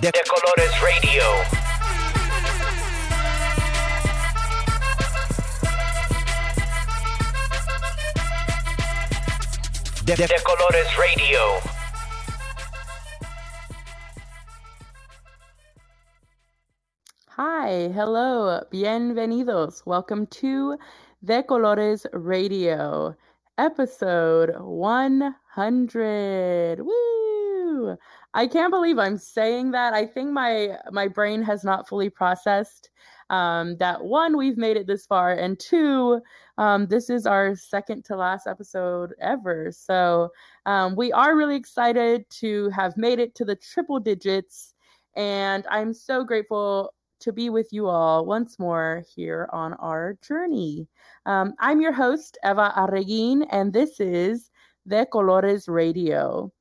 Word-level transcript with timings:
de, 0.00 0.10
de 0.10 0.22
Colores 0.28 0.80
Radio. 0.80 1.22
De, 10.04 10.16
de 10.16 10.42
Colores 10.42 10.96
Radio. 10.96 11.60
Hi, 17.36 17.88
hello, 17.94 18.60
bienvenidos. 18.72 19.86
Welcome 19.86 20.26
to 20.26 20.76
De 21.22 21.44
Colores 21.44 22.04
Radio, 22.12 23.14
episode 23.58 24.56
100. 24.58 26.80
Woo! 26.80 27.33
I 28.34 28.46
can't 28.48 28.72
believe 28.72 28.98
I'm 28.98 29.16
saying 29.16 29.70
that. 29.70 29.94
I 29.94 30.06
think 30.06 30.30
my 30.30 30.76
my 30.90 31.08
brain 31.08 31.42
has 31.42 31.64
not 31.64 31.88
fully 31.88 32.10
processed 32.10 32.90
um, 33.30 33.76
that 33.78 34.04
one, 34.04 34.36
we've 34.36 34.58
made 34.58 34.76
it 34.76 34.86
this 34.86 35.06
far, 35.06 35.32
and 35.32 35.58
two, 35.58 36.20
um, 36.58 36.86
this 36.86 37.08
is 37.08 37.26
our 37.26 37.56
second 37.56 38.04
to 38.06 38.16
last 38.16 38.46
episode 38.46 39.14
ever. 39.20 39.72
So 39.72 40.30
um, 40.66 40.94
we 40.94 41.10
are 41.12 41.36
really 41.36 41.56
excited 41.56 42.28
to 42.40 42.68
have 42.70 42.96
made 42.96 43.18
it 43.18 43.34
to 43.36 43.44
the 43.44 43.56
triple 43.56 43.98
digits, 43.98 44.74
and 45.16 45.66
I'm 45.70 45.94
so 45.94 46.24
grateful 46.24 46.92
to 47.20 47.32
be 47.32 47.48
with 47.48 47.72
you 47.72 47.86
all 47.86 48.26
once 48.26 48.58
more 48.58 49.04
here 49.14 49.48
on 49.52 49.72
our 49.74 50.18
journey. 50.26 50.86
Um, 51.24 51.54
I'm 51.58 51.80
your 51.80 51.92
host, 51.92 52.36
Eva 52.44 52.72
Arreguin, 52.76 53.46
and 53.50 53.72
this 53.72 54.00
is 54.00 54.50
De 54.86 55.06
Colores 55.06 55.66
Radio. 55.66 56.52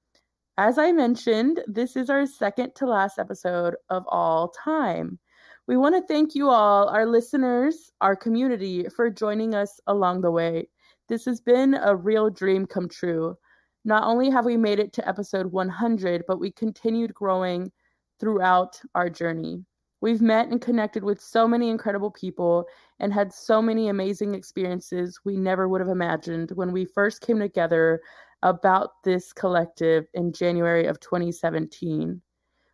As 0.57 0.77
I 0.77 0.91
mentioned, 0.91 1.63
this 1.65 1.95
is 1.95 2.11
our 2.11 2.27
second 2.27 2.75
to 2.75 2.85
last 2.85 3.17
episode 3.17 3.75
of 3.89 4.03
all 4.07 4.49
time. 4.49 5.17
We 5.65 5.77
want 5.77 5.95
to 5.95 6.05
thank 6.05 6.35
you 6.35 6.49
all, 6.49 6.89
our 6.89 7.07
listeners, 7.07 7.91
our 8.01 8.15
community, 8.15 8.87
for 8.95 9.09
joining 9.09 9.55
us 9.55 9.79
along 9.87 10.21
the 10.21 10.29
way. 10.29 10.69
This 11.09 11.25
has 11.25 11.41
been 11.41 11.73
a 11.73 11.95
real 11.95 12.29
dream 12.29 12.67
come 12.67 12.87
true. 12.87 13.35
Not 13.83 14.03
only 14.03 14.29
have 14.29 14.45
we 14.45 14.55
made 14.55 14.77
it 14.77 14.93
to 14.93 15.07
episode 15.07 15.47
100, 15.47 16.25
but 16.27 16.39
we 16.39 16.51
continued 16.51 17.15
growing 17.15 17.71
throughout 18.19 18.79
our 18.93 19.09
journey. 19.09 19.65
We've 20.01 20.21
met 20.21 20.49
and 20.49 20.61
connected 20.61 21.03
with 21.03 21.19
so 21.19 21.47
many 21.47 21.69
incredible 21.69 22.11
people 22.11 22.65
and 22.99 23.11
had 23.11 23.33
so 23.33 23.59
many 23.59 23.87
amazing 23.87 24.35
experiences 24.35 25.19
we 25.25 25.35
never 25.35 25.67
would 25.67 25.81
have 25.81 25.89
imagined 25.89 26.51
when 26.51 26.71
we 26.71 26.85
first 26.85 27.21
came 27.21 27.39
together 27.39 28.01
about 28.43 29.01
this 29.03 29.33
collective 29.33 30.05
in 30.13 30.31
January 30.31 30.85
of 30.85 30.99
2017. 30.99 32.21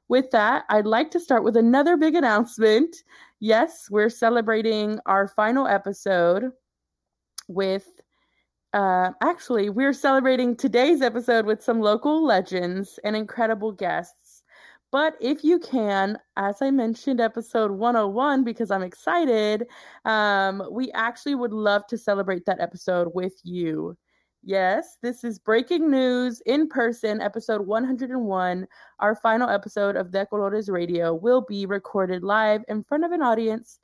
With 0.09 0.31
that, 0.31 0.65
I'd 0.69 0.87
like 0.87 1.11
to 1.11 1.19
start 1.19 1.43
with 1.43 1.55
another 1.55 1.95
big 1.95 2.15
announcement. 2.15 2.95
Yes, 3.39 3.87
we're 3.89 4.09
celebrating 4.09 4.99
our 5.05 5.27
final 5.27 5.67
episode 5.67 6.51
with 7.47 7.87
uh, 8.73 9.11
actually, 9.23 9.69
we're 9.69 9.93
celebrating 9.93 10.55
today's 10.55 11.01
episode 11.01 11.45
with 11.45 11.63
some 11.63 11.79
local 11.79 12.23
legends 12.23 12.99
and 13.03 13.15
incredible 13.15 13.71
guests. 13.71 14.43
But 14.91 15.15
if 15.19 15.43
you 15.43 15.59
can, 15.59 16.19
as 16.35 16.61
I 16.61 16.71
mentioned, 16.71 17.19
episode 17.19 17.71
101, 17.71 18.43
because 18.43 18.71
I'm 18.71 18.83
excited, 18.83 19.65
um, 20.05 20.63
we 20.71 20.91
actually 20.93 21.35
would 21.35 21.53
love 21.53 21.85
to 21.87 21.97
celebrate 21.97 22.45
that 22.45 22.59
episode 22.59 23.11
with 23.13 23.33
you. 23.43 23.97
Yes, 24.41 24.97
this 25.01 25.23
is 25.25 25.37
breaking 25.37 25.91
news 25.91 26.41
in 26.45 26.69
person, 26.69 27.19
episode 27.21 27.61
101. 27.67 28.67
Our 28.99 29.15
final 29.15 29.49
episode 29.49 29.97
of 29.97 30.11
De 30.11 30.25
Colores 30.25 30.69
Radio 30.71 31.13
will 31.13 31.41
be 31.41 31.65
recorded 31.65 32.23
live 32.23 32.63
in 32.69 32.83
front 32.83 33.03
of 33.03 33.11
an 33.11 33.21
audience 33.21 33.79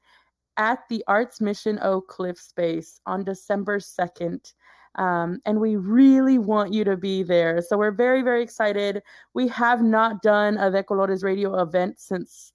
at 0.56 0.80
the 0.90 1.04
Arts 1.08 1.42
Mission 1.42 1.78
Oak 1.82 2.08
Cliff 2.08 2.40
Space 2.40 3.02
on 3.06 3.26
December 3.26 3.80
2nd. 3.80 4.54
Um, 4.96 5.42
and 5.46 5.60
we 5.60 5.76
really 5.76 6.38
want 6.38 6.74
you 6.74 6.86
to 6.86 6.96
be 6.96 7.22
there. 7.22 7.62
So 7.62 7.78
we're 7.78 7.92
very, 7.92 8.22
very 8.22 8.42
excited. 8.42 9.04
We 9.34 9.50
have 9.50 9.84
not 9.84 10.22
done 10.22 10.58
a 10.58 10.72
De 10.72 10.84
Colores 10.84 11.22
radio 11.22 11.62
event 11.62 12.00
since 12.00 12.54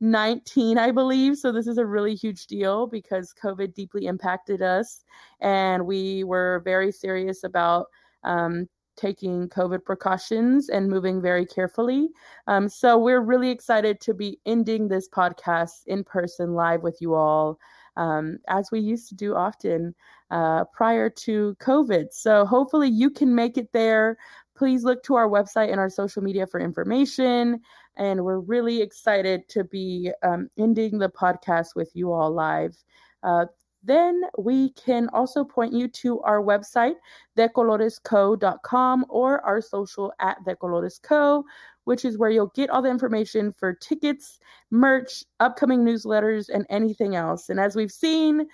2019, 0.00 0.78
I 0.78 0.90
believe. 0.90 1.36
So 1.36 1.52
this 1.52 1.66
is 1.66 1.78
a 1.78 1.86
really 1.86 2.14
huge 2.14 2.46
deal 2.46 2.86
because 2.86 3.34
COVID 3.42 3.74
deeply 3.74 4.06
impacted 4.06 4.62
us. 4.62 5.04
And 5.40 5.86
we 5.86 6.24
were 6.24 6.62
very 6.64 6.92
serious 6.92 7.44
about 7.44 7.86
um, 8.24 8.68
taking 8.96 9.48
COVID 9.48 9.84
precautions 9.84 10.68
and 10.68 10.88
moving 10.88 11.20
very 11.20 11.46
carefully. 11.46 12.08
Um, 12.46 12.68
so 12.68 12.98
we're 12.98 13.20
really 13.20 13.50
excited 13.50 14.00
to 14.02 14.14
be 14.14 14.38
ending 14.46 14.88
this 14.88 15.08
podcast 15.08 15.86
in 15.86 16.04
person 16.04 16.54
live 16.54 16.82
with 16.82 16.98
you 17.00 17.14
all 17.14 17.58
um, 17.96 18.38
as 18.48 18.70
we 18.70 18.80
used 18.80 19.08
to 19.08 19.14
do 19.14 19.34
often 19.34 19.94
uh, 20.30 20.64
prior 20.72 21.08
to 21.08 21.56
COVID. 21.60 22.06
So 22.12 22.44
hopefully 22.44 22.88
you 22.88 23.10
can 23.10 23.34
make 23.34 23.56
it 23.56 23.72
there. 23.72 24.16
Please 24.56 24.84
look 24.84 25.02
to 25.04 25.14
our 25.14 25.28
website 25.28 25.70
and 25.70 25.78
our 25.78 25.90
social 25.90 26.22
media 26.22 26.46
for 26.46 26.60
information. 26.60 27.60
And 27.96 28.24
we're 28.24 28.40
really 28.40 28.82
excited 28.82 29.48
to 29.48 29.64
be 29.64 30.10
um, 30.22 30.48
ending 30.58 30.98
the 30.98 31.08
podcast 31.08 31.74
with 31.74 31.90
you 31.94 32.12
all 32.12 32.30
live. 32.30 32.76
Uh, 33.22 33.46
then 33.82 34.22
we 34.36 34.70
can 34.70 35.08
also 35.12 35.44
point 35.44 35.72
you 35.72 35.86
to 35.88 36.20
our 36.22 36.42
website, 36.42 36.96
decoloresco.com, 37.38 39.06
or 39.08 39.40
our 39.46 39.60
social 39.60 40.12
at 40.18 40.44
decoloresco, 40.44 41.44
which 41.84 42.04
is 42.04 42.18
where 42.18 42.30
you'll 42.30 42.52
get 42.54 42.68
all 42.68 42.82
the 42.82 42.90
information 42.90 43.52
for 43.52 43.72
tickets, 43.72 44.40
merch, 44.70 45.24
upcoming 45.38 45.84
newsletters, 45.84 46.48
and 46.52 46.66
anything 46.68 47.14
else. 47.14 47.48
And 47.48 47.60
as 47.60 47.76
we've 47.76 47.92
seen, 47.92 48.48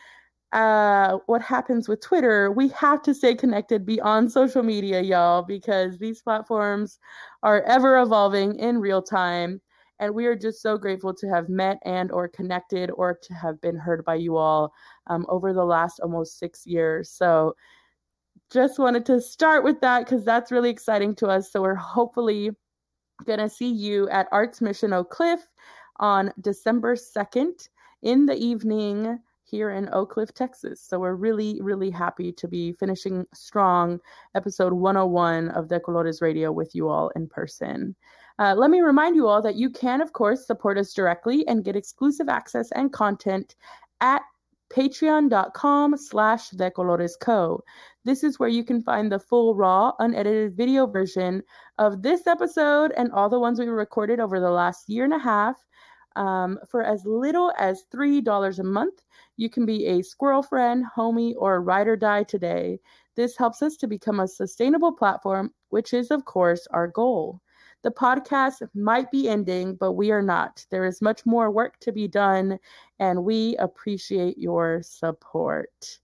uh, 0.53 1.19
what 1.27 1.41
happens 1.41 1.89
with 1.89 2.01
Twitter, 2.01 2.53
we 2.53 2.69
have 2.69 3.01
to 3.03 3.15
stay 3.15 3.35
connected 3.35 3.87
beyond 3.87 4.31
social 4.31 4.63
media, 4.63 5.01
y'all, 5.01 5.43
because 5.43 5.99
these 5.99 6.21
platforms 6.21 6.99
are 7.43 7.63
ever 7.63 8.01
evolving 8.01 8.59
in 8.59 8.79
real 8.79 9.03
time. 9.03 9.61
And 9.99 10.15
we 10.15 10.27
are 10.27 10.37
just 10.37 10.61
so 10.61 10.77
grateful 10.77 11.15
to 11.15 11.29
have 11.29 11.49
met 11.49 11.79
and 11.85 12.11
or 12.11 12.29
connected 12.29 12.91
or 12.91 13.19
to 13.23 13.35
have 13.35 13.61
been 13.61 13.77
heard 13.77 14.05
by 14.05 14.17
you 14.17 14.37
all 14.37 14.73
um, 15.07 15.25
over 15.29 15.53
the 15.53 15.65
last 15.65 16.01
almost 16.01 16.39
six 16.39 16.67
years. 16.67 17.09
So 17.09 17.55
just 18.51 18.79
wanted 18.79 19.07
to 19.07 19.21
start 19.21 19.65
with 19.65 19.81
that 19.81 20.05
because 20.05 20.25
that's 20.25 20.53
really 20.53 20.71
exciting 20.71 21.15
to 21.17 21.29
us. 21.29 21.51
So 21.51 21.63
we're 21.63 21.75
hopefully 21.75 22.51
going 23.25 23.39
to 23.39 23.49
see 23.49 23.71
you 23.71 24.09
at 24.11 24.29
Arts 24.33 24.61
Mission 24.61 24.93
Oak 24.93 25.11
Cliff 25.11 25.41
on 26.01 26.33
December 26.41 26.97
2nd 26.97 27.69
in 28.03 28.27
the 28.27 28.35
evening 28.35 29.21
here 29.53 29.71
in 29.71 29.91
Oak 29.93 30.13
Cliff, 30.13 30.33
Texas. 30.33 30.81
So 30.81 30.99
we're 30.99 31.15
really, 31.15 31.61
really 31.61 31.91
happy 31.91 32.33
to 32.33 32.49
be 32.49 32.73
finishing 32.73 33.27
strong 33.35 34.01
episode 34.35 34.73
101 34.73 35.51
of 35.51 35.69
De 35.69 35.79
Colores 35.79 36.23
Radio 36.23 36.51
with 36.51 36.75
you 36.75 36.89
all 36.89 37.11
in 37.15 37.29
person. 37.29 37.95
Uh, 38.39 38.55
let 38.57 38.71
me 38.71 38.81
remind 38.81 39.15
you 39.15 39.29
all 39.29 39.43
that 39.43 39.57
you 39.57 39.69
can, 39.69 40.01
of 40.01 40.15
course, 40.15 40.47
support 40.47 40.79
us 40.79 40.95
directly 40.95 41.47
and 41.49 41.65
get 41.65 41.77
exclusive 41.77 42.31
access 42.31 42.73
and 42.73 42.95
content 42.95 43.55
at 44.01 44.23
patreon.com 44.75 45.99
slash 45.99 46.51
decoloresco. 46.53 47.61
This 48.07 48.25
is 48.25 48.39
where 48.39 48.49
you 48.49 48.65
can 48.65 48.81
find 48.81 49.13
the 49.13 49.19
full 49.19 49.55
raw, 49.55 49.93
unedited 49.99 50.57
video 50.57 50.87
version 50.87 51.43
of 51.77 52.01
this 52.01 52.27
episode 52.27 52.93
and 52.97 53.13
all 53.13 53.29
the 53.29 53.39
ones 53.39 53.61
we 53.61 53.67
recorded 53.67 54.19
over 54.19 54.41
the 54.41 54.51
last 54.51 54.89
year 54.89 55.05
and 55.05 55.13
a 55.13 55.19
half. 55.19 55.57
Um, 56.17 56.59
for 56.69 56.83
as 56.83 57.05
little 57.05 57.53
as 57.59 57.85
$3 57.91 58.59
a 58.59 58.65
month, 58.65 59.03
you 59.37 59.49
can 59.51 59.65
be 59.67 59.87
a 59.87 60.03
squirrel 60.03 60.43
friend, 60.43 60.85
homie, 60.97 61.35
or 61.37 61.63
ride 61.63 61.89
or 61.89 61.97
die 61.97 62.23
today. 62.23 62.81
This 63.15 63.37
helps 63.37 63.63
us 63.63 63.77
to 63.79 63.87
become 63.87 64.21
a 64.21 64.29
sustainable 64.29 64.93
platform, 64.93 65.53
which 65.71 65.93
is, 65.93 66.11
of 66.11 66.25
course, 66.25 66.67
our 66.71 66.89
goal. 66.89 67.41
The 67.83 67.91
podcast 67.91 68.63
might 68.75 69.11
be 69.11 69.29
ending, 69.29 69.75
but 69.75 69.93
we 69.93 70.13
are 70.13 70.23
not. 70.23 70.65
There 70.71 70.85
is 70.85 71.03
much 71.03 71.27
more 71.27 71.51
work 71.51 71.79
to 71.81 71.93
be 71.93 72.07
done, 72.07 72.59
and 73.01 73.25
we 73.25 73.57
appreciate 73.57 74.39
your 74.39 74.83
support. 74.83 75.99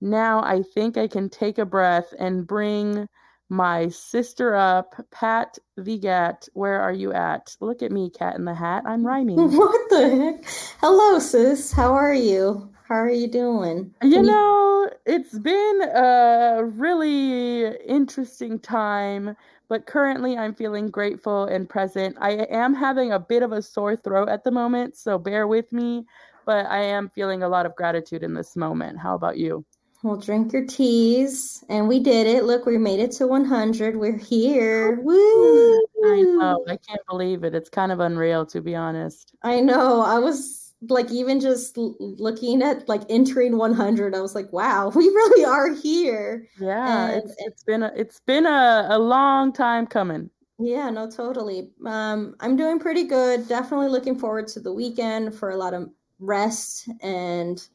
Now 0.00 0.42
I 0.42 0.62
think 0.62 0.96
I 0.96 1.06
can 1.08 1.30
take 1.30 1.58
a 1.58 1.64
breath 1.64 2.12
and 2.18 2.46
bring 2.46 3.08
my 3.48 3.88
sister 3.88 4.54
up, 4.54 4.94
Pat 5.10 5.58
Vigat. 5.78 6.48
Where 6.54 6.80
are 6.80 6.92
you 6.92 7.12
at? 7.12 7.56
Look 7.60 7.82
at 7.82 7.92
me, 7.92 8.10
Cat 8.10 8.36
in 8.36 8.44
the 8.44 8.54
Hat. 8.54 8.84
I'm 8.86 9.06
rhyming. 9.06 9.36
What 9.36 9.90
the 9.90 10.08
heck? 10.08 10.44
Hello, 10.80 11.18
sis. 11.18 11.72
How 11.72 11.92
are 11.92 12.14
you? 12.14 12.70
How 12.88 12.96
are 12.96 13.10
you 13.10 13.28
doing? 13.28 13.94
You 14.02 14.22
know, 14.22 14.90
it's 15.06 15.38
been 15.38 15.82
a 15.94 16.64
really 16.64 17.76
interesting 17.86 18.58
time, 18.58 19.34
but 19.68 19.86
currently 19.86 20.36
I'm 20.36 20.54
feeling 20.54 20.90
grateful 20.90 21.44
and 21.44 21.66
present. 21.66 22.16
I 22.20 22.32
am 22.50 22.74
having 22.74 23.12
a 23.12 23.18
bit 23.18 23.42
of 23.42 23.52
a 23.52 23.62
sore 23.62 23.96
throat 23.96 24.28
at 24.28 24.44
the 24.44 24.50
moment, 24.50 24.96
so 24.96 25.16
bear 25.16 25.46
with 25.46 25.72
me, 25.72 26.04
but 26.44 26.66
I 26.66 26.80
am 26.80 27.08
feeling 27.08 27.42
a 27.42 27.48
lot 27.48 27.64
of 27.64 27.74
gratitude 27.74 28.22
in 28.22 28.34
this 28.34 28.54
moment. 28.54 28.98
How 28.98 29.14
about 29.14 29.38
you? 29.38 29.64
Well, 30.04 30.18
drink 30.18 30.52
your 30.52 30.66
teas. 30.66 31.64
And 31.70 31.88
we 31.88 31.98
did 31.98 32.26
it. 32.26 32.44
Look, 32.44 32.66
we 32.66 32.76
made 32.76 33.00
it 33.00 33.10
to 33.12 33.26
100. 33.26 33.96
We're 33.96 34.18
here. 34.18 35.00
Woo! 35.00 35.76
I 36.04 36.20
know. 36.20 36.62
I 36.68 36.76
can't 36.76 37.00
believe 37.08 37.42
it. 37.42 37.54
It's 37.54 37.70
kind 37.70 37.90
of 37.90 38.00
unreal, 38.00 38.44
to 38.46 38.60
be 38.60 38.74
honest. 38.74 39.34
I 39.42 39.60
know. 39.60 40.02
I 40.02 40.18
was 40.18 40.74
like, 40.90 41.10
even 41.10 41.40
just 41.40 41.78
looking 41.78 42.60
at 42.60 42.86
like 42.86 43.00
entering 43.08 43.56
100, 43.56 44.14
I 44.14 44.20
was 44.20 44.34
like, 44.34 44.52
wow, 44.52 44.88
we 44.94 45.06
really 45.06 45.42
are 45.46 45.72
here. 45.72 46.48
Yeah, 46.60 47.08
And- 47.12 47.22
it's 47.24 47.34
it's 47.38 47.64
been 47.64 47.82
a, 47.82 47.90
it's 47.96 48.20
been 48.20 48.44
a, 48.44 48.88
a 48.90 48.98
long 48.98 49.54
time 49.54 49.86
coming. 49.86 50.28
Yeah, 50.58 50.90
no, 50.90 51.10
totally. 51.10 51.70
Um, 51.86 52.36
I'm 52.40 52.56
doing 52.58 52.78
pretty 52.78 53.04
good. 53.04 53.48
Definitely 53.48 53.88
looking 53.88 54.18
forward 54.18 54.48
to 54.48 54.60
the 54.60 54.72
weekend 54.72 55.34
for 55.34 55.48
a 55.48 55.56
lot 55.56 55.72
of 55.72 55.88
rest 56.20 56.90
and 57.00 57.66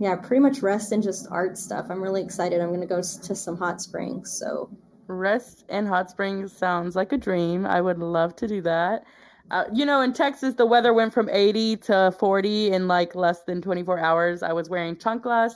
yeah, 0.00 0.16
pretty 0.16 0.40
much 0.40 0.62
rest 0.62 0.92
and 0.92 1.02
just 1.02 1.26
art 1.30 1.58
stuff. 1.58 1.86
I'm 1.90 2.02
really 2.02 2.22
excited. 2.22 2.60
I'm 2.60 2.68
going 2.68 2.80
to 2.80 2.86
go 2.86 3.02
to 3.02 3.34
some 3.34 3.56
hot 3.56 3.82
springs. 3.82 4.32
So, 4.32 4.70
Rest 5.08 5.64
and 5.68 5.86
hot 5.86 6.08
springs 6.10 6.56
sounds 6.56 6.96
like 6.96 7.12
a 7.12 7.18
dream. 7.18 7.66
I 7.66 7.80
would 7.80 7.98
love 7.98 8.34
to 8.36 8.48
do 8.48 8.62
that. 8.62 9.04
Uh, 9.50 9.64
you 9.74 9.84
know, 9.84 10.00
in 10.00 10.12
Texas, 10.12 10.54
the 10.54 10.64
weather 10.64 10.94
went 10.94 11.12
from 11.12 11.28
80 11.28 11.76
to 11.78 12.14
40 12.18 12.70
in 12.70 12.86
like 12.86 13.14
less 13.14 13.42
than 13.42 13.60
24 13.60 13.98
hours. 13.98 14.42
I 14.42 14.52
was 14.52 14.70
wearing 14.70 14.94
chanclas, 14.94 15.52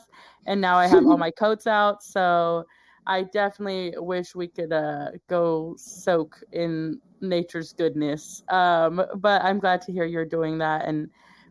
and 0.46 0.60
now 0.60 0.76
I 0.76 0.88
have 0.88 1.06
all 1.06 1.16
my 1.16 1.30
coats 1.38 1.66
out. 1.66 2.02
So 2.02 2.64
I 3.06 3.22
definitely 3.22 3.94
wish 3.96 4.34
we 4.34 4.48
could 4.48 4.72
uh, 4.72 5.10
go 5.28 5.74
soak 5.78 6.42
in 6.52 7.00
nature's 7.20 7.72
goodness. 7.72 8.42
Um, 8.48 9.00
but 9.16 9.42
I'm 9.42 9.60
glad 9.60 9.80
to 9.82 9.92
hear 9.92 10.04
you're 10.04 10.24
doing 10.24 10.58
that 10.58 10.84
and 10.86 11.08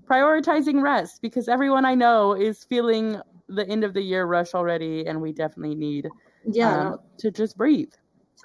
prioritizing 0.09 0.81
rest 0.81 1.21
because 1.21 1.47
everyone 1.47 1.85
I 1.85 1.95
know 1.95 2.33
is 2.33 2.63
feeling 2.63 3.19
the 3.47 3.67
end 3.67 3.83
of 3.83 3.93
the 3.93 4.01
year 4.01 4.25
rush 4.25 4.53
already, 4.53 5.05
and 5.05 5.21
we 5.21 5.31
definitely 5.31 5.75
need 5.75 6.09
yeah, 6.45 6.89
um, 6.89 6.99
to 7.19 7.31
just 7.31 7.57
breathe. 7.57 7.91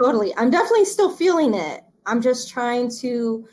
totally. 0.00 0.34
I'm 0.36 0.50
definitely 0.50 0.84
still 0.84 1.10
feeling 1.10 1.54
it. 1.54 1.82
I'm 2.06 2.20
just 2.22 2.48
trying 2.48 2.90
to 3.00 3.46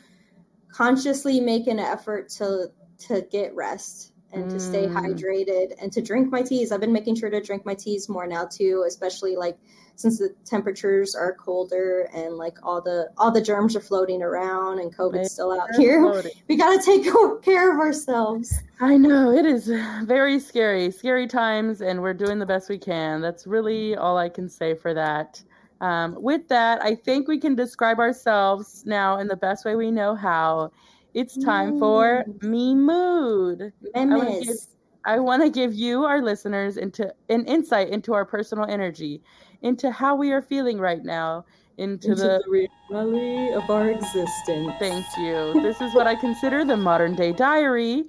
consciously 0.72 1.40
make 1.40 1.66
an 1.66 1.78
effort 1.78 2.28
to 2.30 2.68
to 2.98 3.22
get 3.30 3.54
rest 3.54 4.12
and 4.36 4.50
to 4.50 4.60
stay 4.60 4.86
Mm. 4.86 4.94
hydrated 4.94 5.74
and 5.80 5.92
to 5.92 6.02
drink 6.02 6.30
my 6.30 6.42
teas. 6.42 6.72
I've 6.72 6.80
been 6.80 6.92
making 6.92 7.16
sure 7.16 7.30
to 7.30 7.40
drink 7.40 7.64
my 7.66 7.74
teas 7.74 8.08
more 8.08 8.26
now 8.26 8.44
too, 8.44 8.84
especially 8.86 9.36
like 9.36 9.58
since 9.96 10.18
the 10.18 10.34
temperatures 10.44 11.14
are 11.14 11.32
colder 11.34 12.08
and 12.14 12.36
like 12.36 12.58
all 12.62 12.82
the 12.82 13.08
all 13.16 13.30
the 13.30 13.40
germs 13.40 13.74
are 13.74 13.80
floating 13.80 14.22
around 14.22 14.78
and 14.78 14.94
COVID's 14.94 15.32
still 15.32 15.58
out 15.58 15.70
here. 15.76 16.02
Floating. 16.02 16.32
We 16.48 16.56
got 16.56 16.78
to 16.78 16.84
take 16.84 17.04
care 17.42 17.72
of 17.72 17.78
ourselves. 17.80 18.52
I 18.78 18.98
know 18.98 19.30
it 19.32 19.46
is 19.46 19.68
very 20.04 20.38
scary, 20.38 20.90
scary 20.90 21.26
times, 21.26 21.80
and 21.80 22.02
we're 22.02 22.12
doing 22.14 22.38
the 22.38 22.46
best 22.46 22.68
we 22.68 22.78
can. 22.78 23.22
That's 23.22 23.46
really 23.46 23.96
all 23.96 24.18
I 24.18 24.28
can 24.28 24.48
say 24.50 24.74
for 24.74 24.92
that. 24.92 25.42
Um, 25.80 26.16
with 26.20 26.48
that, 26.48 26.82
I 26.82 26.94
think 26.94 27.26
we 27.26 27.38
can 27.38 27.54
describe 27.54 27.98
ourselves 27.98 28.84
now 28.86 29.18
in 29.18 29.28
the 29.28 29.36
best 29.36 29.64
way 29.64 29.76
we 29.76 29.90
know 29.90 30.14
how. 30.14 30.72
It's 31.16 31.34
time 31.42 31.78
for 31.78 32.26
me 32.42 32.74
mood. 32.74 33.72
I 33.94 35.18
want 35.18 35.42
to 35.42 35.48
give 35.48 35.72
you, 35.72 36.04
our 36.04 36.20
listeners, 36.20 36.76
into 36.76 37.10
an 37.30 37.46
insight 37.46 37.88
into 37.88 38.12
our 38.12 38.26
personal 38.26 38.66
energy, 38.66 39.22
into 39.62 39.90
how 39.90 40.14
we 40.14 40.30
are 40.32 40.42
feeling 40.42 40.78
right 40.78 41.02
now, 41.02 41.46
into, 41.78 42.14
the 42.14 42.42
reality 42.90 43.54
of 43.54 43.70
our 43.70 43.88
existence. 43.88 44.74
Thank 44.78 45.06
you. 45.16 45.62
This 45.62 45.80
is 45.80 45.94
what 45.94 46.06
I 46.06 46.16
consider 46.16 46.66
the 46.66 46.76
modern 46.76 47.14
day 47.14 47.32
diary. 47.32 48.04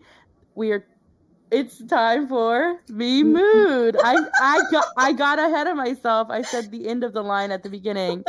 We 0.55 0.71
are. 0.71 0.85
It's 1.49 1.81
time 1.85 2.27
for 2.27 2.81
me 2.89 3.23
mood. 3.23 3.95
I 4.03 4.17
I 4.41 4.61
got 4.69 4.85
I 4.97 5.13
got 5.13 5.39
ahead 5.39 5.67
of 5.67 5.77
myself. 5.77 6.27
I 6.29 6.41
said 6.41 6.71
the 6.71 6.89
end 6.89 7.05
of 7.05 7.13
the 7.13 7.23
line 7.23 7.51
at 7.51 7.63
the 7.63 7.69
beginning. 7.69 8.25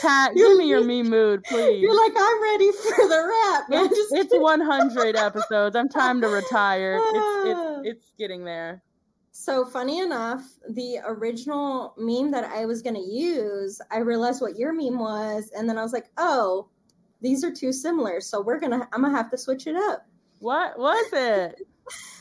Pat, 0.00 0.34
give 0.34 0.56
me 0.56 0.68
your 0.68 0.84
me 0.84 1.02
mood, 1.02 1.44
please. 1.44 1.80
You're 1.80 1.96
like, 1.96 2.12
I'm 2.16 2.42
ready 2.42 2.72
for 2.72 3.08
the 3.08 3.50
rap, 3.52 3.68
man. 3.68 3.86
It's, 3.86 3.96
Just 3.96 4.14
it's 4.14 4.34
100 4.34 5.16
episodes. 5.16 5.76
I'm 5.76 5.88
time 5.88 6.20
to 6.20 6.28
retire. 6.28 6.98
It's 7.02 7.48
it's 7.48 7.88
it's 7.88 8.12
getting 8.18 8.44
there. 8.44 8.82
So 9.32 9.64
funny 9.64 10.00
enough, 10.00 10.44
the 10.68 10.98
original 11.06 11.94
meme 11.96 12.30
that 12.32 12.44
I 12.44 12.66
was 12.66 12.82
gonna 12.82 13.00
use, 13.00 13.80
I 13.90 13.98
realized 13.98 14.40
what 14.40 14.56
your 14.58 14.72
meme 14.72 14.98
was, 14.98 15.50
and 15.56 15.68
then 15.68 15.78
I 15.78 15.82
was 15.82 15.92
like, 15.92 16.10
oh, 16.16 16.68
these 17.20 17.44
are 17.44 17.52
too 17.52 17.72
similar. 17.72 18.20
So 18.20 18.40
we're 18.40 18.60
gonna 18.60 18.88
I'm 18.92 19.02
gonna 19.02 19.16
have 19.16 19.30
to 19.30 19.38
switch 19.38 19.66
it 19.66 19.76
up. 19.76 20.06
What 20.38 20.78
was 20.78 21.12
it? 21.12 21.56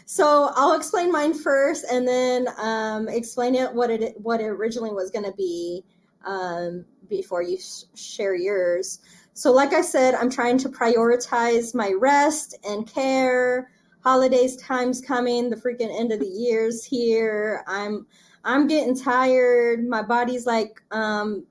So 0.05 0.49
I'll 0.55 0.73
explain 0.73 1.11
mine 1.11 1.35
first, 1.35 1.85
and 1.91 2.07
then 2.07 2.47
um, 2.57 3.07
explain 3.07 3.53
it 3.53 3.71
what 3.71 3.91
it 3.91 4.19
what 4.19 4.41
it 4.41 4.47
originally 4.47 4.89
was 4.89 5.11
gonna 5.11 5.33
be 5.33 5.83
um, 6.25 6.83
before 7.09 7.41
you 7.41 7.57
sh- 7.57 7.83
share 7.95 8.35
yours. 8.35 8.99
So, 9.33 9.51
like 9.51 9.73
I 9.73 9.81
said, 9.81 10.15
I'm 10.15 10.29
trying 10.29 10.57
to 10.59 10.69
prioritize 10.69 11.73
my 11.73 11.93
rest 11.97 12.57
and 12.63 12.85
care. 12.87 13.71
Holidays 14.03 14.55
time's 14.57 15.01
coming. 15.01 15.49
The 15.49 15.55
freaking 15.55 15.97
end 15.97 16.11
of 16.11 16.19
the 16.19 16.27
year's 16.27 16.83
here. 16.83 17.63
I'm 17.67 18.05
I'm 18.43 18.67
getting 18.67 18.95
tired. 18.95 19.87
My 19.87 20.01
body's 20.01 20.45
like, 20.45 20.81
um, 20.91 21.45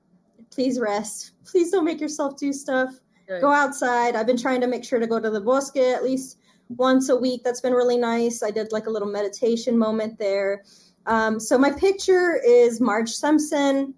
please 0.49 0.79
rest. 0.79 1.31
Please 1.45 1.71
don't 1.71 1.85
make 1.85 2.01
yourself 2.01 2.37
do 2.37 2.51
stuff. 2.51 2.99
Good. 3.27 3.41
Go 3.41 3.51
outside. 3.51 4.15
I've 4.15 4.27
been 4.27 4.37
trying 4.37 4.61
to 4.61 4.67
make 4.67 4.83
sure 4.83 4.99
to 4.99 5.07
go 5.07 5.19
to 5.19 5.29
the 5.29 5.41
bosque 5.41 5.77
at 5.77 6.03
least 6.03 6.37
once 6.69 7.09
a 7.09 7.15
week. 7.15 7.43
That's 7.43 7.61
been 7.61 7.73
really 7.73 7.97
nice. 7.97 8.43
I 8.43 8.51
did 8.51 8.71
like 8.71 8.87
a 8.87 8.89
little 8.89 9.07
meditation 9.07 9.77
moment 9.77 10.17
there. 10.17 10.63
Um, 11.05 11.39
so 11.39 11.57
my 11.57 11.71
picture 11.71 12.39
is 12.45 12.81
Marge 12.81 13.11
Simpson 13.11 13.93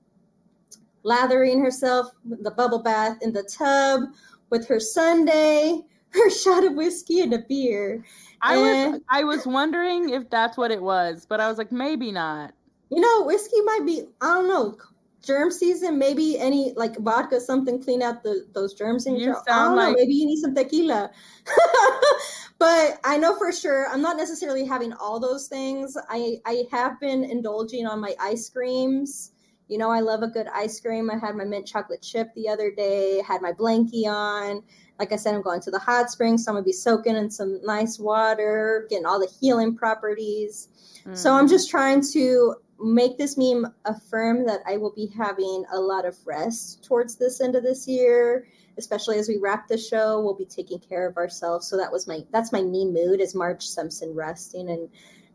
lathering 1.04 1.62
herself 1.64 2.08
in 2.30 2.42
the 2.44 2.52
bubble 2.52 2.82
bath 2.84 3.18
in 3.22 3.34
the 3.34 3.44
tub 3.44 4.02
with 4.50 4.68
her 4.68 4.80
sundae, 4.80 5.80
her 6.10 6.30
shot 6.30 6.64
of 6.64 6.74
whiskey, 6.74 7.22
and 7.22 7.34
a 7.34 7.40
beer. 7.40 8.04
I 8.42 8.58
Eh. 8.58 8.88
was 8.90 9.00
I 9.10 9.24
was 9.24 9.46
wondering 9.46 10.10
if 10.10 10.30
that's 10.30 10.58
what 10.58 10.72
it 10.72 10.82
was, 10.82 11.26
but 11.28 11.40
I 11.40 11.48
was 11.48 11.58
like 11.58 11.72
maybe 11.72 12.12
not. 12.12 12.54
You 12.90 13.00
know, 13.00 13.24
whiskey 13.26 13.62
might 13.62 13.86
be, 13.86 14.04
I 14.20 14.26
don't 14.34 14.48
know, 14.50 14.78
germ 15.24 15.50
season. 15.52 15.98
Maybe 15.98 16.38
any 16.38 16.74
like 16.76 16.98
vodka, 16.98 17.40
something 17.40 17.82
clean 17.82 18.02
out 18.02 18.22
the 18.24 18.46
those 18.54 18.74
germs 18.74 19.06
in 19.06 19.16
You 19.16 19.26
your 19.28 19.38
I 19.50 19.64
don't 19.66 19.76
know. 19.78 19.84
like- 19.90 19.96
Maybe 19.98 20.14
you 20.16 20.26
need 20.26 20.42
some 20.42 20.54
tequila. 20.56 21.10
but 22.60 23.00
I 23.04 23.18
know 23.18 23.36
for 23.38 23.52
sure 23.52 23.88
I'm 23.90 24.02
not 24.02 24.18
necessarily 24.18 24.66
having 24.66 24.94
all 24.94 25.20
those 25.20 25.48
things. 25.48 25.96
I 26.10 26.38
I 26.46 26.64
have 26.72 27.00
been 27.00 27.24
indulging 27.24 27.86
on 27.86 28.00
my 28.00 28.16
ice 28.20 28.50
creams. 28.50 29.32
You 29.72 29.78
know, 29.78 29.90
I 29.90 30.02
love 30.02 30.22
a 30.22 30.28
good 30.28 30.48
ice 30.54 30.82
cream. 30.82 31.10
I 31.10 31.18
had 31.18 31.34
my 31.34 31.46
mint 31.46 31.66
chocolate 31.66 32.02
chip 32.02 32.34
the 32.36 32.50
other 32.50 32.72
day. 32.72 33.22
Had 33.26 33.42
my 33.42 33.54
blankie 33.54 34.06
on. 34.06 34.64
Like 35.00 35.14
I 35.14 35.16
said, 35.16 35.34
I'm 35.34 35.42
going 35.42 35.62
to 35.62 35.72
the 35.72 35.80
hot 35.80 36.12
springs, 36.12 36.44
so 36.44 36.52
I'm 36.52 36.56
gonna 36.56 36.66
be 36.66 36.74
soaking 36.74 37.16
in 37.16 37.32
some 37.32 37.62
nice 37.64 37.98
water, 37.98 38.86
getting 38.90 39.06
all 39.06 39.18
the 39.18 39.32
healing 39.40 39.78
properties. 39.78 40.68
So 41.14 41.32
Mm. 41.32 41.40
I'm 41.40 41.48
just 41.48 41.70
trying 41.70 42.02
to 42.12 42.56
make 42.84 43.18
this 43.18 43.38
meme 43.38 43.74
affirm 43.86 44.46
that 44.46 44.60
I 44.68 44.76
will 44.76 44.92
be 44.92 45.08
having 45.08 45.64
a 45.72 45.80
lot 45.80 46.06
of 46.06 46.18
rest 46.26 46.84
towards 46.84 47.16
this 47.16 47.40
end 47.40 47.56
of 47.56 47.64
this 47.64 47.88
year, 47.88 48.48
especially 48.78 49.20
as 49.20 49.30
we 49.30 49.38
wrap 49.38 49.70
the 49.70 49.78
show. 49.78 50.20
We'll 50.20 50.36
be 50.36 50.46
taking 50.46 50.80
care 50.80 51.08
of 51.08 51.16
ourselves. 51.16 51.68
So 51.68 51.78
that 51.78 51.94
was 51.94 52.08
my 52.08 52.26
that's 52.32 52.52
my 52.52 52.62
meme 52.62 52.94
mood 52.94 53.22
is 53.22 53.34
Marge 53.34 53.66
Simpson 53.66 54.14
resting 54.14 54.70
and 54.70 54.90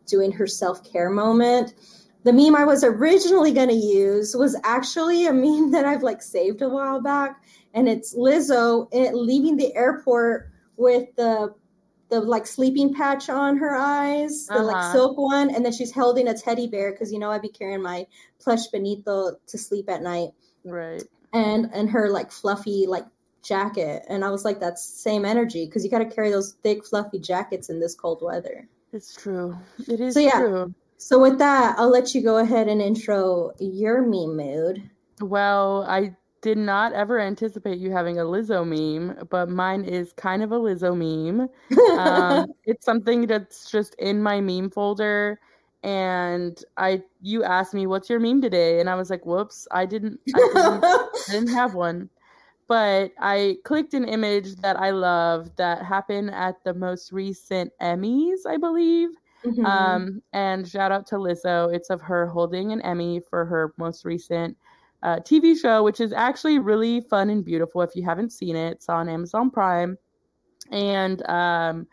doing 0.06 0.30
her 0.32 0.46
self 0.46 0.84
care 0.84 1.08
moment. 1.08 1.72
The 2.26 2.32
meme 2.32 2.56
I 2.56 2.64
was 2.64 2.82
originally 2.82 3.52
going 3.52 3.68
to 3.68 3.74
use 3.74 4.34
was 4.34 4.56
actually 4.64 5.26
a 5.28 5.32
meme 5.44 5.70
that 5.70 5.84
I've 5.84 6.02
like 6.02 6.20
saved 6.20 6.60
a 6.60 6.68
while 6.68 7.00
back, 7.00 7.40
and 7.72 7.88
it's 7.88 8.16
Lizzo 8.16 8.88
eh, 8.92 9.12
leaving 9.12 9.56
the 9.56 9.72
airport 9.76 10.50
with 10.76 11.14
the 11.14 11.54
the 12.08 12.18
like 12.20 12.48
sleeping 12.48 12.92
patch 12.94 13.28
on 13.30 13.56
her 13.58 13.76
eyes, 13.76 14.48
the 14.48 14.60
like 14.60 14.74
Uh-huh. 14.74 14.92
silk 14.92 15.16
one, 15.16 15.54
and 15.54 15.64
then 15.64 15.70
she's 15.72 15.92
holding 15.92 16.26
a 16.26 16.34
teddy 16.36 16.66
bear 16.66 16.90
because 16.90 17.12
you 17.12 17.20
know 17.20 17.30
I'd 17.30 17.42
be 17.42 17.48
carrying 17.48 17.82
my 17.82 18.08
plush 18.40 18.66
Benito 18.72 19.36
to 19.46 19.56
sleep 19.56 19.88
at 19.88 20.02
night, 20.02 20.30
right. 20.64 21.04
and 21.32 21.70
and 21.72 21.88
her 21.90 22.10
like 22.10 22.32
fluffy 22.32 22.86
like 22.88 23.06
jacket, 23.44 24.04
and 24.08 24.24
I 24.24 24.30
was 24.30 24.44
like 24.44 24.58
that's 24.58 24.84
same 24.84 25.24
energy 25.24 25.64
because 25.64 25.84
you 25.84 25.92
got 25.92 26.00
to 26.00 26.10
carry 26.16 26.32
those 26.32 26.56
thick 26.64 26.84
fluffy 26.84 27.20
jackets 27.20 27.70
in 27.70 27.78
this 27.78 27.94
cold 27.94 28.20
weather. 28.20 28.68
It's 28.92 29.14
true. 29.14 29.56
It 29.86 30.00
is 30.00 30.14
So, 30.14 30.18
yeah. 30.18 30.40
true. 30.40 30.74
So 30.98 31.20
with 31.20 31.38
that, 31.38 31.78
I'll 31.78 31.90
let 31.90 32.14
you 32.14 32.22
go 32.22 32.38
ahead 32.38 32.68
and 32.68 32.80
intro 32.80 33.52
your 33.58 34.02
meme 34.02 34.36
mood. 34.36 34.90
Well, 35.20 35.84
I 35.88 36.16
did 36.42 36.58
not 36.58 36.92
ever 36.92 37.18
anticipate 37.18 37.78
you 37.78 37.90
having 37.90 38.18
a 38.18 38.22
Lizzo 38.22 38.64
meme, 38.66 39.26
but 39.30 39.48
mine 39.48 39.84
is 39.84 40.12
kind 40.12 40.42
of 40.42 40.52
a 40.52 40.58
Lizzo 40.58 40.96
meme. 40.96 41.48
Um, 41.98 42.52
it's 42.64 42.84
something 42.84 43.26
that's 43.26 43.70
just 43.70 43.94
in 43.98 44.22
my 44.22 44.40
meme 44.40 44.70
folder. 44.70 45.40
And 45.82 46.62
I, 46.76 47.02
you 47.20 47.44
asked 47.44 47.74
me, 47.74 47.86
"What's 47.86 48.10
your 48.10 48.18
meme 48.18 48.40
today?" 48.40 48.80
And 48.80 48.90
I 48.90 48.94
was 48.94 49.10
like, 49.10 49.24
"Whoops, 49.24 49.68
I 49.70 49.86
didn't, 49.86 50.18
I 50.34 50.38
didn't, 50.38 50.84
I 50.84 51.08
didn't 51.30 51.54
have 51.54 51.74
one." 51.74 52.10
But 52.68 53.12
I 53.20 53.58
clicked 53.64 53.94
an 53.94 54.04
image 54.04 54.56
that 54.56 54.78
I 54.78 54.90
love 54.90 55.54
that 55.56 55.84
happened 55.84 56.30
at 56.32 56.62
the 56.64 56.74
most 56.74 57.12
recent 57.12 57.72
Emmys, 57.80 58.46
I 58.46 58.56
believe. 58.56 59.10
Mhm. 59.44 59.64
Um, 59.66 60.22
and 60.32 60.66
shout 60.68 60.92
out 60.92 61.06
to 61.08 61.16
Lizzo. 61.16 61.72
It's 61.74 61.90
of 61.90 62.00
her 62.02 62.26
holding 62.26 62.72
an 62.72 62.80
Emmy 62.82 63.20
for 63.20 63.44
her 63.46 63.72
most 63.76 64.04
recent 64.04 64.56
uh, 65.02 65.20
TV 65.20 65.54
show, 65.54 65.82
which 65.82 66.00
is 66.00 66.12
actually 66.12 66.58
really 66.58 67.00
fun 67.00 67.30
and 67.30 67.44
beautiful. 67.44 67.82
If 67.82 67.94
you 67.94 68.02
haven't 68.04 68.32
seen 68.32 68.56
it, 68.56 68.72
it's 68.72 68.88
on 68.88 69.08
Amazon 69.08 69.50
Prime. 69.50 69.98
And 70.70 71.24
um, 71.28 71.86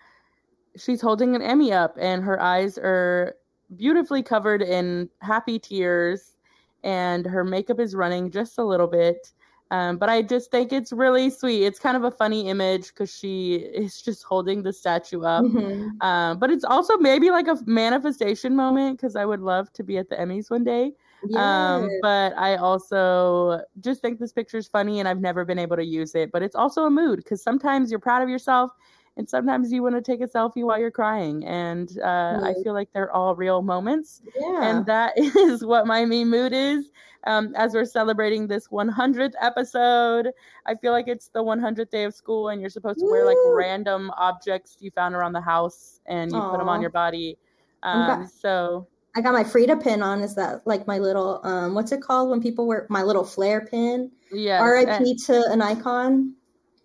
she's 0.77 1.01
holding 1.01 1.35
an 1.35 1.41
Emmy 1.41 1.73
up, 1.73 1.97
and 1.99 2.23
her 2.23 2.41
eyes 2.41 2.77
are 2.77 3.35
beautifully 3.75 4.23
covered 4.23 4.61
in 4.61 5.09
happy 5.21 5.59
tears, 5.59 6.37
and 6.83 7.25
her 7.25 7.43
makeup 7.43 7.79
is 7.79 7.95
running 7.95 8.31
just 8.31 8.57
a 8.57 8.63
little 8.63 8.87
bit. 8.87 9.33
Um, 9.73 9.97
but 9.97 10.07
I 10.07 10.21
just 10.21 10.51
think 10.51 10.71
it's 10.71 10.91
really 10.93 11.31
sweet. 11.31 11.65
It's 11.65 11.79
kind 11.79 11.97
of 11.97 12.03
a 12.03 12.11
funny 12.11 12.47
image 12.47 12.89
because 12.89 13.11
she 13.11 13.55
is 13.55 13.99
just 14.03 14.21
holding 14.21 14.61
the 14.61 14.71
statue 14.71 15.23
up. 15.23 15.45
Mhm. 15.45 15.99
Um, 15.99 16.37
but 16.37 16.51
it's 16.51 16.63
also 16.63 16.95
maybe 16.97 17.31
like 17.31 17.47
a 17.47 17.57
manifestation 17.65 18.55
moment 18.55 18.97
because 18.97 19.15
I 19.15 19.25
would 19.25 19.39
love 19.39 19.73
to 19.73 19.83
be 19.83 19.97
at 19.97 20.09
the 20.09 20.15
Emmys 20.15 20.51
one 20.51 20.63
day. 20.63 20.93
Um, 21.35 21.89
but 22.03 22.37
I 22.37 22.57
also 22.57 23.61
just 23.79 24.01
think 24.01 24.19
this 24.19 24.31
picture 24.31 24.57
is 24.59 24.67
funny 24.67 24.99
and 24.99 25.07
I've 25.07 25.21
never 25.21 25.43
been 25.43 25.57
able 25.57 25.77
to 25.77 25.85
use 25.85 26.13
it. 26.13 26.31
But 26.31 26.43
it's 26.43 26.55
also 26.55 26.83
a 26.85 26.91
mood 26.91 27.17
because 27.17 27.41
sometimes 27.41 27.89
you're 27.89 27.99
proud 27.99 28.21
of 28.21 28.29
yourself 28.29 28.71
and 29.17 29.29
sometimes 29.29 29.71
you 29.71 29.83
want 29.83 29.95
to 29.95 30.01
take 30.01 30.21
a 30.21 30.27
selfie 30.27 30.63
while 30.63 30.79
you're 30.79 30.91
crying. 30.91 31.45
And 31.45 31.97
uh, 32.03 32.39
I 32.43 32.53
feel 32.63 32.73
like 32.73 32.89
they're 32.93 33.11
all 33.11 33.35
real 33.35 33.61
moments. 33.61 34.21
yeah. 34.39 34.69
And 34.69 34.85
that 34.87 35.13
is 35.17 35.63
what 35.63 35.85
my 35.85 36.05
me 36.05 36.25
mood 36.25 36.53
is. 36.53 36.89
Um, 37.25 37.53
as 37.55 37.73
we're 37.73 37.85
celebrating 37.85 38.47
this 38.47 38.67
100th 38.67 39.33
episode, 39.41 40.29
I 40.65 40.75
feel 40.75 40.91
like 40.91 41.07
it's 41.07 41.29
the 41.29 41.41
100th 41.41 41.89
day 41.89 42.03
of 42.03 42.13
school, 42.13 42.49
and 42.49 42.59
you're 42.59 42.69
supposed 42.69 42.99
to 42.99 43.05
wear 43.05 43.25
like 43.25 43.37
random 43.45 44.11
objects 44.17 44.75
you 44.81 44.91
found 44.91 45.15
around 45.15 45.31
the 45.31 45.41
house, 45.41 46.01
and 46.05 46.31
you 46.31 46.41
put 46.41 46.57
them 46.57 46.67
on 46.67 46.81
your 46.81 46.89
body. 46.89 47.37
Um, 47.81 48.21
got- 48.23 48.29
so 48.29 48.87
I 49.15 49.21
got 49.21 49.33
my 49.33 49.43
Frida 49.43 49.77
pin 49.77 50.01
on. 50.01 50.21
Is 50.21 50.35
that 50.35 50.65
like 50.65 50.87
my 50.87 50.97
little 50.97 51.39
um 51.43 51.75
what's 51.75 51.91
it 51.91 52.01
called 52.01 52.29
when 52.29 52.41
people 52.41 52.65
wear 52.67 52.87
my 52.89 53.03
little 53.03 53.23
flare 53.23 53.67
pin? 53.67 54.11
yes, 54.31 54.59
R.I.P. 54.59 55.11
and, 55.11 55.19
to 55.27 55.45
an 55.51 55.61
icon. 55.61 56.33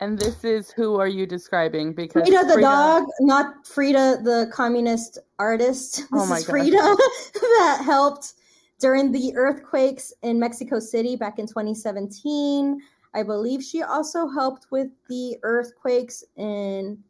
And 0.01 0.19
this 0.19 0.45
is 0.45 0.71
who 0.71 0.99
are 0.99 1.09
you 1.09 1.27
describing? 1.27 1.93
Because 1.93 2.23
Frida 2.23 2.47
the 2.47 2.55
Frida- 2.55 2.61
dog, 2.61 3.05
not 3.21 3.67
Frida 3.67 4.21
the 4.23 4.51
communist 4.53 5.19
artist. 5.39 6.07
Oh 6.13 6.21
this 6.21 6.23
Oh 6.23 6.27
my 6.27 6.39
is. 6.39 6.45
Frida 6.45 6.77
that 7.35 7.83
helped 7.85 8.35
during 8.79 9.11
the 9.11 9.35
earthquakes 9.35 10.13
in 10.23 10.39
Mexico 10.39 10.79
City 10.79 11.17
back 11.17 11.39
in 11.39 11.47
2017. 11.47 12.81
I 13.15 13.23
believe 13.23 13.63
she 13.63 13.83
also 13.83 14.29
helped 14.29 14.67
with 14.71 14.89
the 15.09 15.37
earthquakes 15.43 16.23
in 16.37 17.03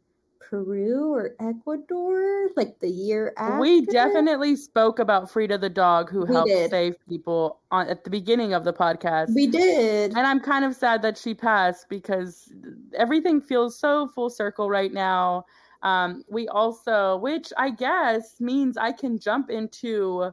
Peru 0.49 1.13
or 1.13 1.35
Ecuador, 1.39 2.49
like 2.55 2.79
the 2.79 2.89
year 2.89 3.33
after. 3.37 3.59
We 3.59 3.85
definitely 3.85 4.55
spoke 4.55 4.97
about 4.97 5.29
Frida 5.29 5.59
the 5.59 5.69
dog 5.69 6.09
who 6.09 6.25
We 6.25 6.33
helped 6.33 6.49
did. 6.49 6.71
save 6.71 6.95
people 7.07 7.59
on 7.69 7.87
at 7.87 8.03
the 8.03 8.09
beginning 8.09 8.53
of 8.53 8.63
the 8.63 8.73
podcast. 8.73 9.33
we 9.35 9.45
did. 9.45 10.11
and 10.17 10.25
I'm 10.25 10.39
kind 10.39 10.65
of 10.65 10.75
sad 10.75 11.01
that 11.03 11.17
she 11.17 11.33
passed 11.35 11.87
because 11.89 12.51
everything 12.95 13.41
feels 13.41 13.77
so 13.77 14.07
full 14.07 14.29
circle 14.29 14.69
right 14.69 14.91
now. 14.91 15.45
Um, 15.83 16.23
we 16.29 16.47
also, 16.47 17.17
which 17.17 17.53
I 17.57 17.69
guess 17.69 18.41
means 18.41 18.75
I 18.75 18.91
can 18.91 19.19
jump 19.19 19.49
into 19.49 20.31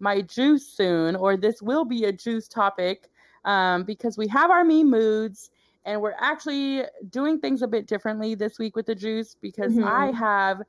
my 0.00 0.22
juice 0.22 0.66
soon, 0.66 1.16
or 1.16 1.36
this 1.36 1.60
will 1.60 1.84
be 1.84 2.04
a 2.04 2.12
juice 2.12 2.48
topic 2.48 3.10
um, 3.44 3.84
because 3.84 4.16
we 4.16 4.26
have 4.28 4.50
our 4.50 4.64
meme 4.64 4.90
moods 4.90 5.50
and 5.84 6.00
we're 6.00 6.14
actually 6.18 6.84
doing 7.08 7.40
things 7.40 7.62
a 7.62 7.68
bit 7.68 7.86
differently 7.86 8.34
this 8.34 8.58
week 8.58 8.76
with 8.76 8.86
the 8.86 8.94
juice 8.94 9.36
because 9.40 9.74
Mhm. 9.74 9.84
I 9.84 10.12
have 10.12 10.62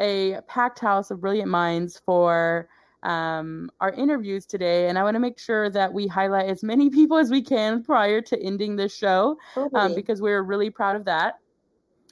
a 0.00 0.40
packed 0.48 0.80
house 0.80 1.10
of 1.10 1.20
brilliant 1.20 1.50
minds 1.50 2.00
for 2.04 2.68
um, 3.02 3.70
our 3.80 3.90
interviews 3.92 4.46
today, 4.46 4.88
and 4.88 4.98
I 4.98 5.02
want 5.02 5.14
to 5.14 5.20
make 5.20 5.38
sure 5.38 5.68
that 5.70 5.92
we 5.92 6.06
highlight 6.06 6.48
as 6.48 6.62
many 6.62 6.88
people 6.98 7.18
as 7.18 7.30
we 7.30 7.42
can 7.42 7.82
prior 7.82 8.20
to 8.22 8.42
ending 8.42 8.76
this 8.76 8.96
show 8.96 9.36
um, 9.74 9.94
because 9.94 10.22
we're 10.22 10.42
really 10.42 10.70
proud 10.70 10.96
of 10.96 11.04
that. 11.04 11.38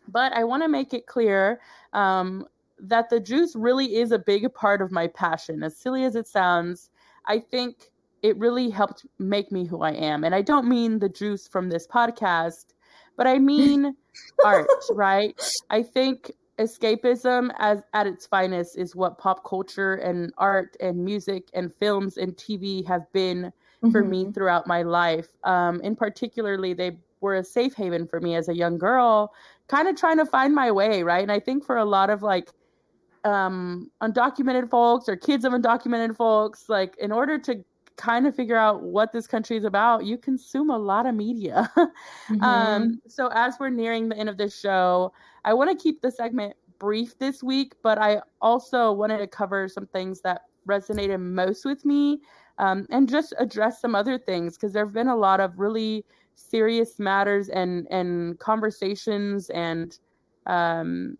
But 0.09 0.33
I 0.35 0.45
want 0.45 0.63
to 0.63 0.69
make 0.69 0.93
it 0.93 1.07
clear 1.07 1.61
um, 1.93 2.47
that 2.79 3.09
the 3.09 3.21
juice 3.21 3.55
really 3.57 3.97
is 3.97 4.13
a 4.13 4.19
big 4.19 4.53
part 4.53 4.83
of 4.83 4.91
my 4.91 5.07
passion. 5.07 5.63
As 5.63 5.77
silly 5.77 6.05
as 6.05 6.17
it 6.17 6.27
sounds, 6.27 6.91
I 7.27 7.39
think 7.39 7.92
it 8.23 8.37
really 8.39 8.71
helped 8.71 9.05
make 9.19 9.51
me 9.53 9.67
who 9.67 9.83
I 9.83 9.93
am. 9.93 10.25
And 10.25 10.35
I 10.35 10.43
don't 10.43 10.69
mean 10.69 10.99
the 10.99 11.09
juice 11.09 11.49
from 11.49 11.69
this 11.69 11.87
podcast, 11.87 12.67
but 13.17 13.27
I 13.27 13.39
mean 13.39 13.95
art, 14.45 14.69
right? 14.91 15.41
I 15.71 15.83
think 15.83 16.31
escapism 16.59 17.51
as 17.59 17.83
at 17.95 18.07
its 18.07 18.27
finest 18.27 18.79
is 18.79 18.95
what 18.95 19.19
pop 19.19 19.45
culture 19.45 19.95
and 19.95 20.33
art 20.39 20.77
and 20.81 21.05
music 21.05 21.49
and 21.55 21.75
films 21.81 22.17
and 22.17 22.37
TV 22.37 22.87
have 22.87 23.11
been 23.13 23.53
for 23.91 24.05
me 24.05 24.27
Mhm. 24.27 24.35
throughout 24.35 24.67
my 24.67 24.83
life. 24.83 25.29
Um, 25.45 25.81
in 25.81 25.97
particularly, 25.97 26.73
they 26.75 26.99
were 27.21 27.37
a 27.37 27.45
safe 27.45 27.75
haven 27.75 28.07
for 28.07 28.21
me 28.21 28.35
as 28.37 28.49
a 28.49 28.55
young 28.55 28.79
girl, 28.79 29.33
kind 29.69 29.89
of 29.89 29.97
trying 29.97 30.19
to 30.19 30.27
find 30.27 30.55
my 30.55 30.71
way, 30.71 31.03
right? 31.03 31.23
And 31.23 31.33
I 31.33 31.41
think 31.41 31.65
for 31.65 31.77
a 31.77 31.85
lot 31.85 32.11
of 32.11 32.23
like 32.23 32.51
um, 33.25 33.91
undocumented 34.03 34.69
folks 34.71 35.09
or 35.09 35.17
kids 35.17 35.45
of 35.45 35.53
undocumented 35.53 36.17
folks, 36.17 36.69
like 36.69 36.97
in 36.99 37.13
order 37.13 37.39
to 37.39 37.65
kind 37.97 38.27
of 38.27 38.35
figure 38.35 38.57
out 38.57 38.83
what 38.83 39.13
this 39.13 39.27
country 39.27 39.57
is 39.57 39.65
about, 39.65 40.05
you 40.05 40.19
consume 40.19 40.71
a 40.71 40.79
lot 40.79 41.07
of 41.07 41.15
media. 41.15 41.71
Mhm. 42.29 42.41
Um, 42.43 43.01
so 43.09 43.29
as 43.29 43.57
we're 43.61 43.71
nearing 43.71 44.09
the 44.09 44.17
end 44.17 44.29
of 44.29 44.37
this 44.37 44.59
show, 44.59 45.13
I 45.45 45.55
want 45.55 45.71
to 45.71 45.83
keep 45.83 46.01
the 46.01 46.11
segment 46.11 46.55
brief 46.79 47.19
this 47.19 47.43
week, 47.43 47.75
but 47.83 47.99
I 47.99 48.23
also 48.41 48.93
wanted 48.93 49.19
to 49.19 49.27
cover 49.27 49.69
some 49.69 49.87
things 49.87 50.21
that 50.23 50.43
resonated 50.67 51.21
most 51.21 51.65
with 51.65 51.85
me 51.85 52.21
um, 52.59 52.87
and 52.91 53.09
just 53.09 53.35
address 53.39 53.81
some 53.81 53.95
other 53.95 54.19
things 54.19 54.57
because 54.57 54.73
there 54.73 54.85
have 54.85 54.95
been 54.95 55.09
a 55.09 55.17
lot 55.17 55.41
of 55.41 55.59
really 55.59 56.05
serious 56.35 56.99
matters 56.99 57.49
and 57.49 57.87
and 57.91 58.39
conversations 58.39 59.51
and 59.51 59.99
um, 60.47 61.17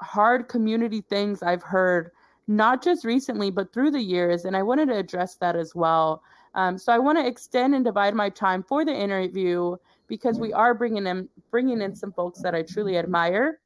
hard 0.00 0.48
community 0.48 1.02
things 1.02 1.42
I've 1.42 1.62
heard 1.62 2.10
not 2.48 2.82
just 2.82 3.04
recently 3.04 3.50
but 3.50 3.72
through 3.72 3.90
the 3.90 4.02
years, 4.02 4.44
and 4.44 4.56
I 4.56 4.62
wanted 4.62 4.88
to 4.88 4.96
address 4.96 5.36
that 5.36 5.56
as 5.56 5.74
well. 5.74 6.22
Um, 6.54 6.78
so 6.78 6.92
I 6.92 6.98
want 6.98 7.18
to 7.18 7.26
extend 7.26 7.74
and 7.74 7.84
divide 7.84 8.14
my 8.14 8.30
time 8.30 8.62
for 8.62 8.84
the 8.84 8.94
interview 8.94 9.76
because 10.06 10.38
we 10.38 10.52
are 10.52 10.74
bringing 10.74 11.06
in 11.06 11.28
bringing 11.50 11.82
in 11.82 11.94
some 11.94 12.12
folks 12.12 12.40
that 12.42 12.54
I 12.54 12.62
truly 12.62 12.96
admire 12.96 13.60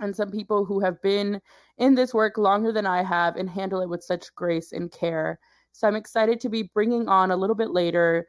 and 0.00 0.14
some 0.14 0.30
people 0.30 0.64
who 0.64 0.80
have 0.80 1.00
been 1.02 1.40
in 1.78 1.94
this 1.94 2.14
work 2.14 2.38
longer 2.38 2.72
than 2.72 2.86
I 2.86 3.02
have 3.02 3.36
and 3.36 3.48
handle 3.48 3.80
it 3.80 3.88
with 3.88 4.02
such 4.02 4.34
grace 4.34 4.72
and 4.72 4.90
care. 4.90 5.38
So 5.72 5.86
I'm 5.86 5.96
excited 5.96 6.40
to 6.40 6.48
be 6.48 6.70
bringing 6.74 7.08
on 7.08 7.30
a 7.30 7.36
little 7.36 7.56
bit 7.56 7.70
later 7.70 8.26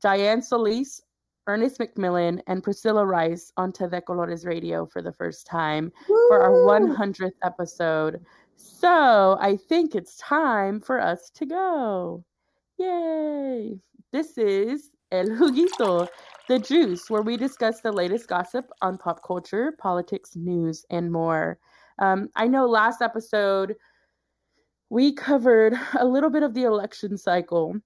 Diane 0.00 0.40
Solis, 0.40 1.02
Ernest 1.46 1.78
McMillan, 1.78 2.40
and 2.46 2.62
Priscilla 2.62 3.04
Rice 3.04 3.52
onto 3.56 3.88
De 3.88 4.00
Colores 4.00 4.46
Radio 4.46 4.86
for 4.86 5.02
the 5.02 5.12
first 5.12 5.46
time 5.46 5.92
for 6.06 6.40
our 6.40 6.50
100th 6.50 7.32
episode. 7.42 8.24
So 8.60 9.38
I 9.40 9.56
think 9.56 9.94
it's 9.94 10.16
time 10.18 10.80
for 10.80 11.00
us 11.00 11.30
to 11.36 11.46
go. 11.46 12.24
Yay! 12.76 13.78
This 14.12 14.36
is 14.36 14.90
El 15.10 15.26
Juguito, 15.26 16.06
the 16.46 16.58
juice, 16.58 17.08
where 17.08 17.22
we 17.22 17.38
discuss 17.38 17.80
the 17.80 17.90
latest 17.90 18.28
gossip 18.28 18.70
on 18.82 18.98
pop 18.98 19.22
culture, 19.26 19.72
politics, 19.78 20.36
news, 20.36 20.84
and 20.90 21.10
more. 21.10 21.58
Um, 21.98 22.28
I 22.36 22.48
know 22.48 22.66
last 22.66 23.00
episode 23.00 23.76
we 24.90 25.14
covered 25.14 25.74
a 25.98 26.04
little 26.04 26.30
bit 26.30 26.42
of 26.42 26.52
the 26.52 26.64
election 26.64 27.16
cycle, 27.16 27.76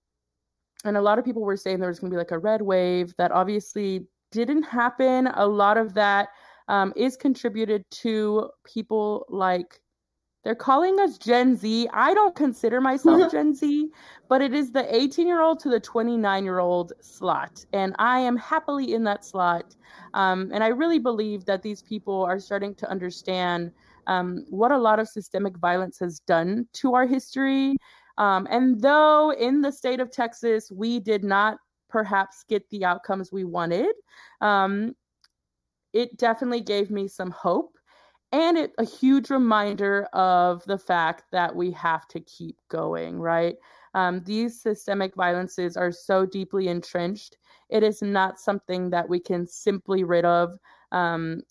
and 0.84 0.96
a 0.96 1.02
lot 1.02 1.20
of 1.20 1.24
people 1.24 1.42
were 1.42 1.56
saying 1.56 1.78
there 1.78 1.88
was 1.88 2.00
going 2.00 2.10
to 2.10 2.14
be 2.14 2.18
like 2.18 2.32
a 2.32 2.38
red 2.38 2.62
wave 2.62 3.14
that 3.16 3.30
obviously 3.30 4.08
didn't 4.32 4.64
happen. 4.64 5.28
A 5.28 5.46
lot 5.46 5.76
of 5.76 5.94
that 5.94 6.30
um, 6.66 6.92
is 6.96 7.16
contributed 7.16 7.84
to 7.90 8.50
people 8.64 9.24
like 9.28 9.80
they're 10.44 10.54
calling 10.54 11.00
us 11.00 11.16
Gen 11.16 11.56
Z. 11.56 11.88
I 11.92 12.12
don't 12.12 12.36
consider 12.36 12.80
myself 12.80 13.30
Gen 13.32 13.54
Z, 13.54 13.90
but 14.28 14.42
it 14.42 14.54
is 14.54 14.70
the 14.70 14.94
18 14.94 15.26
year 15.26 15.40
old 15.40 15.58
to 15.60 15.70
the 15.70 15.80
29 15.80 16.44
year 16.44 16.58
old 16.58 16.92
slot. 17.00 17.64
And 17.72 17.96
I 17.98 18.20
am 18.20 18.36
happily 18.36 18.92
in 18.92 19.04
that 19.04 19.24
slot. 19.24 19.74
Um, 20.12 20.50
and 20.52 20.62
I 20.62 20.68
really 20.68 20.98
believe 20.98 21.46
that 21.46 21.62
these 21.62 21.82
people 21.82 22.22
are 22.22 22.38
starting 22.38 22.74
to 22.76 22.90
understand 22.90 23.72
um, 24.06 24.44
what 24.50 24.70
a 24.70 24.78
lot 24.78 24.98
of 24.98 25.08
systemic 25.08 25.56
violence 25.56 25.98
has 25.98 26.20
done 26.20 26.68
to 26.74 26.94
our 26.94 27.06
history. 27.06 27.76
Um, 28.18 28.46
and 28.50 28.80
though 28.80 29.32
in 29.32 29.62
the 29.62 29.72
state 29.72 29.98
of 29.98 30.10
Texas, 30.10 30.70
we 30.70 31.00
did 31.00 31.24
not 31.24 31.58
perhaps 31.88 32.44
get 32.48 32.68
the 32.70 32.84
outcomes 32.84 33.32
we 33.32 33.44
wanted, 33.44 33.94
um, 34.40 34.94
it 35.92 36.16
definitely 36.18 36.60
gave 36.60 36.90
me 36.90 37.08
some 37.08 37.30
hope 37.30 37.78
and 38.34 38.58
it, 38.58 38.72
a 38.78 38.84
huge 38.84 39.30
reminder 39.30 40.08
of 40.12 40.64
the 40.64 40.76
fact 40.76 41.22
that 41.30 41.54
we 41.54 41.70
have 41.70 42.08
to 42.08 42.18
keep 42.20 42.56
going, 42.68 43.20
right? 43.20 43.54
Um, 43.94 44.22
these 44.24 44.60
systemic 44.60 45.14
violences 45.14 45.76
are 45.76 45.92
so 45.92 46.26
deeply 46.26 46.66
entrenched. 46.66 47.38
It 47.70 47.84
is 47.84 48.02
not 48.02 48.40
something 48.40 48.90
that 48.90 49.08
we 49.08 49.20
can 49.20 49.46
simply 49.46 50.02
rid 50.02 50.24
of 50.24 50.58
um, 50.90 51.42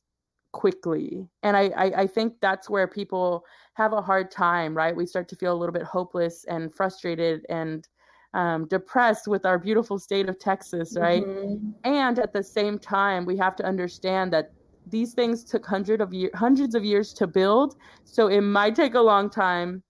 quickly. 0.51 1.25
And 1.41 1.55
I, 1.55 1.69
I, 1.69 1.85
I 2.01 2.07
think 2.07 2.33
that's 2.41 2.69
where 2.69 2.87
people 2.87 3.45
have 3.75 3.93
a 3.93 4.01
hard 4.01 4.29
time, 4.29 4.75
right? 4.75 4.93
We 4.93 5.05
start 5.05 5.29
to 5.29 5.37
feel 5.37 5.53
a 5.53 5.57
little 5.57 5.73
bit 5.73 5.83
hopeless 5.83 6.43
and 6.49 6.75
frustrated 6.75 7.45
and 7.47 7.87
um, 8.33 8.67
depressed 8.67 9.29
with 9.29 9.45
our 9.45 9.57
beautiful 9.57 9.97
state 9.97 10.27
of 10.27 10.37
Texas, 10.37 10.97
right? 10.99 11.23
Mm-hmm. 11.23 11.69
And 11.85 12.19
at 12.19 12.33
the 12.33 12.43
same 12.43 12.77
time, 12.77 13.23
we 13.23 13.37
have 13.37 13.55
to 13.55 13.63
understand 13.63 14.33
that 14.33 14.51
these 14.87 15.13
things 15.13 15.43
took 15.43 15.65
hundred 15.65 16.01
of 16.01 16.13
year, 16.13 16.29
hundreds 16.35 16.75
of 16.75 16.83
years 16.83 17.13
to 17.13 17.27
build, 17.27 17.75
so 18.03 18.27
it 18.27 18.41
might 18.41 18.75
take 18.75 18.95
a 18.95 19.01
long 19.01 19.29
time 19.29 19.83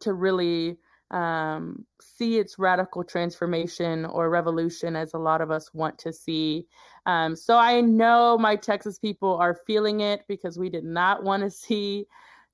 to 0.00 0.14
really 0.14 0.78
um, 1.10 1.84
see 2.00 2.38
its 2.38 2.58
radical 2.58 3.04
transformation 3.04 4.04
or 4.04 4.30
revolution 4.30 4.96
as 4.96 5.14
a 5.14 5.18
lot 5.18 5.40
of 5.40 5.50
us 5.50 5.72
want 5.74 5.98
to 5.98 6.12
see. 6.12 6.66
Um, 7.06 7.36
so 7.36 7.56
I 7.56 7.80
know 7.80 8.38
my 8.38 8.56
Texas 8.56 8.98
people 8.98 9.36
are 9.36 9.58
feeling 9.66 10.00
it 10.00 10.22
because 10.26 10.58
we 10.58 10.70
did 10.70 10.84
not 10.84 11.22
want 11.22 11.42
to 11.42 11.50
see 11.66 12.06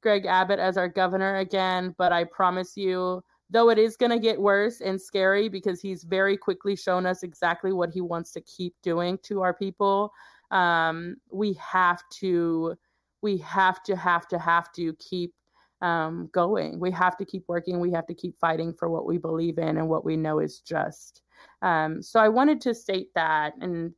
Greg 0.03 0.27
Abbott 0.27 0.59
as 0.59 0.77
our 0.77 0.89
governor 0.89 1.37
again, 1.37 1.95
but 1.97 2.13
I 2.13 2.25
promise 2.25 2.77
you 2.77 3.23
though 3.51 3.69
it 3.69 3.79
is 3.79 3.97
going 3.97 4.11
to 4.11 4.19
get 4.19 4.41
worse 4.41 4.81
and 4.81 5.01
scary 5.01 5.49
because 5.49 5.81
he's 5.81 6.05
very 6.05 6.37
quickly 6.37 6.77
shown 6.77 7.05
us 7.05 7.23
exactly 7.23 7.73
what 7.73 7.91
he 7.91 8.01
wants 8.01 8.33
to 8.33 8.41
keep 8.43 8.75
doing 8.83 9.19
to 9.25 9.43
our 9.43 9.53
people 9.53 10.13
um, 10.51 11.17
we 11.31 11.55
have 11.55 12.03
to 12.21 12.75
we 13.23 13.37
have 13.39 13.83
to 13.83 13.97
have 13.97 14.27
to 14.29 14.39
have 14.39 14.73
to 14.73 14.95
keep 14.95 15.35
um, 15.83 16.29
going. 16.33 16.79
We 16.81 16.91
have 16.93 17.17
to 17.19 17.25
keep 17.25 17.45
working. 17.49 17.81
We 17.81 17.91
have 17.93 18.07
to 18.07 18.15
keep 18.15 18.39
fighting 18.39 18.73
for 18.73 18.89
what 18.89 19.07
we 19.07 19.19
believe 19.19 19.59
in 19.59 19.77
and 19.77 19.89
what 19.89 20.05
we 20.05 20.17
know 20.17 20.39
is 20.39 20.61
just. 20.61 21.23
Um, 21.63 22.03
so 22.03 22.21
i 22.21 22.29
wanted 22.29 22.61
to 22.63 22.75
state 22.75 23.09
that 23.15 23.55
and 23.63 23.95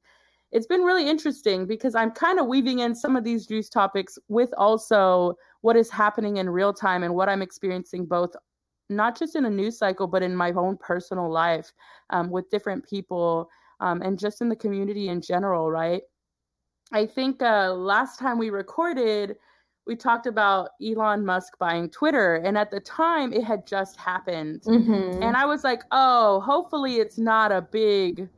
it's 0.52 0.66
been 0.66 0.82
really 0.82 1.08
interesting 1.08 1.66
because 1.66 1.96
i'm 1.96 2.12
kind 2.12 2.38
of 2.38 2.46
weaving 2.46 2.78
in 2.78 2.94
some 2.94 3.16
of 3.16 3.24
these 3.24 3.46
juice 3.46 3.68
topics 3.68 4.16
with 4.28 4.54
also 4.56 5.34
what 5.62 5.76
is 5.76 5.90
happening 5.90 6.36
in 6.36 6.48
real 6.48 6.72
time 6.72 7.02
and 7.02 7.12
what 7.12 7.28
i'm 7.28 7.42
experiencing 7.42 8.06
both 8.06 8.36
not 8.92 9.18
just 9.18 9.36
in 9.36 9.44
a 9.44 9.50
news 9.50 9.78
cycle, 9.78 10.06
but 10.06 10.22
in 10.22 10.36
my 10.36 10.52
own 10.52 10.76
personal 10.76 11.30
life 11.30 11.72
um, 12.10 12.30
with 12.30 12.50
different 12.50 12.86
people 12.88 13.48
um, 13.80 14.02
and 14.02 14.18
just 14.18 14.40
in 14.40 14.48
the 14.48 14.56
community 14.56 15.08
in 15.08 15.20
general, 15.20 15.70
right? 15.70 16.02
I 16.92 17.06
think 17.06 17.42
uh, 17.42 17.72
last 17.72 18.18
time 18.18 18.38
we 18.38 18.50
recorded, 18.50 19.36
we 19.86 19.96
talked 19.96 20.26
about 20.26 20.70
Elon 20.84 21.24
Musk 21.24 21.58
buying 21.58 21.88
Twitter, 21.90 22.36
and 22.36 22.56
at 22.56 22.70
the 22.70 22.80
time 22.80 23.32
it 23.32 23.44
had 23.44 23.66
just 23.66 23.96
happened, 23.96 24.62
mm-hmm. 24.62 25.22
and 25.22 25.36
I 25.36 25.46
was 25.46 25.64
like, 25.64 25.82
"Oh, 25.90 26.40
hopefully 26.40 26.96
it's 26.96 27.18
not 27.18 27.50
a 27.50 27.62
big, 27.62 28.28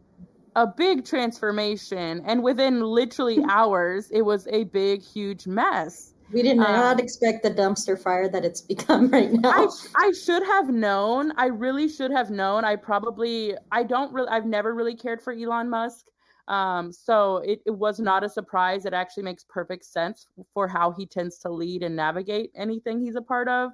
a 0.56 0.66
big 0.66 1.04
transformation." 1.04 2.23
And 2.25 2.42
within 2.42 2.80
literally 2.80 3.44
hours, 3.49 4.11
it 4.11 4.23
was 4.23 4.46
a 4.50 4.64
big, 4.64 5.02
huge 5.02 5.46
mess. 5.46 6.14
We 6.32 6.42
did 6.42 6.56
not 6.56 6.94
um, 6.94 6.99
expect 6.99 7.42
the 7.42 7.50
dumpster 7.50 8.00
fire 8.00 8.28
that 8.28 8.44
it's 8.44 8.61
become 8.75 9.08
right 9.08 9.32
now. 9.32 9.50
I, 9.50 9.68
I 9.96 10.12
should 10.12 10.42
have 10.44 10.68
known. 10.68 11.32
I 11.37 11.46
really 11.46 11.88
should 11.88 12.11
have 12.11 12.30
known. 12.30 12.64
I 12.64 12.76
probably 12.76 13.54
I 13.70 13.82
don't 13.82 14.12
really 14.12 14.28
I've 14.28 14.46
never 14.46 14.75
really 14.75 14.96
cared 14.96 15.20
for 15.20 15.32
Elon 15.32 15.68
Musk. 15.68 16.06
Um, 16.48 16.92
so 16.92 17.38
it, 17.38 17.60
it 17.66 17.70
was 17.70 17.98
not 17.98 18.24
a 18.24 18.28
surprise. 18.28 18.84
It 18.84 18.92
actually 18.92 19.22
makes 19.22 19.44
perfect 19.48 19.84
sense 19.84 20.26
for 20.52 20.68
how 20.68 20.90
he 20.90 21.06
tends 21.06 21.38
to 21.38 21.50
lead 21.50 21.82
and 21.82 21.96
navigate 21.96 22.50
anything 22.54 23.00
he's 23.00 23.16
a 23.16 23.22
part 23.22 23.48
of. 23.48 23.70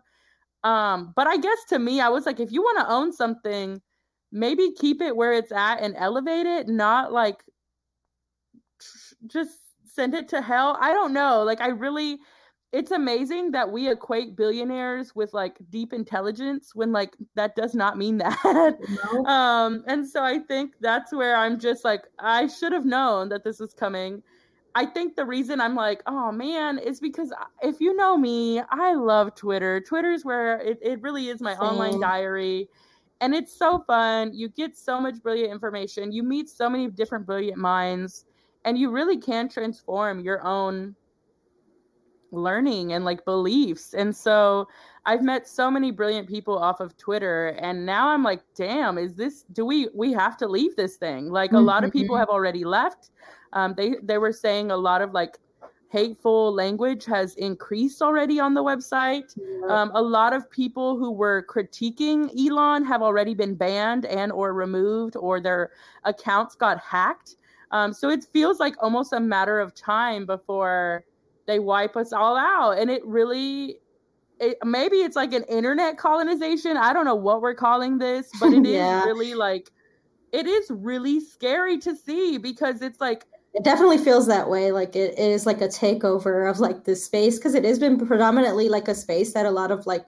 Um, 0.62 1.12
but 1.16 1.26
I 1.26 1.36
guess 1.36 1.58
to 1.70 1.78
me, 1.78 2.00
I 2.00 2.08
was 2.08 2.26
like, 2.26 2.38
if 2.38 2.52
you 2.52 2.62
want 2.62 2.78
to 2.78 2.92
own 2.92 3.12
something, 3.12 3.80
maybe 4.30 4.72
keep 4.78 5.00
it 5.00 5.16
where 5.16 5.32
it's 5.32 5.52
at 5.52 5.80
and 5.80 5.94
elevate 5.96 6.46
it, 6.46 6.68
not 6.68 7.12
like 7.12 7.42
just 9.26 9.58
send 9.92 10.14
it 10.14 10.28
to 10.28 10.40
hell. 10.40 10.78
I 10.80 10.92
don't 10.92 11.12
know. 11.12 11.42
Like 11.42 11.60
I 11.60 11.68
really 11.68 12.18
it's 12.72 12.92
amazing 12.92 13.50
that 13.50 13.70
we 13.70 13.90
equate 13.90 14.36
billionaires 14.36 15.14
with 15.14 15.34
like 15.34 15.56
deep 15.70 15.92
intelligence 15.92 16.72
when 16.74 16.92
like 16.92 17.16
that 17.34 17.56
does 17.56 17.74
not 17.74 17.98
mean 17.98 18.18
that. 18.18 18.76
No. 19.12 19.24
um 19.24 19.82
and 19.86 20.08
so 20.08 20.22
i 20.22 20.38
think 20.38 20.74
that's 20.80 21.12
where 21.12 21.36
i'm 21.36 21.58
just 21.58 21.84
like 21.84 22.04
i 22.18 22.46
should 22.46 22.72
have 22.72 22.84
known 22.84 23.28
that 23.30 23.44
this 23.44 23.58
was 23.60 23.74
coming. 23.74 24.22
I 24.72 24.86
think 24.86 25.16
the 25.16 25.24
reason 25.24 25.60
i'm 25.60 25.74
like 25.74 26.00
oh 26.06 26.30
man 26.30 26.78
is 26.78 27.00
because 27.00 27.32
if 27.60 27.80
you 27.80 27.96
know 27.96 28.16
me 28.16 28.60
i 28.70 28.94
love 28.94 29.34
twitter. 29.34 29.80
Twitter's 29.80 30.24
where 30.24 30.58
it, 30.60 30.78
it 30.80 31.02
really 31.02 31.28
is 31.28 31.40
my 31.40 31.54
Same. 31.54 31.62
online 31.62 32.00
diary. 32.00 32.68
And 33.22 33.34
it's 33.34 33.52
so 33.52 33.84
fun. 33.86 34.32
You 34.32 34.48
get 34.48 34.78
so 34.78 34.98
much 34.98 35.22
brilliant 35.22 35.52
information. 35.52 36.10
You 36.10 36.22
meet 36.22 36.48
so 36.48 36.70
many 36.70 36.88
different 36.88 37.26
brilliant 37.26 37.58
minds. 37.58 38.24
And 38.64 38.78
you 38.78 38.90
really 38.90 39.18
can 39.18 39.46
transform 39.48 40.20
your 40.20 40.42
own 40.46 40.94
learning 42.32 42.92
and 42.92 43.04
like 43.04 43.24
beliefs. 43.24 43.94
And 43.94 44.14
so 44.14 44.68
I've 45.06 45.22
met 45.22 45.48
so 45.48 45.70
many 45.70 45.90
brilliant 45.90 46.28
people 46.28 46.58
off 46.58 46.80
of 46.80 46.96
Twitter 46.96 47.48
and 47.60 47.86
now 47.86 48.08
I'm 48.08 48.22
like, 48.22 48.42
damn, 48.54 48.98
is 48.98 49.14
this 49.14 49.44
do 49.52 49.64
we 49.64 49.88
we 49.94 50.12
have 50.12 50.36
to 50.38 50.48
leave 50.48 50.76
this 50.76 50.96
thing? 50.96 51.30
Like 51.30 51.52
a 51.52 51.56
mm-hmm. 51.56 51.64
lot 51.66 51.84
of 51.84 51.92
people 51.92 52.14
mm-hmm. 52.14 52.20
have 52.20 52.28
already 52.28 52.64
left. 52.64 53.10
Um 53.52 53.74
they 53.76 53.96
they 54.02 54.18
were 54.18 54.32
saying 54.32 54.70
a 54.70 54.76
lot 54.76 55.02
of 55.02 55.12
like 55.12 55.38
hateful 55.90 56.54
language 56.54 57.04
has 57.04 57.34
increased 57.34 58.00
already 58.00 58.38
on 58.38 58.54
the 58.54 58.62
website. 58.62 59.36
Um, 59.68 59.90
a 59.94 60.00
lot 60.00 60.32
of 60.32 60.48
people 60.48 60.96
who 60.96 61.10
were 61.10 61.44
critiquing 61.48 62.30
Elon 62.38 62.84
have 62.84 63.02
already 63.02 63.34
been 63.34 63.56
banned 63.56 64.06
and 64.06 64.30
or 64.30 64.54
removed 64.54 65.16
or 65.16 65.40
their 65.40 65.70
accounts 66.04 66.54
got 66.54 66.78
hacked. 66.78 67.36
Um, 67.72 67.92
so 67.92 68.08
it 68.08 68.24
feels 68.32 68.60
like 68.60 68.74
almost 68.80 69.12
a 69.12 69.20
matter 69.20 69.58
of 69.60 69.74
time 69.74 70.26
before 70.26 71.04
they 71.50 71.58
wipe 71.58 71.96
us 71.96 72.12
all 72.12 72.36
out. 72.36 72.78
And 72.78 72.90
it 72.90 73.04
really 73.04 73.80
it, 74.38 74.56
maybe 74.64 74.96
it's 74.96 75.16
like 75.16 75.32
an 75.32 75.44
internet 75.44 75.98
colonization. 75.98 76.76
I 76.76 76.92
don't 76.92 77.04
know 77.04 77.14
what 77.14 77.42
we're 77.42 77.54
calling 77.54 77.98
this 77.98 78.30
but 78.40 78.52
it 78.52 78.66
yeah. 78.66 79.00
is 79.00 79.06
really 79.06 79.34
like 79.34 79.70
it 80.32 80.46
is 80.46 80.70
really 80.70 81.20
scary 81.20 81.78
to 81.78 81.96
see 81.96 82.38
because 82.38 82.82
it's 82.82 83.00
like 83.00 83.26
it 83.52 83.64
definitely 83.64 83.98
feels 83.98 84.28
that 84.28 84.48
way. 84.48 84.70
Like 84.70 84.94
it 84.94 85.18
is 85.18 85.44
like 85.44 85.60
a 85.60 85.68
takeover 85.68 86.48
of 86.48 86.60
like 86.60 86.84
this 86.84 87.04
space 87.04 87.36
because 87.36 87.54
it 87.54 87.64
has 87.64 87.80
been 87.80 87.98
predominantly 88.06 88.68
like 88.68 88.86
a 88.86 88.94
space 88.94 89.32
that 89.34 89.44
a 89.44 89.50
lot 89.50 89.72
of 89.72 89.86
like 89.86 90.06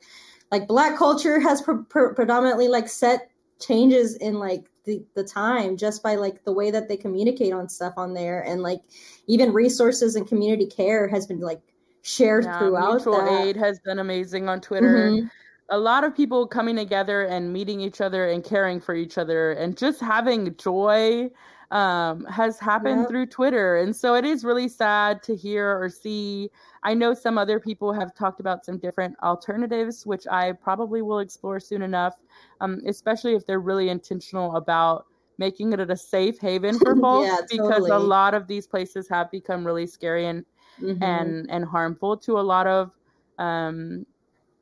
like 0.53 0.69
black 0.69 0.97
culture 0.97 1.41
has 1.41 1.61
pre- 1.61 1.83
pre- 1.89 2.15
predominantly 2.15 2.69
like 2.69 2.89
set 2.89 3.31
changes 3.59 4.15
in 4.17 4.35
like 4.35 4.67
the, 4.85 5.05
the 5.15 5.25
time 5.25 5.77
just 5.77 6.03
by 6.03 6.17
like 6.17 6.45
the 6.45 6.53
way 6.53 6.71
that 6.71 6.89
they 6.89 6.97
communicate 6.97 7.53
on 7.53 7.69
stuff 7.69 7.95
on 7.97 8.15
there 8.15 8.41
and 8.41 8.63
like 8.63 8.81
even 9.27 9.53
resources 9.53 10.17
and 10.17 10.27
community 10.27 10.67
care 10.67 11.09
has 11.09 11.27
been 11.27 11.41
like 11.41 11.61
shared 12.03 12.45
yeah, 12.45 12.59
throughout 12.59 12.95
mutual 12.95 13.25
that. 13.25 13.47
aid 13.47 13.57
has 13.57 13.79
been 13.81 13.99
amazing 13.99 14.49
on 14.49 14.61
twitter 14.61 15.11
mm-hmm. 15.11 15.27
a 15.71 15.79
lot 15.79 16.03
of 16.03 16.17
people 16.17 16.47
coming 16.47 16.77
together 16.77 17.23
and 17.23 17.53
meeting 17.53 17.81
each 17.81 18.01
other 18.01 18.29
and 18.29 18.43
caring 18.43 18.81
for 18.81 18.95
each 18.95 19.19
other 19.19 19.53
and 19.53 19.77
just 19.77 20.01
having 20.01 20.55
joy 20.57 21.31
um, 21.73 22.27
has 22.27 22.61
happened 22.61 23.09
through 23.09 23.27
Twitter. 23.27 23.79
And 23.79 23.97
so 23.97 24.15
it 24.15 24.27
is 24.27 24.45
really 24.45 24.69
sad 24.69 25.23
to 25.25 25.35
hear 25.35 25.83
or 25.83 25.89
see. 25.89 26.51
I 26.83 26.93
know 26.93 27.15
some 27.15 27.39
other 27.39 27.59
people 27.59 27.93
have 27.95 28.15
talked 28.15 28.41
about 28.41 28.65
some 28.65 28.79
different 28.79 29.17
alternatives, 29.23 30.05
which 30.07 30.27
I 30.31 30.53
probably 30.53 31.01
will 31.01 31.21
explore 31.21 31.59
soon 31.59 31.81
enough, 31.81 32.21
um, 32.61 32.83
especially 32.87 33.35
if 33.35 33.47
they're 33.47 33.61
really 33.61 33.89
intentional 33.89 34.57
about 34.57 35.07
making 35.39 35.73
it 35.73 35.81
a 35.81 35.97
safe 35.97 36.39
haven 36.39 36.79
for 36.79 36.95
folks 37.01 37.27
yeah, 37.27 37.39
because 37.49 37.71
totally. 37.71 37.91
a 37.91 37.99
lot 37.99 38.35
of 38.35 38.47
these 38.47 38.67
places 38.67 39.09
have 39.09 39.31
become 39.31 39.67
really 39.67 39.87
scary 39.87 40.27
and 40.27 40.45
mm-hmm. 40.81 41.03
and 41.03 41.51
and 41.51 41.65
harmful 41.65 42.19
to 42.19 42.39
a 42.39 42.41
lot 42.41 42.67
of 42.67 42.91
um, 43.39 44.05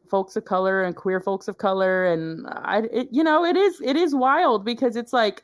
folks 0.08 0.36
of 0.36 0.44
color 0.44 0.84
and 0.84 0.94
queer 0.94 1.20
folks 1.20 1.48
of 1.48 1.58
color 1.58 2.06
and 2.06 2.46
I 2.48 2.82
it, 2.92 3.08
you 3.10 3.24
know 3.24 3.44
it 3.44 3.56
is 3.56 3.80
it 3.80 3.96
is 3.96 4.14
wild 4.14 4.64
because 4.64 4.94
it's 4.94 5.12
like 5.12 5.42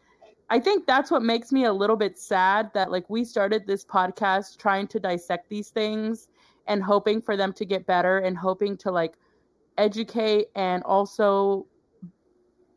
I 0.48 0.60
think 0.60 0.86
that's 0.86 1.10
what 1.10 1.22
makes 1.22 1.50
me 1.50 1.64
a 1.64 1.72
little 1.72 1.96
bit 1.96 2.18
sad 2.18 2.70
that 2.74 2.90
like 2.90 3.08
we 3.10 3.24
started 3.24 3.66
this 3.66 3.84
podcast 3.84 4.58
trying 4.58 4.86
to 4.88 5.00
dissect 5.00 5.48
these 5.48 5.70
things 5.70 6.28
and 6.66 6.82
hoping 6.82 7.20
for 7.20 7.36
them 7.36 7.52
to 7.54 7.64
get 7.64 7.86
better 7.86 8.18
and 8.18 8.36
hoping 8.36 8.76
to 8.78 8.90
like 8.90 9.14
educate 9.78 10.46
and 10.54 10.82
also 10.84 11.66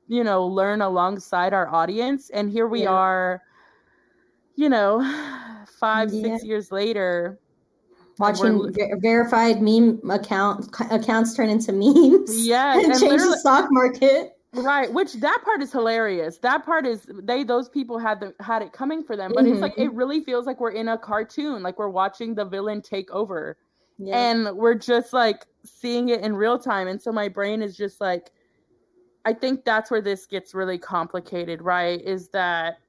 you 0.07 0.23
know 0.23 0.45
learn 0.45 0.81
alongside 0.81 1.53
our 1.53 1.73
audience 1.73 2.29
and 2.31 2.49
here 2.49 2.67
we 2.67 2.83
yeah. 2.83 2.89
are 2.89 3.41
you 4.55 4.69
know 4.69 4.99
5 5.79 6.13
yeah. 6.13 6.37
6 6.37 6.43
years 6.43 6.71
later 6.71 7.39
watching 8.17 8.73
ver- 8.73 8.97
verified 8.99 9.61
meme 9.61 10.01
account 10.09 10.67
accounts 10.91 11.35
turn 11.35 11.49
into 11.49 11.71
memes 11.71 12.45
yeah 12.45 12.73
and, 12.77 12.91
and 12.91 12.99
change 12.99 13.21
the 13.21 13.37
stock 13.37 13.67
market 13.71 14.38
Right, 14.51 14.91
which 14.91 15.13
that 15.13 15.41
part 15.45 15.61
is 15.61 15.71
hilarious. 15.71 16.39
That 16.39 16.65
part 16.65 16.87
is 16.87 17.07
they 17.07 17.43
those 17.43 17.69
people 17.69 17.99
had 17.99 18.19
the 18.19 18.33
had 18.39 18.63
it 18.63 18.73
coming 18.73 19.03
for 19.03 19.15
them, 19.15 19.31
but 19.35 19.43
mm-hmm. 19.43 19.53
it's 19.53 19.61
like 19.61 19.77
it 19.77 19.93
really 19.93 20.23
feels 20.23 20.47
like 20.47 20.59
we're 20.59 20.71
in 20.71 20.87
a 20.87 20.97
cartoon, 20.97 21.61
like 21.61 21.77
we're 21.77 21.89
watching 21.89 22.33
the 22.33 22.45
villain 22.45 22.81
take 22.81 23.11
over. 23.11 23.57
Yeah. 23.99 24.17
And 24.17 24.57
we're 24.57 24.75
just 24.75 25.13
like 25.13 25.45
seeing 25.63 26.09
it 26.09 26.21
in 26.21 26.35
real 26.35 26.57
time 26.57 26.87
and 26.87 26.99
so 27.01 27.11
my 27.11 27.27
brain 27.27 27.61
is 27.61 27.75
just 27.75 28.01
like 28.01 28.31
I 29.25 29.33
think 29.33 29.65
that's 29.65 29.91
where 29.91 30.01
this 30.01 30.25
gets 30.25 30.55
really 30.55 30.77
complicated, 30.77 31.61
right? 31.61 32.01
Is 32.01 32.29
that 32.29 32.79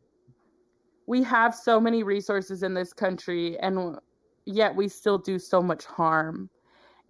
we 1.07 1.23
have 1.25 1.55
so 1.55 1.81
many 1.81 2.05
resources 2.05 2.63
in 2.63 2.73
this 2.73 2.93
country 2.93 3.59
and 3.59 3.99
yet 4.47 4.75
we 4.75 4.89
still 4.89 5.19
do 5.19 5.39
so 5.39 5.61
much 5.61 5.85
harm. 5.85 6.49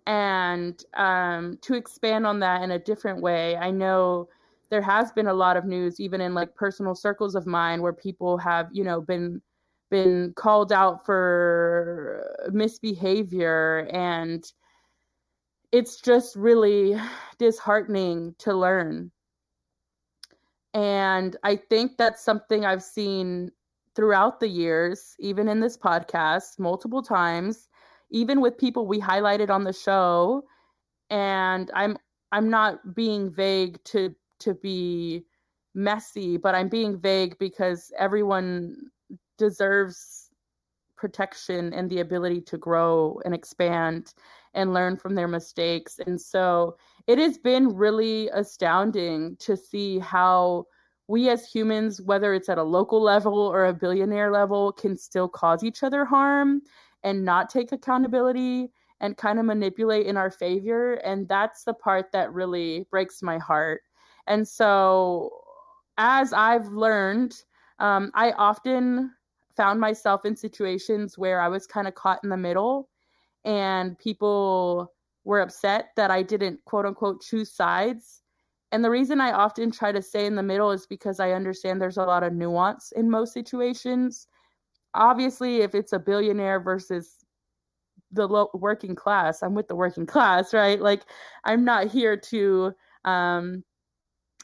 And 0.06 0.82
um, 0.94 1.58
to 1.60 1.74
expand 1.74 2.26
on 2.26 2.40
that 2.40 2.62
in 2.62 2.72
a 2.72 2.78
different 2.78 3.20
way, 3.20 3.56
I 3.56 3.70
know 3.70 4.28
there 4.70 4.82
has 4.82 5.12
been 5.12 5.26
a 5.26 5.34
lot 5.34 5.56
of 5.56 5.64
news, 5.64 6.00
even 6.00 6.20
in 6.20 6.34
like 6.34 6.54
personal 6.54 6.94
circles 6.94 7.34
of 7.34 7.46
mine, 7.46 7.82
where 7.82 7.92
people 7.92 8.38
have, 8.38 8.68
you 8.72 8.84
know, 8.84 9.00
been 9.00 9.42
been 9.90 10.32
called 10.36 10.72
out 10.72 11.04
for 11.04 12.24
misbehavior. 12.52 13.88
And 13.92 14.44
it's 15.72 16.00
just 16.00 16.36
really 16.36 16.96
disheartening 17.38 18.34
to 18.38 18.54
learn. 18.54 19.10
And 20.72 21.36
i 21.42 21.56
think 21.56 21.96
that's 21.96 22.22
something 22.22 22.64
i've 22.64 22.82
seen 22.82 23.50
throughout 23.96 24.38
the 24.38 24.46
years 24.48 25.16
even 25.18 25.48
in 25.48 25.58
this 25.58 25.76
podcast 25.76 26.60
multiple 26.60 27.02
times 27.02 27.68
even 28.10 28.40
with 28.40 28.56
people 28.56 28.86
we 28.86 29.00
highlighted 29.00 29.50
on 29.50 29.64
the 29.64 29.72
show. 29.72 30.44
And 31.10 31.70
i'm 31.74 31.96
i'm 32.30 32.48
not 32.50 32.94
being 32.94 33.30
vague 33.32 33.82
to 33.84 34.14
to 34.40 34.54
be 34.54 35.24
messy 35.74 36.36
but 36.36 36.54
i'm 36.54 36.68
being 36.68 36.98
vague 36.98 37.38
because 37.38 37.92
everyone 37.98 38.74
deserves 39.38 40.30
protection 41.00 41.72
and 41.72 41.88
the 41.88 42.00
ability 42.00 42.42
to 42.42 42.58
grow 42.58 43.18
and 43.24 43.34
expand 43.34 44.12
and 44.52 44.74
learn 44.74 44.96
from 44.96 45.14
their 45.14 45.26
mistakes. 45.26 45.98
And 46.06 46.20
so 46.20 46.76
it 47.06 47.18
has 47.18 47.38
been 47.38 47.74
really 47.74 48.28
astounding 48.28 49.36
to 49.40 49.56
see 49.56 49.98
how 49.98 50.66
we 51.08 51.30
as 51.30 51.50
humans, 51.50 52.02
whether 52.02 52.34
it's 52.34 52.48
at 52.48 52.58
a 52.58 52.62
local 52.62 53.02
level 53.02 53.38
or 53.38 53.66
a 53.66 53.72
billionaire 53.72 54.30
level, 54.30 54.72
can 54.72 54.96
still 54.96 55.26
cause 55.26 55.64
each 55.64 55.82
other 55.82 56.04
harm 56.04 56.60
and 57.02 57.24
not 57.24 57.48
take 57.48 57.72
accountability 57.72 58.70
and 59.00 59.16
kind 59.16 59.38
of 59.38 59.46
manipulate 59.46 60.06
in 60.06 60.18
our 60.18 60.30
favor. 60.30 60.94
And 60.96 61.26
that's 61.26 61.64
the 61.64 61.72
part 61.72 62.12
that 62.12 62.32
really 62.34 62.86
breaks 62.90 63.22
my 63.22 63.38
heart. 63.38 63.80
And 64.30 64.46
so, 64.46 65.32
as 65.98 66.32
I've 66.32 66.68
learned, 66.68 67.42
um, 67.80 68.12
I 68.14 68.30
often 68.30 69.10
found 69.56 69.80
myself 69.80 70.24
in 70.24 70.36
situations 70.36 71.18
where 71.18 71.40
I 71.40 71.48
was 71.48 71.66
kind 71.66 71.88
of 71.88 71.96
caught 71.96 72.20
in 72.22 72.30
the 72.30 72.36
middle 72.36 72.88
and 73.44 73.98
people 73.98 74.92
were 75.24 75.40
upset 75.40 75.88
that 75.96 76.12
I 76.12 76.22
didn't 76.22 76.64
quote 76.64 76.86
unquote 76.86 77.22
choose 77.22 77.50
sides. 77.50 78.22
And 78.70 78.84
the 78.84 78.90
reason 78.90 79.20
I 79.20 79.32
often 79.32 79.72
try 79.72 79.90
to 79.90 80.00
stay 80.00 80.26
in 80.26 80.36
the 80.36 80.44
middle 80.44 80.70
is 80.70 80.86
because 80.86 81.18
I 81.18 81.32
understand 81.32 81.80
there's 81.80 81.96
a 81.96 82.04
lot 82.04 82.22
of 82.22 82.32
nuance 82.32 82.92
in 82.92 83.10
most 83.10 83.32
situations. 83.32 84.28
Obviously, 84.94 85.62
if 85.62 85.74
it's 85.74 85.92
a 85.92 85.98
billionaire 85.98 86.60
versus 86.60 87.16
the 88.12 88.28
low 88.28 88.48
working 88.54 88.94
class, 88.94 89.42
I'm 89.42 89.54
with 89.54 89.66
the 89.66 89.74
working 89.74 90.06
class, 90.14 90.54
right? 90.54 90.80
Like 90.80 91.02
I'm 91.42 91.64
not 91.64 91.88
here 91.88 92.16
to 92.16 92.72
um, 93.04 93.64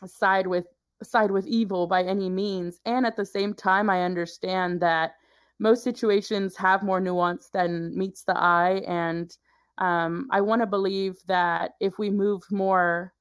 side 0.04 0.46
with 0.46 0.66
side 1.02 1.30
with 1.30 1.46
evil 1.46 1.86
by 1.86 2.02
any 2.02 2.30
means. 2.30 2.80
And 2.86 3.06
at 3.06 3.16
the 3.16 3.26
same 3.26 3.54
time, 3.54 3.90
I 3.90 4.02
understand 4.02 4.80
that 4.80 5.14
most 5.58 5.82
situations 5.82 6.56
have 6.56 6.82
more 6.82 7.00
nuance 7.00 7.48
than 7.52 7.96
meets 7.96 8.22
the 8.22 8.36
eye. 8.36 8.82
And 8.86 9.36
um, 9.78 10.28
I 10.30 10.40
want 10.40 10.62
to 10.62 10.66
believe 10.66 11.16
that 11.26 11.72
if 11.80 11.98
we 11.98 12.10
move 12.10 12.42
more 12.50 13.12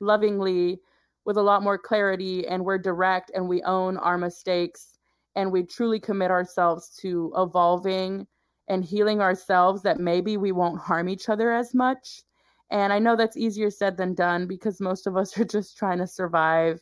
lovingly 0.00 0.80
with 1.24 1.36
a 1.36 1.42
lot 1.42 1.62
more 1.62 1.78
clarity 1.78 2.46
and 2.46 2.64
we're 2.64 2.78
direct 2.78 3.30
and 3.34 3.48
we 3.48 3.62
own 3.62 3.96
our 3.96 4.18
mistakes 4.18 4.98
and 5.36 5.50
we 5.50 5.64
truly 5.64 5.98
commit 5.98 6.30
ourselves 6.30 6.90
to 7.00 7.32
evolving 7.36 8.26
and 8.68 8.84
healing 8.84 9.20
ourselves, 9.20 9.82
that 9.82 10.00
maybe 10.00 10.36
we 10.36 10.52
won't 10.52 10.80
harm 10.80 11.08
each 11.08 11.28
other 11.28 11.52
as 11.52 11.74
much. 11.74 12.22
And 12.70 12.92
I 12.92 12.98
know 12.98 13.16
that's 13.16 13.36
easier 13.36 13.70
said 13.70 13.96
than 13.96 14.14
done 14.14 14.46
because 14.46 14.80
most 14.80 15.06
of 15.06 15.16
us 15.16 15.38
are 15.38 15.44
just 15.44 15.76
trying 15.76 15.98
to 15.98 16.06
survive 16.06 16.80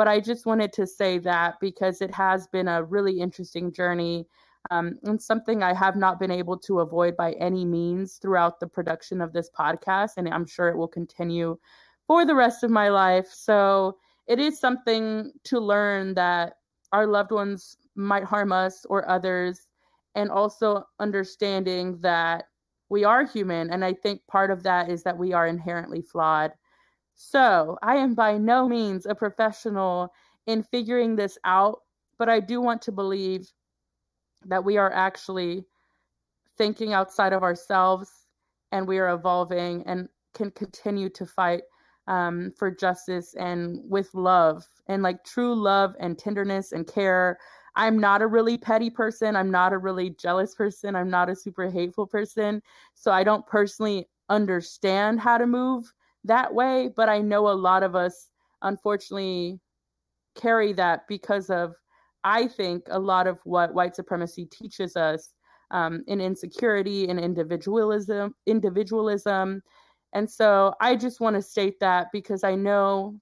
but 0.00 0.08
I 0.08 0.18
just 0.18 0.46
wanted 0.46 0.72
to 0.72 0.86
say 0.86 1.18
that 1.18 1.60
because 1.60 2.00
it 2.00 2.10
has 2.14 2.46
been 2.46 2.68
a 2.68 2.82
really 2.82 3.20
interesting 3.20 3.70
journey 3.70 4.26
um, 4.70 4.98
and 5.02 5.20
something 5.20 5.62
I 5.62 5.74
have 5.74 5.94
not 5.94 6.18
been 6.18 6.30
able 6.30 6.56
to 6.60 6.80
avoid 6.80 7.18
by 7.18 7.32
any 7.32 7.66
means 7.66 8.14
throughout 8.14 8.60
the 8.60 8.66
production 8.66 9.20
of 9.20 9.34
this 9.34 9.50
podcast. 9.50 10.12
And 10.16 10.26
I'm 10.26 10.46
sure 10.46 10.68
it 10.68 10.76
will 10.78 10.88
continue 10.88 11.58
for 12.06 12.24
the 12.24 12.34
rest 12.34 12.64
of 12.64 12.70
my 12.70 12.88
life. 12.88 13.28
So 13.30 13.98
it 14.26 14.38
is 14.38 14.58
something 14.58 15.32
to 15.44 15.60
learn 15.60 16.14
that 16.14 16.54
our 16.92 17.06
loved 17.06 17.30
ones 17.30 17.76
might 17.94 18.24
harm 18.24 18.52
us 18.52 18.86
or 18.86 19.06
others, 19.06 19.68
and 20.14 20.30
also 20.30 20.84
understanding 20.98 21.98
that 22.00 22.44
we 22.90 23.04
are 23.04 23.24
human. 23.24 23.70
And 23.70 23.84
I 23.84 23.94
think 23.94 24.20
part 24.26 24.50
of 24.50 24.64
that 24.64 24.90
is 24.90 25.02
that 25.04 25.16
we 25.16 25.32
are 25.32 25.46
inherently 25.46 26.02
flawed. 26.02 26.52
So 27.14 27.78
I 27.82 27.96
am 27.96 28.14
by 28.14 28.36
no 28.36 28.68
means 28.68 29.06
a 29.06 29.14
professional 29.14 30.12
in 30.46 30.62
figuring 30.62 31.16
this 31.16 31.38
out, 31.44 31.80
but 32.18 32.28
I 32.28 32.40
do 32.40 32.60
want 32.60 32.82
to 32.82 32.92
believe 32.92 33.48
that 34.46 34.64
we 34.64 34.76
are 34.76 34.92
actually 34.92 35.64
thinking 36.58 36.92
outside 36.92 37.32
of 37.32 37.42
ourselves 37.42 38.10
and 38.72 38.86
we 38.86 38.98
are 38.98 39.14
evolving 39.14 39.82
and 39.86 40.08
can 40.34 40.50
continue 40.50 41.08
to 41.10 41.26
fight 41.26 41.62
um, 42.06 42.52
for 42.58 42.70
justice 42.70 43.34
and 43.34 43.78
with 43.88 44.12
love 44.14 44.64
and 44.88 45.02
like 45.02 45.22
true 45.24 45.54
love 45.54 45.94
and 46.00 46.18
tenderness 46.18 46.72
and 46.72 46.86
care. 46.86 47.38
I'm 47.76 47.98
not 47.98 48.22
a 48.22 48.26
really 48.26 48.58
petty 48.58 48.90
person. 48.90 49.36
I'm 49.36 49.50
not 49.50 49.72
a 49.72 49.78
really 49.78 50.10
jealous 50.10 50.54
person. 50.54 50.94
I'm 50.94 51.10
not 51.10 51.30
a 51.30 51.36
super 51.36 51.70
hateful 51.70 52.06
person. 52.06 52.62
So 52.94 53.10
I 53.12 53.24
don't 53.24 53.46
personally 53.46 54.08
understand 54.28 55.20
how 55.20 55.38
to 55.38 55.46
move 55.46 55.92
that 56.24 56.52
way, 56.52 56.90
but 56.94 57.08
I 57.08 57.20
know 57.20 57.48
a 57.48 57.52
lot 57.52 57.82
of 57.82 57.94
us 57.96 58.28
unfortunately 58.62 59.60
carry 60.34 60.72
that 60.74 61.06
because 61.08 61.50
of 61.50 61.74
I 62.24 62.46
think 62.48 62.84
a 62.90 62.98
lot 62.98 63.26
of 63.26 63.40
what 63.44 63.74
white 63.74 63.96
supremacy 63.96 64.46
teaches 64.46 64.96
us 64.96 65.32
um, 65.70 66.04
in 66.06 66.20
insecurity 66.20 67.08
and 67.08 67.18
individualism, 67.18 68.34
individualism. 68.46 69.62
And 70.12 70.30
so 70.30 70.74
I 70.80 70.96
just 70.96 71.20
want 71.20 71.36
to 71.36 71.42
state 71.42 71.80
that 71.80 72.08
because 72.12 72.44
I 72.44 72.54
know 72.54 73.18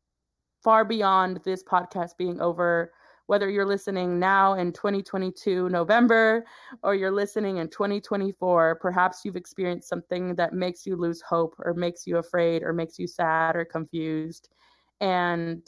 far 0.64 0.84
beyond 0.84 1.40
this 1.44 1.62
podcast 1.62 2.16
being 2.18 2.40
over, 2.40 2.92
whether 3.28 3.50
you're 3.50 3.66
listening 3.66 4.18
now 4.18 4.54
in 4.54 4.72
2022 4.72 5.68
November 5.68 6.46
or 6.82 6.94
you're 6.94 7.12
listening 7.12 7.58
in 7.58 7.68
2024, 7.68 8.78
perhaps 8.80 9.20
you've 9.22 9.36
experienced 9.36 9.86
something 9.86 10.34
that 10.36 10.54
makes 10.54 10.86
you 10.86 10.96
lose 10.96 11.20
hope 11.20 11.54
or 11.58 11.74
makes 11.74 12.06
you 12.06 12.16
afraid 12.16 12.62
or 12.62 12.72
makes 12.72 12.98
you 12.98 13.06
sad 13.06 13.54
or 13.54 13.66
confused. 13.66 14.48
And 15.02 15.66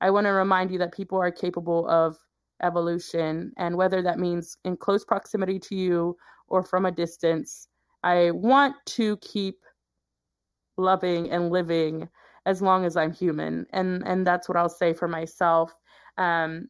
I 0.00 0.10
want 0.10 0.26
to 0.26 0.30
remind 0.30 0.72
you 0.72 0.78
that 0.78 0.92
people 0.92 1.16
are 1.18 1.30
capable 1.30 1.88
of 1.88 2.18
evolution, 2.64 3.52
and 3.56 3.76
whether 3.76 4.02
that 4.02 4.18
means 4.18 4.56
in 4.64 4.76
close 4.76 5.04
proximity 5.04 5.60
to 5.60 5.76
you 5.76 6.16
or 6.48 6.64
from 6.64 6.86
a 6.86 6.92
distance, 6.92 7.68
I 8.02 8.32
want 8.32 8.74
to 8.86 9.16
keep 9.18 9.60
loving 10.76 11.30
and 11.30 11.50
living 11.50 12.08
as 12.46 12.60
long 12.60 12.84
as 12.84 12.96
I'm 12.96 13.12
human. 13.12 13.64
And 13.72 14.02
and 14.04 14.26
that's 14.26 14.48
what 14.48 14.58
I'll 14.58 14.68
say 14.68 14.92
for 14.92 15.06
myself. 15.06 15.72
Um, 16.18 16.68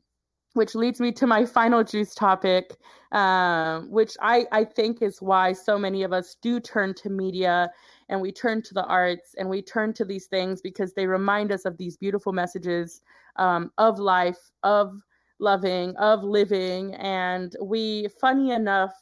which 0.56 0.74
leads 0.74 1.00
me 1.00 1.12
to 1.12 1.26
my 1.26 1.44
final 1.44 1.84
juice 1.84 2.14
topic, 2.14 2.76
um, 3.12 3.90
which 3.90 4.16
I, 4.22 4.46
I 4.52 4.64
think 4.64 5.02
is 5.02 5.20
why 5.20 5.52
so 5.52 5.78
many 5.78 6.02
of 6.02 6.12
us 6.12 6.36
do 6.40 6.60
turn 6.60 6.94
to 6.94 7.10
media 7.10 7.70
and 8.08 8.20
we 8.20 8.32
turn 8.32 8.62
to 8.62 8.74
the 8.74 8.84
arts 8.84 9.34
and 9.36 9.48
we 9.48 9.60
turn 9.60 9.92
to 9.94 10.04
these 10.04 10.26
things 10.26 10.62
because 10.62 10.94
they 10.94 11.06
remind 11.06 11.52
us 11.52 11.66
of 11.66 11.76
these 11.76 11.96
beautiful 11.96 12.32
messages 12.32 13.02
um, 13.36 13.70
of 13.76 13.98
life, 13.98 14.50
of 14.62 14.98
loving, 15.38 15.94
of 15.96 16.24
living. 16.24 16.94
And 16.94 17.54
we, 17.60 18.08
funny 18.18 18.52
enough, 18.52 18.94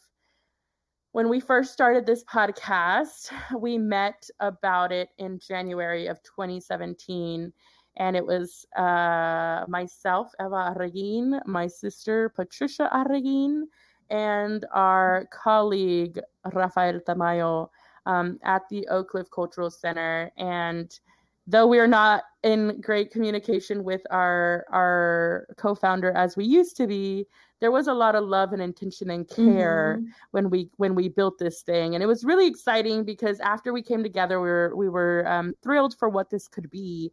when 1.12 1.28
we 1.28 1.38
first 1.38 1.72
started 1.72 2.04
this 2.04 2.24
podcast, 2.24 3.30
we 3.58 3.78
met 3.78 4.28
about 4.40 4.90
it 4.90 5.10
in 5.18 5.38
January 5.38 6.08
of 6.08 6.20
2017 6.24 7.52
and 7.96 8.16
it 8.16 8.26
was 8.26 8.66
uh, 8.76 9.64
myself, 9.68 10.32
Eva 10.40 10.74
Arreguin, 10.76 11.40
my 11.46 11.66
sister, 11.66 12.28
Patricia 12.30 12.90
Arreguin, 12.92 13.64
and 14.10 14.64
our 14.72 15.26
colleague, 15.32 16.20
Rafael 16.52 17.00
Tamayo, 17.00 17.68
um, 18.06 18.38
at 18.42 18.68
the 18.68 18.86
Oak 18.88 19.10
Cliff 19.10 19.30
Cultural 19.30 19.70
Center. 19.70 20.30
And 20.36 20.98
though 21.46 21.66
we 21.66 21.78
are 21.78 21.86
not 21.86 22.24
in 22.42 22.80
great 22.80 23.10
communication 23.10 23.84
with 23.84 24.02
our 24.10 24.66
our 24.70 25.46
co-founder 25.56 26.10
as 26.12 26.36
we 26.36 26.44
used 26.44 26.76
to 26.76 26.86
be, 26.86 27.26
there 27.60 27.70
was 27.70 27.86
a 27.86 27.94
lot 27.94 28.14
of 28.14 28.24
love 28.24 28.52
and 28.52 28.60
intention 28.60 29.10
and 29.10 29.28
care 29.28 29.98
mm-hmm. 29.98 30.10
when 30.32 30.50
we 30.50 30.70
when 30.76 30.94
we 30.94 31.08
built 31.08 31.38
this 31.38 31.62
thing, 31.62 31.94
and 31.94 32.02
it 32.02 32.06
was 32.06 32.24
really 32.24 32.46
exciting 32.46 33.04
because 33.04 33.40
after 33.40 33.72
we 33.72 33.82
came 33.82 34.02
together, 34.02 34.40
we 34.40 34.48
were 34.48 34.72
we 34.76 34.88
were 34.88 35.26
um, 35.28 35.54
thrilled 35.62 35.96
for 35.96 36.08
what 36.08 36.28
this 36.30 36.48
could 36.48 36.68
be, 36.70 37.12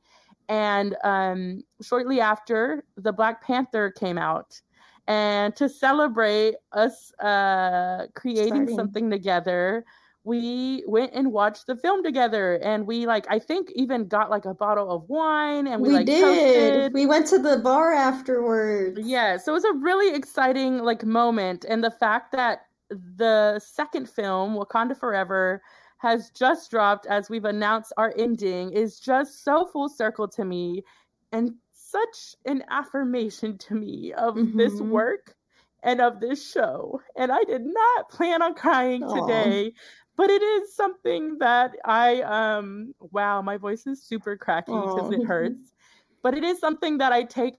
and 0.51 0.97
um, 1.05 1.63
shortly 1.81 2.19
after, 2.19 2.83
the 2.97 3.13
Black 3.13 3.41
Panther 3.41 3.89
came 3.91 4.17
out. 4.17 4.59
And 5.07 5.55
to 5.55 5.69
celebrate 5.69 6.55
us 6.73 7.13
uh, 7.19 8.07
creating 8.15 8.67
Starting. 8.67 8.75
something 8.75 9.09
together, 9.09 9.85
we 10.25 10.83
went 10.87 11.13
and 11.13 11.31
watched 11.31 11.67
the 11.67 11.75
film 11.75 12.03
together. 12.03 12.59
And 12.61 12.85
we, 12.85 13.07
like, 13.07 13.25
I 13.29 13.39
think 13.39 13.71
even 13.75 14.07
got 14.07 14.29
like 14.29 14.45
a 14.45 14.53
bottle 14.53 14.91
of 14.91 15.07
wine 15.07 15.67
and 15.67 15.81
we, 15.81 15.87
We 15.89 15.95
like 15.95 16.05
did. 16.05 16.21
toasted. 16.21 16.93
We 16.93 17.05
went 17.05 17.27
to 17.27 17.39
the 17.39 17.57
bar 17.57 17.93
afterwards. 17.93 18.99
Yeah, 19.01 19.37
so 19.37 19.53
it 19.53 19.55
was 19.55 19.63
a 19.63 19.73
really 19.73 20.13
exciting 20.13 20.79
like 20.79 21.05
moment, 21.05 21.65
and 21.67 21.81
the 21.81 21.91
fact 21.91 22.33
that 22.33 22.65
the 22.89 23.59
second 23.59 24.09
film, 24.09 24.55
Wakanda 24.55 24.97
Forever, 24.97 25.61
has 26.01 26.31
just 26.31 26.71
dropped 26.71 27.05
as 27.05 27.29
we've 27.29 27.45
announced 27.45 27.93
our 27.97 28.13
ending 28.17 28.71
is 28.73 28.99
just 28.99 29.43
so 29.43 29.67
full 29.67 29.87
circle 29.89 30.27
to 30.29 30.43
me, 30.45 30.83
and 31.31 31.51
such 31.71 32.35
an 32.45 32.63
affirmation 32.69 33.57
to 33.59 33.75
me 33.75 34.13
of 34.13 34.41
this 34.57 34.79
Mhm. 34.79 34.89
work 34.91 35.35
and 35.83 36.01
of 36.01 36.19
this 36.19 36.51
show. 36.51 37.01
And 37.15 37.31
I 37.31 37.43
did 37.43 37.63
not 37.65 38.09
plan 38.09 38.41
on 38.41 38.55
crying 38.55 39.03
Aw. 39.03 39.13
today. 39.13 39.73
But 40.17 40.29
it 40.29 40.41
is 40.41 40.75
something 40.75 41.37
that 41.39 41.75
I 41.85 42.21
um 42.23 42.93
wow, 42.99 43.41
my 43.41 43.57
voice 43.57 43.87
is 43.87 44.03
super 44.03 44.37
cracky 44.37 44.87
because 44.87 45.11
it 45.11 45.23
hurts. 45.23 45.73
But 46.23 46.35
it 46.37 46.43
is 46.43 46.59
something 46.59 46.97
that 46.99 47.11
I 47.13 47.23
take 47.23 47.55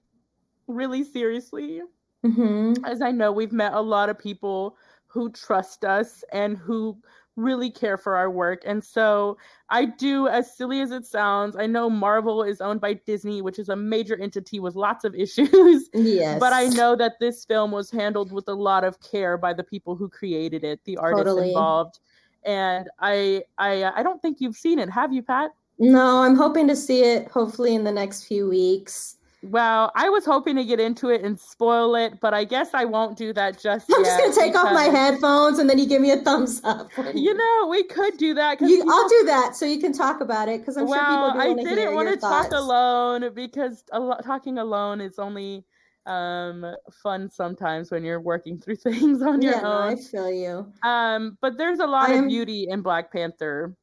really 0.67 1.03
seriously 1.03 1.81
hmm 2.23 2.73
as 2.85 3.01
I 3.01 3.11
know 3.11 3.31
we've 3.31 3.51
met 3.53 3.73
a 3.73 3.81
lot 3.81 4.09
of 4.09 4.17
people 4.19 4.77
who 5.07 5.31
trust 5.31 5.85
us 5.85 6.23
and 6.31 6.57
who 6.57 6.97
really 7.35 7.69
care 7.69 7.97
for 7.97 8.15
our 8.15 8.29
work. 8.29 8.61
And 8.65 8.83
so 8.83 9.37
I 9.69 9.85
do, 9.85 10.27
as 10.27 10.55
silly 10.55 10.81
as 10.81 10.91
it 10.91 11.05
sounds, 11.05 11.55
I 11.55 11.65
know 11.65 11.89
Marvel 11.89 12.43
is 12.43 12.61
owned 12.61 12.81
by 12.81 12.93
Disney, 12.93 13.41
which 13.41 13.59
is 13.59 13.69
a 13.69 13.75
major 13.75 14.15
entity 14.21 14.59
with 14.59 14.75
lots 14.75 15.03
of 15.03 15.15
issues. 15.15 15.89
Yes. 15.93 16.39
But 16.39 16.53
I 16.53 16.65
know 16.67 16.95
that 16.95 17.13
this 17.19 17.45
film 17.45 17.71
was 17.71 17.89
handled 17.89 18.31
with 18.31 18.47
a 18.47 18.53
lot 18.53 18.83
of 18.83 18.99
care 19.01 19.37
by 19.37 19.53
the 19.53 19.63
people 19.63 19.95
who 19.95 20.09
created 20.09 20.63
it, 20.63 20.79
the 20.85 20.97
artists 20.97 21.25
Totally. 21.25 21.49
involved. 21.49 21.99
And 22.43 22.89
I, 22.99 23.43
I, 23.57 23.91
I 23.95 24.03
don't 24.03 24.21
think 24.21 24.41
you've 24.41 24.55
seen 24.55 24.79
it, 24.79 24.89
have 24.89 25.13
you, 25.13 25.23
Pat? 25.23 25.51
No, 25.79 26.21
I'm 26.21 26.35
hoping 26.35 26.67
to 26.67 26.75
see 26.75 27.03
it 27.03 27.29
hopefully 27.29 27.73
in 27.73 27.83
the 27.83 27.91
next 27.91 28.25
few 28.25 28.47
weeks. 28.47 29.17
Well, 29.45 29.91
I 29.93 30.07
was 30.09 30.23
hoping 30.25 30.55
to 30.55 30.63
get 30.63 30.79
into 30.79 31.09
it 31.09 31.21
and 31.21 31.37
spoil 31.37 31.95
it, 31.95 32.19
but 32.21 32.33
I 32.33 32.45
guess 32.45 32.69
I 32.73 32.85
won't 32.85 33.17
do 33.17 33.33
that 33.33 33.59
just 33.59 33.91
I'm 33.93 34.03
just 34.03 34.17
gonna 34.19 34.33
take 34.33 34.55
off 34.55 34.71
my 34.73 34.83
headphones 34.85 35.59
and 35.59 35.69
then 35.69 35.77
you 35.77 35.85
give 35.85 36.01
me 36.01 36.11
a 36.11 36.17
thumbs 36.17 36.61
up. 36.63 36.89
You 37.13 37.33
know, 37.33 37.67
we 37.69 37.83
could 37.83 38.15
do 38.17 38.33
that 38.35 38.61
You, 38.61 38.85
I'll 38.89 39.09
do 39.09 39.23
that 39.25 39.55
so 39.57 39.65
you 39.65 39.79
can 39.79 39.91
talk 39.91 40.21
about 40.21 40.47
it 40.47 40.61
because 40.61 40.77
I'm 40.77 40.87
well, 40.87 40.97
sure 40.99 41.09
people 41.09 41.33
do 41.33 41.39
I 41.39 41.47
want 41.49 41.59
to 41.59 41.67
hear 41.67 41.75
didn't 41.75 41.95
want 41.95 42.09
to 42.09 42.17
talk 42.17 42.43
thoughts. 42.51 42.55
alone 42.55 43.33
because 43.33 43.83
talking 44.23 44.57
alone 44.59 45.01
is 45.01 45.19
only 45.19 45.65
um 46.05 46.65
fun 47.01 47.29
sometimes 47.29 47.91
when 47.91 48.03
you're 48.03 48.21
working 48.21 48.59
through 48.59 48.75
things 48.87 49.21
on 49.21 49.41
your 49.41 49.53
Yeah, 49.53 49.61
no, 49.61 49.71
I 49.71 49.91
own. 49.91 49.97
feel 49.97 50.31
you. 50.31 50.71
Um, 50.89 51.37
but 51.41 51.57
there's 51.57 51.79
a 51.79 51.85
lot 51.87 52.09
I 52.09 52.13
of 52.15 52.27
beauty 52.27 52.67
in 52.69 52.81
Black 52.81 53.11
Panther, 53.11 53.75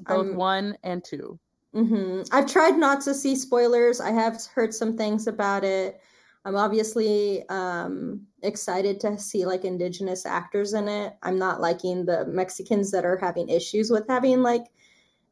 both 0.00 0.26
I'm- 0.26 0.36
one 0.36 0.76
and 0.82 1.04
two. 1.04 1.38
Hmm 1.72 2.22
I've 2.32 2.50
tried 2.50 2.76
not 2.76 3.00
to 3.02 3.14
see 3.14 3.36
spoilers. 3.36 4.00
I 4.00 4.10
have 4.10 4.44
heard 4.54 4.74
some 4.74 4.96
things 4.96 5.26
about 5.26 5.64
it. 5.64 6.00
I'm 6.44 6.56
obviously 6.56 7.46
um, 7.48 8.26
excited 8.42 8.98
to 9.00 9.18
see 9.18 9.44
like 9.44 9.64
indigenous 9.64 10.24
actors 10.24 10.72
in 10.72 10.88
it. 10.88 11.14
I'm 11.22 11.38
not 11.38 11.60
liking 11.60 12.06
the 12.06 12.24
Mexicans 12.26 12.90
that 12.92 13.04
are 13.04 13.18
having 13.18 13.48
issues 13.48 13.90
with 13.90 14.06
having 14.08 14.42
like 14.42 14.64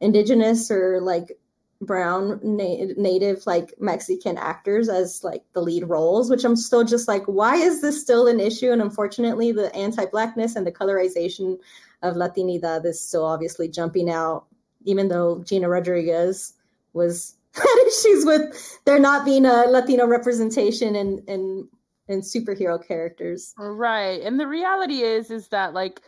indigenous 0.01 0.71
or 0.71 1.01
like 1.01 1.39
brown 1.81 2.41
na- 2.43 2.93
native 2.97 3.47
like 3.47 3.73
Mexican 3.79 4.37
actors 4.37 4.89
as 4.89 5.25
like 5.25 5.45
the 5.55 5.63
lead 5.63 5.89
roles, 5.89 6.29
which 6.29 6.45
I'm 6.45 6.57
still 6.57 6.85
just 6.85 7.09
like, 7.09 7.25
why 7.25 7.57
is 7.57 7.81
this 7.81 8.01
still 8.01 8.27
an 8.27 8.39
issue? 8.41 8.73
And 8.73 8.83
unfortunately, 8.83 9.53
the 9.53 9.75
anti-blackness 9.75 10.57
and 10.57 10.67
the 10.67 10.73
colorization 10.73 11.59
of 12.03 12.17
Latinidad 12.17 12.85
is 12.85 13.01
still 13.01 13.25
obviously 13.25 13.69
jumping 13.69 14.11
out 14.11 14.48
even 14.85 15.09
though 15.09 15.43
Gina 15.45 15.69
Rodriguez 15.69 16.55
was 16.93 17.37
had 17.53 17.87
issues 17.87 18.25
with 18.25 18.79
there 18.85 18.99
not 18.99 19.25
being 19.25 19.45
a 19.45 19.65
Latino 19.69 20.07
representation 20.07 20.95
in 20.95 21.23
in 21.27 21.69
in 22.09 22.21
superhero 22.21 22.85
characters. 22.85 23.55
Right. 23.59 24.23
And 24.23 24.39
the 24.41 24.47
reality 24.47 25.03
is 25.03 25.31
is 25.31 25.49
that 25.49 25.75
like 25.75 26.01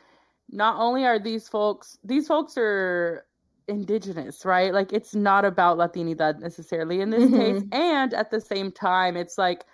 not 0.50 0.80
only 0.80 1.04
are 1.04 1.18
these 1.18 1.48
folks 1.48 1.98
these 2.04 2.26
folks 2.26 2.54
are 2.56 3.26
indigenous, 3.68 4.44
right? 4.44 4.74
Like 4.74 4.92
it's 4.92 5.14
not 5.14 5.44
about 5.44 5.78
Latinidad 5.78 6.40
necessarily 6.40 7.00
in 7.00 7.10
this 7.10 7.30
case. 7.30 7.62
And 7.72 8.12
at 8.14 8.30
the 8.30 8.40
same 8.40 8.72
time, 8.72 9.16
it's 9.16 9.38
like 9.38 9.64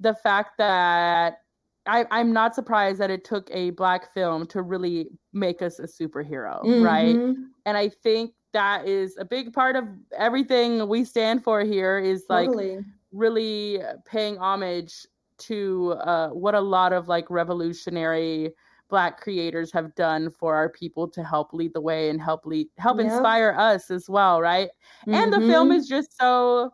the 0.00 0.14
fact 0.14 0.58
that 0.58 1.38
I, 1.86 2.04
I'm 2.10 2.32
not 2.32 2.54
surprised 2.54 2.98
that 2.98 3.10
it 3.10 3.24
took 3.24 3.48
a 3.50 3.70
black 3.70 4.12
film 4.12 4.46
to 4.48 4.62
really 4.62 5.08
make 5.32 5.62
us 5.62 5.78
a 5.78 5.84
superhero, 5.84 6.84
right? 6.84 7.16
Mhm. 7.16 7.46
And 7.64 7.76
I 7.76 7.88
think 7.88 8.32
that 8.58 8.88
is 8.88 9.16
a 9.18 9.24
big 9.24 9.52
part 9.52 9.76
of 9.76 9.84
everything 10.16 10.88
we 10.88 11.04
stand 11.04 11.44
for 11.44 11.60
here 11.74 11.98
is 12.12 12.24
like 12.28 12.46
Totally. 12.48 12.78
really 13.12 13.80
paying 14.04 14.36
homage 14.38 15.06
to 15.48 15.92
uh, 16.12 16.28
what 16.30 16.54
a 16.56 16.60
lot 16.60 16.92
of 16.92 17.06
like 17.06 17.30
revolutionary 17.30 18.50
black 18.88 19.20
creators 19.20 19.70
have 19.72 19.94
done 19.94 20.30
for 20.30 20.56
our 20.56 20.68
people 20.70 21.06
to 21.06 21.22
help 21.22 21.52
lead 21.52 21.72
the 21.74 21.80
way 21.80 22.08
and 22.10 22.20
help 22.20 22.44
lead 22.46 22.66
help 22.78 22.98
Yep. 22.98 23.06
inspire 23.06 23.54
us 23.56 23.90
as 23.90 24.08
well 24.08 24.40
right 24.40 24.70
and 25.06 25.32
the 25.32 25.38
film 25.50 25.68
Mhm. 25.68 25.76
is 25.76 25.86
just 25.86 26.10
so 26.18 26.72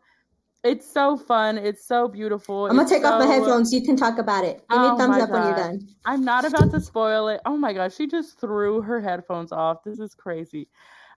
it's 0.63 0.87
so 0.91 1.17
fun 1.19 1.59
it's 1.59 1.85
so 1.85 2.09
beautiful 2.09 2.65
I'm 2.67 2.71
gonna 2.77 2.83
it's 2.83 2.91
take 2.93 3.05
off 3.05 3.19
my 3.19 3.27
so- 3.27 3.33
headphones. 3.33 3.73
You 3.75 3.83
can 3.83 3.97
talk 3.97 4.17
about 4.19 4.45
it. 4.45 4.57
Give 4.71 4.81
me 4.81 4.87
Oh 4.87 4.95
a 4.95 4.99
thumbs 4.99 5.19
up 5.23 5.31
when 5.31 5.43
you're 5.49 5.57
done. 5.67 5.79
I'm 6.07 6.25
not 6.25 6.47
about 6.47 6.71
to 6.71 6.81
spoil 6.81 7.29
it. 7.29 7.41
Oh 7.45 7.57
my 7.59 7.73
gosh, 7.75 7.95
she 7.97 8.07
just 8.07 8.41
threw 8.41 8.81
her 8.81 8.99
headphones 9.09 9.53
off. 9.53 9.85
This 9.85 9.99
is 9.99 10.15
crazy. 10.15 10.69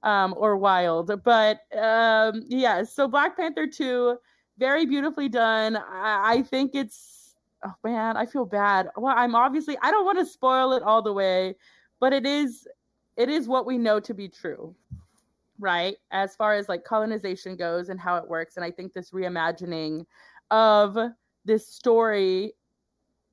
Um, 0.03 0.33
or 0.37 0.57
wild. 0.57 1.23
But 1.23 1.61
um 1.75 2.43
yeah, 2.47 2.83
so 2.83 3.07
Black 3.07 3.35
Panther 3.35 3.67
2, 3.67 4.17
very 4.57 4.85
beautifully 4.85 5.29
done. 5.29 5.77
I, 5.77 6.33
I 6.33 6.41
think 6.43 6.75
it's 6.75 7.35
oh 7.65 7.73
man, 7.83 8.17
I 8.17 8.25
feel 8.25 8.45
bad. 8.45 8.89
Well, 8.95 9.15
I'm 9.15 9.35
obviously 9.35 9.77
I 9.81 9.91
don't 9.91 10.05
want 10.05 10.19
to 10.19 10.25
spoil 10.25 10.73
it 10.73 10.83
all 10.83 11.01
the 11.01 11.13
way, 11.13 11.55
but 11.99 12.13
it 12.13 12.25
is 12.25 12.67
it 13.15 13.29
is 13.29 13.47
what 13.47 13.65
we 13.65 13.77
know 13.77 13.99
to 13.99 14.13
be 14.13 14.27
true. 14.29 14.75
Right? 15.59 15.95
As 16.11 16.35
far 16.35 16.53
as 16.53 16.69
like 16.69 16.83
colonization 16.83 17.55
goes 17.55 17.89
and 17.89 17.99
how 17.99 18.17
it 18.17 18.29
works. 18.29 18.57
And 18.57 18.63
I 18.63 18.69
think 18.69 18.93
this 18.93 19.09
reimagining 19.09 20.05
of 20.51 20.97
this 21.45 21.67
story 21.67 22.53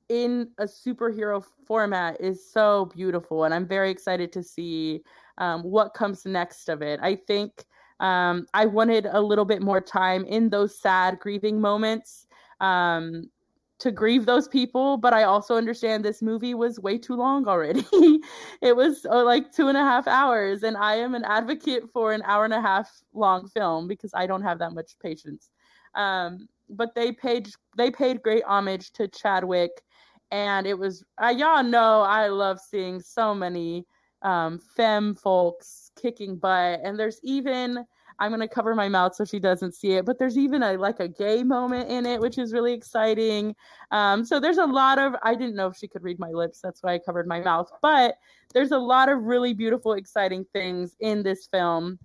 in 0.08 0.48
a 0.58 0.64
superhero 0.64 1.44
format 1.66 2.20
is 2.20 2.44
so 2.52 2.90
beautiful 2.94 3.44
and 3.44 3.54
i'm 3.54 3.66
very 3.66 3.90
excited 3.90 4.30
to 4.30 4.42
see 4.42 5.02
um, 5.38 5.62
what 5.62 5.94
comes 5.94 6.24
next 6.24 6.68
of 6.68 6.82
it. 6.82 7.00
I 7.02 7.16
think 7.16 7.64
um, 8.00 8.46
i 8.54 8.66
wanted 8.66 9.06
a 9.06 9.20
little 9.20 9.44
bit 9.44 9.62
more 9.62 9.80
time 9.80 10.24
in 10.24 10.50
those 10.50 10.78
sad 10.78 11.18
grieving 11.20 11.60
moments 11.60 12.26
um, 12.60 13.30
to 13.78 13.90
grieve 13.90 14.26
those 14.26 14.48
people 14.48 14.96
but 14.96 15.12
i 15.12 15.24
also 15.24 15.56
understand 15.56 16.04
this 16.04 16.22
movie 16.22 16.54
was 16.54 16.80
way 16.80 16.98
too 16.98 17.14
long 17.14 17.46
already. 17.48 17.84
It 18.62 18.74
was 18.76 19.04
uh, 19.10 19.24
like 19.24 19.52
two 19.52 19.68
and 19.68 19.76
a 19.76 19.82
half 19.82 20.06
hours 20.08 20.62
and 20.62 20.76
i 20.76 20.94
am 20.96 21.14
an 21.14 21.24
advocate 21.24 21.84
for 21.92 22.12
an 22.12 22.22
hour 22.24 22.44
and 22.44 22.54
a 22.54 22.60
half 22.60 22.90
long 23.12 23.48
film 23.48 23.88
because 23.88 24.12
i 24.14 24.26
don't 24.26 24.42
have 24.42 24.58
that 24.58 24.72
much 24.72 24.98
patience. 25.00 25.50
Um, 25.94 26.48
but 26.68 26.94
they 26.94 27.12
paid 27.12 27.50
they 27.76 27.90
paid 27.90 28.22
great 28.22 28.44
homage 28.44 28.92
to 28.92 29.06
chadwick 29.06 29.82
and 30.30 30.66
it 30.66 30.78
was 30.78 31.04
uh, 31.22 31.28
y'all 31.28 31.62
know 31.62 32.00
I 32.00 32.28
love 32.28 32.58
seeing 32.58 33.00
so 33.00 33.34
many 33.34 33.86
um, 34.24 34.58
femme 34.58 35.14
folks 35.14 35.92
kicking 36.00 36.36
butt, 36.36 36.80
and 36.82 36.98
there's 36.98 37.20
even 37.22 37.84
I'm 38.18 38.30
gonna 38.30 38.48
cover 38.48 38.74
my 38.74 38.88
mouth 38.88 39.14
so 39.14 39.24
she 39.24 39.38
doesn't 39.38 39.74
see 39.74 39.92
it, 39.92 40.04
but 40.04 40.18
there's 40.18 40.38
even 40.38 40.62
a 40.62 40.74
like 40.74 41.00
a 41.00 41.08
gay 41.08 41.42
moment 41.42 41.90
in 41.90 42.06
it, 42.06 42.20
which 42.20 42.38
is 42.38 42.52
really 42.52 42.72
exciting. 42.72 43.54
Um, 43.90 44.24
so 44.24 44.40
there's 44.40 44.58
a 44.58 44.66
lot 44.66 44.98
of 44.98 45.14
I 45.22 45.34
didn't 45.34 45.56
know 45.56 45.68
if 45.68 45.76
she 45.76 45.88
could 45.88 46.02
read 46.02 46.18
my 46.18 46.30
lips, 46.30 46.60
that's 46.60 46.82
why 46.82 46.94
I 46.94 46.98
covered 46.98 47.26
my 47.26 47.40
mouth, 47.40 47.70
but 47.82 48.16
there's 48.52 48.72
a 48.72 48.78
lot 48.78 49.08
of 49.08 49.22
really 49.22 49.52
beautiful, 49.52 49.94
exciting 49.94 50.44
things 50.52 50.96
in 51.00 51.22
this 51.22 51.46
film, 51.46 51.98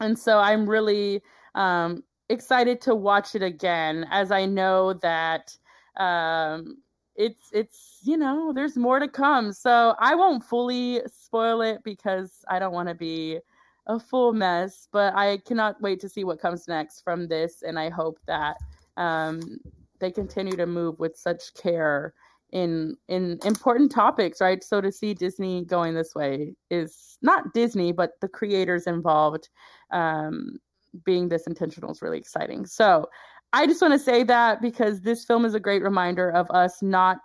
and 0.00 0.18
so 0.18 0.38
I'm 0.38 0.68
really 0.68 1.22
um, 1.54 2.02
excited 2.28 2.80
to 2.82 2.94
watch 2.94 3.34
it 3.34 3.42
again, 3.42 4.06
as 4.10 4.30
I 4.30 4.46
know 4.46 4.94
that 4.94 5.56
um 5.96 6.78
it's 7.16 7.48
it's 7.52 7.98
you 8.02 8.16
know 8.16 8.52
there's 8.52 8.76
more 8.76 8.98
to 8.98 9.08
come. 9.08 9.52
So 9.52 9.94
i 9.98 10.14
won't 10.14 10.44
fully 10.44 11.00
spoil 11.06 11.62
it 11.62 11.82
because 11.84 12.44
i 12.48 12.58
don't 12.58 12.72
want 12.72 12.88
to 12.88 12.94
be 12.94 13.38
a 13.86 14.00
full 14.00 14.32
mess 14.32 14.88
but 14.92 15.14
i 15.14 15.36
cannot 15.46 15.80
wait 15.82 16.00
to 16.00 16.08
see 16.08 16.24
what 16.24 16.40
comes 16.40 16.66
next 16.66 17.02
from 17.02 17.28
this 17.28 17.62
and 17.62 17.78
i 17.78 17.90
hope 17.90 18.18
that 18.26 18.56
um, 18.96 19.58
they 19.98 20.10
continue 20.10 20.56
to 20.56 20.66
move 20.66 20.98
with 20.98 21.16
such 21.16 21.52
care 21.54 22.14
in 22.52 22.96
in 23.08 23.38
important 23.44 23.90
topics 23.90 24.40
right? 24.40 24.62
So 24.64 24.80
to 24.80 24.90
see 24.90 25.12
disney 25.12 25.64
going 25.64 25.94
this 25.94 26.14
way 26.14 26.54
is 26.70 27.18
not 27.20 27.52
disney 27.52 27.92
but 27.92 28.12
the 28.20 28.28
creators 28.28 28.86
involved 28.86 29.48
um, 29.90 30.58
being 31.04 31.28
this 31.28 31.46
intentional 31.46 31.90
is 31.90 32.02
really 32.02 32.18
exciting. 32.18 32.66
So 32.66 33.08
I 33.54 33.68
just 33.68 33.80
want 33.80 33.94
to 33.94 34.00
say 34.00 34.24
that 34.24 34.60
because 34.60 35.00
this 35.00 35.24
film 35.24 35.44
is 35.44 35.54
a 35.54 35.60
great 35.60 35.84
reminder 35.84 36.28
of 36.28 36.50
us 36.50 36.82
not 36.82 37.18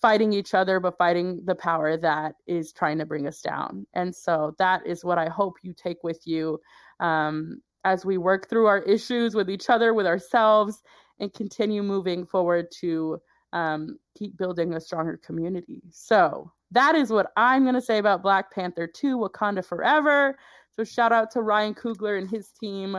fighting 0.00 0.32
each 0.32 0.54
other, 0.54 0.80
but 0.80 0.96
fighting 0.96 1.42
the 1.44 1.54
power 1.54 1.98
that 1.98 2.36
is 2.46 2.72
trying 2.72 2.96
to 2.96 3.04
bring 3.04 3.26
us 3.26 3.42
down. 3.42 3.86
And 3.92 4.16
so 4.16 4.54
that 4.58 4.86
is 4.86 5.04
what 5.04 5.18
I 5.18 5.28
hope 5.28 5.56
you 5.62 5.74
take 5.74 6.02
with 6.02 6.22
you 6.24 6.58
um, 7.00 7.60
as 7.84 8.06
we 8.06 8.16
work 8.16 8.48
through 8.48 8.64
our 8.64 8.78
issues 8.78 9.34
with 9.34 9.50
each 9.50 9.68
other, 9.68 9.92
with 9.92 10.06
ourselves, 10.06 10.82
and 11.18 11.30
continue 11.34 11.82
moving 11.82 12.24
forward 12.24 12.68
to 12.80 13.20
um, 13.52 13.98
keep 14.16 14.38
building 14.38 14.72
a 14.72 14.80
stronger 14.80 15.18
community. 15.18 15.82
So 15.90 16.50
that 16.70 16.94
is 16.94 17.10
what 17.10 17.30
I'm 17.36 17.64
going 17.64 17.74
to 17.74 17.82
say 17.82 17.98
about 17.98 18.22
Black 18.22 18.50
Panther 18.54 18.86
2 18.86 19.18
Wakanda 19.18 19.62
Forever. 19.62 20.38
So 20.76 20.84
shout 20.84 21.12
out 21.12 21.30
to 21.32 21.42
Ryan 21.42 21.74
Coogler 21.74 22.18
and 22.18 22.30
his 22.30 22.52
team. 22.58 22.96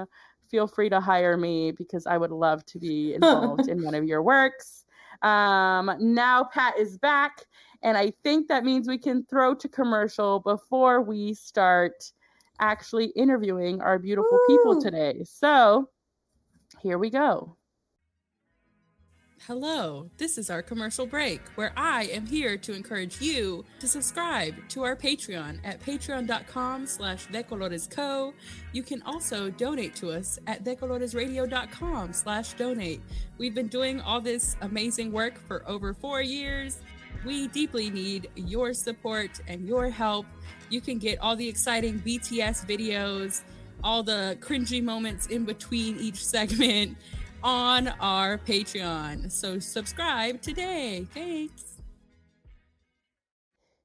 Feel 0.51 0.67
free 0.67 0.89
to 0.89 0.99
hire 0.99 1.37
me 1.37 1.71
because 1.71 2.05
I 2.05 2.17
would 2.17 2.31
love 2.31 2.65
to 2.67 2.79
be 2.79 3.13
involved 3.15 3.69
in 3.69 3.83
one 3.83 3.95
of 3.95 4.03
your 4.03 4.21
works. 4.21 4.85
Um, 5.21 5.91
now 5.99 6.43
Pat 6.43 6.77
is 6.77 6.97
back, 6.97 7.45
and 7.81 7.97
I 7.97 8.13
think 8.23 8.47
that 8.49 8.63
means 8.63 8.87
we 8.87 8.97
can 8.97 9.23
throw 9.23 9.55
to 9.55 9.69
commercial 9.69 10.39
before 10.41 11.01
we 11.01 11.33
start 11.33 12.11
actually 12.59 13.07
interviewing 13.07 13.81
our 13.81 13.97
beautiful 13.97 14.39
Woo! 14.47 14.57
people 14.57 14.81
today. 14.81 15.23
So 15.23 15.89
here 16.81 16.97
we 16.97 17.09
go. 17.09 17.57
Hello, 19.47 20.08
this 20.19 20.38
is 20.38 20.51
our 20.51 20.62
commercial 20.62 21.08
break 21.08 21.41
where 21.56 21.73
I 21.75 22.04
am 22.04 22.27
here 22.27 22.58
to 22.58 22.75
encourage 22.75 23.19
you 23.19 23.65
to 23.80 23.88
subscribe 23.88 24.54
to 24.69 24.84
our 24.84 24.95
Patreon 24.95 25.58
at 25.63 25.82
patreon.com 25.82 26.86
slash 26.86 27.25
decoloresco. 27.25 28.34
You 28.71 28.84
can 28.84 29.01
also 29.01 29.49
donate 29.49 29.95
to 29.95 30.12
us 30.12 30.38
at 30.45 30.63
decoloresradio.com 30.63 32.13
slash 32.13 32.54
donate. 32.54 33.01
We've 33.39 33.56
been 33.56 33.67
doing 33.67 33.99
all 33.99 34.21
this 34.21 34.58
amazing 34.62 35.12
work 35.12 35.39
for 35.47 35.67
over 35.67 35.95
four 35.95 36.21
years. 36.21 36.77
We 37.25 37.47
deeply 37.47 37.89
need 37.89 38.30
your 38.36 38.75
support 38.75 39.41
and 39.47 39.67
your 39.67 39.89
help. 39.89 40.27
You 40.69 40.82
can 40.82 40.99
get 40.99 41.17
all 41.17 41.36
the 41.36 41.49
exciting 41.49 41.99
BTS 42.01 42.67
videos, 42.67 43.41
all 43.84 44.04
the 44.04 44.38
cringy 44.39 44.84
moments 44.84 45.25
in 45.25 45.45
between 45.45 45.97
each 45.97 46.23
segment 46.23 46.95
on 47.43 47.88
our 47.99 48.38
Patreon. 48.38 49.32
So 49.32 49.60
subscribe 49.60 50.41
today. 50.41 51.08
Thanks. 51.13 51.71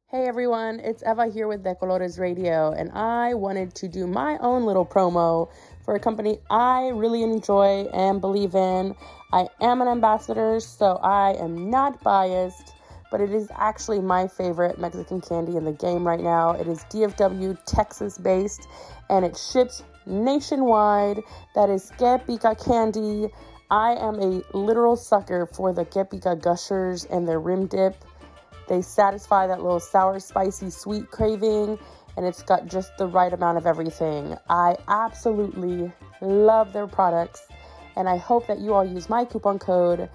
Hey 0.08 0.28
everyone, 0.28 0.78
it's 0.80 1.02
Eva 1.02 1.26
here 1.26 1.48
with 1.48 1.64
De 1.64 1.74
Colores 1.74 2.18
Radio, 2.18 2.70
and 2.72 2.92
I 2.92 3.34
wanted 3.34 3.74
to 3.74 3.88
do 3.88 4.06
my 4.06 4.38
own 4.38 4.64
little 4.64 4.86
promo 4.86 5.50
for 5.84 5.96
a 5.96 6.00
company 6.00 6.38
I 6.48 6.88
really 6.94 7.24
enjoy 7.24 7.88
and 7.92 8.20
believe 8.20 8.54
in. 8.54 8.94
I 9.32 9.48
am 9.60 9.82
an 9.82 9.88
ambassador, 9.88 10.60
so 10.60 11.00
I 11.02 11.32
am 11.40 11.70
not 11.70 12.00
biased, 12.04 12.72
but 13.10 13.20
it 13.20 13.32
is 13.32 13.48
actually 13.56 14.00
my 14.00 14.28
favorite 14.28 14.78
Mexican 14.78 15.20
candy 15.20 15.56
in 15.56 15.64
the 15.64 15.72
game 15.72 16.06
right 16.06 16.20
now. 16.20 16.52
It 16.52 16.68
is 16.68 16.84
DFW 16.84 17.58
Texas 17.66 18.16
based 18.16 18.68
and 19.10 19.24
it 19.24 19.36
ships 19.36 19.82
nationwide. 20.06 21.22
That 21.54 21.68
is 21.68 21.92
Pica 21.98 22.54
Candy. 22.54 23.28
I 23.70 23.94
am 23.94 24.20
a 24.20 24.42
literal 24.56 24.96
sucker 24.96 25.46
for 25.46 25.72
the 25.72 25.84
Pica 25.84 26.36
Gushers 26.36 27.04
and 27.06 27.26
their 27.26 27.40
rim 27.40 27.66
dip. 27.66 27.96
They 28.68 28.82
satisfy 28.82 29.46
that 29.46 29.62
little 29.62 29.80
sour, 29.80 30.18
spicy, 30.20 30.70
sweet 30.70 31.10
craving, 31.10 31.78
and 32.16 32.26
it's 32.26 32.42
got 32.42 32.66
just 32.66 32.96
the 32.98 33.06
right 33.06 33.32
amount 33.32 33.58
of 33.58 33.66
everything. 33.66 34.36
I 34.48 34.76
absolutely 34.88 35.92
love 36.20 36.72
their 36.72 36.86
products, 36.86 37.46
and 37.96 38.08
I 38.08 38.16
hope 38.16 38.46
that 38.46 38.58
you 38.58 38.74
all 38.74 38.84
use 38.84 39.08
my 39.08 39.24
coupon 39.24 39.58
code 39.58 40.08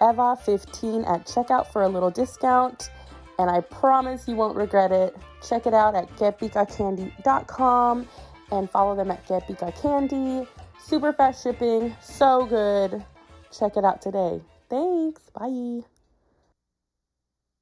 EVA15 0.00 1.08
at 1.08 1.26
checkout 1.26 1.72
for 1.72 1.82
a 1.82 1.88
little 1.88 2.10
discount. 2.10 2.90
And 3.38 3.50
I 3.50 3.60
promise 3.60 4.26
you 4.26 4.34
won't 4.34 4.56
regret 4.56 4.92
it. 4.92 5.14
Check 5.46 5.66
it 5.66 5.74
out 5.74 5.94
at 5.94 6.08
quepicacandy.com 6.16 8.08
and 8.50 8.70
follow 8.70 8.96
them 8.96 9.10
at 9.10 9.26
Get 9.26 9.46
Candy. 9.80 10.46
Super 10.82 11.12
fast 11.12 11.42
shipping, 11.42 11.96
so 12.00 12.46
good. 12.46 13.04
Check 13.56 13.76
it 13.76 13.84
out 13.84 14.00
today. 14.00 14.40
Thanks. 14.68 15.22
Bye. 15.30 15.80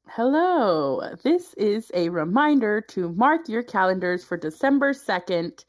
Hello. 0.08 1.00
This 1.22 1.54
is 1.54 1.90
a 1.94 2.08
reminder 2.08 2.80
to 2.88 3.12
mark 3.12 3.48
your 3.48 3.62
calendars 3.62 4.24
for 4.24 4.36
December 4.36 4.92
2nd 4.92 5.64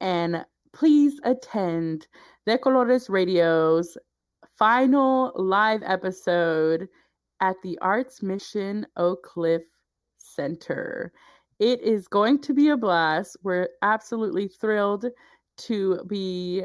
and 0.00 0.44
please 0.72 1.18
attend 1.24 2.06
De 2.46 2.56
Colores 2.58 3.08
Radio's 3.08 3.96
final 4.58 5.32
live 5.34 5.82
episode 5.84 6.88
at 7.40 7.56
the 7.62 7.78
Arts 7.80 8.22
Mission 8.22 8.86
Oak 8.96 9.22
Cliff 9.22 9.62
Center. 10.18 11.12
It 11.60 11.82
is 11.82 12.08
going 12.08 12.40
to 12.40 12.54
be 12.54 12.70
a 12.70 12.76
blast. 12.76 13.36
We're 13.42 13.68
absolutely 13.82 14.48
thrilled 14.48 15.06
to 15.58 16.02
be 16.06 16.64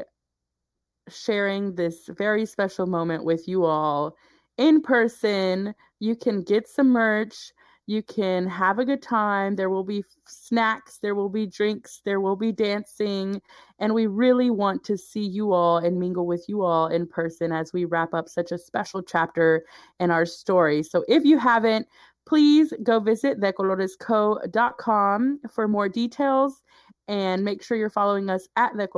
sharing 1.08 1.74
this 1.74 2.08
very 2.08 2.46
special 2.46 2.86
moment 2.86 3.22
with 3.22 3.46
you 3.46 3.66
all 3.66 4.16
in 4.56 4.80
person. 4.80 5.74
You 6.00 6.16
can 6.16 6.42
get 6.42 6.66
some 6.66 6.88
merch. 6.88 7.52
You 7.88 8.02
can 8.02 8.48
have 8.48 8.78
a 8.78 8.84
good 8.86 9.02
time. 9.02 9.54
There 9.54 9.70
will 9.70 9.84
be 9.84 10.02
snacks, 10.26 10.98
there 10.98 11.14
will 11.14 11.28
be 11.28 11.46
drinks, 11.46 12.00
there 12.04 12.20
will 12.20 12.34
be 12.34 12.50
dancing. 12.50 13.40
And 13.78 13.94
we 13.94 14.08
really 14.08 14.50
want 14.50 14.82
to 14.84 14.98
see 14.98 15.24
you 15.24 15.52
all 15.52 15.78
and 15.78 15.96
mingle 15.96 16.26
with 16.26 16.46
you 16.48 16.62
all 16.62 16.88
in 16.88 17.06
person 17.06 17.52
as 17.52 17.72
we 17.72 17.84
wrap 17.84 18.12
up 18.12 18.28
such 18.28 18.50
a 18.50 18.58
special 18.58 19.02
chapter 19.02 19.66
in 20.00 20.10
our 20.10 20.26
story. 20.26 20.82
So 20.82 21.04
if 21.06 21.24
you 21.24 21.38
haven't, 21.38 21.86
Please 22.26 22.72
go 22.82 22.98
visit 22.98 23.40
thecoloresco.com 23.40 25.40
for 25.48 25.68
more 25.68 25.88
details 25.88 26.62
and 27.08 27.44
make 27.44 27.62
sure 27.62 27.76
you're 27.76 27.88
following 27.88 28.28
us 28.28 28.48
at 28.56 28.76
The 28.76 28.88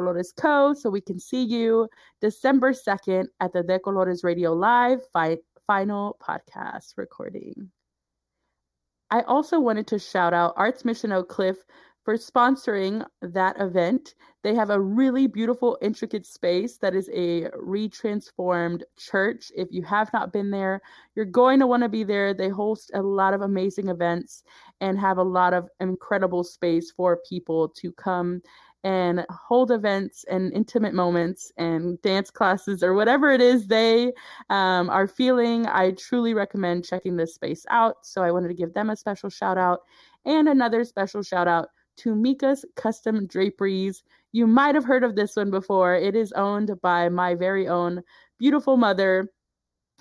so 0.74 0.88
we 0.88 1.02
can 1.02 1.20
see 1.20 1.42
you 1.42 1.88
December 2.20 2.72
2nd 2.72 3.26
at 3.40 3.52
the 3.52 3.62
De 3.62 3.78
Radio 4.24 4.54
Live 4.54 5.00
fi- 5.12 5.36
final 5.66 6.16
podcast 6.22 6.94
recording. 6.96 7.70
I 9.10 9.22
also 9.22 9.58
wanted 9.60 9.86
to 9.88 9.98
shout 9.98 10.34
out 10.34 10.54
Arts 10.56 10.84
Mission 10.84 11.12
Oak 11.12 11.28
Cliff 11.28 11.56
for 12.09 12.14
sponsoring 12.14 13.05
that 13.21 13.61
event. 13.61 14.14
They 14.42 14.55
have 14.55 14.71
a 14.71 14.81
really 14.81 15.27
beautiful, 15.27 15.77
intricate 15.83 16.25
space 16.25 16.79
that 16.79 16.94
is 16.94 17.11
a 17.12 17.51
retransformed 17.51 18.83
church. 18.97 19.53
If 19.55 19.68
you 19.71 19.83
have 19.83 20.11
not 20.14 20.33
been 20.33 20.51
there, 20.51 20.81
you're 21.14 21.27
going 21.27 21.59
to 21.61 21.66
want 21.66 21.83
to 21.83 21.88
be 21.90 22.05
there. 22.05 22.33
They 22.33 22.49
host 22.49 22.92
a 22.94 23.03
lot 23.03 23.35
of 23.35 23.42
amazing 23.42 23.88
events 23.88 24.42
and 24.81 24.99
have 24.99 25.18
a 25.18 25.23
lot 25.23 25.53
of 25.53 25.68
incredible 25.81 26.44
space 26.44 26.90
for 26.90 27.18
people 27.29 27.68
to 27.77 27.92
come 27.92 28.40
and 28.85 29.27
hold 29.29 29.71
events 29.71 30.25
and 30.31 30.51
intimate 30.55 30.94
moments 30.94 31.53
and 31.59 32.01
dance 32.01 32.31
classes 32.31 32.83
or 32.83 32.94
whatever 32.94 33.33
it 33.33 33.42
is 33.42 33.66
they 33.66 34.14
um, 34.49 34.88
are 34.88 35.09
feeling. 35.09 35.66
I 35.66 35.90
truly 35.90 36.33
recommend 36.33 36.87
checking 36.87 37.18
this 37.18 37.35
space 37.35 37.66
out. 37.68 37.97
So 38.07 38.23
I 38.23 38.31
wanted 38.31 38.49
to 38.49 38.55
give 38.55 38.73
them 38.73 38.88
a 38.88 38.97
special 38.97 39.29
shout 39.29 39.59
out 39.59 39.81
and 40.25 40.49
another 40.49 40.85
special 40.85 41.23
shout 41.23 41.49
out 41.49 41.68
to 41.98 42.14
Mika's 42.14 42.64
Custom 42.76 43.26
Draperies. 43.26 44.02
You 44.32 44.46
might 44.46 44.74
have 44.74 44.84
heard 44.84 45.04
of 45.04 45.16
this 45.16 45.37
one 45.37 45.50
before. 45.50 45.94
It 45.94 46.16
is 46.16 46.32
owned 46.32 46.70
by 46.80 47.08
my 47.08 47.34
very 47.34 47.68
own 47.68 48.02
beautiful 48.38 48.76
mother 48.76 49.30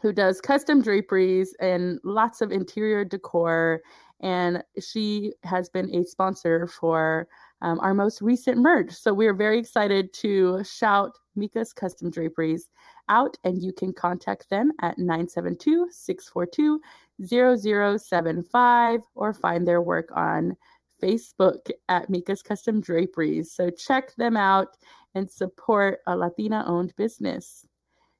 who 0.01 0.13
does 0.13 0.39
custom 0.39 0.81
draperies 0.81 1.55
and 1.59 1.99
lots 2.03 2.41
of 2.41 2.51
interior 2.51 3.03
decor. 3.03 3.81
And 4.21 4.63
she 4.79 5.33
has 5.43 5.69
been 5.69 5.93
a 5.93 6.03
sponsor 6.03 6.67
for 6.67 7.27
um, 7.61 7.79
our 7.79 7.93
most 7.93 8.21
recent 8.21 8.57
merch. 8.57 8.91
So 8.91 9.13
we're 9.13 9.33
very 9.33 9.59
excited 9.59 10.13
to 10.15 10.63
shout 10.63 11.17
Mika's 11.35 11.73
Custom 11.73 12.09
Draperies 12.09 12.69
out, 13.09 13.37
and 13.43 13.61
you 13.61 13.71
can 13.71 13.93
contact 13.93 14.49
them 14.49 14.71
at 14.81 14.97
972 14.97 15.87
642 15.91 16.81
0075 17.25 19.01
or 19.15 19.33
find 19.33 19.67
their 19.67 19.81
work 19.81 20.09
on 20.15 20.55
Facebook 21.01 21.69
at 21.89 22.09
Mika's 22.09 22.41
Custom 22.41 22.81
Draperies. 22.81 23.51
So 23.51 23.69
check 23.69 24.15
them 24.15 24.37
out 24.37 24.77
and 25.15 25.29
support 25.29 25.99
a 26.07 26.15
Latina 26.15 26.63
owned 26.67 26.95
business. 26.95 27.65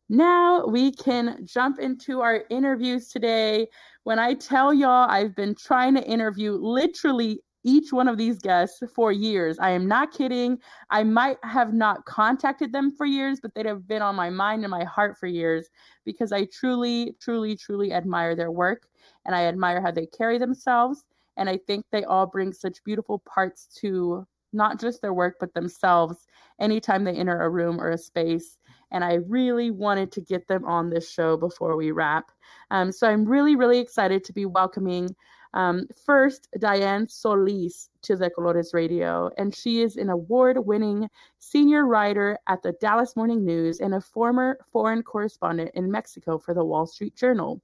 Now 0.09 0.65
we 0.65 0.93
can 0.93 1.45
jump 1.45 1.79
into 1.79 2.21
our 2.21 2.45
interviews 2.49 3.09
today. 3.09 3.67
When 4.03 4.19
I 4.19 4.33
tell 4.35 4.73
y'all 4.73 5.09
I've 5.09 5.35
been 5.35 5.55
trying 5.55 5.95
to 5.95 6.03
interview 6.03 6.53
literally 6.53 7.41
each 7.67 7.91
one 7.91 8.07
of 8.07 8.17
these 8.17 8.39
guests 8.39 8.81
for 8.95 9.11
years. 9.11 9.59
I 9.59 9.71
am 9.71 9.87
not 9.87 10.13
kidding. 10.13 10.57
I 10.89 11.03
might 11.03 11.37
have 11.43 11.73
not 11.73 12.05
contacted 12.05 12.71
them 12.71 12.91
for 12.95 13.05
years, 13.05 13.39
but 13.41 13.53
they'd 13.53 13.65
have 13.65 13.85
been 13.85 14.01
on 14.01 14.15
my 14.15 14.29
mind 14.29 14.63
and 14.63 14.71
my 14.71 14.85
heart 14.85 15.17
for 15.17 15.27
years 15.27 15.67
because 16.05 16.31
I 16.31 16.45
truly, 16.45 17.17
truly, 17.19 17.57
truly 17.57 17.91
admire 17.91 18.35
their 18.35 18.51
work 18.51 18.87
and 19.25 19.35
I 19.35 19.45
admire 19.45 19.81
how 19.81 19.91
they 19.91 20.05
carry 20.05 20.37
themselves 20.37 21.03
and 21.37 21.49
I 21.49 21.57
think 21.57 21.85
they 21.91 22.03
all 22.03 22.25
bring 22.25 22.51
such 22.51 22.83
beautiful 22.83 23.19
parts 23.19 23.67
to 23.81 24.25
not 24.53 24.79
just 24.79 25.01
their 25.01 25.13
work, 25.13 25.35
but 25.39 25.53
themselves 25.53 26.25
anytime 26.59 27.03
they 27.03 27.15
enter 27.15 27.41
a 27.41 27.49
room 27.49 27.79
or 27.79 27.91
a 27.91 27.97
space. 27.97 28.57
and 28.91 29.03
I 29.03 29.15
really 29.27 29.71
wanted 29.71 30.11
to 30.13 30.21
get 30.21 30.47
them 30.47 30.65
on 30.65 30.89
this 30.89 31.09
show 31.09 31.35
before 31.37 31.75
we 31.75 31.91
wrap. 31.91 32.31
Um, 32.71 32.91
so 32.91 33.07
I'm 33.07 33.25
really, 33.25 33.55
really 33.55 33.79
excited 33.79 34.23
to 34.23 34.33
be 34.33 34.45
welcoming 34.45 35.13
um, 35.53 35.87
first 36.05 36.47
Diane 36.59 37.07
Solis 37.07 37.89
to 38.03 38.15
De 38.15 38.29
Colores 38.29 38.73
Radio, 38.73 39.29
and 39.37 39.55
she 39.55 39.81
is 39.81 39.97
an 39.97 40.09
award 40.09 40.57
winning 40.65 41.09
senior 41.39 41.85
writer 41.85 42.37
at 42.47 42.61
the 42.61 42.73
Dallas 42.73 43.15
Morning 43.15 43.43
News 43.43 43.79
and 43.79 43.95
a 43.95 44.01
former 44.01 44.59
foreign 44.71 45.03
correspondent 45.03 45.71
in 45.73 45.89
Mexico 45.89 46.37
for 46.37 46.53
the 46.53 46.63
Wall 46.63 46.85
Street 46.85 47.15
Journal. 47.15 47.61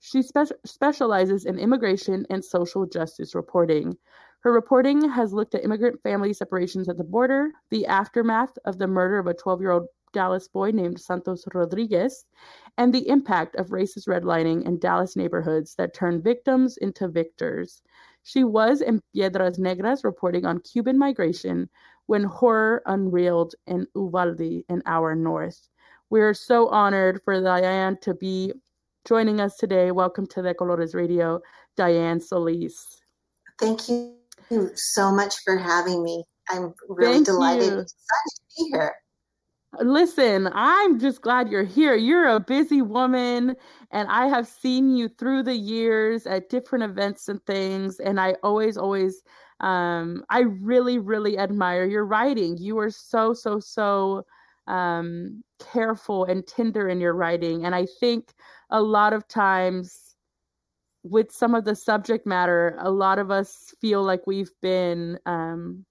She 0.00 0.22
spe- 0.22 0.52
specializes 0.64 1.44
in 1.44 1.58
immigration 1.58 2.26
and 2.30 2.44
social 2.44 2.86
justice 2.86 3.34
reporting. 3.34 3.98
Her 4.40 4.52
reporting 4.52 5.08
has 5.10 5.32
looked 5.32 5.54
at 5.54 5.64
immigrant 5.64 6.00
family 6.02 6.32
separations 6.32 6.88
at 6.88 6.96
the 6.96 7.04
border, 7.04 7.50
the 7.70 7.86
aftermath 7.86 8.56
of 8.64 8.78
the 8.78 8.86
murder 8.86 9.18
of 9.18 9.26
a 9.26 9.34
12 9.34 9.60
year 9.60 9.72
old 9.72 9.88
Dallas 10.12 10.48
boy 10.48 10.70
named 10.70 11.00
Santos 11.00 11.44
Rodriguez, 11.52 12.26
and 12.76 12.94
the 12.94 13.08
impact 13.08 13.56
of 13.56 13.70
racist 13.70 14.06
redlining 14.06 14.64
in 14.64 14.78
Dallas 14.78 15.16
neighborhoods 15.16 15.74
that 15.74 15.94
turned 15.94 16.22
victims 16.22 16.76
into 16.76 17.08
victors. 17.08 17.82
She 18.22 18.44
was 18.44 18.80
in 18.80 19.02
Piedras 19.12 19.58
Negras 19.58 20.04
reporting 20.04 20.46
on 20.46 20.60
Cuban 20.60 20.96
migration 20.96 21.68
when 22.06 22.24
horror 22.24 22.82
unreeled 22.86 23.54
in 23.66 23.86
Uvalde 23.94 24.64
in 24.68 24.82
our 24.86 25.14
north. 25.14 25.68
We 26.10 26.20
are 26.20 26.34
so 26.34 26.68
honored 26.68 27.20
for 27.22 27.40
Diane 27.40 27.98
to 28.02 28.14
be 28.14 28.52
joining 29.08 29.40
us 29.40 29.56
today. 29.56 29.90
Welcome 29.90 30.26
to 30.26 30.42
De 30.42 30.52
Colores 30.52 30.94
Radio, 30.94 31.40
Diane 31.78 32.20
Solis. 32.20 33.00
Thank 33.58 33.88
you 33.88 34.18
so 34.74 35.10
much 35.10 35.34
for 35.46 35.56
having 35.56 36.02
me. 36.02 36.24
I'm 36.50 36.74
really 36.90 37.14
Thank 37.14 37.26
delighted 37.26 37.70
to 37.70 37.84
be 38.58 38.68
here. 38.70 38.94
Listen, 39.80 40.50
I'm 40.52 40.98
just 40.98 41.22
glad 41.22 41.48
you're 41.48 41.64
here. 41.64 41.94
You're 41.94 42.28
a 42.28 42.38
busy 42.38 42.82
woman, 42.82 43.56
and 43.92 44.08
I 44.10 44.26
have 44.26 44.46
seen 44.46 44.94
you 44.94 45.08
through 45.08 45.44
the 45.44 45.56
years 45.56 46.26
at 46.26 46.50
different 46.50 46.84
events 46.84 47.28
and 47.28 47.42
things. 47.46 48.00
And 48.00 48.20
I 48.20 48.34
always, 48.42 48.76
always, 48.76 49.22
um, 49.60 50.22
I 50.28 50.40
really, 50.40 50.98
really 50.98 51.38
admire 51.38 51.86
your 51.86 52.04
writing. 52.04 52.58
You 52.58 52.78
are 52.78 52.90
so, 52.90 53.32
so, 53.32 53.58
so 53.58 54.26
um, 54.68 55.42
careful 55.58 56.24
and 56.24 56.46
tender 56.46 56.88
in 56.88 57.00
your 57.00 57.14
writing. 57.14 57.64
And 57.64 57.74
I 57.74 57.86
think 58.00 58.32
a 58.70 58.80
lot 58.80 59.12
of 59.12 59.26
times 59.26 60.14
with 61.02 61.32
some 61.32 61.54
of 61.54 61.64
the 61.64 61.74
subject 61.74 62.26
matter, 62.26 62.76
a 62.80 62.90
lot 62.90 63.18
of 63.18 63.30
us 63.30 63.74
feel 63.80 64.02
like 64.02 64.26
we've 64.26 64.52
been 64.60 65.18
um, 65.26 65.84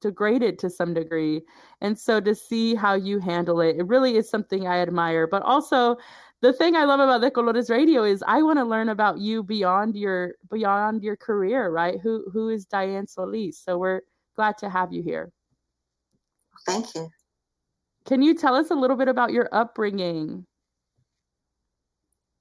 degraded 0.00 0.58
to 0.58 0.70
some 0.70 0.94
degree. 0.94 1.42
And 1.80 1.98
so 1.98 2.20
to 2.20 2.34
see 2.34 2.74
how 2.74 2.94
you 2.94 3.18
handle 3.18 3.60
it, 3.60 3.76
it 3.76 3.86
really 3.86 4.16
is 4.16 4.28
something 4.28 4.66
I 4.66 4.78
admire. 4.78 5.26
But 5.26 5.42
also, 5.42 5.96
the 6.42 6.52
thing 6.52 6.76
I 6.76 6.84
love 6.84 7.00
about 7.00 7.22
De 7.22 7.30
Colores 7.30 7.70
Radio 7.70 8.04
is 8.04 8.22
I 8.26 8.42
want 8.42 8.58
to 8.58 8.64
learn 8.64 8.90
about 8.90 9.18
you 9.18 9.42
beyond 9.42 9.96
your 9.96 10.34
beyond 10.50 11.02
your 11.02 11.16
career, 11.16 11.70
right? 11.70 11.98
Who 12.02 12.24
who 12.30 12.50
is 12.50 12.66
Diane 12.66 13.06
Solis? 13.06 13.58
So 13.58 13.78
we're 13.78 14.02
glad 14.36 14.58
to 14.58 14.68
have 14.68 14.92
you 14.92 15.02
here. 15.02 15.32
Thank 16.66 16.94
you. 16.94 17.08
Can 18.06 18.22
you 18.22 18.34
tell 18.34 18.54
us 18.54 18.70
a 18.70 18.74
little 18.74 18.96
bit 18.96 19.08
about 19.08 19.32
your 19.32 19.48
upbringing? 19.52 20.44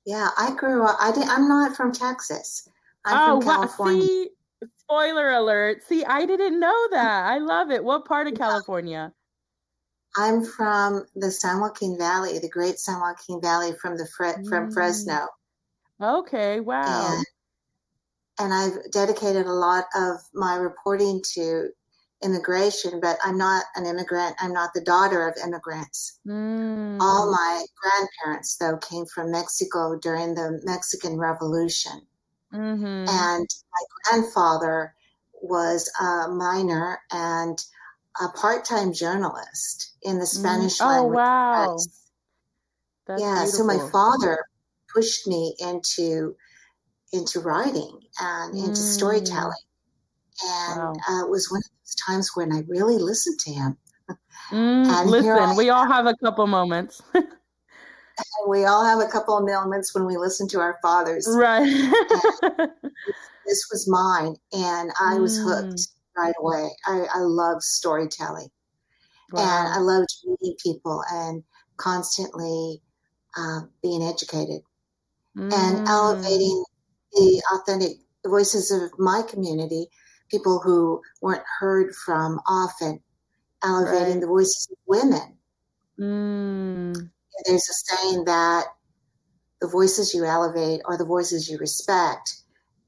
Yeah, 0.05 0.29
I 0.37 0.55
grew 0.55 0.85
up. 0.85 0.97
I 0.99 1.11
did, 1.11 1.27
I'm 1.27 1.49
not 1.49 1.75
from 1.75 1.91
Texas. 1.91 2.69
I'm 3.05 3.17
oh, 3.17 3.39
from 3.41 3.47
wow. 3.47 3.55
California. 3.55 4.01
See, 4.05 4.29
spoiler 4.77 5.31
alert. 5.31 5.83
See, 5.83 6.05
I 6.05 6.25
didn't 6.25 6.59
know 6.59 6.87
that. 6.91 7.25
I 7.25 7.39
love 7.39 7.71
it. 7.71 7.83
What 7.83 8.05
part 8.05 8.27
of 8.27 8.35
California? 8.35 9.11
I'm 10.17 10.45
from 10.45 11.05
the 11.15 11.31
San 11.31 11.59
Joaquin 11.59 11.97
Valley, 11.97 12.37
the 12.39 12.49
Great 12.49 12.79
San 12.79 13.01
Joaquin 13.01 13.41
Valley 13.41 13.73
from 13.81 13.97
the 13.97 14.07
Fre- 14.15 14.43
from 14.47 14.69
Mm. 14.69 14.73
Fresno, 14.73 15.27
Okay, 15.99 16.59
wow. 16.59 17.15
and 17.15 17.25
and 18.37 18.53
I've 18.53 18.91
dedicated 18.91 19.45
a 19.45 19.53
lot 19.53 19.85
of 19.95 20.17
my 20.33 20.55
reporting 20.55 21.21
to 21.33 21.69
immigration. 22.23 22.99
But 22.99 23.17
I'm 23.23 23.37
not 23.37 23.65
an 23.75 23.85
immigrant. 23.85 24.35
I'm 24.39 24.53
not 24.53 24.73
the 24.73 24.81
daughter 24.81 25.27
of 25.27 25.35
immigrants. 25.43 26.19
Mm. 26.27 26.97
All 27.01 27.31
my 27.31 27.65
grandparents, 27.81 28.57
though, 28.57 28.77
came 28.77 29.05
from 29.05 29.31
Mexico 29.31 29.97
during 29.97 30.35
the 30.35 30.61
Mexican 30.63 31.17
Revolution. 31.17 32.07
Mhm. 32.53 33.07
And 33.09 33.47
my 33.73 33.85
grandfather 34.03 34.95
was 35.41 35.91
a 35.99 36.29
miner 36.29 36.99
and 37.11 37.57
a 38.21 38.29
part 38.29 38.65
time 38.65 38.93
journalist 38.93 39.93
in 40.01 40.19
the 40.19 40.25
Spanish 40.25 40.79
Mm. 40.79 40.85
Oh, 40.85 40.87
language. 40.87 41.17
wow. 41.17 41.65
press. 41.65 41.87
That's 43.07 43.21
yeah, 43.21 43.45
so 43.45 43.63
my 43.63 43.77
father 43.91 44.37
pushed 44.93 45.27
me 45.27 45.55
into 45.59 46.35
into 47.13 47.39
writing 47.39 47.99
and 48.19 48.55
into 48.57 48.81
Mm. 48.81 48.93
storytelling. 48.93 49.51
And 50.43 50.77
Wow. 50.77 50.93
uh, 51.09 51.25
it 51.25 51.29
was 51.29 51.49
one 51.51 51.61
of 51.61 51.71
times 52.07 52.31
when 52.35 52.53
I 52.53 52.61
really 52.67 52.97
listened 52.97 53.39
to 53.41 53.51
him. 53.51 53.77
Mm, 54.51 55.05
listen, 55.11 55.55
we 55.55 55.69
all 55.69 55.87
have 55.87 56.05
a 56.05 56.15
couple 56.23 56.45
moments. 56.47 57.01
And 57.13 57.25
we 58.49 58.65
all 58.65 58.85
have 58.85 58.99
a 58.99 59.11
couple 59.11 59.37
of 59.37 59.45
moments 59.45 59.93
when 59.93 60.05
we 60.05 60.17
listen 60.17 60.47
to 60.49 60.59
our 60.59 60.77
fathers. 60.81 61.27
right. 61.27 61.67
This 63.45 63.67
was 63.71 63.87
mine, 63.87 64.35
and 64.53 64.91
I 64.99 65.19
was 65.19 65.37
Mm. 65.37 65.43
hooked 65.43 65.87
right 66.17 66.33
away. 66.39 66.69
I, 66.87 67.05
I 67.15 67.19
love 67.19 67.61
storytelling. 67.61 68.49
and 69.37 69.67
I 69.69 69.79
wow. 69.79 69.81
loved 69.81 70.09
meeting 70.25 70.55
people 70.63 71.03
and 71.11 71.43
constantly 71.77 72.81
uh, 73.37 73.61
being 73.81 74.01
educated 74.03 74.61
and 75.51 75.77
Mm. 75.79 75.87
elevating 75.87 76.63
the 77.13 77.43
authentic 77.55 77.97
voices 78.25 78.71
of 78.71 78.97
my 78.99 79.21
community, 79.27 79.87
people 80.29 80.59
who 80.59 81.01
weren't 81.21 81.43
heard 81.59 81.93
from 81.95 82.39
often, 82.47 83.01
elevating 83.63 84.13
Right. 84.15 84.21
the 84.21 84.27
voices 84.27 84.67
of 84.71 84.77
women. 84.87 85.37
Mm. 85.99 87.09
There's 87.45 87.69
a 87.69 87.73
saying 87.73 88.25
that 88.25 88.65
the 89.61 89.67
voices 89.67 90.13
you 90.13 90.25
elevate 90.25 90.81
are 90.85 90.97
the 90.97 91.05
voices 91.05 91.49
you 91.49 91.57
respect, 91.57 92.35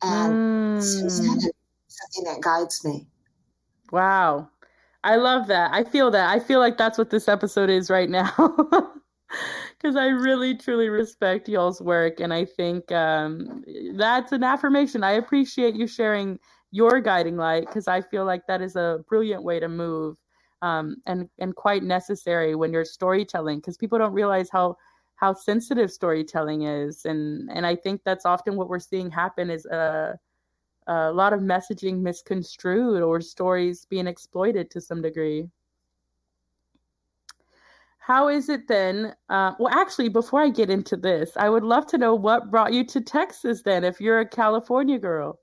and 0.02 0.36
Mm. 0.36 1.10
something 1.88 2.24
that 2.26 2.42
guides 2.42 2.84
me. 2.86 3.08
Wow. 3.92 4.50
I 5.04 5.16
love 5.16 5.48
that. 5.48 5.72
I 5.74 5.84
feel 5.84 6.12
that. 6.12 6.30
I 6.30 6.40
feel 6.40 6.60
like 6.60 6.78
that's 6.78 6.98
what 6.98 7.10
this 7.10 7.28
episode 7.28 7.70
is 7.70 7.90
right 7.90 8.10
now. 8.10 8.32
Because 9.72 9.96
I 9.96 10.08
really, 10.08 10.56
truly 10.56 10.90
respect 10.90 11.48
y'all's 11.50 11.82
work. 11.82 12.20
And 12.20 12.34
I 12.34 12.46
think 12.46 12.92
um, 12.92 13.64
that's 13.96 14.32
an 14.32 14.44
affirmation. 14.44 15.04
I 15.04 15.12
appreciate 15.12 15.76
you 15.76 15.86
sharing 15.86 16.40
your 16.72 16.99
guiding 17.01 17.38
light 17.38 17.65
because 17.68 17.88
I 17.88 18.01
feel 18.01 18.26
like 18.26 18.45
that 18.47 18.61
is 18.61 18.76
a 18.76 19.03
brilliant 19.07 19.43
way 19.43 19.59
to 19.59 19.68
move 19.68 20.18
um, 20.61 20.97
and, 21.05 21.30
and 21.39 21.55
quite 21.55 21.84
necessary 21.84 22.55
when 22.55 22.74
you're 22.74 22.86
storytelling 22.86 23.59
because 23.59 23.78
people 23.78 23.97
don't 23.97 24.13
realize 24.13 24.49
how 24.51 24.78
how 25.18 25.34
sensitive 25.34 25.91
storytelling 25.91 26.61
is. 26.61 27.05
And, 27.05 27.49
and 27.51 27.65
I 27.65 27.76
think 27.76 28.01
that's 28.05 28.26
often 28.26 28.55
what 28.55 28.70
we're 28.70 28.80
seeing 28.80 29.09
happen 29.09 29.49
is 29.49 29.65
a, 29.65 30.18
a 30.86 31.11
lot 31.11 31.34
of 31.34 31.41
messaging 31.41 32.01
misconstrued 32.01 33.01
or 33.01 33.20
stories 33.20 33.86
being 33.86 34.05
exploited 34.05 34.70
to 34.72 34.80
some 34.80 35.01
degree. 35.01 35.49
How 37.97 38.30
is 38.30 38.47
it 38.47 38.68
then? 38.68 39.15
Uh, 39.28 39.53
well, 39.59 39.74
actually, 39.74 40.09
before 40.09 40.41
I 40.41 40.49
get 40.49 40.70
into 40.70 40.95
this, 40.95 41.32
I 41.36 41.49
would 41.49 41.63
love 41.63 41.88
to 41.88 41.97
know 41.97 42.13
what 42.13 42.51
brought 42.51 42.72
you 42.72 42.86
to 42.86 43.01
Texas 43.01 43.63
then, 43.63 43.84
if 43.84 43.99
you're 43.99 44.20
a 44.20 44.30
California 44.30 44.99
girl. 44.99 45.39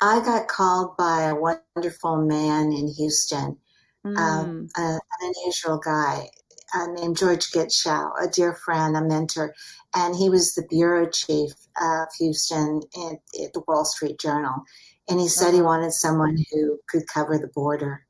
I 0.00 0.20
got 0.20 0.48
called 0.48 0.96
by 0.96 1.22
a 1.24 1.34
wonderful 1.34 2.18
man 2.26 2.72
in 2.72 2.88
Houston, 2.88 3.58
Mm, 4.04 4.16
um, 4.16 4.68
a, 4.76 4.80
an 4.82 5.00
unusual 5.20 5.78
guy 5.78 6.30
uh, 6.74 6.86
named 6.88 7.16
George 7.16 7.50
Getschow, 7.50 8.12
a 8.20 8.28
dear 8.28 8.54
friend, 8.54 8.96
a 8.96 9.02
mentor, 9.02 9.54
and 9.94 10.14
he 10.16 10.28
was 10.30 10.54
the 10.54 10.66
bureau 10.68 11.08
chief 11.08 11.52
of 11.80 12.08
Houston 12.18 12.82
at, 12.96 13.18
at 13.44 13.52
the 13.54 13.62
Wall 13.68 13.84
Street 13.84 14.18
Journal. 14.20 14.62
And 15.08 15.20
he 15.20 15.28
said 15.28 15.54
he 15.54 15.60
Uh-huh. 15.60 15.62
wanted 15.62 15.92
someone 15.92 16.36
who 16.52 16.78
could 16.88 17.06
cover 17.08 17.38
the 17.38 17.48
border 17.48 18.06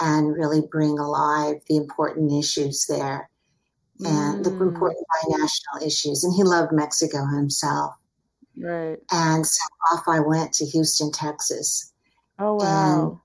and 0.00 0.34
really 0.34 0.62
bring 0.70 0.98
alive 0.98 1.56
the 1.68 1.76
important 1.76 2.32
issues 2.32 2.86
there 2.86 3.30
and 4.04 4.44
the 4.44 4.50
mm, 4.50 4.60
important 4.60 5.06
binational 5.24 5.86
issues. 5.86 6.24
And 6.24 6.34
he 6.34 6.44
loved 6.44 6.72
Mexico 6.72 7.26
himself. 7.26 7.94
Right. 8.56 8.98
And 9.12 9.46
so 9.46 9.60
off 9.92 10.04
I 10.06 10.20
went 10.20 10.52
to 10.54 10.66
Houston, 10.66 11.12
Texas. 11.12 11.92
Oh, 12.38 12.56
wow. 12.56 13.20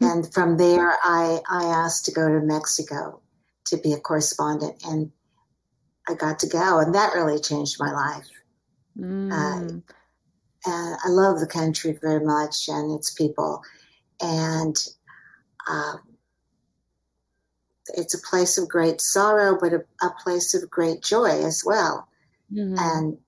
and 0.00 0.32
from 0.32 0.58
there 0.58 0.96
I, 1.02 1.40
I 1.48 1.64
asked 1.64 2.04
to 2.06 2.12
go 2.12 2.28
to 2.28 2.40
mexico 2.40 3.20
to 3.66 3.78
be 3.78 3.94
a 3.94 3.98
correspondent 3.98 4.82
and 4.84 5.10
i 6.06 6.14
got 6.14 6.38
to 6.40 6.48
go 6.48 6.80
and 6.80 6.94
that 6.94 7.14
really 7.14 7.40
changed 7.40 7.76
my 7.80 7.92
life 7.92 8.28
Mm, 8.98 9.82
and 10.66 10.96
i 11.04 11.08
love 11.08 11.40
the 11.40 11.46
country 11.46 11.98
very 12.00 12.24
much 12.24 12.68
and 12.68 12.98
its 12.98 13.10
people 13.12 13.62
and 14.20 14.76
uh, 15.68 15.96
it's 17.94 18.14
a 18.14 18.28
place 18.28 18.58
of 18.58 18.68
great 18.68 19.00
sorrow, 19.00 19.58
but 19.60 19.72
a, 19.72 19.84
a 20.02 20.10
place 20.22 20.54
of 20.54 20.70
great 20.70 21.02
joy 21.02 21.44
as 21.44 21.62
well. 21.64 22.08
Mhm. 22.52 22.78
And 22.78 23.18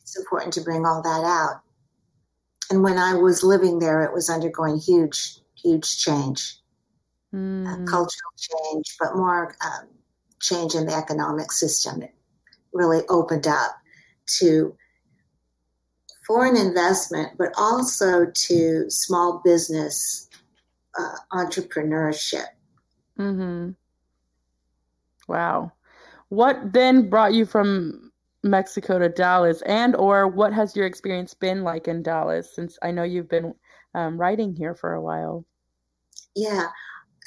it's 0.00 0.16
important 0.16 0.52
to 0.54 0.60
bring 0.62 0.84
all 0.84 1.02
that 1.02 1.24
out. 1.24 1.62
And 2.70 2.82
when 2.82 2.98
I 2.98 3.14
was 3.14 3.42
living 3.42 3.78
there, 3.78 4.02
it 4.02 4.12
was 4.12 4.30
undergoing 4.30 4.78
huge, 4.78 5.38
huge 5.62 5.98
change, 5.98 6.60
uh, 7.32 7.36
Mm. 7.36 7.86
cultural 7.86 8.32
change, 8.36 8.96
but 8.98 9.16
more 9.16 9.54
um, 9.64 9.88
change 10.40 10.74
in 10.74 10.86
the 10.86 10.94
economic 10.94 11.52
system. 11.52 12.02
It 12.02 12.14
really 12.72 13.06
opened 13.08 13.46
up 13.46 13.76
to 14.38 14.76
foreign 16.26 16.56
investment, 16.56 17.36
but 17.36 17.52
also 17.56 18.26
to 18.26 18.90
small 18.90 19.40
business 19.44 20.28
uh, 20.98 21.16
entrepreneurship. 21.32 22.46
Mm-hmm. 23.18 23.72
Wow. 25.28 25.72
What 26.28 26.72
then 26.72 27.08
brought 27.10 27.34
you 27.34 27.46
from 27.46 28.03
Mexico 28.44 28.98
to 28.98 29.08
Dallas, 29.08 29.62
and 29.62 29.96
or 29.96 30.28
what 30.28 30.52
has 30.52 30.76
your 30.76 30.86
experience 30.86 31.34
been 31.34 31.64
like 31.64 31.88
in 31.88 32.02
Dallas? 32.02 32.54
Since 32.54 32.78
I 32.82 32.92
know 32.92 33.02
you've 33.02 33.28
been 33.28 33.54
um, 33.94 34.18
writing 34.20 34.54
here 34.54 34.74
for 34.74 34.94
a 34.94 35.02
while. 35.02 35.44
Yeah. 36.34 36.68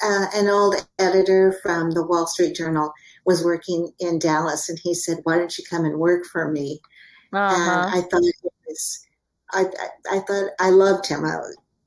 Uh, 0.03 0.27
an 0.35 0.47
old 0.47 0.75
editor 0.99 1.53
from 1.63 1.91
the 1.91 2.05
Wall 2.05 2.27
Street 2.27 2.55
Journal 2.55 2.93
was 3.25 3.43
working 3.43 3.91
in 3.99 4.19
Dallas, 4.19 4.69
and 4.69 4.79
he 4.79 4.93
said, 4.93 5.19
"Why 5.23 5.37
don't 5.37 5.57
you 5.57 5.63
come 5.69 5.85
and 5.85 5.99
work 5.99 6.25
for 6.25 6.51
me?" 6.51 6.81
Uh-huh. 7.33 7.89
And 7.91 7.97
I 7.97 8.01
thought 8.01 8.23
it 8.23 8.35
was, 8.67 9.07
I, 9.53 9.65
I, 9.65 10.17
I 10.17 10.19
thought 10.21 10.51
I 10.59 10.69
loved 10.69 11.07
him, 11.07 11.25
I, 11.25 11.39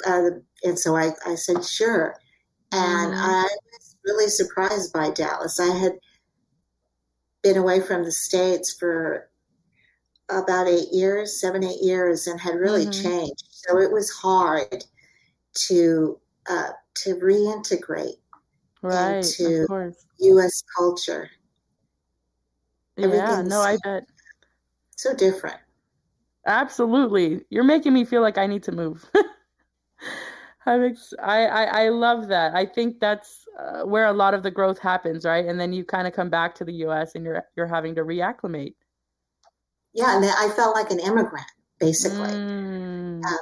uh, 0.06 0.30
and 0.64 0.78
so 0.78 0.96
I, 0.96 1.12
I 1.26 1.36
said, 1.36 1.64
"Sure." 1.64 2.16
And 2.72 3.14
Mhm. 3.14 3.18
I 3.18 3.42
was 3.72 3.96
really 4.04 4.28
surprised 4.30 4.92
by 4.92 5.10
Dallas. 5.10 5.60
I 5.60 5.68
had 5.76 5.92
been 7.42 7.56
away 7.56 7.80
from 7.80 8.04
the 8.04 8.12
states 8.12 8.72
for 8.74 9.30
about 10.28 10.68
eight 10.68 10.88
years, 10.92 11.40
seven, 11.40 11.64
eight 11.64 11.82
years, 11.82 12.26
and 12.26 12.40
had 12.40 12.54
really 12.54 12.86
Mhm. 12.86 13.02
changed. 13.02 13.44
So 13.50 13.78
it 13.78 13.90
was 13.90 14.10
hard 14.10 14.84
to 15.68 16.20
uh, 16.48 16.70
to 16.94 17.16
reintegrate 17.16 18.16
Right, 18.82 19.16
into. 19.16 19.66
U.S. 20.22 20.62
culture. 20.76 21.30
Yeah, 22.96 23.42
no, 23.42 23.60
I 23.60 23.78
bet. 23.82 24.04
So 24.96 25.14
different. 25.14 25.58
Absolutely. 26.46 27.42
You're 27.48 27.64
making 27.64 27.94
me 27.94 28.04
feel 28.04 28.20
like 28.22 28.36
I 28.36 28.46
need 28.46 28.62
to 28.64 28.72
move. 28.72 29.08
I'm 30.66 30.84
ex- 30.84 31.14
I, 31.22 31.46
I, 31.46 31.64
I 31.84 31.88
love 31.88 32.28
that. 32.28 32.54
I 32.54 32.66
think 32.66 33.00
that's 33.00 33.39
uh, 33.60 33.82
where 33.84 34.06
a 34.06 34.12
lot 34.12 34.32
of 34.34 34.42
the 34.42 34.50
growth 34.50 34.78
happens, 34.78 35.24
right? 35.24 35.44
And 35.44 35.60
then 35.60 35.72
you 35.72 35.84
kind 35.84 36.06
of 36.06 36.12
come 36.14 36.30
back 36.30 36.54
to 36.56 36.64
the 36.64 36.72
US 36.86 37.14
and 37.14 37.24
you're 37.24 37.44
you're 37.56 37.66
having 37.66 37.94
to 37.96 38.02
reacclimate. 38.02 38.74
Yeah, 39.92 40.16
and 40.16 40.24
I 40.24 40.48
felt 40.54 40.74
like 40.74 40.90
an 40.90 41.00
immigrant, 41.00 41.46
basically. 41.78 42.28
Mm, 42.32 43.22
Uh, 43.24 43.36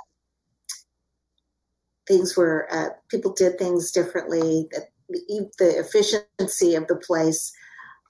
Things 2.07 2.39
were, 2.39 2.67
uh, 2.73 2.89
people 3.11 3.35
did 3.35 3.59
things 3.59 3.91
differently. 3.93 4.67
The, 4.71 5.51
the 5.59 5.79
efficiency 5.79 6.75
of 6.75 6.87
the 6.87 6.97
place 6.97 7.53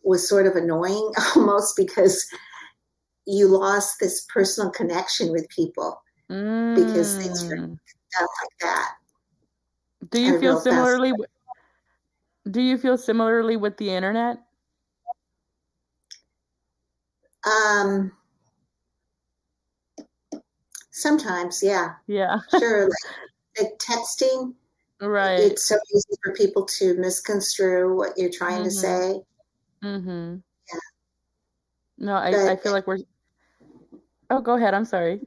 was 0.05 0.29
sort 0.29 0.47
of 0.47 0.55
annoying 0.55 1.13
almost 1.37 1.77
because 1.77 2.25
you 3.27 3.49
lost 3.49 3.97
this 3.99 4.25
personal 4.33 4.71
connection 4.71 5.33
with 5.33 5.49
people 5.49 6.01
because 6.29 7.17
things 7.17 7.45
were- 7.49 7.57
mm. 7.57 7.79
stuff 8.11 8.29
like 8.43 8.59
that. 8.61 8.95
Do 10.13 10.21
you 10.21 10.39
feel 10.39 10.55
fast- 10.55 10.65
similarly? 10.65 11.13
Do 12.51 12.61
you 12.63 12.79
feel 12.79 12.97
similarly 12.97 13.57
with 13.57 13.77
the 13.77 13.91
internet? 13.91 14.39
Um, 17.45 18.13
sometimes, 20.91 21.63
yeah, 21.63 21.95
Yeah, 22.07 22.39
sure. 22.59 22.89
like, 22.89 23.61
like 23.61 23.79
texting, 23.79 24.55
right. 25.01 25.39
it's 25.41 25.67
so 25.67 25.77
easy 25.95 26.19
for 26.23 26.33
people 26.35 26.65
to 26.79 26.95
misconstrue 26.95 27.95
what 27.97 28.17
you're 28.17 28.31
trying 28.31 28.65
to 28.65 28.71
Mhm. 28.71 28.73
say. 28.81 29.23
Mm-hmm. 29.85 30.37
Yeah. 30.73 30.81
No, 31.99 32.15
I, 32.15 32.31
But- 32.33 32.49
I 32.49 32.57
feel 32.57 32.73
like 32.73 32.87
we're. 32.87 32.99
Oh, 34.31 34.41
go 34.43 34.55
ahead. 34.55 34.75
I'm 34.75 34.85
sorry. 34.85 35.21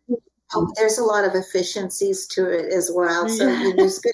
Um, 0.55 0.71
there's 0.75 0.99
a 0.99 1.03
lot 1.03 1.25
of 1.25 1.33
efficiencies 1.33 2.27
to 2.27 2.47
it 2.49 2.71
as 2.71 2.91
well. 2.93 3.27
So 3.29 3.47
Yeah. 3.47 3.71
there's 3.75 3.97
good. 3.99 4.13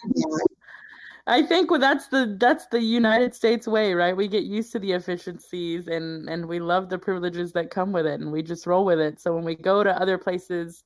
I 1.28 1.44
think 1.44 1.70
well, 1.70 1.80
that's 1.80 2.08
the 2.08 2.38
that's 2.40 2.68
the 2.68 2.82
United 2.82 3.36
States 3.36 3.68
way, 3.68 3.94
right? 3.94 4.16
We 4.16 4.30
get 4.30 4.44
used 4.46 4.72
to 4.72 4.80
the 4.80 4.94
efficiencies 4.94 5.88
and 5.88 6.30
and 6.30 6.46
we 6.48 6.60
love 6.60 6.90
the 6.90 6.98
privileges 6.98 7.52
that 7.54 7.70
come 7.70 7.92
with 7.92 8.06
it, 8.08 8.22
and 8.22 8.32
we 8.32 8.42
just 8.42 8.66
roll 8.66 8.86
with 8.86 9.00
it. 9.00 9.20
So 9.20 9.36
when 9.36 9.44
we 9.44 9.56
go 9.56 9.84
to 9.84 10.02
other 10.02 10.18
places 10.18 10.86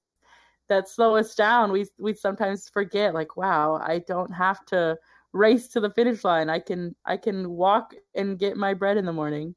that 0.68 0.90
slow 0.90 1.16
us 1.16 1.36
down, 1.36 1.72
we 1.72 1.86
we 2.00 2.14
sometimes 2.16 2.70
forget, 2.70 3.14
like, 3.14 3.38
wow, 3.38 3.76
I 3.76 4.00
don't 4.08 4.32
have 4.34 4.66
to 4.68 4.98
race 5.34 5.68
to 5.70 5.80
the 5.80 5.92
finish 5.92 6.24
line. 6.24 6.50
I 6.50 6.60
can 6.60 6.96
I 7.06 7.18
can 7.18 7.52
walk 7.52 7.94
and 8.16 8.40
get 8.40 8.58
my 8.58 8.74
bread 8.74 8.98
in 8.98 9.06
the 9.06 9.14
morning. 9.14 9.56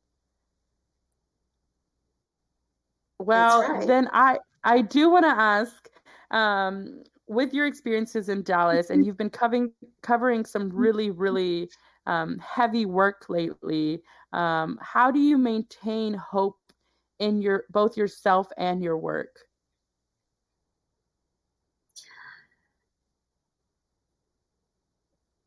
Well, 3.19 3.61
right. 3.61 3.87
then 3.87 4.09
I 4.13 4.39
I 4.65 4.83
do 4.83 5.11
want 5.11 5.25
to 5.25 5.31
ask, 5.31 5.89
um, 6.31 7.05
with 7.27 7.53
your 7.55 7.67
experiences 7.67 8.29
in 8.29 8.43
Dallas, 8.43 8.91
and 8.91 9.05
you've 9.05 9.17
been 9.17 9.31
covering 9.31 9.73
covering 10.03 10.45
some 10.45 10.71
really 10.71 11.11
really 11.11 11.71
um, 12.07 12.39
heavy 12.39 12.87
work 12.87 13.27
lately. 13.29 14.03
Um, 14.33 14.79
how 14.83 15.11
do 15.11 15.21
you 15.21 15.39
maintain 15.39 16.15
hope 16.15 16.59
in 17.19 17.41
your 17.41 17.65
both 17.71 17.97
yourself 17.97 18.49
and 18.59 18.83
your 18.83 18.99
work? 18.99 19.37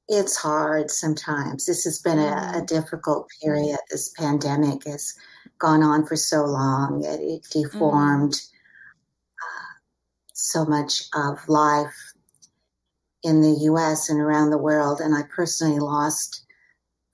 It's 0.10 0.38
hard 0.38 0.90
sometimes. 0.90 1.66
This 1.66 1.84
has 1.84 2.00
been 2.00 2.18
a, 2.18 2.54
a 2.56 2.62
difficult 2.66 3.28
period. 3.44 3.78
This 3.92 4.10
pandemic 4.18 4.86
has 4.86 5.14
gone 5.60 5.84
on 5.84 6.06
for 6.06 6.16
so 6.16 6.46
long. 6.46 7.04
It, 7.04 7.20
it 7.20 7.48
deformed 7.52 8.36
uh, 8.36 8.57
so 10.38 10.66
much 10.66 11.04
of 11.16 11.38
life 11.50 12.14
in 13.24 13.42
the 13.42 13.58
US 13.72 14.10
and 14.10 14.22
around 14.22 14.52
the 14.52 14.58
world. 14.58 15.02
And 15.02 15.16
I 15.16 15.24
personally 15.36 15.80
lost 15.80 16.46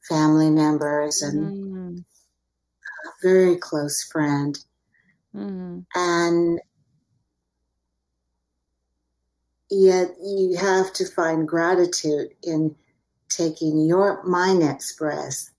family 0.09 0.49
members 0.49 1.21
and 1.21 1.53
Mm, 1.53 2.05
a 3.05 3.11
very 3.21 3.55
close 3.57 4.03
friend. 4.11 4.57
mm, 5.35 5.85
And 5.95 6.59
yet 9.69 10.15
you 10.21 10.57
have 10.57 10.93
to 10.93 11.05
find 11.05 11.47
gratitude 11.47 12.35
in 12.43 12.75
taking 13.29 13.85
your 13.85 14.21
my 14.23 14.53
next 14.53 14.97
breath 14.97 15.49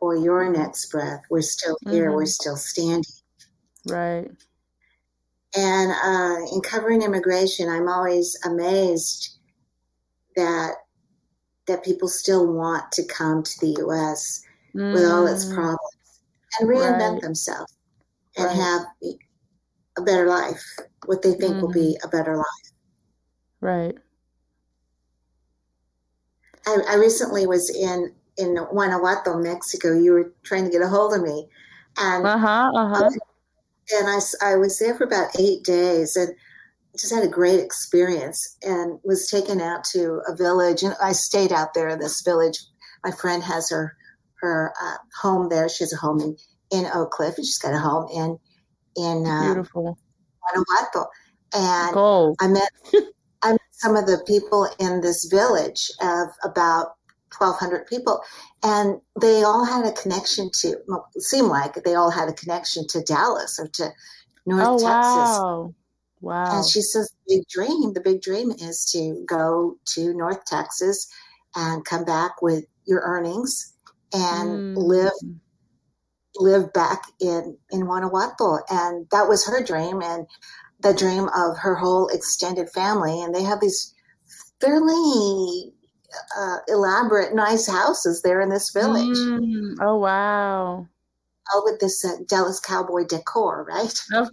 or 0.00 0.16
your 0.16 0.50
next 0.50 0.90
breath. 0.90 1.22
We're 1.30 1.42
still 1.42 1.78
here, 1.90 2.12
we're 2.12 2.26
Mhm. 2.26 2.28
still 2.28 2.56
standing. 2.56 3.04
right. 3.86 4.30
And 5.56 5.92
uh, 5.92 6.46
in 6.54 6.60
covering 6.62 7.02
immigration, 7.02 7.68
I'm 7.68 7.88
always 7.88 8.36
amazed 8.44 9.38
that 10.36 10.74
that 11.66 11.84
people 11.84 12.08
still 12.08 12.52
want 12.52 12.92
to 12.92 13.04
come 13.06 13.42
to 13.42 13.60
the 13.60 13.76
U.S. 13.80 14.42
with 14.92 15.04
all 15.04 15.26
its 15.26 15.44
Mm, 15.44 15.54
problems 15.54 15.80
and 16.60 16.68
reinvent 16.68 17.14
Right. 17.14 17.22
themselves 17.22 17.74
and 18.36 18.50
Right. 18.50 18.56
have 18.56 18.82
a 19.98 20.02
better 20.02 20.26
life, 20.26 20.62
what 21.06 21.22
they 21.22 21.34
think 21.34 21.60
will 21.62 21.72
be 21.72 21.98
a 22.04 22.08
better 22.08 22.36
life. 22.36 22.44
right. 23.60 23.96
I, 26.66 26.78
I 26.90 26.94
recently 26.96 27.46
was 27.46 27.70
in 27.70 28.14
in 28.36 28.56
Guanajuato, 28.56 29.38
Mexico. 29.38 29.96
You 29.98 30.12
were 30.12 30.32
trying 30.42 30.64
to 30.64 30.70
get 30.70 30.82
a 30.82 30.88
hold 30.88 31.14
of 31.14 31.22
me, 31.22 31.48
and 31.98 32.24
Uh 32.24 32.38
huh. 32.38 32.70
Uh 32.74 32.88
huh. 32.88 33.10
And 33.92 34.08
I, 34.08 34.18
I 34.52 34.56
was 34.56 34.78
there 34.78 34.94
for 34.94 35.04
about 35.04 35.38
eight 35.38 35.62
days 35.64 36.16
and 36.16 36.34
just 36.98 37.12
had 37.12 37.24
a 37.24 37.28
great 37.28 37.60
experience 37.60 38.56
and 38.62 38.98
was 39.04 39.28
taken 39.28 39.60
out 39.60 39.84
to 39.84 40.20
a 40.28 40.36
village 40.36 40.82
and 40.82 40.94
I 41.02 41.12
stayed 41.12 41.52
out 41.52 41.74
there 41.74 41.88
in 41.88 41.98
this 41.98 42.22
village. 42.22 42.58
My 43.04 43.10
friend 43.10 43.42
has 43.42 43.70
her 43.70 43.96
her 44.40 44.72
uh, 44.80 44.96
home 45.20 45.48
there. 45.48 45.68
She 45.68 45.84
has 45.84 45.92
a 45.92 45.96
home 45.96 46.20
in 46.20 46.36
in 46.70 46.86
Oak 46.94 47.10
Cliff 47.10 47.36
and 47.36 47.46
she's 47.46 47.58
got 47.58 47.74
a 47.74 47.78
home 47.78 48.08
in 48.12 48.38
in 48.96 49.26
uh, 49.26 49.54
Beautiful. 49.54 49.98
Guanajuato. 50.42 51.10
And 51.52 51.94
Goals. 51.94 52.36
I 52.40 52.48
met 52.48 52.70
I 53.42 53.52
met 53.52 53.60
some 53.72 53.96
of 53.96 54.06
the 54.06 54.22
people 54.26 54.68
in 54.78 55.00
this 55.00 55.28
village 55.30 55.90
of 56.00 56.28
about 56.44 56.94
1,200 57.38 57.86
people, 57.86 58.20
and 58.62 59.00
they 59.20 59.42
all 59.42 59.64
had 59.64 59.84
a 59.86 59.92
connection 59.92 60.50
to. 60.60 60.76
Well, 60.86 61.08
it 61.14 61.22
seemed 61.22 61.48
like 61.48 61.74
they 61.84 61.94
all 61.94 62.10
had 62.10 62.28
a 62.28 62.32
connection 62.32 62.86
to 62.88 63.02
Dallas 63.02 63.58
or 63.58 63.68
to 63.68 63.90
North 64.46 64.66
Oh 64.66 64.78
Texas. 64.78 65.38
wow. 65.38 65.74
Wow. 66.20 66.56
And 66.56 66.66
she 66.66 66.80
says 66.80 67.12
the 67.26 67.36
big 67.36 67.48
dream, 67.48 67.92
the 67.92 68.00
big 68.00 68.22
dream 68.22 68.50
is 68.50 68.90
to 68.92 69.22
go 69.26 69.76
to 69.94 70.14
North 70.14 70.46
Texas 70.46 71.06
and 71.54 71.84
come 71.84 72.04
back 72.04 72.40
with 72.40 72.64
your 72.86 73.00
earnings 73.00 73.74
and 74.14 74.48
mm. 74.48 74.76
live 74.76 75.12
live 76.36 76.72
back 76.72 77.02
in 77.20 77.56
in 77.70 77.80
Guanajuato, 77.82 78.58
and 78.70 79.06
that 79.10 79.28
was 79.28 79.46
her 79.46 79.62
dream 79.62 80.00
and 80.02 80.26
the 80.80 80.94
dream 80.94 81.28
of 81.36 81.58
her 81.58 81.74
whole 81.74 82.08
extended 82.08 82.70
family. 82.70 83.22
And 83.22 83.34
they 83.34 83.42
have 83.42 83.60
these 83.60 83.94
fairly 84.60 85.73
uh, 86.36 86.56
elaborate, 86.68 87.34
nice 87.34 87.66
houses 87.66 88.22
there 88.22 88.40
in 88.40 88.48
this 88.48 88.70
village. 88.70 89.16
Mm. 89.16 89.76
Oh 89.80 89.96
wow! 89.96 90.86
All 91.52 91.64
with 91.64 91.80
this 91.80 92.04
uh, 92.04 92.16
Dallas 92.26 92.60
Cowboy 92.60 93.04
decor, 93.06 93.64
right? 93.68 94.02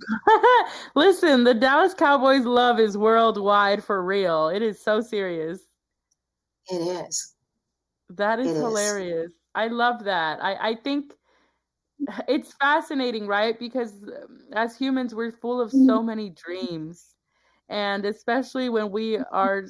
Listen, 0.96 1.44
the 1.44 1.54
Dallas 1.54 1.94
Cowboys 1.94 2.46
love 2.46 2.80
is 2.80 2.98
worldwide 2.98 3.84
for 3.84 4.04
real. 4.04 4.50
It 4.50 4.62
is 4.62 4.82
so 4.82 5.02
serious. 5.02 5.60
It 6.70 6.78
is. 6.78 7.34
That 8.10 8.40
is 8.40 8.52
it 8.52 8.56
hilarious. 8.56 9.32
Is. 9.32 9.36
I 9.56 9.68
love 9.68 10.04
that. 10.06 10.42
I, 10.42 10.70
I 10.70 10.76
think 10.76 11.14
it's 12.28 12.54
fascinating, 12.54 13.28
right? 13.28 13.58
Because 13.60 13.94
um, 14.04 14.40
as 14.54 14.78
humans, 14.78 15.16
we're 15.16 15.32
full 15.32 15.62
of 15.62 15.72
so 15.72 15.78
mm-hmm. 15.78 16.06
many 16.06 16.30
dreams. 16.30 17.16
And 17.70 18.06
especially 18.06 18.70
when 18.70 18.92
we 18.92 19.18
are 19.18 19.66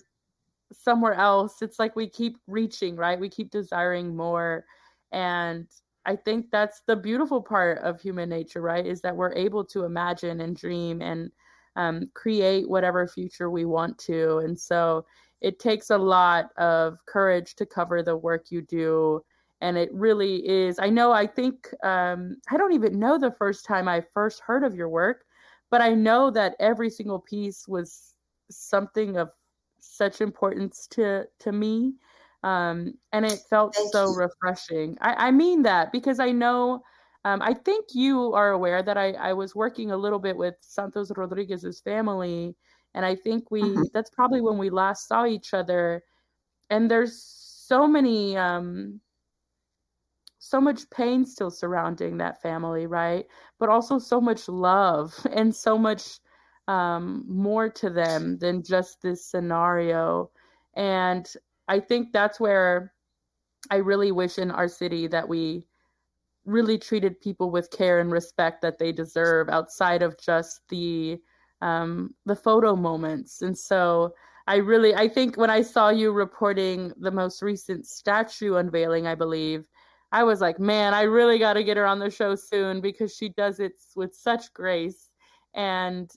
somewhere 0.74 1.14
else, 1.14 1.62
it's 1.62 1.80
like 1.80 1.96
we 1.96 2.08
keep 2.08 2.38
reaching, 2.48 2.96
right? 2.96 3.20
We 3.20 3.30
keep 3.30 3.52
desiring 3.52 4.16
more. 4.16 4.66
And 5.12 5.68
I 6.06 6.16
think 6.16 6.48
that's 6.52 6.82
the 6.88 6.96
beautiful 6.96 7.42
part 7.42 7.80
of 7.80 8.02
human 8.02 8.30
nature, 8.30 8.62
right? 8.62 8.86
Is 8.86 9.02
that 9.02 9.16
we're 9.16 9.34
able 9.34 9.64
to 9.66 9.84
imagine 9.86 10.42
and 10.42 10.56
dream 10.56 11.02
and 11.02 11.32
um, 11.76 12.10
create 12.14 12.70
whatever 12.70 13.08
future 13.08 13.50
we 13.50 13.66
want 13.66 13.98
to. 14.00 14.40
And 14.40 14.60
so 14.60 15.06
it 15.42 15.60
takes 15.60 15.90
a 15.90 15.98
lot 15.98 16.50
of 16.58 16.98
courage 17.06 17.56
to 17.56 17.66
cover 17.66 18.04
the 18.04 18.16
work 18.16 18.46
you 18.50 18.62
do 18.62 19.22
and 19.62 19.78
it 19.78 19.94
really 19.94 20.48
is 20.48 20.80
i 20.80 20.90
know 20.90 21.12
i 21.12 21.26
think 21.26 21.70
um, 21.84 22.38
i 22.50 22.58
don't 22.58 22.74
even 22.74 23.00
know 23.00 23.18
the 23.18 23.32
first 23.32 23.66
time 23.66 23.88
i 23.88 24.04
first 24.14 24.42
heard 24.42 24.64
of 24.64 24.76
your 24.76 24.90
work 24.90 25.24
but 25.70 25.82
i 25.82 25.94
know 25.94 26.30
that 26.30 26.56
every 26.60 26.90
single 26.90 27.20
piece 27.20 27.68
was 27.68 28.14
something 28.50 29.18
of 29.18 29.30
such 29.82 30.22
importance 30.22 30.88
to 30.88 31.26
to 31.40 31.52
me 31.52 31.94
um, 32.44 32.94
and 33.12 33.26
it 33.26 33.40
felt 33.50 33.76
Thank 33.76 33.92
so 33.92 34.06
you. 34.12 34.16
refreshing 34.16 34.98
I, 35.02 35.28
I 35.28 35.32
mean 35.32 35.64
that 35.64 35.92
because 35.92 36.20
i 36.20 36.32
know 36.32 36.82
um, 37.24 37.42
I 37.42 37.54
think 37.54 37.88
you 37.94 38.34
are 38.34 38.50
aware 38.52 38.82
that 38.82 38.98
I, 38.98 39.12
I 39.12 39.34
was 39.34 39.56
working 39.56 39.92
a 39.92 39.98
little 39.98 40.18
bit 40.18 40.36
with 40.36 40.56
Santos 40.62 41.12
Rodriguez's 41.16 41.80
family, 41.80 42.56
and 42.96 43.06
I 43.06 43.16
think 43.16 43.52
we 43.52 43.62
mm-hmm. 43.62 43.84
that's 43.94 44.10
probably 44.10 44.42
when 44.42 44.58
we 44.58 44.70
last 44.70 45.08
saw 45.08 45.26
each 45.26 45.54
other. 45.54 46.04
And 46.70 46.90
there's 46.90 47.22
so 47.22 47.88
many 47.88 48.36
um, 48.38 49.00
so 50.40 50.60
much 50.60 50.90
pain 50.90 51.24
still 51.26 51.52
surrounding 51.52 52.18
that 52.18 52.42
family, 52.42 52.88
right? 52.88 53.26
But 53.60 53.70
also 53.70 54.00
so 54.00 54.20
much 54.20 54.50
love 54.50 55.14
and 55.32 55.56
so 55.56 55.78
much 55.78 56.20
um, 56.72 57.26
more 57.28 57.70
to 57.70 57.90
them 57.90 58.38
than 58.38 58.64
just 58.64 59.02
this 59.02 59.26
scenario. 59.26 60.32
And 60.78 61.28
I 61.68 61.82
think 61.82 62.14
that's 62.14 62.40
where 62.40 62.94
I 63.70 63.78
really 63.78 64.14
wish 64.14 64.38
in 64.38 64.52
our 64.52 64.70
city 64.70 65.08
that 65.08 65.28
we 65.28 65.68
really 66.46 66.78
treated 66.78 67.20
people 67.20 67.52
with 67.52 67.72
care 67.72 68.00
and 68.00 68.10
respect 68.10 68.62
that 68.62 68.80
they 68.80 68.94
deserve 68.94 69.50
outside 69.50 70.02
of 70.02 70.18
just 70.18 70.62
the 70.70 71.20
um, 71.62 72.16
the 72.26 72.38
photo 72.38 72.74
moments. 72.76 73.42
And 73.42 73.56
so 73.56 74.14
I 74.48 74.56
really 74.56 74.96
I 74.96 75.10
think 75.10 75.36
when 75.36 75.50
I 75.50 75.64
saw 75.64 75.90
you 75.90 76.14
reporting 76.14 76.94
the 76.98 77.12
most 77.12 77.42
recent 77.42 77.86
statue 77.86 78.56
unveiling, 78.56 79.08
I 79.08 79.16
believe 79.16 79.66
I 80.14 80.24
was 80.24 80.40
like, 80.40 80.58
man, 80.58 80.94
I 80.94 81.02
really 81.02 81.38
got 81.38 81.54
to 81.54 81.66
get 81.66 81.76
her 81.76 81.86
on 81.86 82.00
the 82.00 82.10
show 82.10 82.36
soon 82.36 82.80
because 82.80 83.14
she 83.14 83.28
does 83.28 83.60
it 83.60 83.74
with 83.94 84.16
such 84.16 84.54
grace. 84.54 85.12
And 85.54 86.10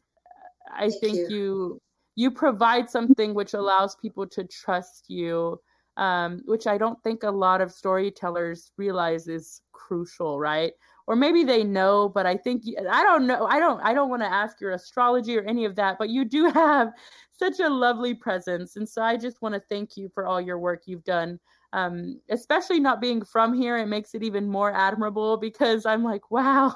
I 0.70 0.88
Thank 0.88 1.00
think 1.00 1.14
you. 1.16 1.28
you. 1.28 1.82
you 2.16 2.30
provide 2.30 2.88
something 2.90 3.34
which 3.34 3.54
allows 3.54 3.96
people 3.96 4.26
to 4.28 4.44
trust 4.44 5.06
you, 5.08 5.60
um, 5.96 6.42
which 6.46 6.66
I 6.66 6.78
don't 6.78 7.02
think 7.02 7.22
a 7.22 7.30
lot 7.30 7.60
of 7.60 7.72
storytellers 7.72 8.72
realize 8.76 9.28
is 9.28 9.62
crucial, 9.72 10.38
right? 10.38 10.72
Or 11.06 11.16
maybe 11.16 11.44
they 11.44 11.64
know, 11.64 12.08
but 12.08 12.24
I 12.24 12.36
think 12.36 12.62
I 12.90 13.02
don't 13.02 13.26
know. 13.26 13.46
I 13.46 13.58
don't. 13.58 13.80
I 13.80 13.92
don't 13.92 14.08
want 14.08 14.22
to 14.22 14.32
ask 14.32 14.60
your 14.60 14.70
astrology 14.72 15.36
or 15.36 15.42
any 15.42 15.66
of 15.66 15.76
that, 15.76 15.98
but 15.98 16.08
you 16.08 16.24
do 16.24 16.50
have 16.54 16.92
such 17.32 17.60
a 17.60 17.68
lovely 17.68 18.14
presence, 18.14 18.76
and 18.76 18.88
so 18.88 19.02
I 19.02 19.16
just 19.16 19.42
want 19.42 19.54
to 19.54 19.62
thank 19.68 19.96
you 19.96 20.08
for 20.14 20.26
all 20.26 20.40
your 20.40 20.58
work 20.58 20.84
you've 20.86 21.04
done 21.04 21.38
um, 21.74 22.20
especially 22.30 22.78
not 22.78 23.00
being 23.00 23.24
from 23.24 23.52
here, 23.52 23.76
it 23.76 23.86
makes 23.86 24.14
it 24.14 24.22
even 24.22 24.48
more 24.48 24.72
admirable 24.72 25.36
because 25.36 25.84
I'm 25.84 26.04
like, 26.04 26.22
wow, 26.30 26.74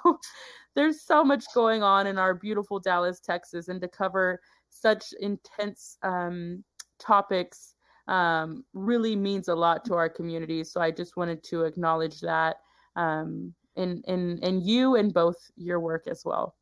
there's 0.79 1.03
so 1.03 1.24
much 1.24 1.45
going 1.55 1.83
on 1.83 2.07
in 2.07 2.18
our 2.18 2.35
beautiful 2.35 2.79
Dallas, 2.79 3.18
Texas, 3.18 3.66
and 3.66 3.81
to 3.81 3.89
cover 3.89 4.41
such 4.70 5.12
intense 5.18 5.99
um, 6.05 6.62
topics 7.01 7.74
um, 8.07 8.64
really 8.74 9.16
means 9.16 9.49
a 9.49 9.55
lot 9.57 9.85
to 9.87 9.95
our 9.95 10.09
community. 10.09 10.62
So 10.62 10.81
I 10.81 10.93
just 10.93 11.16
wanted 11.16 11.43
to 11.51 11.64
acknowledge 11.64 12.20
that 12.20 12.59
um, 12.95 13.53
in 13.74 14.03
in 14.07 14.39
in 14.39 14.61
you 14.61 14.95
and 14.95 15.12
both 15.12 15.51
your 15.57 15.81
work 15.81 16.05
as 16.07 16.22
well. 16.24 16.55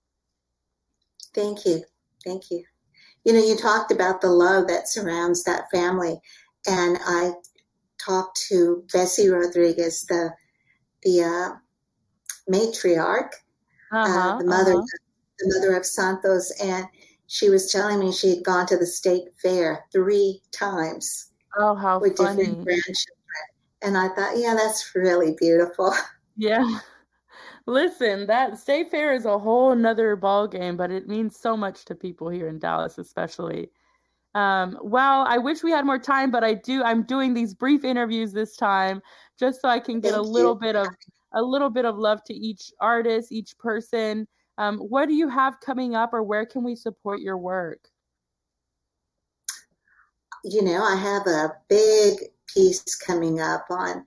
Thank 1.34 1.66
you, 1.66 1.84
thank 2.24 2.50
you. 2.50 2.64
You 3.24 3.34
know, 3.34 3.44
you 3.44 3.54
talked 3.54 3.92
about 3.92 4.22
the 4.22 4.30
love 4.30 4.66
that 4.68 4.88
surrounds 4.88 5.44
that 5.44 5.70
family, 5.70 6.18
and 6.66 6.96
I 7.04 7.32
talked 8.02 8.40
to 8.48 8.82
Bessie 8.90 9.28
Rodriguez, 9.28 10.06
the 10.08 10.30
the 11.02 11.22
uh, 11.22 11.50
matriarch, 12.50 13.32
uh-huh, 13.92 14.34
uh, 14.34 14.38
the 14.38 14.44
mother, 14.44 14.72
uh-huh. 14.72 14.86
the 15.38 15.54
mother 15.54 15.76
of 15.76 15.86
Santos, 15.86 16.50
and 16.62 16.86
she 17.26 17.48
was 17.48 17.70
telling 17.70 18.00
me 18.00 18.12
she 18.12 18.30
had 18.30 18.44
gone 18.44 18.66
to 18.66 18.76
the 18.76 18.86
state 18.86 19.28
fair 19.42 19.84
three 19.92 20.40
times. 20.52 21.30
Oh, 21.58 21.74
how 21.74 22.00
with 22.00 22.16
funny! 22.16 22.44
Different 22.44 22.64
grandchildren, 22.64 23.46
and 23.82 23.96
I 23.96 24.08
thought, 24.08 24.36
yeah, 24.36 24.54
that's 24.54 24.94
really 24.94 25.34
beautiful. 25.38 25.92
Yeah. 26.38 26.80
Listen, 27.64 28.26
that 28.26 28.58
state 28.58 28.90
fair 28.90 29.14
is 29.14 29.24
a 29.24 29.38
whole 29.38 29.74
nother 29.74 30.14
ball 30.16 30.46
game, 30.46 30.76
but 30.76 30.90
it 30.90 31.08
means 31.08 31.40
so 31.40 31.56
much 31.56 31.86
to 31.86 31.94
people 31.94 32.28
here 32.28 32.46
in 32.46 32.58
Dallas, 32.58 32.98
especially. 32.98 33.70
Um, 34.34 34.78
well, 34.82 35.24
I 35.26 35.38
wish 35.38 35.62
we 35.64 35.70
had 35.70 35.86
more 35.86 35.98
time, 35.98 36.30
but 36.30 36.44
I 36.44 36.54
do. 36.54 36.82
I'm 36.84 37.04
doing 37.04 37.32
these 37.32 37.54
brief 37.54 37.84
interviews 37.84 38.32
this 38.32 38.54
time 38.54 39.00
just 39.38 39.62
so 39.62 39.68
I 39.68 39.80
can 39.80 39.98
get 40.00 40.12
Thank 40.12 40.26
a 40.26 40.28
little 40.28 40.52
you. 40.52 40.60
bit 40.60 40.76
of 40.76 40.86
a 41.32 41.42
little 41.42 41.70
bit 41.70 41.84
of 41.84 41.98
love 41.98 42.22
to 42.24 42.34
each 42.34 42.72
artist, 42.80 43.32
each 43.32 43.56
person. 43.58 44.26
Um, 44.58 44.78
what 44.78 45.08
do 45.08 45.14
you 45.14 45.28
have 45.28 45.60
coming 45.60 45.94
up, 45.94 46.12
or 46.12 46.22
where 46.22 46.46
can 46.46 46.64
we 46.64 46.74
support 46.74 47.20
your 47.20 47.36
work? 47.36 47.88
You 50.44 50.62
know, 50.62 50.82
I 50.82 50.96
have 50.96 51.26
a 51.26 51.52
big 51.68 52.18
piece 52.46 52.94
coming 52.94 53.40
up 53.40 53.66
on 53.70 54.04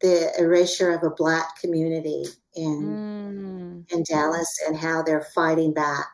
the 0.00 0.30
erasure 0.38 0.90
of 0.90 1.02
a 1.02 1.10
Black 1.10 1.60
community 1.60 2.24
in 2.54 3.84
mm. 3.86 3.92
in 3.92 4.02
Dallas 4.04 4.58
and 4.66 4.76
how 4.76 5.02
they're 5.02 5.26
fighting 5.34 5.72
back. 5.72 6.10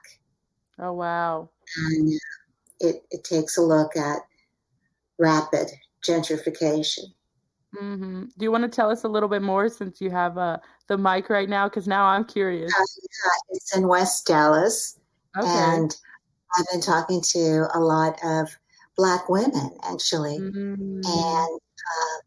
Oh 0.79 0.93
wow! 0.93 1.51
And 1.89 2.13
it, 2.81 3.05
it 3.11 3.25
takes 3.25 3.57
a 3.57 3.63
look 3.63 3.97
at 3.97 4.19
rapid 5.19 5.69
gentrification. 6.07 7.05
Mm-hmm. 7.75 8.25
Do 8.37 8.45
you 8.45 8.51
want 8.51 8.65
to 8.65 8.69
tell 8.69 8.91
us 8.91 9.05
a 9.05 9.09
little 9.09 9.29
bit 9.29 9.43
more 9.43 9.69
since 9.69 10.01
you 10.01 10.11
have 10.11 10.39
uh, 10.39 10.59
the 10.89 10.97
mic 10.97 11.29
right 11.29 11.49
now? 11.49 11.69
Because 11.69 11.87
now 11.87 12.05
I'm 12.05 12.25
curious. 12.25 12.73
Uh, 12.73 12.85
yeah, 13.03 13.57
it's 13.57 13.77
in 13.77 13.89
West 13.89 14.27
Dallas. 14.27 14.99
Okay. 15.37 15.47
And 15.49 15.97
I've 16.57 16.67
been 16.73 16.81
talking 16.81 17.21
to 17.33 17.67
a 17.75 17.81
lot 17.81 18.19
of 18.25 18.49
Black 18.97 19.29
women, 19.29 19.77
actually. 19.83 20.39
Mm-hmm. 20.39 21.01
And 21.05 21.61
uh, 21.93 22.19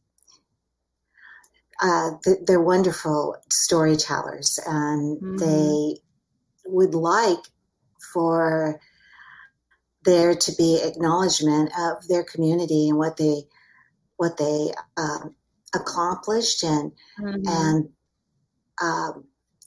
uh, 1.82 2.12
they're 2.46 2.62
wonderful 2.62 3.38
storytellers. 3.50 4.60
And 4.66 5.18
mm-hmm. 5.18 5.38
they 5.38 6.02
would 6.66 6.94
like 6.94 7.40
for 8.14 8.80
there 10.04 10.36
to 10.36 10.52
be 10.56 10.82
acknowledgement 10.84 11.72
of 11.78 12.08
their 12.08 12.24
community 12.24 12.90
and 12.90 12.98
what 12.98 13.18
they 13.18 13.44
what 14.20 14.38
they 14.38 14.72
um, 14.98 15.34
accomplished 15.74 16.62
and 16.64 16.92
mm-hmm. 17.20 17.42
and 17.48 17.90
um, 18.82 19.24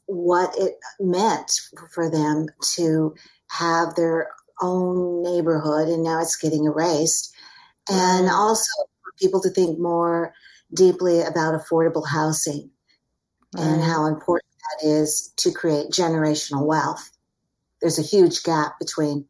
what 0.06 0.54
it 0.58 0.74
meant 1.00 1.50
for 1.94 2.10
them 2.10 2.46
to 2.74 3.14
have 3.50 3.94
their 3.94 4.28
own 4.60 5.22
neighborhood 5.22 5.88
and 5.88 6.04
now 6.04 6.20
it's 6.20 6.36
getting 6.36 6.66
erased 6.66 7.34
and 7.88 8.28
also 8.28 8.70
for 9.02 9.12
people 9.18 9.40
to 9.40 9.48
think 9.48 9.78
more 9.78 10.34
deeply 10.74 11.22
about 11.22 11.58
affordable 11.58 12.06
housing 12.06 12.70
mm-hmm. 13.56 13.66
and 13.66 13.82
how 13.82 14.04
important 14.04 14.44
that 14.60 14.86
is 14.86 15.32
to 15.36 15.50
create 15.50 15.90
generational 15.90 16.66
wealth 16.66 17.10
there's 17.80 17.98
a 17.98 18.02
huge 18.02 18.42
gap 18.42 18.78
between 18.78 19.24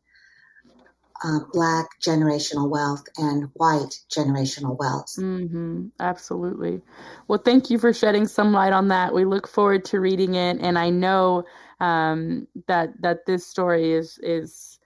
uh, 1.25 1.41
black 1.53 1.87
generational 2.01 2.69
wealth 2.69 3.05
and 3.17 3.49
white 3.55 4.01
generational 4.11 4.77
wealth. 4.79 5.15
Mm-hmm. 5.19 5.87
Absolutely. 6.01 6.81
Well, 7.29 7.39
thank 7.39 7.71
you 7.71 7.79
for 7.79 7.93
shedding 7.93 8.27
some 8.27 8.53
light 8.53 8.73
on 8.73 8.89
that. 8.89 9.15
We 9.15 9.25
look 9.25 9.49
forward 9.49 9.85
to 9.87 10.01
reading 10.01 10.35
it, 10.35 10.59
and 10.61 10.79
I 10.79 10.91
know 10.91 11.45
um, 11.81 12.47
that 12.67 13.01
that 13.01 13.27
this 13.27 13.47
story 13.47 13.93
is 13.93 14.19
is. 14.23 14.79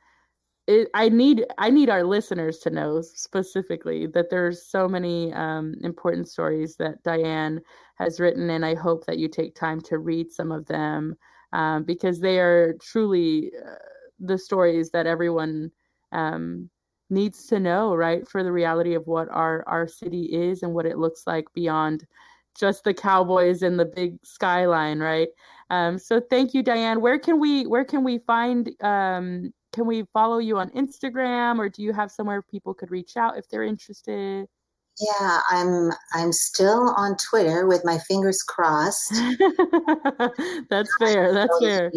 It, 0.67 0.89
I 0.95 1.09
need 1.09 1.45
I 1.59 1.71
need 1.71 1.89
our 1.91 2.03
listeners 2.03 2.59
to 2.61 2.71
know 2.71 3.01
specifically 3.01 4.07
that 4.09 4.31
there's 4.31 4.67
so 4.67 4.89
many 4.89 5.33
um, 5.33 5.77
important 5.83 6.29
stories 6.29 6.75
that 6.77 7.03
Diane 7.05 7.61
has 7.95 8.19
written, 8.19 8.51
and 8.51 8.65
I 8.65 8.75
hope 8.75 9.07
that 9.07 9.19
you 9.19 9.29
take 9.29 9.55
time 9.55 9.81
to 9.83 9.99
read 9.99 10.33
some 10.33 10.51
of 10.51 10.67
them 10.67 11.17
um, 11.53 11.85
because 11.85 12.19
they 12.19 12.41
are 12.41 12.75
truly 12.83 13.53
uh, 13.65 13.77
the 14.19 14.39
stories 14.39 14.91
that 14.91 15.07
everyone 15.07 15.71
um, 16.17 16.71
needs 17.11 17.47
to 17.47 17.61
know, 17.61 17.95
right, 17.95 18.27
for 18.27 18.43
the 18.43 18.53
reality 18.53 18.95
of 18.95 19.07
what 19.07 19.29
our 19.31 19.63
our 19.67 19.87
city 19.87 20.25
is 20.33 20.63
and 20.63 20.75
what 20.75 20.87
it 20.87 20.99
looks 20.99 21.27
like 21.27 21.47
beyond 21.55 22.07
just 22.59 22.85
the 22.85 22.95
cowboys 22.95 23.63
and 23.63 23.79
the 23.79 23.85
big 23.85 24.19
skyline, 24.25 24.99
right? 24.99 25.29
Um, 25.71 25.99
so 25.99 26.21
thank 26.21 26.55
you, 26.55 26.63
Diane. 26.63 27.01
Where 27.01 27.19
can 27.19 27.39
we 27.39 27.67
where 27.67 27.85
can 27.85 28.03
we 28.03 28.19
find 28.19 28.71
um, 28.83 29.53
can 29.73 29.87
we 29.87 30.05
follow 30.13 30.39
you 30.39 30.59
on 30.59 30.71
Instagram 30.71 31.59
or 31.59 31.69
do 31.69 31.83
you 31.83 31.93
have 31.93 32.11
somewhere 32.11 32.43
people 32.43 32.73
could 32.73 32.91
reach 32.91 33.17
out 33.17 33.37
if 33.37 33.49
they're 33.49 33.63
interested? 33.63 34.47
Yeah, 34.99 35.41
I'm 35.51 35.91
I'm 36.15 36.33
still 36.33 36.95
on 36.97 37.17
Twitter 37.29 37.67
with 37.67 37.85
my 37.85 37.99
fingers 37.99 38.43
crossed. 38.43 39.13
That's 40.71 40.91
fair. 40.99 41.35
That's 41.35 41.59
fair. 41.61 41.93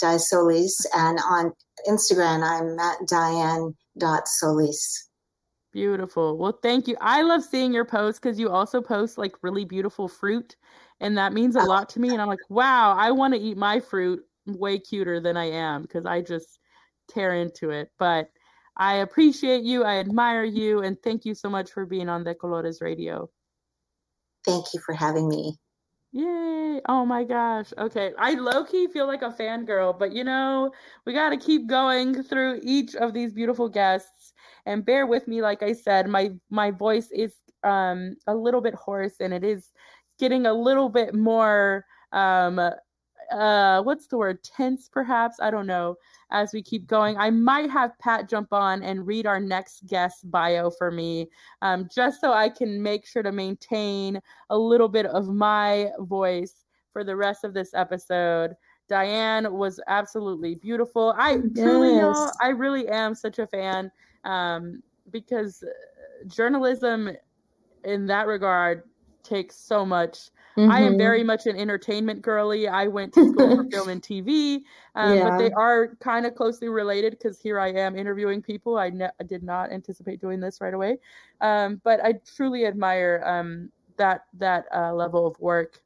Di 0.00 0.16
Solis, 0.16 0.84
and 0.96 1.20
on 1.24 1.52
Instagram 1.88 2.42
I'm 2.42 2.78
at 2.78 3.08
Diane.solis. 3.08 5.08
Beautiful. 5.72 6.38
Well, 6.38 6.58
thank 6.62 6.86
you. 6.86 6.96
I 7.00 7.22
love 7.22 7.42
seeing 7.42 7.72
your 7.72 7.84
posts 7.84 8.20
because 8.20 8.38
you 8.38 8.48
also 8.48 8.80
post 8.80 9.18
like 9.18 9.34
really 9.42 9.64
beautiful 9.64 10.06
fruit, 10.06 10.54
and 11.00 11.18
that 11.18 11.32
means 11.32 11.56
a 11.56 11.60
oh. 11.60 11.64
lot 11.64 11.88
to 11.90 12.00
me. 12.00 12.10
And 12.10 12.22
I'm 12.22 12.28
like, 12.28 12.38
wow, 12.48 12.94
I 12.96 13.10
want 13.10 13.34
to 13.34 13.40
eat 13.40 13.56
my 13.56 13.80
fruit 13.80 14.22
way 14.46 14.78
cuter 14.78 15.20
than 15.20 15.36
I 15.36 15.50
am 15.50 15.82
because 15.82 16.06
I 16.06 16.20
just 16.20 16.60
tear 17.08 17.34
into 17.34 17.70
it. 17.70 17.90
But 17.98 18.30
I 18.76 18.96
appreciate 18.96 19.64
you. 19.64 19.84
I 19.84 19.98
admire 19.98 20.44
you. 20.44 20.82
And 20.82 21.00
thank 21.02 21.24
you 21.24 21.34
so 21.34 21.48
much 21.48 21.72
for 21.72 21.86
being 21.86 22.08
on 22.08 22.24
De 22.24 22.34
Colores 22.34 22.80
Radio. 22.80 23.30
Thank 24.44 24.66
you 24.74 24.80
for 24.80 24.94
having 24.94 25.28
me. 25.28 25.56
Yay. 26.14 26.80
Oh 26.88 27.04
my 27.04 27.24
gosh. 27.24 27.72
Okay. 27.76 28.12
I 28.18 28.34
low 28.34 28.64
key 28.64 28.86
feel 28.86 29.06
like 29.08 29.22
a 29.22 29.30
fangirl, 29.30 29.98
but 29.98 30.12
you 30.12 30.22
know, 30.22 30.70
we 31.04 31.12
got 31.12 31.30
to 31.30 31.36
keep 31.36 31.66
going 31.66 32.22
through 32.22 32.60
each 32.62 32.94
of 32.94 33.12
these 33.14 33.32
beautiful 33.32 33.68
guests 33.68 34.32
and 34.64 34.86
bear 34.86 35.06
with 35.08 35.26
me 35.26 35.42
like 35.42 35.62
I 35.64 35.72
said, 35.72 36.06
my 36.08 36.30
my 36.50 36.70
voice 36.70 37.08
is 37.12 37.34
um 37.64 38.14
a 38.28 38.34
little 38.34 38.60
bit 38.60 38.74
hoarse 38.74 39.14
and 39.20 39.34
it 39.34 39.42
is 39.42 39.72
getting 40.20 40.46
a 40.46 40.54
little 40.54 40.88
bit 40.88 41.14
more 41.14 41.84
um 42.12 42.60
uh 43.32 43.82
what's 43.82 44.06
the 44.06 44.18
word? 44.18 44.42
Tense 44.42 44.88
perhaps? 44.88 45.38
I 45.40 45.50
don't 45.50 45.66
know. 45.66 45.96
As 46.30 46.52
we 46.52 46.62
keep 46.62 46.88
going 46.88 47.16
i 47.16 47.30
might 47.30 47.70
have 47.70 47.96
pat 48.00 48.28
jump 48.28 48.52
on 48.52 48.82
and 48.82 49.06
read 49.06 49.24
our 49.24 49.38
next 49.38 49.86
guest 49.86 50.28
bio 50.32 50.68
for 50.68 50.90
me 50.90 51.28
um, 51.62 51.88
just 51.94 52.20
so 52.20 52.32
i 52.32 52.48
can 52.48 52.82
make 52.82 53.06
sure 53.06 53.22
to 53.22 53.30
maintain 53.30 54.20
a 54.50 54.58
little 54.58 54.88
bit 54.88 55.06
of 55.06 55.28
my 55.28 55.90
voice 56.00 56.64
for 56.94 57.04
the 57.04 57.14
rest 57.14 57.44
of 57.44 57.52
this 57.52 57.74
episode. 57.74 58.54
Diane 58.88 59.52
was 59.52 59.80
absolutely 59.88 60.54
beautiful. 60.54 61.14
I 61.18 61.32
yes. 61.32 61.42
truly 61.54 61.96
y'all, 61.98 62.30
i 62.40 62.48
really 62.48 62.88
am 62.88 63.14
such 63.14 63.38
a 63.38 63.46
fan 63.46 63.90
um, 64.24 64.82
because 65.10 65.62
journalism 66.26 67.10
in 67.84 68.06
that 68.06 68.26
regard 68.26 68.84
takes 69.22 69.56
so 69.56 69.84
much 69.84 70.30
Mm-hmm. 70.56 70.70
I 70.70 70.80
am 70.80 70.90
mm-hmm. 70.90 70.98
very 70.98 71.24
much 71.24 71.46
an 71.46 71.56
entertainment 71.56 72.22
girly. 72.22 72.68
I 72.68 72.86
went 72.86 73.12
to 73.14 73.28
school 73.30 73.56
for 73.56 73.70
film 73.70 73.88
and 73.88 74.00
TV, 74.00 74.60
um, 74.94 75.16
yeah. 75.16 75.30
but 75.30 75.38
they 75.38 75.50
are 75.52 75.96
kind 76.00 76.26
of 76.26 76.34
closely 76.36 76.68
related 76.68 77.12
because 77.12 77.40
here 77.40 77.58
I 77.58 77.72
am 77.72 77.96
interviewing 77.96 78.40
people. 78.40 78.78
I, 78.78 78.90
ne- 78.90 79.10
I, 79.20 79.24
did 79.24 79.42
not 79.42 79.72
anticipate 79.72 80.20
doing 80.20 80.38
this 80.38 80.60
right 80.60 80.74
away, 80.74 80.98
um, 81.40 81.80
but 81.82 82.04
I 82.04 82.14
truly 82.36 82.66
admire 82.66 83.22
um, 83.26 83.70
that 83.96 84.26
that 84.38 84.66
uh, 84.74 84.94
level 84.94 85.26
of 85.26 85.38
work. 85.40 85.80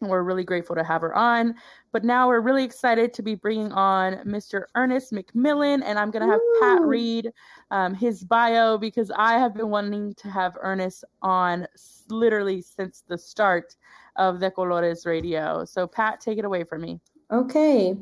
We're 0.00 0.22
really 0.22 0.44
grateful 0.44 0.76
to 0.76 0.84
have 0.84 1.00
her 1.02 1.14
on. 1.14 1.54
But 1.92 2.04
now 2.04 2.28
we're 2.28 2.40
really 2.40 2.64
excited 2.64 3.12
to 3.14 3.22
be 3.22 3.34
bringing 3.34 3.72
on 3.72 4.16
Mr. 4.26 4.64
Ernest 4.74 5.12
McMillan, 5.12 5.82
and 5.84 5.98
I'm 5.98 6.10
going 6.10 6.26
to 6.26 6.30
have 6.30 6.40
Ooh. 6.40 6.58
Pat 6.60 6.82
read 6.82 7.32
um, 7.70 7.94
his 7.94 8.24
bio 8.24 8.78
because 8.78 9.10
I 9.16 9.38
have 9.38 9.54
been 9.54 9.70
wanting 9.70 10.14
to 10.14 10.30
have 10.30 10.56
Ernest 10.60 11.04
on 11.22 11.66
literally 12.08 12.62
since 12.62 13.02
the 13.08 13.18
start 13.18 13.76
of 14.16 14.40
De 14.40 14.50
Colores 14.50 15.06
Radio. 15.06 15.64
So, 15.64 15.86
Pat, 15.86 16.20
take 16.20 16.38
it 16.38 16.44
away 16.44 16.64
from 16.64 16.82
me. 16.82 17.00
Okay. 17.30 17.96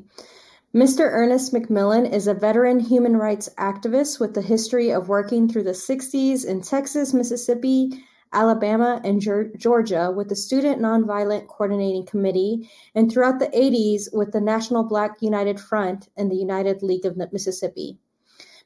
Mr. 0.74 1.10
Ernest 1.10 1.54
McMillan 1.54 2.12
is 2.12 2.26
a 2.26 2.34
veteran 2.34 2.80
human 2.80 3.16
rights 3.16 3.48
activist 3.56 4.20
with 4.20 4.36
a 4.36 4.42
history 4.42 4.90
of 4.90 5.08
working 5.08 5.48
through 5.48 5.62
the 5.62 5.70
60s 5.70 6.44
in 6.44 6.60
Texas, 6.60 7.14
Mississippi, 7.14 8.04
Alabama, 8.36 9.00
and 9.02 9.20
Georgia 9.56 10.12
with 10.14 10.28
the 10.28 10.36
Student 10.36 10.80
Nonviolent 10.80 11.48
Coordinating 11.48 12.04
Committee, 12.04 12.68
and 12.94 13.10
throughout 13.10 13.38
the 13.38 13.48
80s 13.48 14.12
with 14.12 14.32
the 14.32 14.40
National 14.42 14.84
Black 14.84 15.22
United 15.22 15.58
Front 15.58 16.08
and 16.18 16.30
the 16.30 16.36
United 16.36 16.82
League 16.82 17.06
of 17.06 17.16
Mississippi. 17.32 17.98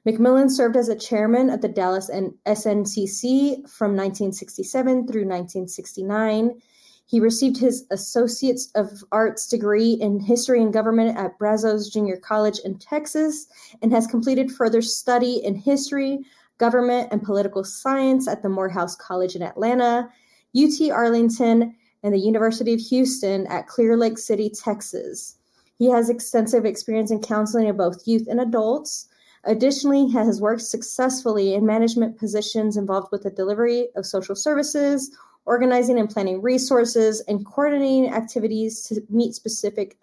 McMillan 0.07 0.51
served 0.51 0.77
as 0.77 0.89
a 0.89 0.97
chairman 0.97 1.51
of 1.51 1.61
the 1.61 1.69
Dallas 1.69 2.09
and 2.09 2.33
SNCC 2.47 3.69
from 3.69 3.95
1967 3.95 5.07
through 5.07 5.27
1969. 5.27 6.61
He 7.07 7.21
received 7.21 7.59
his 7.59 7.87
Associates 7.91 8.71
of 8.75 9.05
Arts 9.13 9.47
degree 9.47 9.93
in 9.93 10.21
History 10.21 10.63
and 10.63 10.73
Government 10.73 11.19
at 11.19 11.39
Brazos 11.39 11.91
Junior 11.91 12.17
College 12.17 12.61
in 12.65 12.79
Texas 12.79 13.47
and 13.83 13.93
has 13.93 14.07
completed 14.07 14.51
further 14.51 14.81
study 14.81 15.45
in 15.45 15.55
history, 15.55 16.25
government, 16.61 17.09
and 17.11 17.25
political 17.25 17.65
science 17.65 18.29
at 18.29 18.43
the 18.43 18.49
Morehouse 18.49 18.95
College 18.95 19.35
in 19.35 19.43
Atlanta, 19.43 20.09
UT 20.57 20.91
Arlington, 20.93 21.75
and 22.03 22.15
the 22.15 22.19
University 22.19 22.73
of 22.75 22.81
Houston 22.81 23.47
at 23.49 23.67
Clear 23.67 23.97
Lake 23.97 24.19
City, 24.19 24.51
Texas. 24.51 25.37
He 25.79 25.91
has 25.91 26.11
extensive 26.11 26.65
experience 26.67 27.11
in 27.11 27.21
counseling 27.21 27.69
of 27.69 27.77
both 27.77 28.07
youth 28.07 28.29
and 28.29 28.41
adults. 28.41 29.09
Additionally, 29.45 30.07
he 30.07 30.13
has 30.13 30.41
worked 30.41 30.61
successfully 30.61 31.55
in 31.55 31.65
management 31.65 32.19
positions 32.19 32.77
involved 32.77 33.09
with 33.11 33.23
the 33.23 33.31
delivery 33.31 33.89
of 33.97 34.05
social 34.05 34.37
services, 34.37 35.11
organizing 35.47 35.99
and 35.99 36.11
planning 36.11 36.43
resources, 36.43 37.23
and 37.27 37.47
coordinating 37.47 38.13
activities 38.13 38.83
to 38.83 39.01
meet 39.09 39.35
specific 39.35 39.99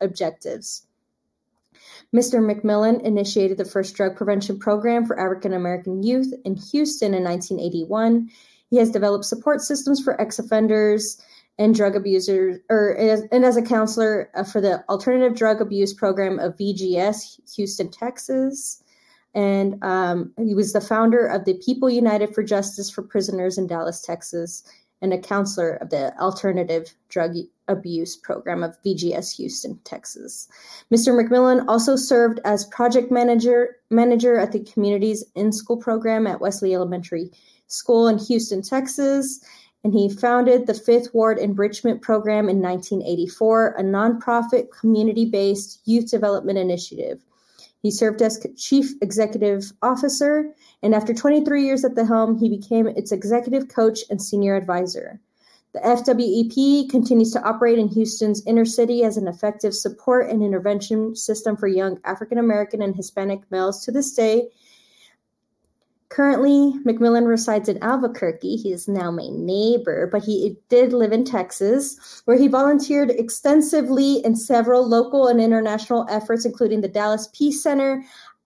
objectives. 0.00 0.85
Mr. 2.16 2.40
McMillan 2.40 3.02
initiated 3.02 3.58
the 3.58 3.64
first 3.66 3.94
drug 3.94 4.16
prevention 4.16 4.58
program 4.58 5.04
for 5.04 5.20
African 5.20 5.52
American 5.52 6.02
youth 6.02 6.32
in 6.46 6.56
Houston 6.56 7.12
in 7.12 7.22
1981. 7.22 8.30
He 8.70 8.78
has 8.78 8.90
developed 8.90 9.26
support 9.26 9.60
systems 9.60 10.02
for 10.02 10.18
ex 10.18 10.38
offenders 10.38 11.20
and 11.58 11.74
drug 11.74 11.94
abusers, 11.94 12.58
or 12.70 12.92
and 13.30 13.44
as 13.44 13.58
a 13.58 13.62
counselor 13.62 14.30
uh, 14.34 14.44
for 14.44 14.62
the 14.62 14.82
Alternative 14.88 15.36
Drug 15.36 15.60
Abuse 15.60 15.92
Program 15.92 16.38
of 16.38 16.56
VGS 16.56 17.54
Houston, 17.54 17.90
Texas. 17.90 18.82
And 19.34 19.82
um, 19.84 20.32
he 20.38 20.54
was 20.54 20.72
the 20.72 20.80
founder 20.80 21.26
of 21.26 21.44
the 21.44 21.60
People 21.64 21.90
United 21.90 22.34
for 22.34 22.42
Justice 22.42 22.90
for 22.90 23.02
Prisoners 23.02 23.58
in 23.58 23.66
Dallas, 23.66 24.00
Texas, 24.00 24.64
and 25.02 25.12
a 25.12 25.18
counselor 25.18 25.74
of 25.76 25.90
the 25.90 26.18
Alternative 26.18 26.94
Drug 27.08 27.36
Abuse 27.68 28.16
Program 28.16 28.62
of 28.62 28.80
VGS 28.82 29.36
Houston, 29.36 29.78
Texas. 29.84 30.48
Mr. 30.92 31.12
McMillan 31.12 31.64
also 31.68 31.96
served 31.96 32.40
as 32.44 32.64
project 32.66 33.10
manager 33.10 33.76
manager 33.90 34.38
at 34.38 34.52
the 34.52 34.60
Communities 34.60 35.24
in 35.34 35.52
School 35.52 35.76
program 35.76 36.26
at 36.26 36.40
Wesley 36.40 36.74
Elementary 36.74 37.30
School 37.66 38.08
in 38.08 38.18
Houston, 38.18 38.62
Texas, 38.62 39.40
and 39.84 39.92
he 39.92 40.08
founded 40.08 40.66
the 40.66 40.74
Fifth 40.74 41.14
Ward 41.14 41.38
Enrichment 41.38 42.02
Program 42.02 42.48
in 42.48 42.60
1984, 42.60 43.76
a 43.78 43.82
nonprofit 43.82 44.70
community-based 44.70 45.80
youth 45.84 46.10
development 46.10 46.58
initiative. 46.58 47.22
He 47.82 47.90
served 47.90 48.22
as 48.22 48.44
chief 48.56 48.92
executive 49.00 49.72
officer, 49.82 50.54
and 50.82 50.94
after 50.94 51.14
23 51.14 51.64
years 51.64 51.84
at 51.84 51.94
the 51.94 52.06
helm, 52.06 52.38
he 52.38 52.48
became 52.48 52.86
its 52.86 53.12
executive 53.12 53.68
coach 53.68 54.00
and 54.10 54.20
senior 54.20 54.56
advisor. 54.56 55.20
The 55.72 55.80
FWEP 55.80 56.88
continues 56.88 57.32
to 57.32 57.42
operate 57.42 57.78
in 57.78 57.88
Houston's 57.88 58.42
inner 58.46 58.64
city 58.64 59.04
as 59.04 59.18
an 59.18 59.28
effective 59.28 59.74
support 59.74 60.30
and 60.30 60.42
intervention 60.42 61.14
system 61.14 61.56
for 61.56 61.68
young 61.68 62.00
African 62.04 62.38
American 62.38 62.80
and 62.80 62.96
Hispanic 62.96 63.40
males 63.50 63.84
to 63.84 63.92
this 63.92 64.12
day 64.12 64.48
Currently, 66.16 66.72
McMillan 66.86 67.26
resides 67.26 67.68
in 67.68 67.82
Albuquerque. 67.82 68.56
He 68.56 68.72
is 68.72 68.88
now 68.88 69.10
my 69.10 69.28
neighbor, 69.30 70.08
but 70.10 70.24
he 70.24 70.56
did 70.70 70.94
live 70.94 71.12
in 71.12 71.26
Texas, 71.26 72.22
where 72.24 72.38
he 72.38 72.48
volunteered 72.48 73.10
extensively 73.10 74.24
in 74.24 74.34
several 74.34 74.88
local 74.88 75.28
and 75.28 75.42
international 75.42 76.06
efforts, 76.08 76.46
including 76.46 76.80
the 76.80 76.88
Dallas 76.88 77.28
Peace 77.34 77.62
Center, 77.62 78.02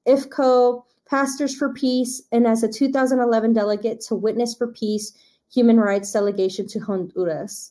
IFCO, 0.08 0.82
Pastors 1.08 1.54
for 1.54 1.72
Peace, 1.72 2.20
and 2.32 2.44
as 2.44 2.64
a 2.64 2.68
2011 2.68 3.52
delegate 3.52 4.00
to 4.00 4.16
Witness 4.16 4.56
for 4.56 4.66
Peace 4.66 5.12
Human 5.52 5.78
Rights 5.78 6.10
Delegation 6.10 6.66
to 6.66 6.80
Honduras. 6.80 7.70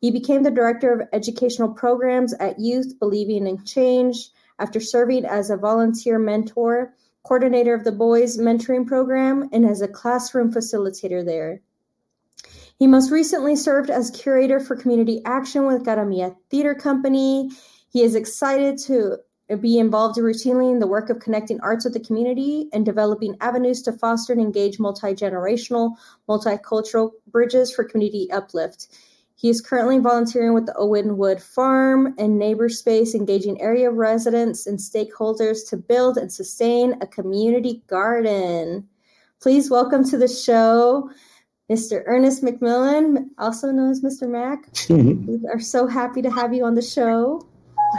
He 0.00 0.12
became 0.12 0.44
the 0.44 0.52
director 0.52 0.92
of 0.92 1.08
educational 1.12 1.74
programs 1.74 2.34
at 2.34 2.60
Youth 2.60 3.00
Believing 3.00 3.48
in 3.48 3.64
Change 3.64 4.30
after 4.60 4.78
serving 4.78 5.24
as 5.24 5.50
a 5.50 5.56
volunteer 5.56 6.20
mentor, 6.20 6.94
coordinator 7.22 7.74
of 7.74 7.84
the 7.84 7.92
Boys 7.92 8.38
Mentoring 8.38 8.86
Program, 8.86 9.48
and 9.52 9.64
as 9.64 9.80
a 9.80 9.88
classroom 9.88 10.52
facilitator 10.52 11.24
there. 11.24 11.60
He 12.78 12.86
most 12.86 13.10
recently 13.10 13.56
served 13.56 13.90
as 13.90 14.10
curator 14.10 14.58
for 14.58 14.74
community 14.74 15.20
action 15.24 15.66
with 15.66 15.84
Cara 15.84 16.06
Mia 16.06 16.34
Theater 16.48 16.74
Company. 16.74 17.50
He 17.90 18.02
is 18.02 18.14
excited 18.14 18.78
to 18.86 19.18
be 19.60 19.78
involved 19.78 20.16
routinely 20.16 20.70
in 20.70 20.78
the 20.78 20.86
work 20.86 21.10
of 21.10 21.18
connecting 21.18 21.60
arts 21.60 21.84
with 21.84 21.92
the 21.92 22.00
community 22.00 22.68
and 22.72 22.86
developing 22.86 23.36
avenues 23.40 23.82
to 23.82 23.92
foster 23.92 24.32
and 24.32 24.40
engage 24.40 24.78
multi 24.78 25.08
generational, 25.08 25.96
multicultural 26.28 27.10
bridges 27.26 27.72
for 27.72 27.84
community 27.84 28.30
uplift. 28.30 28.88
He 29.40 29.48
is 29.48 29.62
currently 29.62 29.98
volunteering 29.98 30.52
with 30.52 30.66
the 30.66 30.74
Owenwood 30.74 31.40
Farm 31.40 32.14
and 32.18 32.38
NeighborSpace, 32.38 33.14
engaging 33.14 33.58
area 33.58 33.90
residents 33.90 34.66
and 34.66 34.78
stakeholders 34.78 35.66
to 35.70 35.78
build 35.78 36.18
and 36.18 36.30
sustain 36.30 36.98
a 37.00 37.06
community 37.06 37.82
garden. 37.86 38.86
Please 39.40 39.70
welcome 39.70 40.04
to 40.04 40.18
the 40.18 40.28
show 40.28 41.10
Mr. 41.72 42.02
Ernest 42.04 42.42
McMillan, 42.42 43.28
also 43.38 43.70
known 43.70 43.90
as 43.90 44.02
Mr. 44.02 44.28
Mac. 44.28 44.68
we 44.90 45.40
are 45.48 45.58
so 45.58 45.86
happy 45.86 46.20
to 46.20 46.30
have 46.30 46.52
you 46.52 46.66
on 46.66 46.74
the 46.74 46.82
show. 46.82 47.40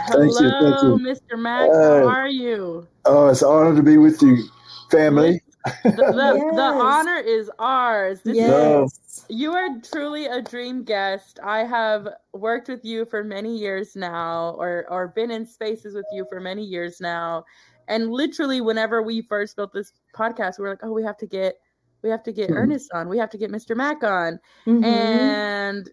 Hello, 0.04 0.22
you, 0.22 0.32
thank 0.32 0.82
you. 0.84 0.98
Mr. 1.04 1.36
Mac. 1.36 1.68
Uh, 1.68 2.02
How 2.02 2.06
are 2.06 2.28
you? 2.28 2.86
Oh, 3.04 3.26
it's 3.26 3.42
an 3.42 3.48
honor 3.48 3.74
to 3.74 3.82
be 3.82 3.98
with 3.98 4.22
you, 4.22 4.44
family. 4.92 5.41
The, 5.64 5.90
the, 5.90 5.92
yes. 5.94 6.56
the, 6.56 6.62
honor 6.62 7.16
is 7.16 7.50
ours. 7.58 8.20
This 8.22 8.36
yes. 8.36 8.92
Is, 8.92 9.24
you 9.28 9.52
are 9.52 9.68
truly 9.80 10.26
a 10.26 10.42
dream 10.42 10.84
guest. 10.84 11.38
I 11.42 11.60
have 11.60 12.08
worked 12.32 12.68
with 12.68 12.84
you 12.84 13.04
for 13.04 13.22
many 13.22 13.56
years 13.56 13.94
now, 13.94 14.56
or 14.58 14.86
or 14.88 15.08
been 15.08 15.30
in 15.30 15.46
spaces 15.46 15.94
with 15.94 16.06
you 16.12 16.26
for 16.28 16.40
many 16.40 16.64
years 16.64 17.00
now. 17.00 17.44
And 17.88 18.10
literally, 18.10 18.60
whenever 18.60 19.02
we 19.02 19.22
first 19.22 19.56
built 19.56 19.72
this 19.72 19.92
podcast, 20.14 20.58
we 20.58 20.64
were 20.64 20.70
like, 20.70 20.80
"Oh, 20.82 20.92
we 20.92 21.02
have 21.04 21.18
to 21.18 21.26
get, 21.26 21.56
we 22.02 22.10
have 22.10 22.22
to 22.24 22.32
get 22.32 22.48
mm-hmm. 22.48 22.58
Ernest 22.58 22.90
on. 22.92 23.08
We 23.08 23.18
have 23.18 23.30
to 23.30 23.38
get 23.38 23.50
Mr. 23.50 23.76
Mac 23.76 24.02
on." 24.02 24.38
Mm-hmm. 24.66 24.84
And 24.84 25.90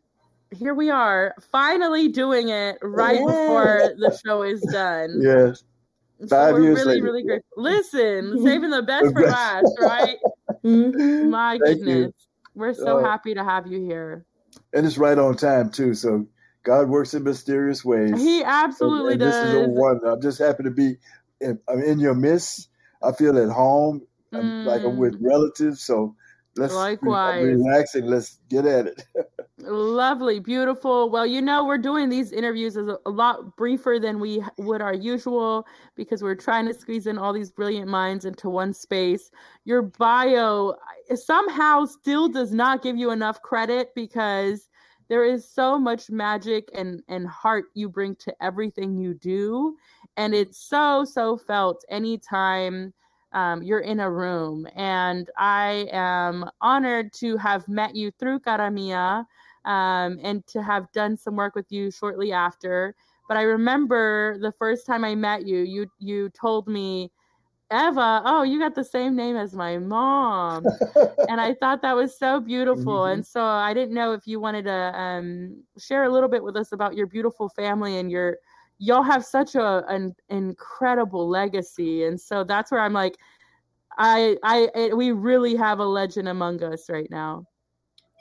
here 0.52 0.74
we 0.74 0.90
are, 0.90 1.36
finally 1.52 2.08
doing 2.08 2.50
it 2.50 2.78
right 2.82 3.20
yes. 3.20 3.26
before 3.26 3.94
the 3.98 4.20
show 4.26 4.42
is 4.44 4.62
done. 4.72 5.20
Yes. 5.22 5.64
Five 6.28 6.30
so 6.30 6.54
we're 6.54 6.64
years 6.64 6.80
really, 6.80 6.96
later. 6.96 7.06
really 7.06 7.24
great. 7.24 7.42
Listen, 7.56 8.44
saving 8.44 8.72
the 8.72 8.82
best 8.82 9.14
for 9.14 9.22
last, 9.28 9.72
right? 9.80 10.18
Mm-hmm. 10.66 11.30
My 11.30 11.58
Thank 11.64 11.80
goodness. 11.80 11.98
You. 11.98 12.14
We're 12.56 12.74
so 12.74 13.00
uh, 13.00 13.04
happy 13.04 13.34
to 13.34 13.44
have 13.44 13.68
you 13.68 13.82
here. 13.82 14.26
And 14.74 14.86
it's 14.86 14.98
right 14.98 15.18
on 15.18 15.38
time 15.38 15.70
too. 15.70 15.94
So 15.94 16.28
God 16.64 16.90
works 16.90 17.14
in 17.14 17.24
mysterious 17.24 17.86
ways. 17.86 18.20
He 18.20 18.44
absolutely 18.44 19.14
and, 19.14 19.24
and 19.24 19.32
does. 19.32 19.44
This 19.46 19.54
is 19.54 19.68
a 19.68 19.70
wonder. 19.70 20.08
I'm 20.08 20.22
just 20.22 20.40
happy 20.40 20.64
to 20.64 20.72
be 20.72 20.98
in, 21.40 21.58
I'm 21.70 21.82
in 21.82 22.00
your 22.00 22.16
midst. 22.16 22.68
I 23.02 23.14
feel 23.14 23.38
at 23.42 23.50
home. 23.50 24.02
I'm 24.34 24.44
mm. 24.44 24.66
like 24.66 24.84
I'm 24.84 24.98
with 24.98 25.22
mm. 25.22 25.26
relatives. 25.26 25.82
So 25.82 26.16
let's 26.58 26.74
Likewise. 26.74 27.46
relax 27.46 27.96
and 27.96 28.08
let's 28.08 28.40
get 28.50 28.66
at 28.66 28.88
it. 28.88 29.04
Lovely, 29.62 30.40
beautiful. 30.40 31.10
Well, 31.10 31.26
you 31.26 31.42
know, 31.42 31.66
we're 31.66 31.78
doing 31.78 32.08
these 32.08 32.32
interviews 32.32 32.78
as 32.78 32.88
a, 33.06 33.10
lot 33.10 33.58
briefer 33.58 34.00
than 34.00 34.20
we 34.20 34.42
would 34.58 34.82
our 34.82 34.94
usual 34.94 35.68
because 35.96 36.24
we're 36.24 36.36
trying 36.36 36.66
to 36.68 36.74
squeeze 36.74 37.08
in 37.08 37.18
all 37.18 37.34
these 37.34 37.52
brilliant 37.52 37.90
minds 37.90 38.24
into 38.24 38.50
one 38.50 38.74
space. 38.74 39.32
Your 39.66 39.82
bio 39.82 40.76
somehow 41.14 41.86
still 41.86 42.30
does 42.30 42.54
not 42.54 42.82
give 42.82 42.96
you 42.96 43.12
enough 43.12 43.42
credit 43.42 43.90
because 43.96 44.70
there 45.10 45.26
is 45.26 45.50
so 45.50 45.78
much 45.78 46.10
magic 46.10 46.70
and 46.74 47.02
and 47.10 47.28
heart 47.28 47.66
you 47.74 47.90
bring 47.90 48.16
to 48.18 48.34
everything 48.42 48.96
you 48.96 49.14
do 49.14 49.76
and 50.18 50.36
it's 50.36 50.58
so 50.58 51.04
so 51.04 51.36
felt 51.36 51.84
anytime 51.90 52.94
um, 53.32 53.62
you're 53.62 53.80
in 53.80 54.00
a 54.00 54.10
room. 54.10 54.68
And 54.76 55.30
I 55.38 55.88
am 55.92 56.50
honored 56.62 57.14
to 57.14 57.38
have 57.38 57.68
met 57.68 57.96
you 57.96 58.12
through 58.12 58.40
Cara 58.40 58.72
Mia 58.72 59.26
um, 59.66 60.20
and 60.24 60.46
to 60.48 60.62
have 60.64 60.92
done 60.92 61.18
some 61.18 61.36
work 61.36 61.56
with 61.56 61.72
you 61.72 61.92
shortly 61.92 62.32
after. 62.32 62.96
But 63.28 63.38
I 63.38 63.44
remember 63.44 64.38
the 64.40 64.52
first 64.54 64.86
time 64.86 65.04
I 65.04 65.16
met 65.16 65.46
you, 65.46 65.60
you 65.60 65.88
you 66.00 66.30
told 66.30 66.68
me, 66.68 67.12
Eva, 67.72 68.24
oh, 68.26 68.44
you 68.44 68.60
got 68.60 68.74
the 68.74 68.84
same 68.84 69.16
name 69.16 69.36
as 69.36 69.54
my 69.54 69.78
mom. 69.78 70.66
and 71.30 71.40
I 71.40 71.54
thought 71.54 71.82
that 71.84 71.96
was 71.96 72.18
so 72.18 72.40
beautiful. 72.40 73.02
Mm-hmm. 73.02 73.14
And 73.14 73.26
so 73.26 73.44
I 73.44 73.74
didn't 73.74 73.94
know 73.94 74.14
if 74.14 74.26
you 74.26 74.40
wanted 74.40 74.66
to 74.66 75.00
um, 75.00 75.64
share 75.78 76.06
a 76.06 76.10
little 76.10 76.30
bit 76.30 76.44
with 76.44 76.56
us 76.58 76.72
about 76.72 76.96
your 76.96 77.06
beautiful 77.06 77.50
family 77.50 77.98
and 77.98 78.10
your 78.10 78.38
y'all 78.80 79.04
have 79.04 79.24
such 79.24 79.56
a 79.56 79.84
an 79.90 80.16
incredible 80.30 81.28
legacy 81.28 82.06
and 82.06 82.20
so 82.20 82.44
that's 82.44 82.72
where 82.72 82.80
i'm 82.80 82.94
like 82.94 83.18
i 83.98 84.38
i 84.44 84.70
it, 84.74 84.96
we 84.96 85.12
really 85.12 85.56
have 85.56 85.80
a 85.80 85.86
legend 85.86 86.30
among 86.30 86.64
us 86.64 86.90
right 86.90 87.12
now 87.12 87.46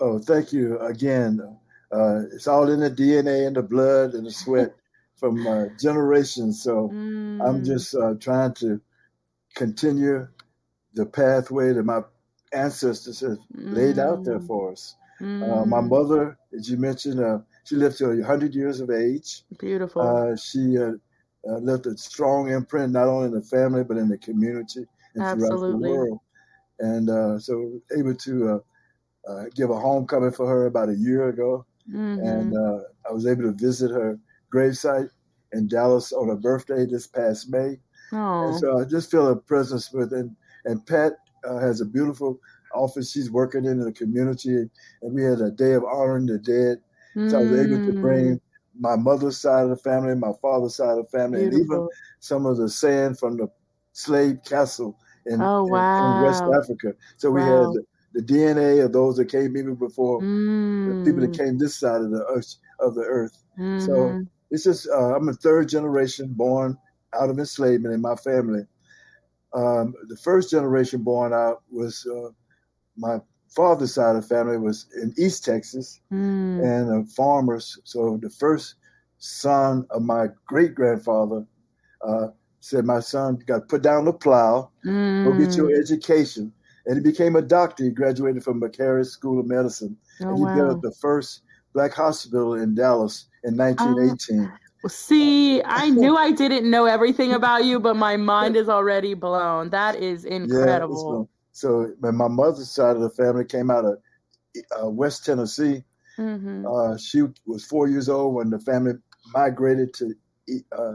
oh 0.00 0.18
thank 0.18 0.52
you 0.52 0.78
again 0.80 1.40
uh, 1.92 2.20
it's 2.32 2.46
all 2.46 2.70
in 2.70 2.80
the 2.80 2.90
dna 2.90 3.46
and 3.46 3.56
the 3.56 3.62
blood 3.62 4.14
and 4.14 4.26
the 4.26 4.30
sweat 4.30 4.74
from 5.16 5.46
uh, 5.46 5.66
generations 5.80 6.62
so 6.62 6.88
mm. 6.92 7.40
i'm 7.46 7.64
just 7.64 7.94
uh, 7.94 8.14
trying 8.20 8.54
to 8.54 8.80
continue 9.54 10.26
the 10.94 11.04
pathway 11.04 11.72
that 11.72 11.82
my 11.82 12.00
ancestors 12.52 13.20
have 13.20 13.38
mm. 13.56 13.74
laid 13.74 13.98
out 13.98 14.24
there 14.24 14.38
mm. 14.38 14.46
for 14.46 14.72
us 14.72 14.94
mm. 15.20 15.66
my 15.66 15.80
mother 15.80 16.38
as 16.56 16.70
you 16.70 16.76
mentioned 16.76 17.20
uh, 17.20 17.38
she 17.68 17.76
lived 17.76 17.98
to 17.98 18.08
100 18.08 18.54
years 18.54 18.80
of 18.80 18.90
age. 18.90 19.42
Beautiful. 19.58 20.00
Uh, 20.00 20.36
she 20.36 20.78
uh, 20.78 20.92
uh, 21.46 21.58
left 21.58 21.84
a 21.84 21.98
strong 21.98 22.50
imprint 22.50 22.92
not 22.92 23.08
only 23.08 23.26
in 23.26 23.34
the 23.34 23.42
family 23.42 23.84
but 23.84 23.98
in 23.98 24.08
the 24.08 24.16
community 24.16 24.86
and 25.14 25.22
Absolutely. 25.22 25.58
throughout 25.58 25.70
the 25.72 25.88
world. 25.90 26.20
And 26.78 27.10
uh, 27.10 27.38
so 27.38 27.82
able 27.94 28.14
to 28.14 28.64
uh, 29.28 29.32
uh, 29.32 29.44
give 29.54 29.70
a 29.70 29.78
homecoming 29.78 30.32
for 30.32 30.46
her 30.46 30.66
about 30.66 30.88
a 30.88 30.94
year 30.94 31.28
ago, 31.28 31.64
mm-hmm. 31.88 32.20
and 32.20 32.56
I 33.08 33.12
was 33.12 33.26
able 33.26 33.42
to 33.42 33.52
visit 33.52 33.90
her 33.90 34.18
gravesite 34.52 35.10
in 35.52 35.68
Dallas 35.68 36.12
on 36.12 36.28
her 36.28 36.36
birthday 36.36 36.86
this 36.86 37.06
past 37.06 37.50
May. 37.50 37.78
Oh. 38.12 38.48
And 38.48 38.58
so 38.58 38.80
I 38.80 38.84
just 38.84 39.10
feel 39.10 39.28
a 39.28 39.36
presence 39.36 39.92
with 39.92 40.12
and 40.12 40.34
and 40.64 40.84
Pat 40.86 41.14
has 41.44 41.80
a 41.80 41.86
beautiful 41.86 42.40
office 42.74 43.12
she's 43.12 43.30
working 43.30 43.64
in 43.64 43.80
the 43.80 43.92
community, 43.92 44.56
and 45.02 45.14
we 45.14 45.22
had 45.22 45.40
a 45.40 45.50
day 45.50 45.72
of 45.72 45.84
honoring 45.84 46.26
the 46.26 46.38
dead 46.38 46.82
Mm. 47.18 47.30
So 47.30 47.38
I 47.38 47.42
was 47.42 47.52
able 47.52 47.86
to 47.86 48.00
bring 48.00 48.36
mm. 48.36 48.40
my 48.78 48.96
mother's 48.96 49.40
side 49.40 49.64
of 49.64 49.70
the 49.70 49.76
family, 49.76 50.14
my 50.14 50.32
father's 50.40 50.76
side 50.76 50.98
of 50.98 51.10
the 51.10 51.18
family, 51.18 51.48
Beautiful. 51.48 51.60
and 51.60 51.64
even 51.64 51.88
some 52.20 52.46
of 52.46 52.56
the 52.56 52.68
sand 52.68 53.18
from 53.18 53.36
the 53.36 53.48
slave 53.92 54.38
castle 54.44 54.96
in, 55.26 55.40
oh, 55.40 55.64
wow. 55.64 56.12
in, 56.12 56.18
in 56.18 56.24
West 56.24 56.42
Africa. 56.42 56.94
So 57.16 57.30
we 57.30 57.40
wow. 57.40 57.72
had 57.72 57.82
the, 58.18 58.32
DNA 58.32 58.84
of 58.84 58.92
those 58.92 59.16
that 59.16 59.26
came 59.26 59.56
even 59.56 59.74
before 59.74 60.20
mm. 60.20 60.98
the 60.98 61.04
people 61.04 61.20
that 61.20 61.32
mm. 61.32 61.38
came 61.38 61.58
this 61.58 61.76
side 61.76 62.00
of 62.00 62.10
the 62.10 62.24
earth. 62.28 62.56
Of 62.80 62.94
the 62.94 63.02
earth. 63.02 63.42
Mm-hmm. 63.58 63.86
So 63.86 64.24
it's 64.50 64.64
just 64.64 64.88
uh, 64.88 65.16
I'm 65.16 65.28
a 65.28 65.32
third 65.32 65.68
generation 65.68 66.28
born 66.32 66.78
out 67.14 67.30
of 67.30 67.38
enslavement 67.38 67.94
in 67.94 68.00
my 68.00 68.14
family. 68.16 68.62
Um, 69.54 69.94
the 70.08 70.16
first 70.16 70.50
generation 70.50 71.02
born 71.02 71.32
out 71.32 71.62
was 71.70 72.06
uh, 72.06 72.30
my 72.96 73.18
father's 73.48 73.94
side 73.94 74.16
of 74.16 74.22
the 74.22 74.28
family 74.28 74.58
was 74.58 74.86
in 75.00 75.14
East 75.18 75.44
Texas 75.44 76.00
mm. 76.12 76.62
and 76.62 77.02
uh, 77.02 77.08
farmers. 77.16 77.78
So 77.84 78.18
the 78.20 78.30
first 78.30 78.74
son 79.18 79.86
of 79.90 80.02
my 80.02 80.26
great 80.46 80.74
grandfather 80.74 81.46
uh, 82.06 82.28
said, 82.60 82.84
My 82.84 83.00
son 83.00 83.38
got 83.46 83.68
put 83.68 83.82
down 83.82 84.04
the 84.04 84.12
plow, 84.12 84.70
mm. 84.84 85.24
go 85.24 85.38
get 85.38 85.56
your 85.56 85.70
hmm. 85.70 85.80
education. 85.80 86.52
And 86.88 86.96
he 86.96 87.02
became 87.02 87.36
a 87.36 87.42
doctor. 87.42 87.84
He 87.84 87.90
graduated 87.90 88.42
from 88.42 88.60
Meharry 88.60 89.06
School 89.06 89.38
of 89.38 89.46
Medicine. 89.46 89.96
Oh, 90.20 90.28
and 90.28 90.38
he 90.38 90.44
wow. 90.44 90.54
built 90.56 90.82
the 90.82 90.92
first 90.92 91.42
black 91.74 91.92
hospital 91.92 92.54
in 92.54 92.74
Dallas 92.74 93.28
in 93.44 93.56
1918. 93.56 94.50
Oh. 94.84 94.88
See, 94.88 95.62
I 95.62 95.90
knew 95.90 96.16
I 96.16 96.32
didn't 96.32 96.68
know 96.68 96.86
everything 96.86 97.32
about 97.32 97.64
you, 97.64 97.78
but 97.78 97.94
my 97.94 98.16
mind 98.16 98.56
is 98.56 98.68
already 98.68 99.14
blown. 99.14 99.70
That 99.70 99.96
is 99.96 100.24
incredible. 100.24 101.28
Yeah, 101.30 101.36
so 101.52 101.92
my 102.00 102.10
mother's 102.28 102.70
side 102.70 102.96
of 102.96 103.02
the 103.02 103.10
family 103.10 103.44
came 103.44 103.70
out 103.70 103.84
of 103.84 103.98
uh, 104.80 104.88
West 104.88 105.24
Tennessee, 105.24 105.84
mm-hmm. 106.18 106.66
uh, 106.66 106.96
she 106.96 107.22
was 107.46 107.64
four 107.64 107.88
years 107.88 108.08
old 108.08 108.34
when 108.34 108.50
the 108.50 108.58
family 108.60 108.94
migrated 109.32 109.92
to 109.94 110.14
uh, 110.72 110.94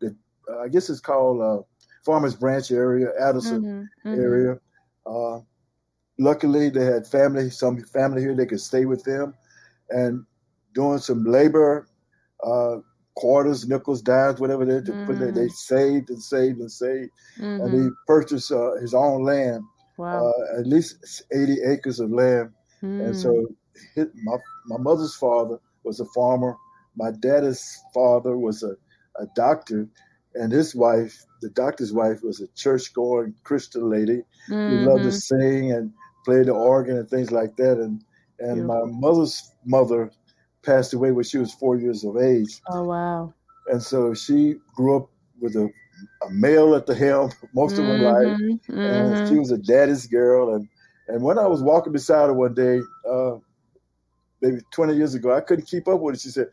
the 0.00 0.16
uh, 0.50 0.60
I 0.60 0.68
guess 0.68 0.90
it's 0.90 1.00
called 1.00 1.40
uh, 1.40 1.62
Farmers 2.04 2.34
Branch 2.34 2.70
area, 2.70 3.08
Addison 3.20 3.62
mm-hmm. 3.62 4.08
Mm-hmm. 4.08 4.20
area. 4.20 4.60
Uh, 5.06 5.40
luckily, 6.18 6.70
they 6.70 6.84
had 6.84 7.06
family, 7.06 7.50
some 7.50 7.82
family 7.82 8.22
here. 8.22 8.34
They 8.34 8.46
could 8.46 8.60
stay 8.60 8.84
with 8.84 9.04
them, 9.04 9.34
and 9.90 10.24
doing 10.74 10.98
some 10.98 11.24
labor 11.24 11.88
uh, 12.44 12.76
quarters, 13.14 13.68
nickels, 13.68 14.02
dimes, 14.02 14.40
whatever 14.40 14.64
they 14.64 14.80
mm. 14.80 15.06
put 15.06 15.18
there. 15.18 15.32
They 15.32 15.46
mm. 15.46 15.50
saved 15.50 16.10
and 16.10 16.22
saved 16.22 16.60
and 16.60 16.70
saved, 16.70 17.10
mm-hmm. 17.38 17.60
and 17.62 17.72
he 17.72 17.78
mm-hmm. 17.80 17.88
purchased 18.06 18.50
uh, 18.52 18.76
his 18.80 18.94
own 18.94 19.24
land, 19.24 19.62
wow. 19.98 20.28
uh, 20.28 20.60
at 20.60 20.66
least 20.66 21.24
eighty 21.32 21.58
acres 21.62 22.00
of 22.00 22.10
land. 22.10 22.50
Mm. 22.82 23.06
And 23.06 23.16
so, 23.16 23.30
mm. 23.32 23.46
his, 23.94 24.06
my 24.22 24.36
my 24.66 24.78
mother's 24.78 25.14
father 25.14 25.58
was 25.84 26.00
a 26.00 26.06
farmer. 26.06 26.56
My 26.94 27.10
dad's 27.10 27.82
father 27.94 28.36
was 28.36 28.62
a, 28.62 28.76
a 29.20 29.26
doctor, 29.34 29.88
and 30.34 30.52
his 30.52 30.74
wife, 30.74 31.24
the 31.40 31.50
doctor's 31.50 31.92
wife, 31.92 32.22
was 32.22 32.40
a 32.40 32.48
church-going 32.48 33.34
Christian 33.44 33.90
lady 33.90 34.22
mm-hmm. 34.48 34.54
who 34.54 34.90
loved 34.90 35.02
to 35.02 35.08
mm-hmm. 35.08 35.40
sing 35.40 35.72
and 35.72 35.92
play 36.24 36.42
the 36.42 36.52
organ 36.52 36.98
and 36.98 37.08
things 37.08 37.30
like 37.32 37.56
that. 37.56 37.78
And 37.78 38.04
and 38.38 38.66
Beautiful. 38.66 38.86
my 38.86 38.92
mother's 38.92 39.52
mother 39.64 40.10
passed 40.64 40.94
away 40.94 41.12
when 41.12 41.24
she 41.24 41.38
was 41.38 41.52
four 41.54 41.76
years 41.76 42.04
of 42.04 42.16
age. 42.16 42.60
Oh 42.68 42.84
wow! 42.84 43.34
And 43.68 43.82
so 43.82 44.14
she 44.14 44.56
grew 44.74 44.96
up 44.96 45.10
with 45.40 45.54
a, 45.56 45.70
a 46.26 46.30
male 46.30 46.74
at 46.74 46.86
the 46.86 46.94
helm 46.94 47.30
most 47.54 47.78
of 47.78 47.84
mm-hmm, 47.84 48.02
her 48.02 48.12
life, 48.12 48.38
mm-hmm. 48.40 48.78
and 48.78 49.28
she 49.28 49.36
was 49.36 49.50
a 49.50 49.58
daddy's 49.58 50.06
girl. 50.06 50.54
And 50.54 50.68
and 51.08 51.22
when 51.22 51.38
I 51.38 51.46
was 51.46 51.62
walking 51.62 51.92
beside 51.92 52.26
her 52.26 52.32
one 52.32 52.54
day, 52.54 52.80
uh, 53.08 53.36
maybe 54.40 54.60
20 54.72 54.94
years 54.94 55.14
ago, 55.14 55.34
I 55.34 55.40
couldn't 55.40 55.66
keep 55.66 55.88
up 55.88 56.00
with 56.00 56.16
it. 56.16 56.20
She 56.20 56.30
said, 56.30 56.48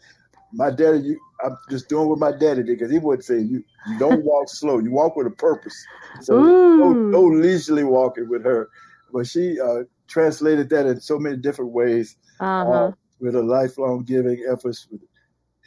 "My 0.53 0.71
daddy, 0.71 0.99
you, 0.99 1.19
I'm 1.43 1.57
just 1.69 1.89
doing 1.89 2.09
what 2.09 2.19
my 2.19 2.31
daddy 2.31 2.63
did 2.63 2.77
because 2.77 2.91
he 2.91 2.99
would 2.99 3.23
say 3.23 3.39
you, 3.39 3.63
you 3.87 3.99
don't 3.99 4.23
walk 4.31 4.49
slow, 4.49 4.79
you 4.79 4.91
walk 4.91 5.15
with 5.15 5.27
a 5.27 5.31
purpose." 5.31 5.75
So 6.21 6.41
no, 6.41 6.93
no 6.93 7.21
leisurely 7.21 7.83
walking 7.83 8.29
with 8.29 8.43
her, 8.43 8.69
but 9.13 9.27
she 9.27 9.59
uh, 9.59 9.83
translated 10.07 10.69
that 10.69 10.85
in 10.85 10.99
so 10.99 11.19
many 11.19 11.37
different 11.37 11.71
ways. 11.71 12.15
Uh-huh. 12.39 12.71
Uh, 12.71 12.91
with 13.19 13.35
a 13.35 13.43
lifelong 13.43 14.03
giving 14.03 14.45
efforts 14.49 14.87
with 14.89 15.01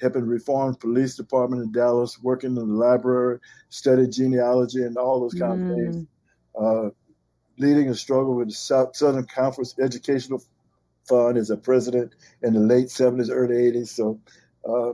helping 0.01 0.27
reform 0.27 0.75
police 0.75 1.17
department 1.17 1.63
in 1.63 1.73
Dallas, 1.73 2.19
working 2.23 2.51
in 2.51 2.55
the 2.55 2.65
library, 2.65 3.39
studied 3.69 4.13
genealogy 4.13 4.83
and 4.83 4.97
all 4.97 5.21
those 5.21 5.35
kind 5.35 5.61
mm. 5.61 5.71
of 5.71 5.77
things. 5.77 6.07
Uh, 6.61 6.91
leading 7.59 7.89
a 7.89 7.95
struggle 7.95 8.35
with 8.35 8.49
the 8.49 8.55
South, 8.55 8.97
Southern 8.97 9.27
Conference 9.27 9.75
Educational 9.81 10.43
Fund 11.09 11.37
as 11.37 11.51
a 11.51 11.57
president 11.57 12.13
in 12.43 12.55
the 12.55 12.61
late 12.61 12.87
70s, 12.87 13.29
early 13.31 13.55
80s. 13.55 13.89
So, 13.89 14.19
uh, 14.69 14.93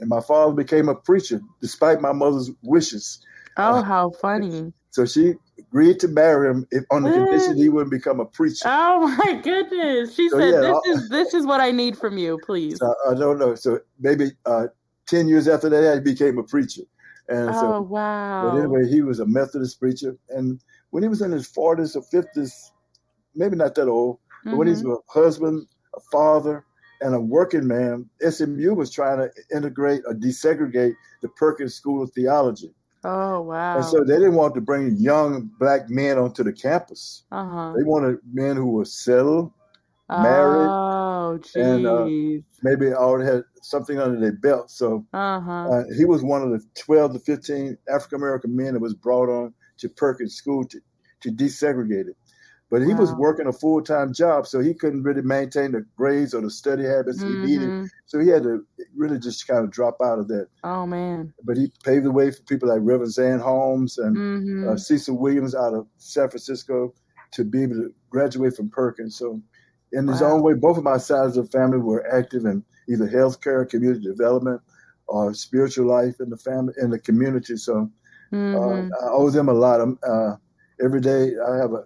and 0.00 0.08
my 0.08 0.20
father 0.20 0.52
became 0.52 0.88
a 0.88 0.94
preacher 0.94 1.40
despite 1.60 2.00
my 2.00 2.12
mother's 2.12 2.50
wishes. 2.62 3.20
Oh, 3.56 3.82
how 3.82 4.10
funny. 4.10 4.72
So 4.90 5.06
she 5.06 5.34
agreed 5.58 5.98
to 6.00 6.08
marry 6.08 6.50
him 6.50 6.66
if, 6.70 6.84
on 6.90 7.02
the 7.02 7.10
condition 7.10 7.56
he 7.56 7.68
wouldn't 7.68 7.90
become 7.90 8.20
a 8.20 8.24
preacher. 8.24 8.64
Oh 8.66 9.08
my 9.24 9.40
goodness! 9.40 10.14
She 10.14 10.28
so, 10.28 10.38
said, 10.38 10.54
yeah, 10.54 10.72
"This 10.84 10.96
is 10.96 11.08
this 11.08 11.34
is 11.34 11.46
what 11.46 11.60
I 11.60 11.70
need 11.70 11.98
from 11.98 12.16
you, 12.16 12.38
please." 12.44 12.78
So, 12.78 12.94
I 13.08 13.14
don't 13.14 13.38
know. 13.38 13.54
So 13.54 13.80
maybe 13.98 14.32
uh, 14.46 14.68
ten 15.06 15.28
years 15.28 15.48
after 15.48 15.68
that, 15.68 15.94
he 15.94 16.00
became 16.00 16.38
a 16.38 16.44
preacher. 16.44 16.82
And 17.28 17.50
oh 17.50 17.60
so, 17.60 17.80
wow! 17.82 18.50
But 18.50 18.58
anyway, 18.58 18.88
he 18.88 19.02
was 19.02 19.20
a 19.20 19.26
Methodist 19.26 19.80
preacher, 19.80 20.16
and 20.28 20.60
when 20.90 21.02
he 21.02 21.08
was 21.08 21.22
in 21.22 21.32
his 21.32 21.46
forties 21.46 21.96
or 21.96 22.02
fifties, 22.02 22.72
maybe 23.34 23.56
not 23.56 23.74
that 23.74 23.88
old, 23.88 24.18
but 24.44 24.50
mm-hmm. 24.50 24.58
when 24.58 24.68
he's 24.68 24.84
a 24.84 24.96
husband, 25.08 25.66
a 25.96 26.00
father, 26.12 26.64
and 27.00 27.14
a 27.14 27.20
working 27.20 27.66
man, 27.66 28.08
SMU 28.20 28.74
was 28.74 28.90
trying 28.90 29.18
to 29.18 29.30
integrate 29.54 30.02
or 30.06 30.14
desegregate 30.14 30.94
the 31.22 31.28
Perkins 31.28 31.74
School 31.74 32.02
of 32.02 32.12
Theology. 32.12 32.74
Oh 33.04 33.42
wow! 33.42 33.76
And 33.76 33.84
so 33.84 34.02
they 34.02 34.14
didn't 34.14 34.34
want 34.34 34.54
to 34.54 34.62
bring 34.62 34.96
young 34.96 35.50
black 35.58 35.90
men 35.90 36.16
onto 36.16 36.42
the 36.42 36.52
campus. 36.52 37.24
Uh-huh. 37.30 37.74
They 37.76 37.82
wanted 37.82 38.18
men 38.32 38.56
who 38.56 38.70
were 38.70 38.86
settled, 38.86 39.52
married, 40.08 40.68
oh, 40.70 41.38
and 41.54 41.86
uh, 41.86 42.06
maybe 42.62 42.94
already 42.94 43.30
had 43.30 43.44
something 43.60 43.98
under 43.98 44.18
their 44.18 44.32
belt. 44.32 44.70
So 44.70 45.04
uh-huh. 45.12 45.68
uh, 45.68 45.82
he 45.94 46.06
was 46.06 46.22
one 46.22 46.42
of 46.42 46.50
the 46.50 46.64
twelve 46.74 47.12
to 47.12 47.18
fifteen 47.18 47.76
African 47.92 48.20
American 48.20 48.56
men 48.56 48.72
that 48.72 48.80
was 48.80 48.94
brought 48.94 49.28
on 49.28 49.52
to 49.78 49.90
Perkins 49.90 50.34
School 50.34 50.64
to 50.64 50.80
to 51.24 51.30
desegregate 51.30 52.08
it. 52.08 52.16
But 52.70 52.82
he 52.82 52.92
wow. 52.92 53.00
was 53.00 53.14
working 53.14 53.46
a 53.46 53.52
full 53.52 53.82
time 53.82 54.12
job, 54.12 54.46
so 54.46 54.60
he 54.60 54.74
couldn't 54.74 55.02
really 55.02 55.22
maintain 55.22 55.72
the 55.72 55.86
grades 55.96 56.34
or 56.34 56.40
the 56.40 56.50
study 56.50 56.84
habits 56.84 57.22
mm-hmm. 57.22 57.46
he 57.46 57.58
needed. 57.58 57.90
So 58.06 58.18
he 58.18 58.28
had 58.28 58.42
to 58.44 58.66
really 58.96 59.18
just 59.18 59.46
kind 59.46 59.64
of 59.64 59.70
drop 59.70 59.98
out 60.02 60.18
of 60.18 60.28
that. 60.28 60.48
Oh 60.64 60.86
man! 60.86 61.32
But 61.44 61.56
he 61.56 61.70
paved 61.84 62.06
the 62.06 62.10
way 62.10 62.30
for 62.30 62.42
people 62.42 62.68
like 62.68 62.80
Reverend 62.82 63.12
Zan 63.12 63.38
Holmes 63.38 63.98
and 63.98 64.16
mm-hmm. 64.16 64.68
uh, 64.68 64.76
Cecil 64.76 65.18
Williams 65.18 65.54
out 65.54 65.74
of 65.74 65.86
San 65.98 66.28
Francisco 66.30 66.94
to 67.32 67.44
be 67.44 67.64
able 67.64 67.76
to 67.76 67.94
graduate 68.10 68.56
from 68.56 68.70
Perkins. 68.70 69.16
So, 69.16 69.40
in 69.92 70.08
his 70.08 70.20
wow. 70.20 70.32
own 70.32 70.42
way, 70.42 70.54
both 70.54 70.78
of 70.78 70.84
my 70.84 70.98
sides 70.98 71.36
of 71.36 71.50
the 71.50 71.58
family 71.58 71.78
were 71.78 72.06
active 72.12 72.44
in 72.44 72.64
either 72.88 73.08
healthcare, 73.08 73.68
community 73.68 74.04
development, 74.04 74.60
or 75.06 75.34
spiritual 75.34 75.86
life 75.86 76.20
in 76.20 76.30
the 76.30 76.36
family 76.36 76.74
in 76.80 76.90
the 76.90 76.98
community. 76.98 77.56
So, 77.56 77.90
mm-hmm. 78.32 78.56
uh, 78.56 79.06
I 79.06 79.10
owe 79.12 79.30
them 79.30 79.48
a 79.48 79.52
lot. 79.52 79.80
Uh, 80.02 80.36
every 80.82 81.00
day 81.00 81.32
I 81.46 81.56
have 81.56 81.72
a 81.72 81.84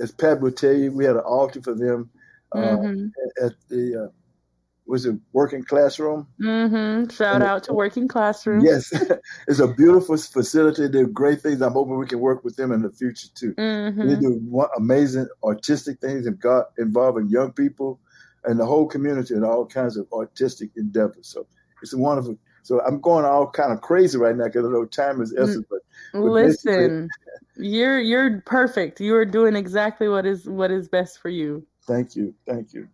as 0.00 0.12
Pat 0.12 0.40
would 0.40 0.56
tell 0.56 0.74
you, 0.74 0.92
we 0.92 1.04
had 1.04 1.16
an 1.16 1.22
altar 1.22 1.62
for 1.62 1.74
them 1.74 2.10
uh, 2.52 2.58
mm-hmm. 2.58 3.44
at, 3.44 3.52
the 3.68 4.04
uh, 4.04 4.08
was 4.86 5.06
it 5.06 5.16
working 5.32 5.62
classroom? 5.62 6.26
Mm-hmm. 6.40 7.10
Shout 7.10 7.36
and 7.36 7.44
out 7.44 7.58
it, 7.58 7.64
to 7.64 7.72
working 7.72 8.06
classroom. 8.06 8.64
Yes, 8.64 8.92
it's 9.48 9.60
a 9.60 9.68
beautiful 9.68 10.16
facility. 10.16 10.88
They're 10.88 11.06
great 11.06 11.40
things. 11.40 11.62
I'm 11.62 11.72
hoping 11.72 11.98
we 11.98 12.06
can 12.06 12.20
work 12.20 12.44
with 12.44 12.56
them 12.56 12.70
in 12.70 12.82
the 12.82 12.90
future 12.90 13.28
too. 13.34 13.54
Mm-hmm. 13.54 14.08
They 14.08 14.16
do 14.16 14.66
amazing 14.76 15.28
artistic 15.42 16.00
things 16.00 16.26
and 16.26 16.38
got 16.38 16.66
involving 16.78 17.28
young 17.28 17.52
people 17.52 18.00
and 18.44 18.60
the 18.60 18.66
whole 18.66 18.86
community 18.86 19.34
and 19.34 19.44
all 19.44 19.66
kinds 19.66 19.96
of 19.96 20.06
artistic 20.12 20.70
endeavors. 20.76 21.28
So 21.28 21.46
it's 21.82 21.94
a 21.94 21.98
wonderful. 21.98 22.38
So 22.64 22.80
I'm 22.80 23.00
going 23.00 23.26
all 23.26 23.50
kind 23.50 23.72
of 23.72 23.82
crazy 23.82 24.16
right 24.16 24.34
now 24.34 24.44
because 24.44 24.64
I 24.64 24.68
know 24.68 24.86
time 24.86 25.20
is 25.20 25.34
essence. 25.34 25.66
But, 25.68 25.80
but 26.12 26.20
listen, 26.22 27.10
you're 27.56 28.00
you're 28.00 28.40
perfect. 28.40 29.00
You 29.00 29.14
are 29.16 29.26
doing 29.26 29.54
exactly 29.54 30.08
what 30.08 30.24
is 30.24 30.48
what 30.48 30.70
is 30.70 30.88
best 30.88 31.20
for 31.20 31.28
you. 31.28 31.66
Thank 31.86 32.16
you, 32.16 32.34
thank 32.46 32.72
you. 32.72 32.88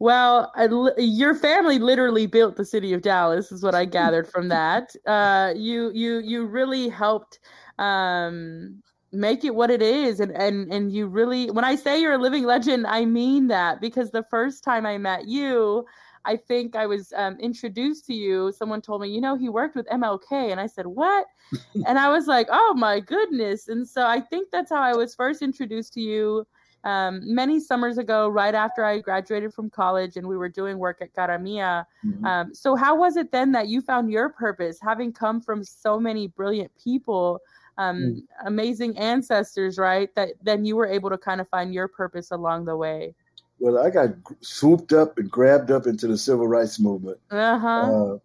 Well, 0.00 0.52
I, 0.54 0.68
your 0.98 1.34
family 1.34 1.78
literally 1.78 2.26
built 2.26 2.56
the 2.56 2.64
city 2.64 2.92
of 2.92 3.00
Dallas, 3.00 3.50
is 3.50 3.62
what 3.62 3.74
I 3.74 3.84
gathered 3.86 4.28
from 4.28 4.48
that. 4.48 4.94
Uh, 5.06 5.54
you 5.56 5.90
you 5.94 6.18
you 6.18 6.44
really 6.46 6.90
helped 6.90 7.38
um, 7.78 8.82
make 9.12 9.44
it 9.44 9.54
what 9.54 9.70
it 9.70 9.80
is, 9.80 10.20
and 10.20 10.30
and 10.32 10.70
and 10.70 10.92
you 10.92 11.06
really. 11.06 11.50
When 11.50 11.64
I 11.64 11.74
say 11.74 12.02
you're 12.02 12.12
a 12.12 12.18
living 12.18 12.44
legend, 12.44 12.86
I 12.86 13.06
mean 13.06 13.48
that 13.48 13.80
because 13.80 14.10
the 14.10 14.24
first 14.24 14.62
time 14.62 14.84
I 14.84 14.98
met 14.98 15.26
you, 15.26 15.86
I 16.24 16.36
think 16.36 16.76
I 16.76 16.86
was 16.86 17.12
um, 17.16 17.38
introduced 17.40 18.06
to 18.06 18.14
you. 18.14 18.52
Someone 18.56 18.82
told 18.82 19.02
me, 19.02 19.08
you 19.08 19.20
know, 19.20 19.36
he 19.36 19.48
worked 19.48 19.76
with 19.76 19.86
MLK. 19.88 20.50
And 20.50 20.60
I 20.60 20.66
said, 20.66 20.86
what? 20.86 21.26
and 21.86 21.98
I 21.98 22.08
was 22.08 22.26
like, 22.26 22.48
oh 22.50 22.74
my 22.76 23.00
goodness. 23.00 23.68
And 23.68 23.88
so 23.88 24.06
I 24.06 24.20
think 24.20 24.48
that's 24.50 24.70
how 24.70 24.82
I 24.82 24.94
was 24.94 25.14
first 25.14 25.42
introduced 25.42 25.94
to 25.94 26.00
you 26.00 26.46
um, 26.84 27.20
many 27.22 27.60
summers 27.60 27.98
ago, 27.98 28.28
right 28.28 28.54
after 28.54 28.84
I 28.84 29.00
graduated 29.00 29.52
from 29.52 29.70
college 29.70 30.16
and 30.16 30.26
we 30.26 30.36
were 30.36 30.48
doing 30.48 30.78
work 30.78 30.98
at 31.02 31.14
Cara 31.14 31.38
Mia. 31.38 31.86
Mm-hmm. 32.04 32.24
Um, 32.24 32.54
so, 32.54 32.74
how 32.74 32.96
was 32.96 33.16
it 33.16 33.32
then 33.32 33.52
that 33.52 33.68
you 33.68 33.80
found 33.80 34.10
your 34.10 34.30
purpose, 34.30 34.78
having 34.80 35.12
come 35.12 35.40
from 35.40 35.62
so 35.62 36.00
many 36.00 36.28
brilliant 36.28 36.72
people? 36.82 37.40
Um, 37.78 37.96
mm. 37.96 38.22
amazing 38.46 38.98
ancestors, 38.98 39.78
right? 39.78 40.14
That 40.14 40.30
then 40.42 40.66
you 40.66 40.76
were 40.76 40.86
able 40.86 41.08
to 41.08 41.16
kind 41.16 41.40
of 41.40 41.48
find 41.48 41.72
your 41.72 41.88
purpose 41.88 42.30
along 42.30 42.66
the 42.66 42.76
way. 42.76 43.14
Well, 43.60 43.78
I 43.78 43.90
got 43.90 44.08
swooped 44.40 44.92
up 44.94 45.18
and 45.18 45.30
grabbed 45.30 45.70
up 45.70 45.86
into 45.86 46.08
the 46.08 46.16
civil 46.16 46.48
rights 46.48 46.80
movement. 46.80 47.18
Uh-huh. 47.30 48.14
Uh, 48.14 48.18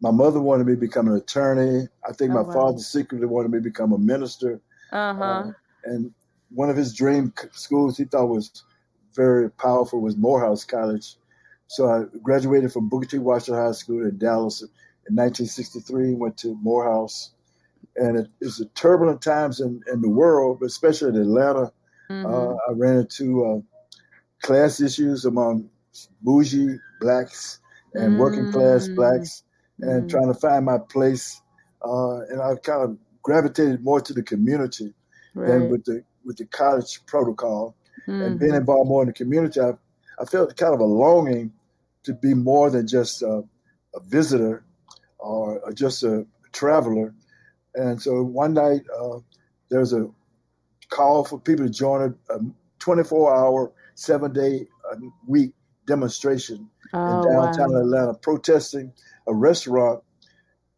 my 0.00 0.10
mother 0.10 0.40
wanted 0.40 0.66
me 0.66 0.74
to 0.74 0.80
become 0.80 1.06
an 1.06 1.16
attorney. 1.16 1.88
I 2.06 2.12
think 2.12 2.32
oh, 2.32 2.34
my 2.34 2.40
wow. 2.42 2.52
father 2.52 2.78
secretly 2.78 3.26
wanted 3.26 3.52
me 3.52 3.58
to 3.58 3.62
become 3.62 3.92
a 3.92 3.98
minister. 3.98 4.60
Uh-huh. 4.90 5.22
Uh, 5.22 5.52
and 5.84 6.12
one 6.50 6.70
of 6.70 6.76
his 6.76 6.92
dream 6.92 7.32
schools 7.52 7.96
he 7.96 8.04
thought 8.04 8.26
was 8.26 8.64
very 9.14 9.48
powerful 9.48 10.00
was 10.00 10.16
Morehouse 10.16 10.64
College. 10.64 11.16
So 11.68 11.88
I 11.88 12.04
graduated 12.22 12.72
from 12.72 12.88
Booker 12.88 13.06
T. 13.06 13.18
Washington 13.18 13.64
High 13.64 13.72
School 13.72 14.02
in 14.02 14.18
Dallas 14.18 14.62
in 14.62 15.14
1963. 15.14 16.14
Went 16.14 16.36
to 16.38 16.58
Morehouse, 16.60 17.30
and 17.96 18.18
it 18.18 18.28
was 18.40 18.60
a 18.60 18.66
turbulent 18.66 19.22
times 19.22 19.60
in, 19.60 19.82
in 19.90 20.02
the 20.02 20.10
world, 20.10 20.58
but 20.60 20.66
especially 20.66 21.10
in 21.10 21.16
Atlanta. 21.16 21.72
Mm-hmm. 22.10 22.26
Uh, 22.26 22.54
I 22.68 22.72
ran 22.72 22.98
into 22.98 23.44
uh, 23.44 23.73
class 24.44 24.80
issues 24.80 25.24
among 25.24 25.68
bougie 26.22 26.78
blacks 27.00 27.60
and 27.94 28.14
mm. 28.14 28.18
working 28.18 28.52
class 28.52 28.88
mm. 28.88 28.94
blacks 28.94 29.42
and 29.80 30.04
mm. 30.04 30.10
trying 30.10 30.32
to 30.32 30.38
find 30.38 30.66
my 30.66 30.78
place. 30.78 31.40
Uh, 31.82 32.20
and 32.28 32.40
I 32.42 32.54
kind 32.56 32.82
of 32.82 32.98
gravitated 33.22 33.82
more 33.82 34.00
to 34.02 34.12
the 34.12 34.22
community 34.22 34.92
right. 35.34 35.48
than 35.48 35.70
with 35.70 35.84
the 35.84 36.04
with 36.24 36.36
the 36.36 36.46
college 36.46 37.04
protocol. 37.06 37.74
Mm-hmm. 38.06 38.22
And 38.22 38.38
being 38.38 38.54
involved 38.54 38.88
more 38.88 39.02
in 39.02 39.08
the 39.08 39.14
community, 39.14 39.60
I, 39.60 39.72
I 40.20 40.24
felt 40.26 40.56
kind 40.56 40.74
of 40.74 40.80
a 40.80 40.84
longing 40.84 41.52
to 42.04 42.12
be 42.12 42.34
more 42.34 42.68
than 42.70 42.86
just 42.86 43.22
a, 43.22 43.42
a 43.94 44.00
visitor 44.06 44.62
or, 45.18 45.58
or, 45.60 45.72
just 45.72 46.02
a 46.02 46.26
traveler. 46.52 47.14
And 47.74 48.00
so 48.00 48.22
one 48.22 48.52
night 48.52 48.82
uh, 48.94 49.20
there 49.70 49.80
was 49.80 49.94
a 49.94 50.10
call 50.90 51.24
for 51.24 51.38
people 51.40 51.64
to 51.64 51.70
join 51.70 52.14
a, 52.28 52.34
a 52.34 52.40
24 52.80 53.34
hour 53.34 53.72
seven 53.94 54.32
day 54.32 54.66
a 54.90 54.96
uh, 54.96 55.00
week 55.26 55.52
demonstration 55.86 56.68
oh, 56.92 57.22
in 57.22 57.32
downtown 57.32 57.72
wow. 57.72 57.80
Atlanta, 57.80 58.14
protesting 58.14 58.92
a 59.26 59.34
restaurant 59.34 60.02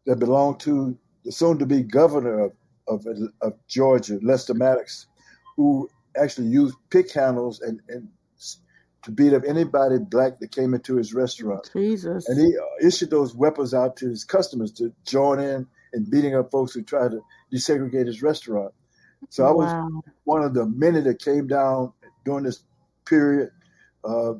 that 0.05 0.17
belonged 0.17 0.59
to 0.61 0.97
the 1.25 1.31
soon-to-be 1.31 1.83
governor 1.83 2.45
of, 2.45 2.51
of, 2.87 3.05
of 3.41 3.53
Georgia, 3.67 4.19
Lester 4.21 4.53
Maddox, 4.53 5.07
who 5.55 5.89
actually 6.15 6.47
used 6.47 6.75
pick 6.89 7.11
handles 7.11 7.61
and, 7.61 7.81
and 7.89 8.07
to 9.03 9.11
beat 9.11 9.33
up 9.33 9.43
anybody 9.47 9.97
black 9.99 10.39
that 10.39 10.51
came 10.51 10.73
into 10.73 10.95
his 10.97 11.13
restaurant. 11.13 11.69
Jesus. 11.73 12.27
And 12.27 12.39
he 12.39 12.57
uh, 12.57 12.87
issued 12.87 13.09
those 13.09 13.33
weapons 13.33 13.73
out 13.73 13.95
to 13.97 14.09
his 14.09 14.23
customers 14.23 14.71
to 14.73 14.93
join 15.05 15.39
in 15.39 15.67
in 15.93 16.09
beating 16.09 16.35
up 16.35 16.51
folks 16.51 16.73
who 16.73 16.83
tried 16.83 17.11
to 17.11 17.21
desegregate 17.53 18.07
his 18.07 18.21
restaurant. 18.21 18.73
So 19.29 19.45
I 19.45 19.51
was 19.51 19.71
wow. 19.71 20.01
one 20.25 20.43
of 20.43 20.53
the 20.53 20.65
many 20.65 21.01
that 21.01 21.19
came 21.19 21.47
down 21.47 21.93
during 22.25 22.43
this 22.43 22.63
period, 23.07 23.51
uh, 24.03 24.33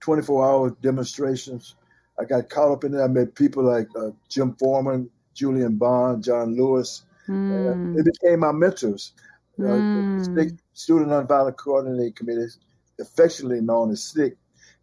24 0.00 0.46
hour 0.46 0.76
demonstrations. 0.82 1.74
I 2.20 2.24
got 2.24 2.48
caught 2.48 2.72
up 2.72 2.84
in 2.84 2.94
it. 2.94 3.00
I 3.00 3.06
met 3.06 3.34
people 3.34 3.62
like 3.62 3.88
uh, 3.96 4.10
Jim 4.28 4.54
Forman, 4.54 5.08
Julian 5.34 5.76
Bond, 5.76 6.24
John 6.24 6.56
Lewis. 6.56 7.04
Mm. 7.28 7.94
they 7.94 8.02
became 8.02 8.40
my 8.40 8.52
mentors. 8.52 9.12
Uh, 9.58 9.64
mm. 9.64 10.34
The 10.34 10.56
Student 10.72 11.10
Nonviolent 11.10 11.56
Coordinating 11.56 12.12
Committee, 12.14 12.46
affectionately 13.00 13.60
known 13.60 13.90
as 13.90 14.00
SNCC, 14.00 14.36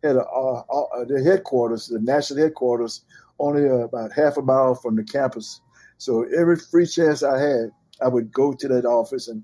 had 0.03 0.15
a, 0.17 0.25
uh, 0.25 0.61
uh, 0.69 1.05
the 1.05 1.23
headquarters, 1.23 1.87
the 1.87 1.99
national 1.99 2.39
headquarters, 2.39 3.01
only 3.39 3.67
uh, 3.67 3.85
about 3.85 4.11
half 4.11 4.37
a 4.37 4.41
mile 4.41 4.75
from 4.75 4.95
the 4.95 5.03
campus. 5.03 5.61
So 5.97 6.23
every 6.37 6.57
free 6.57 6.85
chance 6.85 7.23
I 7.23 7.39
had, 7.39 7.71
I 8.01 8.07
would 8.07 8.31
go 8.31 8.53
to 8.53 8.67
that 8.67 8.85
office 8.85 9.27
and 9.27 9.43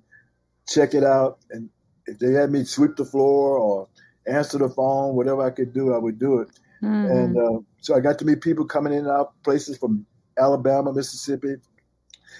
check 0.67 0.93
it 0.93 1.03
out. 1.03 1.39
And 1.49 1.69
if 2.11 2.19
they 2.19 2.33
had 2.33 2.51
me 2.51 2.63
sweep 2.63 2.95
the 2.97 3.05
floor 3.05 3.57
or 3.57 3.87
answer 4.27 4.57
the 4.57 4.69
phone, 4.69 5.15
whatever 5.15 5.41
I 5.41 5.49
could 5.49 5.73
do, 5.73 5.93
I 5.93 5.97
would 5.97 6.19
do 6.19 6.39
it. 6.39 6.49
Mm. 6.83 7.11
And 7.11 7.37
uh, 7.37 7.59
so 7.79 7.95
I 7.95 7.99
got 7.99 8.19
to 8.19 8.25
meet 8.25 8.41
people 8.41 8.65
coming 8.65 8.93
in 8.93 8.99
and 8.99 9.07
out 9.07 9.33
places 9.43 9.77
from 9.77 10.05
Alabama, 10.37 10.93
Mississippi. 10.93 11.55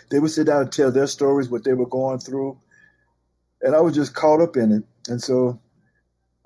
They 0.10 0.20
would 0.20 0.32
sit 0.32 0.48
down 0.48 0.64
and 0.64 0.72
tell 0.72 0.92
their 0.92 1.08
stories, 1.08 1.50
what 1.50 1.64
they 1.64 1.74
were 1.74 1.88
going 1.88 2.20
through. 2.20 2.60
And 3.62 3.76
I 3.76 3.80
was 3.80 3.96
just 3.96 4.14
caught 4.14 4.42
up 4.42 4.58
in 4.58 4.72
it. 4.72 4.84
And 5.08 5.22
so 5.22 5.60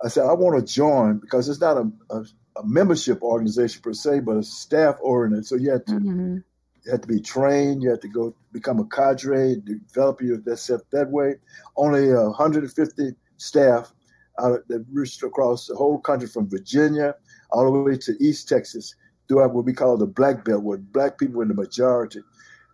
I 0.03 0.09
said, 0.09 0.25
I 0.25 0.33
want 0.33 0.59
to 0.59 0.73
join 0.73 1.17
because 1.17 1.49
it's 1.49 1.61
not 1.61 1.77
a, 1.77 1.91
a, 2.11 2.25
a 2.57 2.65
membership 2.65 3.21
organization 3.23 3.81
per 3.81 3.93
se, 3.93 4.19
but 4.19 4.37
a 4.37 4.43
staff 4.43 4.97
oriented. 5.01 5.47
So 5.47 5.55
you 5.55 5.71
had 5.71 5.85
to 5.87 5.93
mm-hmm. 5.93 6.37
You 6.85 6.91
had 6.91 7.01
to 7.01 7.07
be 7.07 7.19
trained. 7.19 7.81
You 7.83 7.91
had 7.91 8.01
to 8.01 8.07
go 8.07 8.35
become 8.51 8.79
a 8.79 8.85
cadre, 8.85 9.55
develop 9.55 10.21
yourself 10.21 10.81
that 10.91 11.09
way. 11.09 11.35
Only 11.75 12.11
uh, 12.11 12.25
150 12.25 13.15
staff 13.37 13.93
out 14.39 14.51
of, 14.51 14.67
that 14.67 14.85
reached 14.91 15.23
across 15.23 15.67
the 15.67 15.75
whole 15.75 15.99
country 15.99 16.27
from 16.27 16.49
Virginia 16.49 17.15
all 17.51 17.71
the 17.71 17.79
way 17.79 17.97
to 17.97 18.15
East 18.19 18.47
Texas 18.47 18.95
throughout 19.27 19.53
what 19.53 19.65
we 19.65 19.73
call 19.73 19.97
the 19.97 20.05
Black 20.05 20.45
Belt, 20.45 20.63
where 20.63 20.77
Black 20.77 21.17
people 21.17 21.37
were 21.37 21.45
the 21.45 21.53
majority. 21.53 22.21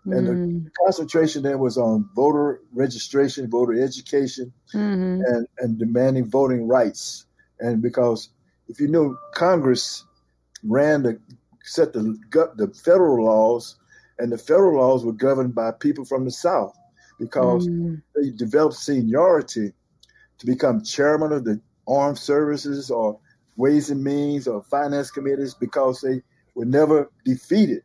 And 0.06 0.28
mm. 0.28 0.64
the 0.64 0.72
concentration 0.84 1.44
there 1.44 1.60
was 1.60 1.78
on 1.78 2.10
voter 2.16 2.62
registration, 2.74 3.50
voter 3.50 3.82
education, 3.82 4.52
mm-hmm. 4.74 5.22
and, 5.26 5.48
and 5.60 5.78
demanding 5.78 6.28
voting 6.30 6.68
rights. 6.68 7.26
And 7.60 7.82
because 7.82 8.30
if 8.68 8.80
you 8.80 8.88
know 8.88 9.16
Congress 9.36 10.04
ran 10.64 11.04
to 11.04 11.20
set 11.64 11.94
the 11.94 12.18
the 12.56 12.74
federal 12.84 13.26
laws, 13.26 13.76
and 14.22 14.32
the 14.32 14.38
federal 14.38 14.80
laws 14.80 15.04
were 15.04 15.14
governed 15.14 15.56
by 15.56 15.72
people 15.72 16.06
from 16.06 16.26
the 16.26 16.32
South, 16.32 16.78
because 17.20 17.68
mm. 17.68 18.02
they 18.16 18.30
developed 18.32 18.76
seniority 18.76 19.74
to 20.38 20.46
become 20.46 20.84
chairman 20.84 21.32
of 21.32 21.44
the 21.44 21.60
armed 21.88 22.18
services 22.18 22.90
or 22.90 23.20
ways 23.58 23.90
and 23.90 24.04
means 24.04 24.48
or 24.48 24.64
finance 24.64 25.12
committees 25.12 25.54
because 25.54 26.02
they 26.02 26.22
were 26.56 26.66
never 26.66 27.12
defeated 27.26 27.84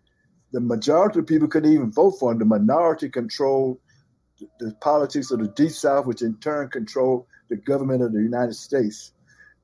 the 0.52 0.60
majority 0.60 1.18
of 1.18 1.26
people 1.26 1.48
couldn't 1.48 1.72
even 1.72 1.92
vote 1.92 2.12
for 2.12 2.30
them. 2.32 2.38
The 2.38 2.44
minority 2.44 3.08
controlled 3.08 3.78
the, 4.58 4.74
politics 4.80 5.30
of 5.30 5.40
the 5.40 5.48
Deep 5.48 5.70
South, 5.70 6.06
which 6.06 6.22
in 6.22 6.36
turn 6.38 6.68
controlled 6.68 7.26
the 7.48 7.56
government 7.56 8.02
of 8.02 8.12
the 8.12 8.22
United 8.22 8.54
States. 8.54 9.12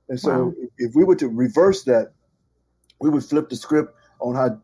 And 0.08 0.18
so, 0.18 0.46
wow. 0.46 0.54
if 0.78 0.94
we 0.94 1.04
were 1.04 1.16
to 1.16 1.28
reverse 1.28 1.84
that, 1.84 2.12
we 3.00 3.10
would 3.10 3.24
flip 3.24 3.48
the 3.48 3.56
script 3.56 3.94
on 4.20 4.34
how 4.34 4.60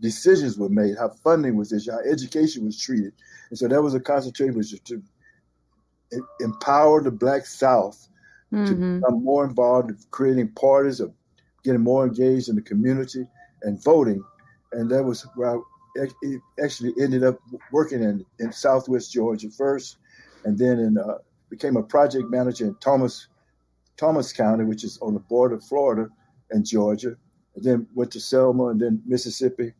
decisions 0.00 0.58
were 0.58 0.68
made, 0.68 0.96
how 0.98 1.10
funding 1.22 1.56
was 1.56 1.72
issued, 1.72 1.92
how 1.92 2.00
education 2.00 2.64
was 2.64 2.80
treated. 2.80 3.12
And 3.50 3.58
so, 3.58 3.68
that 3.68 3.82
was 3.82 3.94
a 3.94 4.00
concentration 4.00 4.56
was 4.56 4.78
to 4.78 5.02
empower 6.40 7.02
the 7.02 7.10
Black 7.10 7.46
South 7.46 8.08
mm-hmm. 8.52 8.64
to 8.66 8.74
become 8.74 9.24
more 9.24 9.44
involved 9.44 9.90
in 9.90 9.98
creating 10.10 10.48
parties, 10.48 11.00
of 11.00 11.12
getting 11.62 11.82
more 11.82 12.06
engaged 12.06 12.48
in 12.48 12.56
the 12.56 12.62
community, 12.62 13.26
and 13.62 13.82
voting 13.82 14.22
and 14.72 14.90
that 14.90 15.04
was 15.04 15.22
where 15.34 15.56
I 15.56 16.06
actually 16.62 16.94
ended 17.00 17.24
up 17.24 17.38
working 17.72 18.02
in, 18.02 18.24
in 18.38 18.52
Southwest 18.52 19.12
Georgia 19.12 19.50
first, 19.50 19.96
and 20.44 20.56
then 20.56 20.78
in, 20.78 20.98
uh, 20.98 21.18
became 21.48 21.76
a 21.76 21.82
project 21.82 22.30
manager 22.30 22.66
in 22.66 22.74
Thomas 22.76 23.26
Thomas 23.96 24.32
County, 24.32 24.64
which 24.64 24.84
is 24.84 24.98
on 25.02 25.14
the 25.14 25.20
border 25.20 25.56
of 25.56 25.64
Florida 25.64 26.08
and 26.50 26.64
Georgia. 26.64 27.16
And 27.56 27.64
then 27.64 27.86
went 27.94 28.12
to 28.12 28.20
Selma 28.20 28.68
and 28.68 28.80
then 28.80 29.02
Mississippi, 29.06 29.72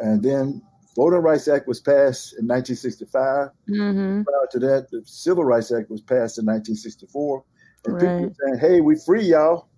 and 0.00 0.22
then 0.22 0.62
Voting 0.96 1.20
Rights 1.20 1.46
Act 1.46 1.68
was 1.68 1.80
passed 1.80 2.32
in 2.38 2.46
1965. 2.46 3.50
Mm-hmm. 3.68 4.22
Prior 4.22 4.48
to 4.50 4.58
that, 4.60 4.90
the 4.90 5.02
Civil 5.04 5.44
Rights 5.44 5.70
Act 5.70 5.90
was 5.90 6.00
passed 6.00 6.38
in 6.38 6.46
1964. 6.46 7.44
And 7.84 7.94
right. 7.94 8.00
people 8.00 8.20
were 8.20 8.34
saying, 8.44 8.58
"Hey, 8.58 8.80
we 8.80 8.96
free, 8.96 9.24
y'all. 9.24 9.68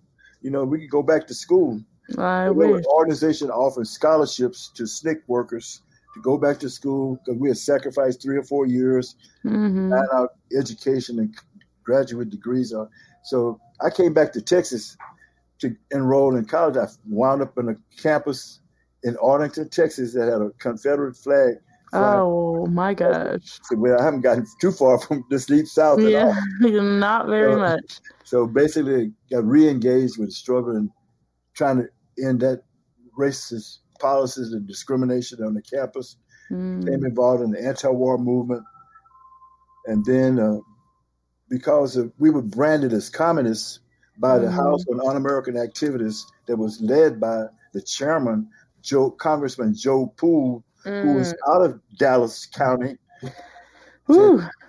You 0.41 0.51
know, 0.51 0.63
we 0.63 0.79
can 0.79 0.87
go 0.87 1.03
back 1.03 1.27
to 1.27 1.33
school." 1.33 1.81
I 2.17 2.49
wish. 2.49 2.85
organization 2.85 3.51
offered 3.51 3.87
scholarships 3.87 4.71
to 4.75 4.83
SNCC 4.83 5.21
workers 5.27 5.81
to 6.15 6.21
go 6.21 6.37
back 6.37 6.59
to 6.59 6.69
school 6.69 7.17
because 7.17 7.39
we 7.39 7.49
had 7.49 7.57
sacrificed 7.57 8.21
three 8.21 8.37
or 8.37 8.43
four 8.43 8.65
years, 8.65 9.15
mm-hmm. 9.45 9.93
out 10.13 10.31
education 10.57 11.19
and 11.19 11.35
graduate 11.83 12.29
degrees. 12.29 12.73
So 13.25 13.59
I 13.81 13.89
came 13.89 14.13
back 14.13 14.33
to 14.33 14.41
Texas 14.41 14.97
to 15.59 15.75
enroll 15.91 16.35
in 16.35 16.45
college. 16.45 16.77
I 16.77 16.87
wound 17.07 17.41
up 17.41 17.57
in 17.57 17.69
a 17.69 17.75
campus 18.01 18.59
in 19.03 19.17
Arlington, 19.17 19.69
Texas 19.69 20.13
that 20.13 20.31
had 20.31 20.41
a 20.41 20.49
Confederate 20.59 21.15
flag. 21.15 21.55
Oh 21.91 22.67
my 22.67 22.93
gosh! 22.93 23.59
So, 23.63 23.75
well, 23.75 23.99
I 23.99 24.03
haven't 24.03 24.21
gotten 24.21 24.45
too 24.61 24.71
far 24.71 24.99
from 24.99 25.25
the 25.29 25.39
deep 25.39 25.65
south. 25.65 25.99
Yeah, 26.01 26.33
not 26.59 27.27
very 27.27 27.53
so, 27.53 27.59
much. 27.59 27.99
So 28.25 28.45
basically, 28.45 29.11
got 29.31 29.43
re-engaged 29.43 30.19
with 30.19 30.29
the 30.29 30.33
struggle 30.33 30.75
and 30.75 30.91
trying 31.55 31.77
to 31.77 31.89
end 32.23 32.41
that 32.41 32.61
racist 33.17 33.79
policies 33.99 34.53
and 34.53 34.67
discrimination 34.67 35.43
on 35.43 35.55
the 35.55 35.63
campus. 35.63 36.17
Mm. 36.51 36.85
Became 36.85 37.05
involved 37.05 37.43
in 37.43 37.51
the 37.51 37.59
anti-war 37.59 38.19
movement, 38.19 38.63
and 39.87 40.05
then 40.05 40.39
uh, 40.39 40.57
because 41.49 41.95
of, 41.95 42.11
we 42.19 42.29
were 42.29 42.43
branded 42.43 42.93
as 42.93 43.09
communists 43.09 43.79
by 44.19 44.37
the 44.37 44.51
House 44.51 44.83
on 44.91 44.99
Un-American 45.07 45.57
Activities 45.57 46.25
that 46.47 46.57
was 46.57 46.81
led 46.81 47.19
by 47.19 47.45
the 47.73 47.81
chairman, 47.81 48.47
Joe 48.81 49.11
Congressman 49.11 49.75
Joe 49.75 50.07
Pool, 50.17 50.63
mm. 50.85 51.03
who 51.03 51.13
was 51.13 51.33
mm. 51.33 51.53
out 51.53 51.61
of 51.61 51.79
Dallas 51.97 52.45
County. 52.45 52.97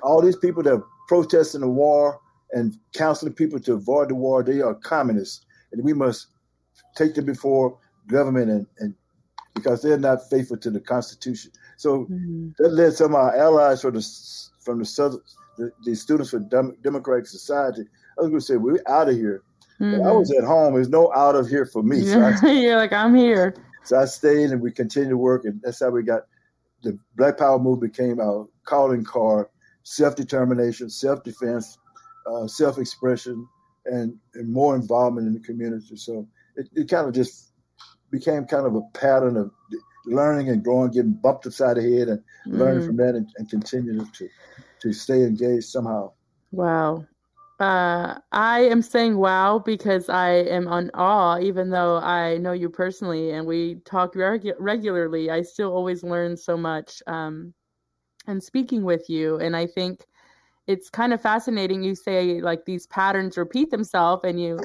all 0.03 0.23
these 0.23 0.37
people 0.37 0.63
that 0.63 0.75
are 0.75 0.85
protesting 1.09 1.63
the 1.63 1.69
war 1.69 2.21
and 2.53 2.77
counseling 2.95 3.33
people 3.33 3.59
to 3.61 3.75
avoid 3.75 4.11
the 4.11 4.15
war, 4.15 4.43
they 4.43 4.61
are 4.61 4.75
communists, 4.75 5.45
and 5.73 5.83
we 5.83 5.93
must 5.93 6.29
take 6.97 7.15
them 7.15 7.25
before 7.25 7.79
government 8.07 8.51
and, 8.51 8.67
and 8.79 8.95
because 9.55 9.83
they're 9.83 9.99
not 9.99 10.29
faithful 10.31 10.57
to 10.57 10.71
the 10.71 10.81
Constitution. 10.81 11.51
So 11.77 12.05
mm-hmm. 12.05 12.51
that 12.59 12.73
led 12.73 12.93
some 12.93 13.15
of 13.15 13.21
our 13.21 13.37
allies 13.37 13.83
from 13.83 13.95
the 13.95 14.07
from 14.61 14.79
the 14.79 14.85
southern 14.85 15.21
the, 15.61 15.71
the 15.85 15.95
students 15.95 16.31
for 16.31 16.39
Dem- 16.39 16.77
Democratic 16.83 17.27
Society. 17.27 17.83
I 18.19 18.23
was 18.23 18.31
going 18.31 18.41
to 18.41 18.47
say 18.47 18.57
we're 18.57 18.83
out 18.87 19.09
of 19.09 19.15
here. 19.15 19.43
Mm-hmm. 19.81 20.07
I 20.07 20.13
was 20.13 20.31
at 20.33 20.45
home. 20.45 20.75
There's 20.75 20.89
no 20.89 21.13
out 21.15 21.37
of 21.37 21.49
here 21.49 21.65
for 21.65 21.83
me. 21.83 22.03
So 22.03 22.21
I, 22.21 22.51
You're 22.51 22.77
like 22.77 22.93
I'm 22.93 23.15
here. 23.15 23.55
So 23.85 23.99
I 23.99 24.05
stayed 24.05 24.51
and 24.51 24.61
we 24.61 24.71
continued 24.71 25.11
to 25.11 25.17
work, 25.17 25.45
and 25.45 25.61
that's 25.63 25.81
how 25.81 25.91
we 25.91 26.03
got 26.03 26.23
the 26.83 26.99
Black 27.17 27.39
Power 27.39 27.59
movement 27.59 27.93
became 27.93 28.21
our 28.21 28.47
calling 28.65 29.05
card: 29.05 29.47
self 29.85 30.17
determination, 30.17 30.91
self 30.91 31.25
defense, 31.25 31.79
uh, 32.27 32.47
self 32.47 32.79
expression, 32.79 33.49
and, 33.87 34.17
and 34.35 34.53
more 34.53 34.77
involvement 34.77 35.27
in 35.27 35.35
the 35.35 35.41
community. 35.41 35.97
So 35.97 36.29
it, 36.57 36.69
it 36.75 36.89
kind 36.91 37.09
of 37.09 37.15
just 37.15 37.53
became 38.11 38.45
kind 38.45 38.67
of 38.67 38.75
a 38.75 38.83
pattern 38.93 39.37
of 39.37 39.51
learning 40.07 40.49
and 40.49 40.63
growing, 40.63 40.91
getting 40.91 41.13
bumped 41.13 41.47
upside 41.47 41.77
the 41.77 41.83
head 41.83 42.09
and 42.09 42.21
mm. 42.47 42.59
learning 42.59 42.87
from 42.87 42.97
that 42.97 43.15
and, 43.15 43.29
and 43.37 43.49
continuing 43.49 44.11
to, 44.13 44.29
to 44.83 44.93
stay 44.93 45.23
engaged 45.23 45.65
somehow. 45.65 46.13
Wow. 46.53 47.07
Uh, 47.61 48.19
I 48.33 48.61
am 48.61 48.81
saying 48.81 49.19
wow 49.19 49.59
because 49.59 50.09
I 50.09 50.31
am 50.31 50.67
on 50.67 50.91
awe, 50.95 51.39
even 51.39 51.69
though 51.69 51.99
I 51.99 52.39
know 52.39 52.53
you 52.53 52.71
personally 52.71 53.33
and 53.33 53.47
we 53.47 53.77
talk 53.85 54.15
regu- 54.15 54.55
regularly. 54.59 55.31
I 55.31 55.43
still 55.43 55.71
always 55.71 56.03
learn 56.03 56.39
so 56.39 56.57
much 56.57 57.03
um, 57.07 57.53
and 58.27 58.43
speaking 58.43 58.83
with 58.83 59.11
you. 59.11 59.37
And 59.37 59.55
I 59.55 59.67
think 59.67 60.07
it's 60.67 60.89
kind 60.89 61.13
of 61.13 61.21
fascinating. 61.21 61.83
You 61.83 61.95
say 61.95 62.41
like 62.41 62.65
these 62.65 62.87
patterns 62.87 63.37
repeat 63.37 63.71
themselves 63.71 64.25
and 64.25 64.41
you 64.41 64.59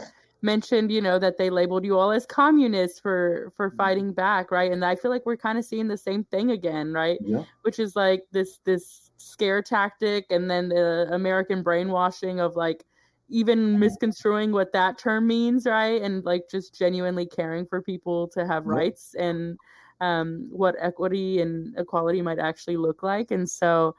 mentioned, 0.45 0.91
you 0.91 1.01
know, 1.01 1.19
that 1.19 1.37
they 1.37 1.49
labeled 1.49 1.83
you 1.83 1.97
all 1.97 2.11
as 2.11 2.25
communists 2.25 2.99
for 2.99 3.51
for 3.57 3.69
mm-hmm. 3.69 3.77
fighting 3.77 4.13
back, 4.13 4.51
right? 4.51 4.71
And 4.71 4.85
I 4.85 4.95
feel 4.95 5.11
like 5.11 5.25
we're 5.25 5.35
kind 5.35 5.57
of 5.57 5.65
seeing 5.65 5.87
the 5.87 5.97
same 5.97 6.23
thing 6.25 6.51
again, 6.51 6.93
right? 6.93 7.17
Yeah. 7.21 7.43
Which 7.63 7.79
is 7.79 7.95
like 7.95 8.23
this 8.31 8.59
this 8.63 9.11
scare 9.17 9.61
tactic 9.61 10.27
and 10.29 10.49
then 10.49 10.69
the 10.69 11.07
American 11.11 11.63
brainwashing 11.63 12.39
of 12.39 12.55
like 12.55 12.85
even 13.27 13.59
mm-hmm. 13.59 13.79
misconstruing 13.79 14.51
what 14.51 14.71
that 14.73 14.97
term 14.99 15.27
means, 15.27 15.65
right? 15.65 16.01
And 16.01 16.23
like 16.23 16.43
just 16.49 16.77
genuinely 16.77 17.25
caring 17.25 17.65
for 17.65 17.81
people 17.81 18.27
to 18.29 18.45
have 18.45 18.67
rights 18.67 19.15
and 19.17 19.57
um, 19.99 20.47
what 20.51 20.75
equity 20.79 21.41
and 21.41 21.77
equality 21.77 22.21
might 22.21 22.39
actually 22.39 22.77
look 22.77 23.01
like. 23.01 23.31
And 23.31 23.49
so 23.49 23.95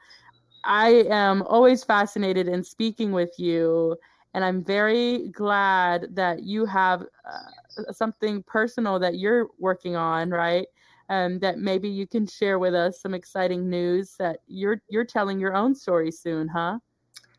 I 0.65 1.07
am 1.11 1.43
always 1.43 1.85
fascinated 1.85 2.49
in 2.49 2.63
speaking 2.63 3.13
with 3.13 3.35
you. 3.39 3.97
And 4.37 4.45
I'm 4.45 4.63
very 4.63 5.31
glad 5.31 6.09
that 6.15 6.43
you 6.43 6.67
have 6.67 7.01
uh, 7.25 7.91
something 7.91 8.43
personal 8.43 8.99
that 8.99 9.19
you're 9.19 9.49
working 9.59 9.97
on, 9.97 10.29
right? 10.29 10.67
Um, 11.09 11.39
that 11.39 11.57
maybe 11.57 11.89
you 11.89 12.07
can 12.07 12.27
share 12.27 12.59
with 12.59 12.75
us 12.75 13.01
some 13.01 13.15
exciting 13.15 13.71
news 13.71 14.15
that 14.19 14.41
you're 14.47 14.83
you're 14.91 15.07
telling 15.07 15.41
your 15.41 15.55
own 15.55 15.75
story 15.75 16.11
soon, 16.11 16.49
huh? 16.49 16.81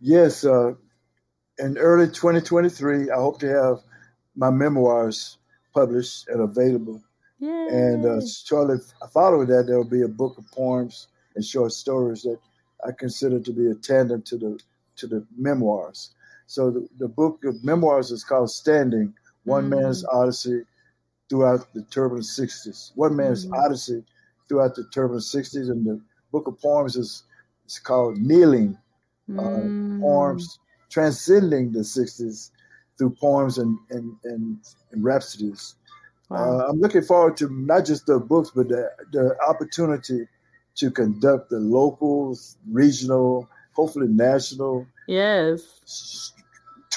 Yes, 0.02 0.44
uh, 0.44 0.74
in 1.60 1.78
early 1.78 2.08
2023, 2.08 3.12
I 3.12 3.16
hope 3.16 3.40
to 3.42 3.48
have 3.48 3.78
my 4.36 4.50
memoirs 4.50 5.38
published 5.76 6.28
and 6.30 6.42
available. 6.42 7.04
Yay. 7.38 7.68
And 7.70 8.06
uh, 8.08 8.22
shortly 8.26 8.78
following 9.14 9.50
that, 9.50 9.68
there 9.68 9.78
will 9.78 9.84
be 9.84 10.02
a 10.02 10.08
book 10.08 10.40
of 10.40 10.50
poems 10.50 11.10
and 11.36 11.46
short 11.46 11.74
stories 11.74 12.24
that 12.24 12.40
I 12.84 12.92
consider 12.92 13.40
to 13.40 13.54
be 13.54 13.68
a 13.68 13.76
tandem 13.76 14.24
to 14.24 14.38
the 14.38 14.60
to 14.96 15.06
the 15.06 15.24
memoirs. 15.38 16.16
So 16.48 16.72
the, 16.72 16.88
the 16.98 17.08
book 17.08 17.44
of 17.44 17.64
memoirs 17.64 18.12
is 18.12 18.24
called 18.24 18.50
Standing: 18.50 19.14
One 19.44 19.70
mm. 19.70 19.82
Man's 19.82 20.06
Odyssey 20.06 20.64
Throughout 21.30 21.74
the 21.74 21.82
Turbulent 21.84 22.26
60s. 22.26 22.92
One 22.96 23.16
Man's 23.16 23.46
mm. 23.46 23.54
Odyssey 23.54 24.04
Throughout 24.48 24.76
the 24.76 24.86
Turbulent 24.94 25.26
60s, 25.26 25.70
and 25.70 25.86
the 25.86 26.02
book 26.32 26.48
of 26.48 26.60
poems 26.60 26.96
is 26.96 27.24
it's 27.66 27.80
called 27.80 28.18
Kneeling: 28.18 28.78
uh, 29.38 29.42
mm. 29.42 30.02
Poems 30.02 30.60
transcending 30.90 31.74
the 31.74 31.80
60s 31.80 32.52
through 32.98 33.10
poems 33.12 33.58
and, 33.58 33.78
and, 33.90 34.16
and, 34.24 34.58
and 34.92 35.04
rhapsodies. 35.04 35.76
Wow. 36.30 36.60
Uh, 36.60 36.68
I'm 36.70 36.80
looking 36.80 37.04
forward 37.04 37.38
to 37.38 37.50
not 37.50 37.86
just 37.86 38.06
the 38.06 38.20
books, 38.20 38.52
but 38.56 38.70
the, 38.70 38.90
the 39.12 39.38
opportunity 39.48 40.28
to 40.76 40.92
conduct 40.92 41.50
the 41.50 41.60
local, 41.60 42.38
regional, 42.72 43.50
hopefully 43.74 44.08
national 44.08 44.88
yes 45.08 46.34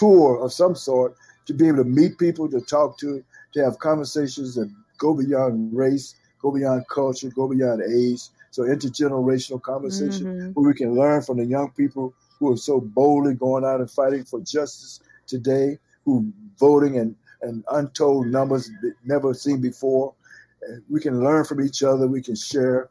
tour 0.00 0.42
of 0.42 0.50
some 0.50 0.74
sort 0.74 1.14
to 1.44 1.52
be 1.52 1.68
able 1.68 1.78
to 1.78 1.84
meet 1.84 2.16
people, 2.18 2.48
to 2.48 2.60
talk 2.62 2.98
to, 2.98 3.22
to 3.52 3.64
have 3.64 3.78
conversations 3.78 4.54
that 4.54 4.72
go 4.96 5.14
beyond 5.14 5.76
race, 5.76 6.14
go 6.40 6.50
beyond 6.50 6.88
culture, 6.88 7.28
go 7.28 7.46
beyond 7.46 7.82
age. 7.82 8.22
So 8.50 8.62
intergenerational 8.62 9.60
conversation 9.60 10.26
mm-hmm. 10.26 10.48
where 10.52 10.66
we 10.68 10.74
can 10.74 10.94
learn 10.94 11.22
from 11.22 11.36
the 11.36 11.44
young 11.44 11.70
people 11.72 12.14
who 12.38 12.52
are 12.52 12.56
so 12.56 12.80
boldly 12.80 13.34
going 13.34 13.64
out 13.64 13.80
and 13.80 13.90
fighting 13.90 14.24
for 14.24 14.40
justice 14.40 15.00
today, 15.26 15.78
who 16.04 16.32
voting 16.58 16.98
and, 16.98 17.14
and 17.42 17.62
untold 17.70 18.26
numbers 18.26 18.70
never 19.04 19.34
seen 19.34 19.60
before. 19.60 20.14
And 20.62 20.82
we 20.88 21.00
can 21.00 21.22
learn 21.22 21.44
from 21.44 21.60
each 21.60 21.82
other. 21.82 22.06
We 22.06 22.22
can 22.22 22.36
share 22.36 22.88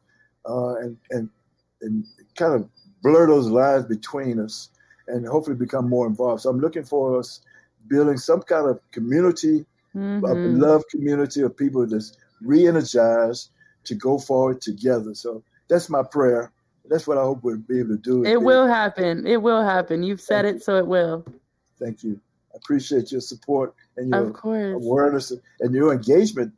uh, 0.47 0.75
and, 0.75 0.97
and, 1.09 1.29
and 1.81 2.05
kind 2.35 2.53
of 2.53 2.69
blur 3.01 3.27
those 3.27 3.47
lines 3.47 3.85
between 3.85 4.39
us 4.39 4.69
and 5.09 5.27
hopefully 5.27 5.55
become 5.55 5.89
more 5.89 6.07
involved. 6.07 6.43
So 6.43 6.49
I'm 6.49 6.59
looking 6.59 6.83
for 6.83 7.19
us 7.19 7.41
building 7.87 8.17
some 8.17 8.41
kind 8.41 8.69
of 8.69 8.79
community, 8.91 9.65
mm-hmm. 9.95 10.23
a 10.25 10.33
love 10.33 10.83
community 10.89 11.41
of 11.41 11.55
people 11.57 11.85
that's 11.85 12.17
re-energized 12.41 13.51
to 13.85 13.95
go 13.95 14.17
forward 14.17 14.61
together. 14.61 15.13
So 15.13 15.43
that's 15.67 15.89
my 15.89 16.03
prayer 16.03 16.51
that's 16.89 17.07
what 17.07 17.17
I 17.17 17.21
hope 17.21 17.43
we'll 17.43 17.57
be 17.57 17.79
able 17.79 17.95
to 17.95 17.97
do. 17.97 18.25
It 18.25 18.41
will 18.41 18.67
happen. 18.67 19.25
It 19.27 19.41
will 19.41 19.63
happen. 19.63 20.03
You've 20.03 20.21
said 20.21 20.43
Thank 20.43 20.55
it, 20.55 20.57
you. 20.57 20.63
so 20.63 20.77
it 20.77 20.87
will. 20.87 21.25
Thank 21.79 22.03
you. 22.03 22.19
I 22.53 22.57
appreciate 22.57 23.11
your 23.11 23.21
support 23.21 23.75
and 23.95 24.09
your 24.09 24.73
awareness 24.73 25.31
and 25.59 25.73
your 25.73 25.93
engagement. 25.93 26.53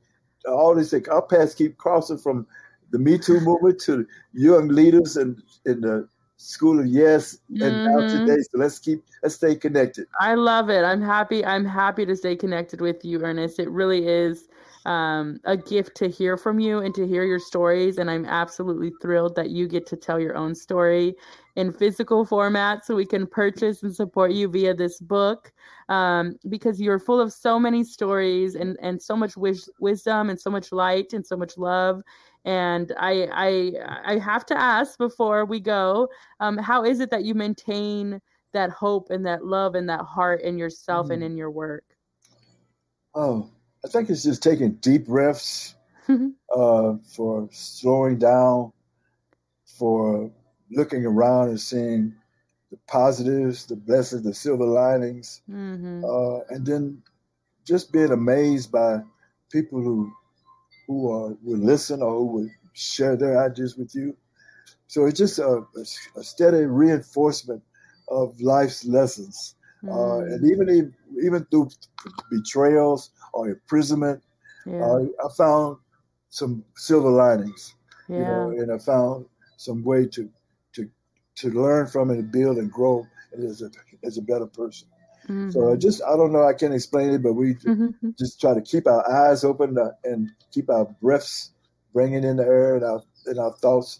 All 0.48 0.74
these 0.74 0.90
things, 0.90 1.08
our 1.10 1.22
paths 1.22 1.54
keep 1.54 1.78
crossing 1.78 2.18
from 2.18 2.48
the 2.92 2.98
Me 2.98 3.18
Too 3.18 3.40
movement 3.42 3.80
to 3.82 4.08
young 4.34 4.70
leaders 4.70 5.18
and 5.18 5.42
in 5.66 5.82
the 5.82 6.08
School 6.42 6.80
of 6.80 6.88
Yes 6.88 7.38
and 7.50 7.62
mm-hmm. 7.62 7.86
now 7.86 8.26
today. 8.26 8.42
So 8.42 8.58
let's 8.58 8.80
keep 8.80 9.04
let's 9.22 9.36
stay 9.36 9.56
connected. 9.56 10.08
I 10.20 10.34
love 10.34 10.70
it. 10.70 10.84
I'm 10.84 11.02
happy. 11.02 11.46
I'm 11.46 11.66
happy 11.66 12.06
to 12.06 12.16
stay 12.16 12.36
connected 12.36 12.82
with 12.82 13.06
you, 13.06 13.22
Ernest. 13.24 13.60
It 13.60 13.70
really 13.70 14.08
is 14.08 14.48
um, 14.86 15.40
a 15.44 15.56
gift 15.56 15.96
to 15.98 16.10
hear 16.10 16.38
from 16.38 16.60
you 16.60 16.80
and 16.80 16.96
to 16.96 17.08
hear 17.08 17.24
your 17.24 17.40
stories. 17.40 18.00
And 18.00 18.10
I'm 18.10 18.26
absolutely 18.26 18.92
thrilled 19.02 19.36
that 19.36 19.52
you 19.52 19.68
get 19.68 19.86
to 19.88 19.96
tell 19.96 20.20
your 20.20 20.36
own 20.36 20.56
story 20.56 21.14
in 21.56 21.72
physical 21.72 22.26
format 22.26 22.86
so 22.86 22.96
we 22.96 23.06
can 23.06 23.28
purchase 23.28 23.84
and 23.84 23.96
support 23.96 24.32
you 24.32 24.48
via 24.48 24.74
this 24.74 25.00
book 25.00 25.52
um, 25.90 26.36
because 26.50 26.82
you're 26.82 27.00
full 27.00 27.20
of 27.20 27.34
so 27.34 27.60
many 27.60 27.84
stories 27.84 28.56
and, 28.56 28.78
and 28.82 29.02
so 29.02 29.16
much 29.16 29.38
wis- 29.38 29.70
wisdom 29.80 30.30
and 30.30 30.40
so 30.40 30.50
much 30.50 30.72
light 30.72 31.14
and 31.14 31.26
so 31.26 31.36
much 31.36 31.58
love. 31.58 32.02
And 32.44 32.92
I, 32.98 33.28
I, 33.32 34.14
I 34.14 34.20
have 34.20 34.46
to 34.48 34.60
ask 34.60 34.98
before 34.98 35.46
we 35.46 35.60
go, 35.60 36.10
um, 36.40 36.58
how 36.58 36.84
is 36.84 37.00
it 37.00 37.12
that 37.12 37.24
you 37.24 37.36
maintain 37.36 38.20
that 38.54 38.72
hope 38.72 39.12
and 39.12 39.26
that 39.26 39.46
love 39.46 39.76
and 39.76 39.88
that 39.90 40.02
heart 40.02 40.42
in 40.42 40.58
yourself 40.58 41.08
mm. 41.08 41.14
and 41.14 41.24
in 41.24 41.38
your 41.38 41.52
work? 41.52 41.84
Oh, 43.14 43.50
I 43.86 43.88
think 43.90 44.10
it's 44.10 44.24
just 44.24 44.42
taking 44.42 44.74
deep 44.76 45.06
breaths 45.06 45.76
uh, 46.10 46.94
for 47.16 47.48
slowing 47.52 48.18
down, 48.18 48.72
for 49.66 50.32
looking 50.72 51.06
around 51.06 51.50
and 51.50 51.60
seeing 51.60 52.14
the 52.72 52.78
positives, 52.88 53.66
the 53.66 53.76
blessings, 53.76 54.24
the 54.24 54.34
silver 54.34 54.66
linings, 54.66 55.42
mm-hmm. 55.50 56.04
uh, 56.06 56.40
and 56.50 56.66
then 56.66 57.02
just 57.66 57.92
being 57.92 58.12
amazed 58.12 58.72
by 58.72 59.02
people 59.52 59.82
who 59.82 60.12
who 60.92 61.12
uh, 61.12 61.34
would 61.44 61.60
listen 61.60 62.02
or 62.02 62.12
who 62.20 62.26
would 62.26 62.50
share 62.74 63.16
their 63.16 63.42
ideas 63.44 63.78
with 63.78 63.96
you. 63.96 64.16
So 64.88 65.06
it's 65.06 65.18
just 65.18 65.40
a, 65.40 65.64
a 66.18 66.24
steady 66.24 66.66
reinforcement 66.66 67.64
of 68.10 68.40
life's 68.42 68.84
lessons, 68.84 69.56
mm. 69.84 69.90
uh, 69.90 70.26
and 70.26 70.52
even 70.52 70.94
even 71.24 71.46
through 71.46 71.70
betrayals 72.30 73.12
or 73.32 73.50
imprisonment, 73.50 74.22
yeah. 74.66 74.84
uh, 74.84 75.06
I 75.26 75.28
found 75.38 75.78
some 76.30 76.64
silver 76.76 77.10
linings. 77.10 77.76
Yeah. 78.10 78.18
You 78.18 78.24
know, 78.26 78.50
and 78.60 78.72
I 78.74 78.78
found 78.78 79.26
some 79.56 79.84
way 79.84 80.08
to 80.08 80.30
to 80.74 80.90
to 81.36 81.50
learn 81.52 81.88
from 81.88 82.12
it 82.12 82.18
and 82.18 82.32
build 82.32 82.58
and 82.58 82.70
grow 82.70 83.08
as 83.38 83.62
a 83.62 83.70
as 84.04 84.18
a 84.18 84.22
better 84.22 84.48
person. 84.48 84.90
Mm-hmm. 85.24 85.52
So 85.52 85.72
I 85.72 85.76
just 85.76 86.02
I 86.04 86.16
don't 86.16 86.32
know 86.32 86.48
I 86.48 86.54
can't 86.54 86.74
explain 86.74 87.12
it, 87.12 87.24
but 87.24 87.34
we 87.34 87.56
mm-hmm. 87.56 88.10
just 88.18 88.42
try 88.42 88.54
to 88.54 88.62
keep 88.62 88.88
our 88.88 89.10
eyes 89.10 89.44
open 89.44 89.78
uh, 89.78 89.92
and 90.04 90.30
keep 90.52 90.70
our 90.70 90.86
breaths 91.02 91.52
bringing 91.94 92.24
in 92.24 92.38
the 92.38 92.44
air 92.44 92.76
and 92.76 92.84
our 92.84 93.02
and 93.28 93.40
our 93.40 93.54
thoughts 93.58 94.00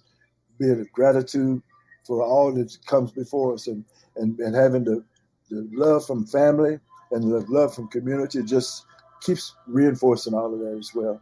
being 0.60 0.88
gratitude 0.94 1.62
for 2.06 2.24
all 2.24 2.52
that 2.54 2.76
comes 2.86 3.12
before 3.12 3.54
us 3.54 3.68
and 3.68 3.86
and, 4.16 4.40
and 4.40 4.56
having 4.56 4.84
the, 4.84 5.04
the 5.50 5.68
love 5.72 6.06
from 6.06 6.26
family 6.26 6.80
and 7.12 7.32
the 7.32 7.46
love 7.50 7.74
from 7.74 7.88
community 7.88 8.42
just 8.44 8.86
keeps 9.22 9.56
reinforcing 9.68 10.34
all 10.34 10.54
of 10.54 10.60
that 10.60 10.76
as 10.78 10.92
well. 10.94 11.22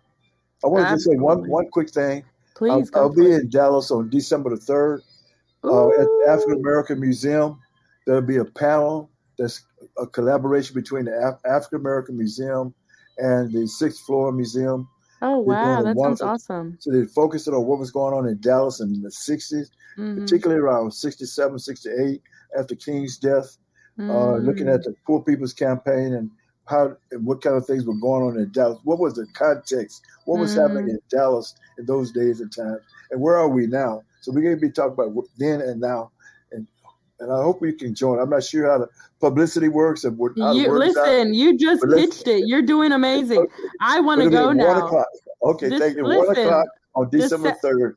I 0.64 0.68
want 0.68 0.88
to 0.88 1.00
say 1.00 1.16
one 1.16 1.48
one 1.50 1.70
quick 1.70 1.90
thing. 1.90 2.24
Please, 2.56 2.92
I'll, 2.94 3.04
I'll 3.04 3.14
be 3.14 3.32
in 3.32 3.50
Dallas 3.50 3.92
on 3.92 4.10
December 4.10 4.50
the 4.52 4.58
third 4.58 5.02
uh, 5.64 5.90
at 5.90 6.06
the 6.06 6.26
African 6.30 6.60
American 6.60 7.00
Museum. 7.00 7.60
There'll 8.06 8.22
be 8.22 8.38
a 8.38 8.46
panel 8.46 9.10
that's 9.40 9.64
a 9.98 10.06
collaboration 10.06 10.76
between 10.76 11.06
the 11.06 11.14
Af- 11.14 11.40
African 11.46 11.80
American 11.80 12.18
Museum 12.18 12.74
and 13.18 13.52
the 13.52 13.68
Sixth 13.68 14.06
Floor 14.06 14.32
Museum. 14.32 14.88
Oh 15.22 15.40
wow, 15.40 15.82
that 15.82 15.98
sounds 15.98 16.22
awesome! 16.22 16.78
So 16.80 16.92
they're 16.92 17.08
focusing 17.08 17.54
on 17.54 17.66
what 17.66 17.80
was 17.80 17.92
going 17.92 18.14
on 18.14 18.28
in 18.28 18.40
Dallas 18.40 18.80
in 18.80 19.02
the 19.02 19.10
60s, 19.10 19.68
mm-hmm. 19.98 20.22
particularly 20.22 20.62
around 20.62 20.94
67, 20.94 21.60
68, 21.60 22.22
after 22.58 22.76
King's 22.76 23.18
death. 23.18 23.58
Mm-hmm. 23.98 24.12
Uh, 24.12 24.38
looking 24.38 24.68
mm. 24.68 24.74
at 24.74 24.84
the 24.84 24.96
Poor 25.06 25.22
People's 25.22 25.52
Campaign 25.52 26.14
and 26.14 26.32
how 26.70 26.96
and 27.12 27.26
what 27.26 27.42
kind 27.42 27.58
of 27.58 27.66
things 27.66 27.84
were 27.84 28.00
going 28.00 28.24
on 28.24 28.38
in 28.38 28.50
Dallas. 28.52 28.80
What 28.84 29.00
was 29.00 29.16
the 29.16 29.28
context? 29.34 30.02
What 30.26 30.40
was 30.40 30.56
mm. 30.56 30.62
happening 30.62 30.90
in 30.90 31.00
Dallas 31.10 31.56
in 31.78 31.86
those 31.86 32.12
days 32.12 32.40
and 32.40 32.56
times? 32.56 32.80
And 33.12 33.20
where 33.20 33.36
are 33.36 33.50
we 33.50 33.68
now? 33.68 34.04
So 34.22 34.32
we're 34.32 34.42
going 34.42 34.56
to 34.56 34.62
be 34.62 34.72
talking 34.72 34.94
about 34.94 35.26
then 35.38 35.62
and 35.62 35.82
now. 35.82 36.12
And 37.20 37.30
and 37.30 37.40
I 37.40 37.44
hope 37.44 37.62
we 37.62 37.74
can 37.74 37.94
join. 37.94 38.20
I'm 38.20 38.30
not 38.30 38.44
sure 38.44 38.70
how 38.70 38.80
the 38.80 38.90
publicity 39.20 39.70
works 39.70 40.04
and 40.04 40.18
what. 40.18 40.36
You, 40.36 40.72
listen, 40.72 41.34
you 41.34 41.58
just 41.58 41.84
pitched 41.90 42.28
it. 42.28 42.48
You're 42.48 42.62
doing 42.62 42.92
amazing. 42.92 43.40
Okay. 43.40 43.52
I 43.82 44.00
want 44.00 44.22
to 44.22 44.30
go 44.30 44.52
now. 44.52 45.04
Okay, 45.42 45.70
this, 45.70 45.80
thank 45.80 45.96
you. 45.96 46.06
Listen, 46.06 46.28
one 46.28 46.38
o'clock 46.38 46.68
on 46.96 47.10
December 47.10 47.56
third. 47.62 47.96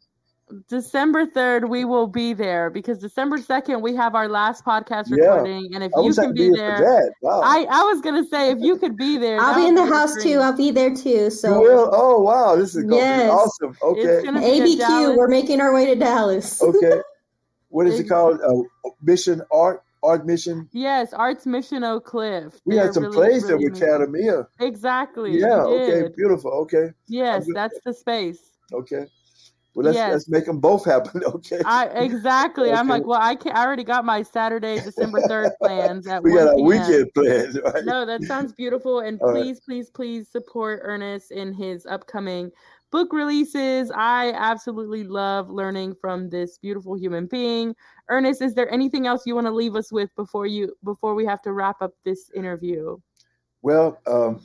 December 0.68 1.24
3rd, 1.24 1.66
we 1.70 1.86
will 1.86 2.06
be 2.06 2.34
there 2.34 2.68
because 2.68 2.98
December 2.98 3.38
2nd, 3.38 3.80
we 3.80 3.94
have 3.96 4.14
our 4.14 4.28
last 4.28 4.64
podcast 4.66 5.10
recording. 5.10 5.68
Yeah. 5.70 5.76
And 5.76 5.84
if 5.84 5.92
I 5.96 6.02
you 6.02 6.12
can 6.12 6.34
be 6.34 6.50
there, 6.50 7.10
wow. 7.22 7.40
I, 7.42 7.66
I 7.70 7.82
was 7.84 8.02
going 8.02 8.22
to 8.22 8.28
say, 8.28 8.50
if 8.50 8.58
you 8.60 8.76
could 8.76 8.94
be 8.94 9.16
there, 9.16 9.40
I'll 9.40 9.54
be 9.54 9.66
in 9.66 9.74
the 9.74 9.86
house 9.86 10.22
too. 10.22 10.40
I'll 10.40 10.54
be 10.54 10.70
there 10.70 10.94
too. 10.94 11.30
So, 11.30 11.90
oh, 11.90 12.20
wow. 12.20 12.54
This 12.56 12.76
is 12.76 12.84
going 12.84 13.00
yes. 13.00 13.30
awesome. 13.30 13.74
Okay. 13.82 14.22
ABQ, 14.26 15.16
we're 15.16 15.28
making 15.28 15.62
our 15.62 15.72
way 15.72 15.86
to 15.86 15.94
Dallas. 15.94 16.62
Okay. 16.62 17.00
What 17.72 17.86
is 17.86 17.98
it 17.98 18.04
called? 18.04 18.38
Uh, 18.40 18.90
Mission 19.02 19.42
Art? 19.50 19.82
Art 20.04 20.26
Mission? 20.26 20.68
Yes, 20.72 21.12
Arts 21.12 21.46
Mission 21.46 21.84
Oak 21.84 22.04
Cliff. 22.04 22.60
We 22.64 22.74
They're 22.74 22.86
had 22.86 22.94
some 22.94 23.04
really, 23.04 23.14
plays 23.14 23.44
really 23.44 23.70
with 23.70 23.82
Academia. 23.82 24.48
Exactly. 24.58 25.38
Yeah, 25.38 25.62
okay, 25.62 26.08
beautiful. 26.16 26.50
Okay. 26.62 26.90
Yes, 27.06 27.46
that's 27.54 27.78
the 27.84 27.94
space. 27.94 28.40
Okay. 28.72 29.06
Well, 29.74 29.86
let's 29.86 29.96
yes. 29.96 30.12
let's 30.12 30.28
make 30.28 30.44
them 30.44 30.60
both 30.60 30.84
happen. 30.84 31.22
Okay. 31.32 31.60
I, 31.64 31.86
exactly. 31.86 32.68
okay. 32.68 32.78
I'm 32.78 32.88
like, 32.88 33.06
well, 33.06 33.20
I 33.20 33.36
can 33.36 33.52
I 33.52 33.64
already 33.64 33.84
got 33.84 34.04
my 34.04 34.22
Saturday, 34.22 34.80
December 34.80 35.20
third 35.22 35.52
plans. 35.62 36.06
At 36.06 36.22
we 36.22 36.34
got 36.34 36.48
our 36.48 36.60
weekend 36.60 37.10
plans. 37.14 37.58
Right? 37.64 37.84
No, 37.84 38.04
that 38.04 38.22
sounds 38.24 38.52
beautiful. 38.52 39.00
And 39.00 39.18
All 39.20 39.32
please, 39.32 39.56
right. 39.56 39.64
please, 39.64 39.90
please 39.90 40.28
support 40.28 40.80
Ernest 40.82 41.30
in 41.30 41.54
his 41.54 41.86
upcoming 41.86 42.50
book 42.92 43.12
releases. 43.12 43.90
I 43.90 44.32
absolutely 44.36 45.02
love 45.02 45.50
learning 45.50 45.96
from 46.00 46.28
this 46.28 46.58
beautiful 46.58 46.96
human 46.96 47.26
being. 47.26 47.74
Ernest, 48.08 48.42
is 48.42 48.54
there 48.54 48.70
anything 48.70 49.06
else 49.06 49.22
you 49.26 49.34
want 49.34 49.48
to 49.48 49.52
leave 49.52 49.74
us 49.74 49.90
with 49.90 50.14
before 50.14 50.46
you 50.46 50.76
before 50.84 51.14
we 51.14 51.24
have 51.24 51.42
to 51.42 51.52
wrap 51.52 51.82
up 51.82 51.92
this 52.04 52.30
interview? 52.36 52.98
Well, 53.62 53.98
um, 54.06 54.42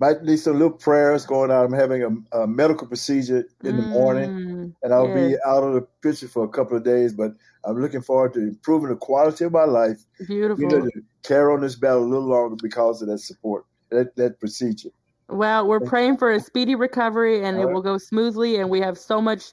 might 0.00 0.22
need 0.22 0.38
some 0.38 0.54
little 0.54 0.70
prayers 0.70 1.26
going 1.26 1.50
on. 1.50 1.66
I'm 1.66 1.72
having 1.72 2.02
a, 2.32 2.38
a 2.42 2.46
medical 2.46 2.86
procedure 2.86 3.44
in 3.64 3.76
the 3.76 3.82
mm, 3.82 3.88
morning, 3.88 4.74
and 4.82 4.94
I'll 4.94 5.08
yes. 5.08 5.32
be 5.32 5.36
out 5.46 5.62
of 5.62 5.74
the 5.74 5.82
picture 6.02 6.28
for 6.28 6.44
a 6.44 6.48
couple 6.48 6.76
of 6.76 6.84
days. 6.84 7.12
But 7.12 7.32
I'm 7.64 7.80
looking 7.80 8.00
forward 8.00 8.32
to 8.34 8.40
improving 8.40 8.88
the 8.90 8.96
quality 8.96 9.44
of 9.44 9.52
my 9.52 9.64
life. 9.64 9.98
Beautiful. 10.26 10.62
You 10.62 10.68
know, 10.68 10.84
to 10.86 11.02
carry 11.22 11.52
on 11.52 11.60
this 11.60 11.74
battle 11.74 12.04
a 12.04 12.06
little 12.06 12.28
longer 12.28 12.56
because 12.62 13.02
of 13.02 13.08
that 13.08 13.18
support, 13.18 13.66
that 13.90 14.16
that 14.16 14.38
procedure. 14.38 14.90
Well, 15.30 15.66
we're 15.66 15.80
praying 15.80 16.16
for 16.18 16.32
a 16.32 16.40
speedy 16.40 16.74
recovery, 16.74 17.44
and 17.44 17.58
it 17.58 17.66
will 17.66 17.82
go 17.82 17.98
smoothly. 17.98 18.56
And 18.56 18.68
we 18.68 18.80
have 18.80 18.98
so 18.98 19.20
much 19.20 19.52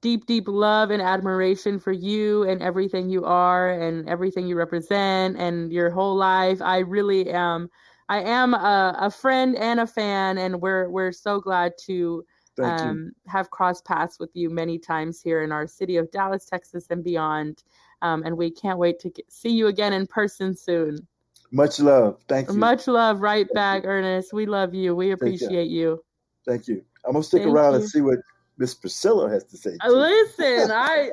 deep, 0.00 0.26
deep 0.26 0.44
love 0.46 0.90
and 0.90 1.02
admiration 1.02 1.78
for 1.78 1.92
you 1.92 2.44
and 2.44 2.62
everything 2.62 3.10
you 3.10 3.24
are 3.24 3.70
and 3.70 4.08
everything 4.08 4.46
you 4.46 4.56
represent 4.56 5.36
and 5.36 5.72
your 5.72 5.90
whole 5.90 6.16
life. 6.16 6.62
I 6.62 6.78
really 6.78 7.30
am 7.30 7.68
I 8.08 8.22
am 8.22 8.54
a, 8.54 8.96
a 8.98 9.10
friend 9.10 9.54
and 9.56 9.80
a 9.80 9.86
fan, 9.86 10.38
and 10.38 10.62
we're 10.62 10.88
we're 10.88 11.12
so 11.12 11.40
glad 11.40 11.72
to 11.86 12.24
um, 12.62 13.12
have 13.26 13.50
crossed 13.50 13.84
paths 13.84 14.18
with 14.18 14.30
you 14.34 14.50
many 14.50 14.78
times 14.78 15.20
here 15.20 15.42
in 15.42 15.52
our 15.52 15.66
city 15.66 15.96
of 15.96 16.10
Dallas, 16.10 16.46
Texas, 16.46 16.86
and 16.90 17.04
beyond. 17.04 17.62
Um, 18.02 18.22
and 18.24 18.36
we 18.36 18.50
can't 18.50 18.78
wait 18.78 18.98
to 19.00 19.10
get, 19.10 19.30
see 19.30 19.50
you 19.50 19.66
again 19.66 19.92
in 19.92 20.06
person 20.06 20.56
soon. 20.56 21.06
Much 21.50 21.80
love. 21.80 22.18
Thank 22.28 22.48
you. 22.48 22.54
Much 22.54 22.86
love. 22.86 23.20
Right 23.20 23.46
Thank 23.46 23.54
back, 23.54 23.82
you. 23.84 23.88
Ernest. 23.88 24.32
We 24.32 24.46
love 24.46 24.74
you. 24.74 24.94
We 24.94 25.12
appreciate 25.12 25.68
you. 25.68 26.02
Thank 26.46 26.68
you. 26.68 26.82
I'm 27.04 27.12
gonna 27.12 27.24
stick 27.24 27.42
Thank 27.42 27.54
around 27.54 27.72
you. 27.72 27.80
and 27.80 27.88
see 27.88 28.00
what 28.00 28.18
Miss 28.58 28.74
Priscilla 28.74 29.30
has 29.30 29.44
to 29.44 29.56
say. 29.56 29.76
Listen, 29.86 30.70
I 30.72 31.10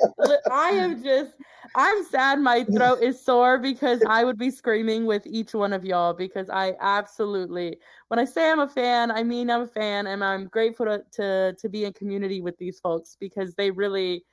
I 0.52 0.70
am 0.72 1.04
just 1.04 1.32
I'm 1.76 2.04
sad 2.06 2.40
my 2.40 2.64
throat 2.64 3.02
is 3.02 3.24
sore 3.24 3.60
because 3.60 4.02
I 4.08 4.24
would 4.24 4.38
be 4.38 4.50
screaming 4.50 5.06
with 5.06 5.26
each 5.26 5.54
one 5.54 5.74
of 5.74 5.86
y'all 5.86 6.14
because 6.14 6.50
I 6.50 6.76
absolutely 6.80 7.78
when 8.08 8.20
I 8.20 8.26
say 8.26 8.50
I'm 8.50 8.60
a 8.60 8.68
fan, 8.68 9.12
I 9.12 9.24
mean 9.24 9.50
I'm 9.50 9.62
a 9.62 9.68
fan 9.68 10.08
and 10.08 10.24
I'm 10.24 10.48
grateful 10.48 10.86
to 10.88 11.04
to, 11.14 11.56
to 11.60 11.70
be 11.70 11.86
in 11.86 11.94
community 11.94 12.42
with 12.42 12.58
these 12.58 12.80
folks 12.80 13.16
because 13.20 13.54
they 13.56 13.72
really 13.72 14.26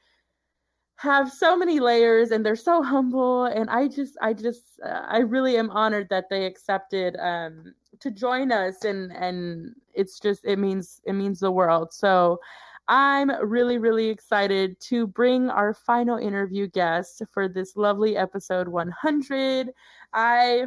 have 0.96 1.32
so 1.32 1.56
many 1.56 1.80
layers 1.80 2.30
and 2.30 2.46
they're 2.46 2.54
so 2.54 2.82
humble 2.82 3.46
and 3.46 3.68
I 3.70 3.88
just 3.88 4.16
I 4.22 4.32
just 4.32 4.62
uh, 4.84 5.02
I 5.08 5.18
really 5.18 5.56
am 5.56 5.70
honored 5.70 6.08
that 6.10 6.26
they 6.30 6.46
accepted 6.46 7.16
um 7.18 7.74
to 8.00 8.10
join 8.10 8.52
us 8.52 8.84
and 8.84 9.12
and 9.12 9.74
it's 9.94 10.20
just 10.20 10.44
it 10.44 10.58
means 10.58 11.00
it 11.04 11.14
means 11.14 11.40
the 11.40 11.50
world. 11.50 11.92
So 11.92 12.40
I'm 12.88 13.30
really, 13.46 13.78
really 13.78 14.08
excited 14.08 14.78
to 14.80 15.06
bring 15.06 15.48
our 15.50 15.72
final 15.72 16.18
interview 16.18 16.66
guest 16.66 17.22
for 17.32 17.48
this 17.48 17.76
lovely 17.76 18.16
episode 18.16 18.68
100. 18.68 19.70
I 20.12 20.66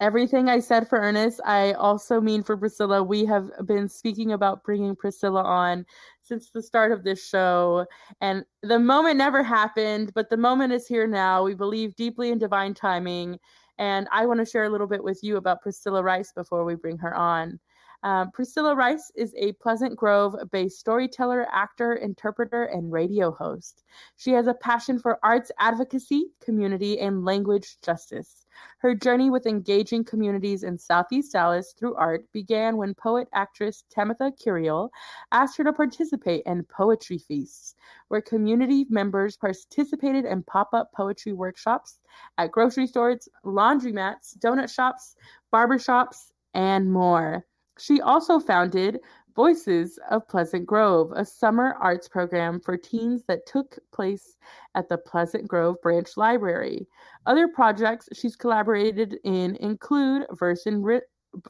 everything 0.00 0.48
I 0.48 0.58
said 0.60 0.88
for 0.88 0.98
Ernest, 0.98 1.40
I 1.44 1.72
also 1.72 2.20
mean 2.20 2.42
for 2.42 2.56
Priscilla. 2.56 3.02
We 3.02 3.24
have 3.26 3.50
been 3.66 3.88
speaking 3.88 4.32
about 4.32 4.64
bringing 4.64 4.96
Priscilla 4.96 5.42
on 5.42 5.84
since 6.22 6.50
the 6.50 6.62
start 6.62 6.92
of 6.92 7.04
this 7.04 7.24
show, 7.24 7.86
and 8.20 8.44
the 8.62 8.78
moment 8.78 9.16
never 9.18 9.42
happened, 9.42 10.12
but 10.14 10.30
the 10.30 10.36
moment 10.36 10.72
is 10.72 10.86
here 10.86 11.06
now. 11.06 11.42
We 11.42 11.54
believe 11.54 11.94
deeply 11.96 12.30
in 12.30 12.38
divine 12.38 12.74
timing, 12.74 13.38
and 13.78 14.08
I 14.10 14.26
want 14.26 14.40
to 14.40 14.46
share 14.46 14.64
a 14.64 14.70
little 14.70 14.86
bit 14.86 15.04
with 15.04 15.20
you 15.22 15.36
about 15.36 15.62
Priscilla 15.62 16.02
Rice 16.02 16.32
before 16.32 16.64
we 16.64 16.74
bring 16.74 16.98
her 16.98 17.14
on. 17.14 17.60
Um, 18.02 18.30
Priscilla 18.30 18.74
Rice 18.74 19.12
is 19.14 19.34
a 19.36 19.52
Pleasant 19.52 19.94
Grove 19.94 20.34
based 20.50 20.78
storyteller, 20.78 21.46
actor, 21.52 21.94
interpreter, 21.94 22.64
and 22.64 22.90
radio 22.90 23.30
host. 23.30 23.84
She 24.16 24.30
has 24.32 24.46
a 24.46 24.54
passion 24.54 24.98
for 24.98 25.18
arts 25.22 25.52
advocacy, 25.58 26.30
community, 26.40 26.98
and 26.98 27.24
language 27.26 27.76
justice. 27.82 28.46
Her 28.78 28.94
journey 28.94 29.28
with 29.28 29.46
engaging 29.46 30.04
communities 30.04 30.62
in 30.62 30.78
Southeast 30.78 31.32
Dallas 31.32 31.74
through 31.78 31.94
art 31.94 32.24
began 32.32 32.78
when 32.78 32.94
poet 32.94 33.28
actress 33.34 33.84
Tamitha 33.94 34.32
Curiel 34.42 34.88
asked 35.30 35.58
her 35.58 35.64
to 35.64 35.72
participate 35.72 36.42
in 36.46 36.64
poetry 36.64 37.18
feasts, 37.18 37.74
where 38.08 38.22
community 38.22 38.86
members 38.88 39.36
participated 39.36 40.24
in 40.24 40.42
pop 40.42 40.70
up 40.72 40.90
poetry 40.92 41.34
workshops 41.34 42.00
at 42.38 42.50
grocery 42.50 42.86
stores, 42.86 43.28
laundromats, 43.44 44.38
donut 44.38 44.72
shops, 44.72 45.16
barbershops, 45.52 46.32
and 46.54 46.90
more. 46.90 47.46
She 47.80 48.00
also 48.02 48.38
founded 48.38 49.00
Voices 49.34 49.98
of 50.10 50.28
Pleasant 50.28 50.66
Grove, 50.66 51.12
a 51.16 51.24
summer 51.24 51.74
arts 51.80 52.08
program 52.08 52.60
for 52.60 52.76
teens 52.76 53.24
that 53.26 53.46
took 53.46 53.78
place 53.90 54.36
at 54.74 54.88
the 54.88 54.98
Pleasant 54.98 55.48
Grove 55.48 55.80
Branch 55.82 56.08
Library. 56.16 56.86
Other 57.24 57.48
projects 57.48 58.08
she's 58.12 58.36
collaborated 58.36 59.18
in 59.24 59.56
include 59.56 60.26
Verse 60.32 60.66
in, 60.66 60.82
Ri- 60.82 61.00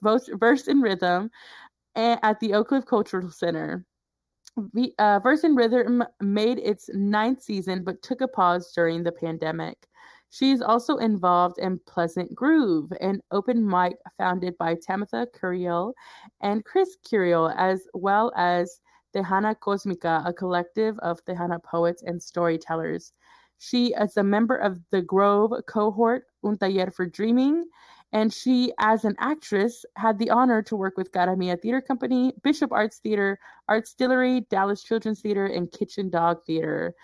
Verse 0.02 0.68
in 0.68 0.80
Rhythm 0.80 1.30
at 1.96 2.38
the 2.40 2.54
Oak 2.54 2.68
Cliff 2.68 2.86
Cultural 2.86 3.30
Center. 3.30 3.84
Uh, 4.98 5.18
Verse 5.20 5.42
in 5.42 5.56
Rhythm 5.56 6.04
made 6.20 6.58
its 6.58 6.90
ninth 6.92 7.42
season 7.42 7.82
but 7.82 8.02
took 8.02 8.20
a 8.20 8.28
pause 8.28 8.72
during 8.72 9.02
the 9.02 9.12
pandemic. 9.12 9.88
She 10.30 10.52
is 10.52 10.62
also 10.62 10.96
involved 10.96 11.58
in 11.58 11.80
Pleasant 11.86 12.34
Groove, 12.34 12.92
an 13.00 13.20
open 13.32 13.66
mic 13.66 13.96
founded 14.16 14.56
by 14.58 14.76
Tamitha 14.76 15.26
Curiel 15.32 15.92
and 16.40 16.64
Chris 16.64 16.96
Curiel, 17.04 17.52
as 17.56 17.82
well 17.94 18.32
as 18.36 18.80
Tejana 19.12 19.56
Cosmica, 19.56 20.22
a 20.24 20.32
collective 20.32 20.98
of 21.00 21.24
Tejana 21.24 21.60
poets 21.62 22.02
and 22.04 22.22
storytellers. 22.22 23.12
She 23.58 23.92
is 23.92 24.16
a 24.16 24.22
member 24.22 24.56
of 24.56 24.78
the 24.90 25.02
Grove 25.02 25.52
cohort, 25.66 26.26
Un 26.44 26.56
Taller 26.56 26.90
for 26.92 27.06
Dreaming, 27.06 27.64
and 28.12 28.32
she, 28.32 28.72
as 28.78 29.04
an 29.04 29.16
actress, 29.18 29.84
had 29.96 30.18
the 30.18 30.30
honor 30.30 30.62
to 30.62 30.76
work 30.76 30.96
with 30.96 31.12
Cara 31.12 31.36
Mia 31.36 31.56
Theater 31.56 31.80
Company, 31.80 32.32
Bishop 32.42 32.72
Arts 32.72 32.98
Theater, 32.98 33.38
Artstillery, 33.68 34.48
Dallas 34.48 34.82
Children's 34.82 35.20
Theater, 35.20 35.46
and 35.46 35.70
Kitchen 35.70 36.08
Dog 36.08 36.44
Theater. 36.44 36.94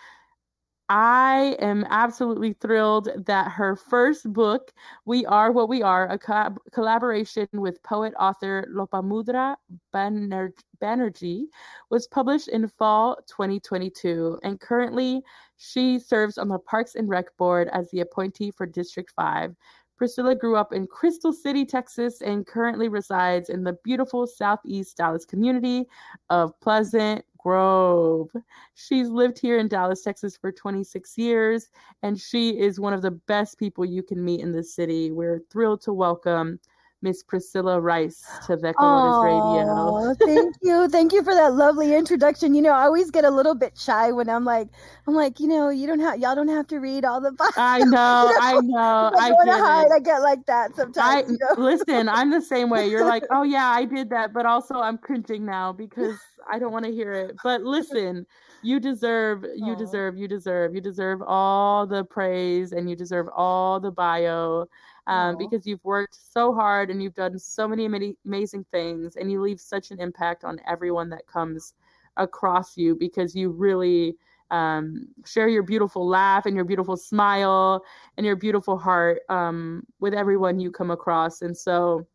I 0.88 1.56
am 1.58 1.84
absolutely 1.90 2.52
thrilled 2.52 3.08
that 3.26 3.50
her 3.50 3.74
first 3.74 4.32
book, 4.32 4.72
We 5.04 5.26
Are 5.26 5.50
What 5.50 5.68
We 5.68 5.82
Are, 5.82 6.08
a 6.08 6.18
co- 6.18 6.56
collaboration 6.70 7.48
with 7.52 7.82
poet 7.82 8.14
author 8.20 8.68
Lopamudra 8.72 9.56
Baner- 9.92 10.52
Banerjee, 10.80 11.46
was 11.90 12.06
published 12.06 12.48
in 12.48 12.68
fall 12.68 13.16
2022. 13.26 14.38
And 14.44 14.60
currently, 14.60 15.22
she 15.56 15.98
serves 15.98 16.38
on 16.38 16.48
the 16.48 16.58
Parks 16.60 16.94
and 16.94 17.08
Rec 17.08 17.36
Board 17.36 17.68
as 17.72 17.90
the 17.90 18.00
appointee 18.00 18.52
for 18.52 18.64
District 18.64 19.10
5. 19.10 19.56
Priscilla 19.96 20.34
grew 20.34 20.56
up 20.56 20.72
in 20.72 20.86
Crystal 20.86 21.32
City, 21.32 21.64
Texas, 21.64 22.20
and 22.20 22.46
currently 22.46 22.88
resides 22.88 23.48
in 23.48 23.64
the 23.64 23.72
beautiful 23.82 24.26
Southeast 24.26 24.98
Dallas 24.98 25.24
community 25.24 25.86
of 26.28 26.58
Pleasant 26.60 27.24
Grove. 27.46 28.32
She's 28.74 29.08
lived 29.08 29.38
here 29.38 29.58
in 29.58 29.68
Dallas, 29.68 30.02
Texas 30.02 30.36
for 30.36 30.50
26 30.50 31.16
years, 31.16 31.70
and 32.02 32.18
she 32.18 32.58
is 32.58 32.80
one 32.80 32.92
of 32.92 33.02
the 33.02 33.12
best 33.12 33.56
people 33.56 33.84
you 33.84 34.02
can 34.02 34.24
meet 34.24 34.40
in 34.40 34.50
the 34.50 34.64
city. 34.64 35.12
We're 35.12 35.38
thrilled 35.48 35.80
to 35.82 35.92
welcome 35.92 36.58
Miss 37.02 37.22
Priscilla 37.22 37.80
Rice 37.80 38.24
to 38.46 38.56
De 38.56 38.72
Colores 38.72 39.22
Radio. 39.22 40.14
thank 40.24 40.56
you. 40.62 40.88
Thank 40.88 41.12
you 41.12 41.22
for 41.22 41.34
that 41.34 41.54
lovely 41.54 41.94
introduction. 41.94 42.54
You 42.54 42.62
know, 42.62 42.72
I 42.72 42.84
always 42.84 43.10
get 43.10 43.24
a 43.24 43.30
little 43.30 43.54
bit 43.54 43.76
shy 43.76 44.12
when 44.12 44.28
I'm 44.28 44.44
like, 44.44 44.68
I'm 45.06 45.14
like, 45.14 45.38
you 45.38 45.46
know, 45.46 45.68
you 45.68 45.86
don't 45.86 46.00
have, 46.00 46.18
y'all 46.18 46.34
don't 46.34 46.48
have 46.48 46.66
to 46.68 46.78
read 46.78 47.04
all 47.04 47.20
the 47.20 47.32
bio. 47.32 47.48
I 47.56 47.78
know, 47.80 47.84
you 47.84 47.92
know? 47.92 48.38
I 48.40 48.60
know. 48.60 49.10
I, 49.18 49.26
I 49.28 49.44
to 49.44 49.52
hide. 49.52 49.86
I 49.94 50.00
get 50.00 50.18
like 50.22 50.46
that 50.46 50.74
sometimes. 50.74 50.96
I, 50.98 51.32
you 51.32 51.38
know? 51.38 51.62
listen, 51.62 52.08
I'm 52.08 52.30
the 52.30 52.42
same 52.42 52.70
way. 52.70 52.88
You're 52.88 53.06
like, 53.06 53.24
oh 53.30 53.42
yeah, 53.42 53.66
I 53.68 53.84
did 53.84 54.10
that, 54.10 54.32
but 54.32 54.46
also 54.46 54.80
I'm 54.80 54.98
cringing 54.98 55.44
now 55.44 55.72
because 55.72 56.18
I 56.50 56.58
don't 56.58 56.72
want 56.72 56.86
to 56.86 56.92
hear 56.92 57.12
it. 57.12 57.36
But 57.44 57.62
listen, 57.62 58.26
you 58.62 58.80
deserve 58.80 59.44
you 59.54 59.74
Aww. 59.74 59.78
deserve 59.78 60.16
you 60.16 60.26
deserve 60.26 60.74
you 60.74 60.80
deserve 60.80 61.22
all 61.22 61.86
the 61.86 62.04
praise 62.04 62.72
and 62.72 62.88
you 62.88 62.96
deserve 62.96 63.28
all 63.34 63.78
the 63.78 63.90
bio 63.90 64.66
um, 65.06 65.36
because 65.38 65.66
you've 65.66 65.84
worked 65.84 66.16
so 66.32 66.52
hard 66.52 66.90
and 66.90 67.02
you've 67.02 67.14
done 67.14 67.38
so 67.38 67.68
many 67.68 68.16
amazing 68.24 68.64
things 68.70 69.16
and 69.16 69.30
you 69.30 69.40
leave 69.40 69.60
such 69.60 69.90
an 69.90 70.00
impact 70.00 70.44
on 70.44 70.58
everyone 70.66 71.08
that 71.10 71.26
comes 71.26 71.74
across 72.16 72.76
you 72.76 72.94
because 72.94 73.34
you 73.34 73.50
really 73.50 74.16
um, 74.50 75.08
share 75.24 75.48
your 75.48 75.62
beautiful 75.62 76.06
laugh 76.06 76.46
and 76.46 76.54
your 76.54 76.64
beautiful 76.64 76.96
smile 76.96 77.82
and 78.16 78.26
your 78.26 78.36
beautiful 78.36 78.76
heart 78.78 79.20
um, 79.28 79.82
with 80.00 80.14
everyone 80.14 80.60
you 80.60 80.70
come 80.70 80.90
across. 80.90 81.42
And 81.42 81.56
so 81.56 82.06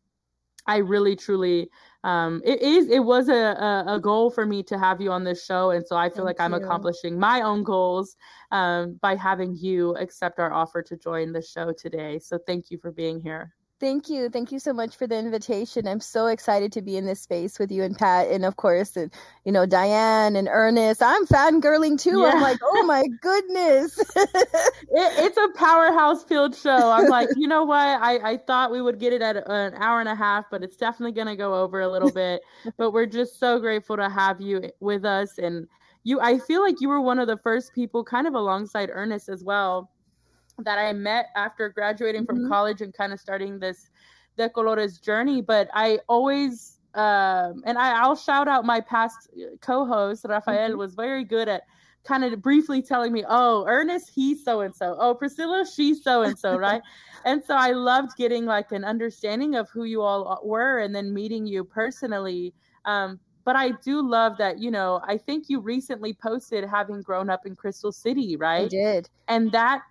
I 0.66 0.78
really, 0.78 1.16
truly, 1.16 1.70
um, 2.04 2.42
it 2.44 2.60
is, 2.60 2.88
it 2.88 3.04
was 3.04 3.28
a, 3.28 3.32
a, 3.32 3.84
a, 3.94 4.00
goal 4.00 4.30
for 4.30 4.44
me 4.44 4.62
to 4.64 4.78
have 4.78 5.00
you 5.00 5.12
on 5.12 5.22
this 5.22 5.44
show. 5.44 5.70
And 5.70 5.86
so 5.86 5.96
I 5.96 6.08
feel 6.08 6.24
Thank 6.24 6.38
like 6.38 6.40
I'm 6.40 6.54
accomplishing 6.54 7.18
my 7.18 7.42
own 7.42 7.62
goals 7.62 8.16
um, 8.50 8.98
by 9.00 9.14
having 9.14 9.54
you 9.54 9.94
accept 9.96 10.40
our 10.40 10.52
offer 10.52 10.82
to 10.82 10.96
join 10.96 11.32
the 11.32 11.42
show 11.42 11.72
today. 11.72 12.18
So 12.18 12.38
thank 12.38 12.70
you 12.70 12.78
for 12.78 12.90
being 12.90 13.20
here. 13.20 13.54
Thank 13.82 14.08
you. 14.08 14.28
Thank 14.28 14.52
you 14.52 14.60
so 14.60 14.72
much 14.72 14.94
for 14.94 15.08
the 15.08 15.18
invitation. 15.18 15.88
I'm 15.88 15.98
so 15.98 16.28
excited 16.28 16.70
to 16.70 16.82
be 16.82 16.96
in 16.96 17.04
this 17.04 17.20
space 17.20 17.58
with 17.58 17.72
you 17.72 17.82
and 17.82 17.98
Pat 17.98 18.28
and 18.28 18.44
of 18.44 18.54
course 18.54 18.96
and 18.96 19.12
you 19.44 19.50
know 19.50 19.66
Diane 19.66 20.36
and 20.36 20.48
Ernest. 20.48 21.02
I'm 21.02 21.26
fangirling 21.26 22.00
too. 22.00 22.20
Yeah. 22.20 22.28
I'm 22.28 22.40
like, 22.40 22.60
"Oh 22.62 22.84
my 22.86 23.04
goodness." 23.20 23.98
it, 24.16 24.38
it's 24.94 25.36
a 25.36 25.48
powerhouse 25.58 26.22
field 26.22 26.54
show. 26.54 26.92
I'm 26.92 27.08
like, 27.08 27.30
"You 27.34 27.48
know 27.48 27.64
what? 27.64 28.00
I 28.00 28.34
I 28.34 28.36
thought 28.36 28.70
we 28.70 28.80
would 28.80 29.00
get 29.00 29.12
it 29.12 29.20
at 29.20 29.50
an 29.50 29.74
hour 29.74 29.98
and 29.98 30.08
a 30.08 30.14
half, 30.14 30.44
but 30.48 30.62
it's 30.62 30.76
definitely 30.76 31.14
going 31.14 31.26
to 31.26 31.36
go 31.36 31.52
over 31.56 31.80
a 31.80 31.88
little 31.88 32.12
bit. 32.12 32.40
but 32.76 32.92
we're 32.92 33.06
just 33.06 33.40
so 33.40 33.58
grateful 33.58 33.96
to 33.96 34.08
have 34.08 34.40
you 34.40 34.70
with 34.78 35.04
us 35.04 35.38
and 35.38 35.66
you 36.04 36.20
I 36.20 36.38
feel 36.38 36.62
like 36.62 36.76
you 36.80 36.88
were 36.88 37.00
one 37.00 37.18
of 37.18 37.26
the 37.26 37.38
first 37.38 37.74
people 37.74 38.04
kind 38.04 38.28
of 38.28 38.34
alongside 38.34 38.90
Ernest 38.92 39.28
as 39.28 39.42
well 39.42 39.90
that 40.64 40.78
I 40.78 40.92
met 40.92 41.26
after 41.36 41.68
graduating 41.68 42.22
mm-hmm. 42.22 42.42
from 42.42 42.48
college 42.48 42.80
and 42.80 42.92
kind 42.92 43.12
of 43.12 43.20
starting 43.20 43.58
this 43.58 43.90
De 44.36 44.48
Colores 44.48 45.00
journey. 45.02 45.42
But 45.42 45.68
I 45.74 46.00
always, 46.08 46.78
um, 46.94 47.62
and 47.64 47.78
I, 47.78 48.06
will 48.06 48.16
shout 48.16 48.48
out 48.48 48.64
my 48.64 48.80
past 48.80 49.28
co 49.60 49.84
host, 49.84 50.24
Rafael, 50.28 50.70
mm-hmm. 50.70 50.78
was 50.78 50.94
very 50.94 51.24
good 51.24 51.48
at 51.48 51.62
kind 52.04 52.24
of 52.24 52.42
briefly 52.42 52.82
telling 52.82 53.12
me, 53.12 53.24
oh, 53.28 53.64
Ernest, 53.66 54.10
he's 54.14 54.44
so 54.44 54.60
and 54.60 54.74
so. 54.74 54.96
Oh, 54.98 55.14
Priscilla, 55.14 55.64
she's 55.64 56.02
so 56.02 56.22
and 56.22 56.38
so, 56.38 56.56
right? 56.56 56.82
and 57.24 57.42
so 57.44 57.54
I 57.54 57.72
loved 57.72 58.16
getting 58.16 58.44
like 58.44 58.72
an 58.72 58.84
understanding 58.84 59.54
of 59.54 59.68
who 59.70 59.84
you 59.84 60.02
all 60.02 60.40
were 60.44 60.78
and 60.78 60.94
then 60.94 61.14
meeting 61.14 61.46
you 61.46 61.64
personally. 61.64 62.54
Um, 62.84 63.20
but 63.44 63.56
I 63.56 63.72
do 63.84 64.08
love 64.08 64.38
that, 64.38 64.60
you 64.60 64.70
know, 64.70 65.00
I 65.04 65.16
think 65.16 65.46
you 65.48 65.60
recently 65.60 66.12
posted 66.12 66.64
having 66.64 67.02
grown 67.02 67.28
up 67.28 67.44
in 67.44 67.56
Crystal 67.56 67.90
City, 67.92 68.36
right? 68.36 68.66
I 68.66 68.68
did. 68.68 69.10
And 69.28 69.50
that 69.52 69.82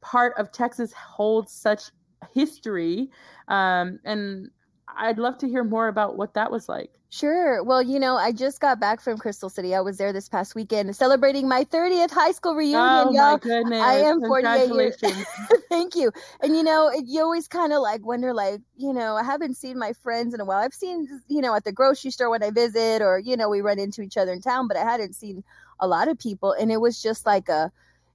part 0.00 0.34
of 0.38 0.52
Texas 0.52 0.92
holds 0.92 1.52
such 1.52 1.90
history. 2.32 3.10
Um, 3.48 3.98
and 4.04 4.50
I'd 4.96 5.18
love 5.18 5.38
to 5.38 5.48
hear 5.48 5.64
more 5.64 5.88
about 5.88 6.16
what 6.16 6.34
that 6.34 6.50
was 6.50 6.68
like. 6.68 6.90
Sure. 7.08 7.62
Well, 7.62 7.82
you 7.82 8.00
know, 8.00 8.16
I 8.16 8.32
just 8.32 8.60
got 8.60 8.80
back 8.80 9.00
from 9.00 9.16
Crystal 9.16 9.48
City. 9.48 9.74
I 9.74 9.80
was 9.80 9.96
there 9.96 10.12
this 10.12 10.28
past 10.28 10.54
weekend 10.54 10.94
celebrating 10.96 11.48
my 11.48 11.64
30th 11.64 12.10
high 12.10 12.32
school 12.32 12.54
reunion. 12.54 12.80
Oh, 12.80 13.12
y'all. 13.12 13.32
my 13.32 13.38
goodness. 13.38 13.80
I 13.80 13.94
am 14.00 14.20
48 14.20 14.74
years. 14.74 14.96
Thank 15.70 15.94
you. 15.94 16.10
And, 16.42 16.56
you 16.56 16.62
know, 16.62 16.92
you 17.04 17.22
always 17.22 17.46
kind 17.46 17.72
of 17.72 17.80
like 17.80 18.04
wonder, 18.04 18.34
like, 18.34 18.60
you 18.76 18.92
know, 18.92 19.16
I 19.16 19.22
haven't 19.22 19.56
seen 19.56 19.78
my 19.78 19.92
friends 19.92 20.34
in 20.34 20.40
a 20.40 20.44
while. 20.44 20.58
I've 20.58 20.74
seen, 20.74 21.08
you 21.28 21.40
know, 21.40 21.54
at 21.54 21.64
the 21.64 21.72
grocery 21.72 22.10
store 22.10 22.28
when 22.28 22.42
I 22.42 22.50
visit 22.50 23.02
or, 23.02 23.18
you 23.18 23.36
know, 23.36 23.48
we 23.48 23.60
run 23.60 23.78
into 23.78 24.02
each 24.02 24.16
other 24.16 24.32
in 24.32 24.40
town, 24.40 24.66
but 24.66 24.76
I 24.76 24.82
hadn't 24.82 25.14
seen 25.14 25.44
a 25.78 25.86
lot 25.86 26.08
of 26.08 26.18
people. 26.18 26.52
And 26.52 26.72
it 26.72 26.80
was 26.80 27.00
just 27.00 27.24
like 27.24 27.48
a, 27.48 27.70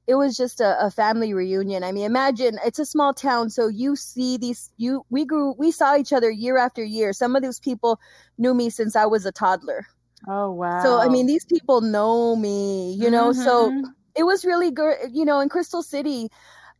it 0.07 0.15
was 0.15 0.35
just 0.35 0.59
a, 0.59 0.85
a, 0.85 0.91
family 0.91 1.33
reunion. 1.33 1.83
I 1.83 1.91
mean, 1.91 2.05
imagine 2.05 2.57
it's 2.65 2.79
a 2.79 2.85
small 2.85 3.13
town, 3.13 3.49
so 3.49 3.67
you 3.67 3.95
see 3.95 4.37
these. 4.37 4.71
You 4.77 5.05
we 5.09 5.25
grew, 5.25 5.53
we 5.57 5.71
saw 5.71 5.95
each 5.95 6.11
other 6.11 6.29
year 6.29 6.57
after 6.57 6.83
year. 6.83 7.13
Some 7.13 7.35
of 7.35 7.43
those 7.43 7.59
people 7.59 7.99
knew 8.37 8.53
me 8.53 8.69
since 8.69 8.95
I 8.95 9.05
was 9.05 9.25
a 9.25 9.31
toddler. 9.31 9.85
Oh 10.27 10.51
wow! 10.51 10.83
So 10.83 10.99
I 10.99 11.07
mean, 11.07 11.27
these 11.27 11.45
people 11.45 11.81
know 11.81 12.35
me, 12.35 12.93
you 12.93 13.09
know. 13.09 13.31
Mm-hmm. 13.31 13.43
So 13.43 13.83
it 14.15 14.23
was 14.23 14.43
really 14.43 14.71
good, 14.71 14.97
you 15.11 15.25
know. 15.25 15.39
In 15.39 15.49
Crystal 15.49 15.83
City, 15.83 16.29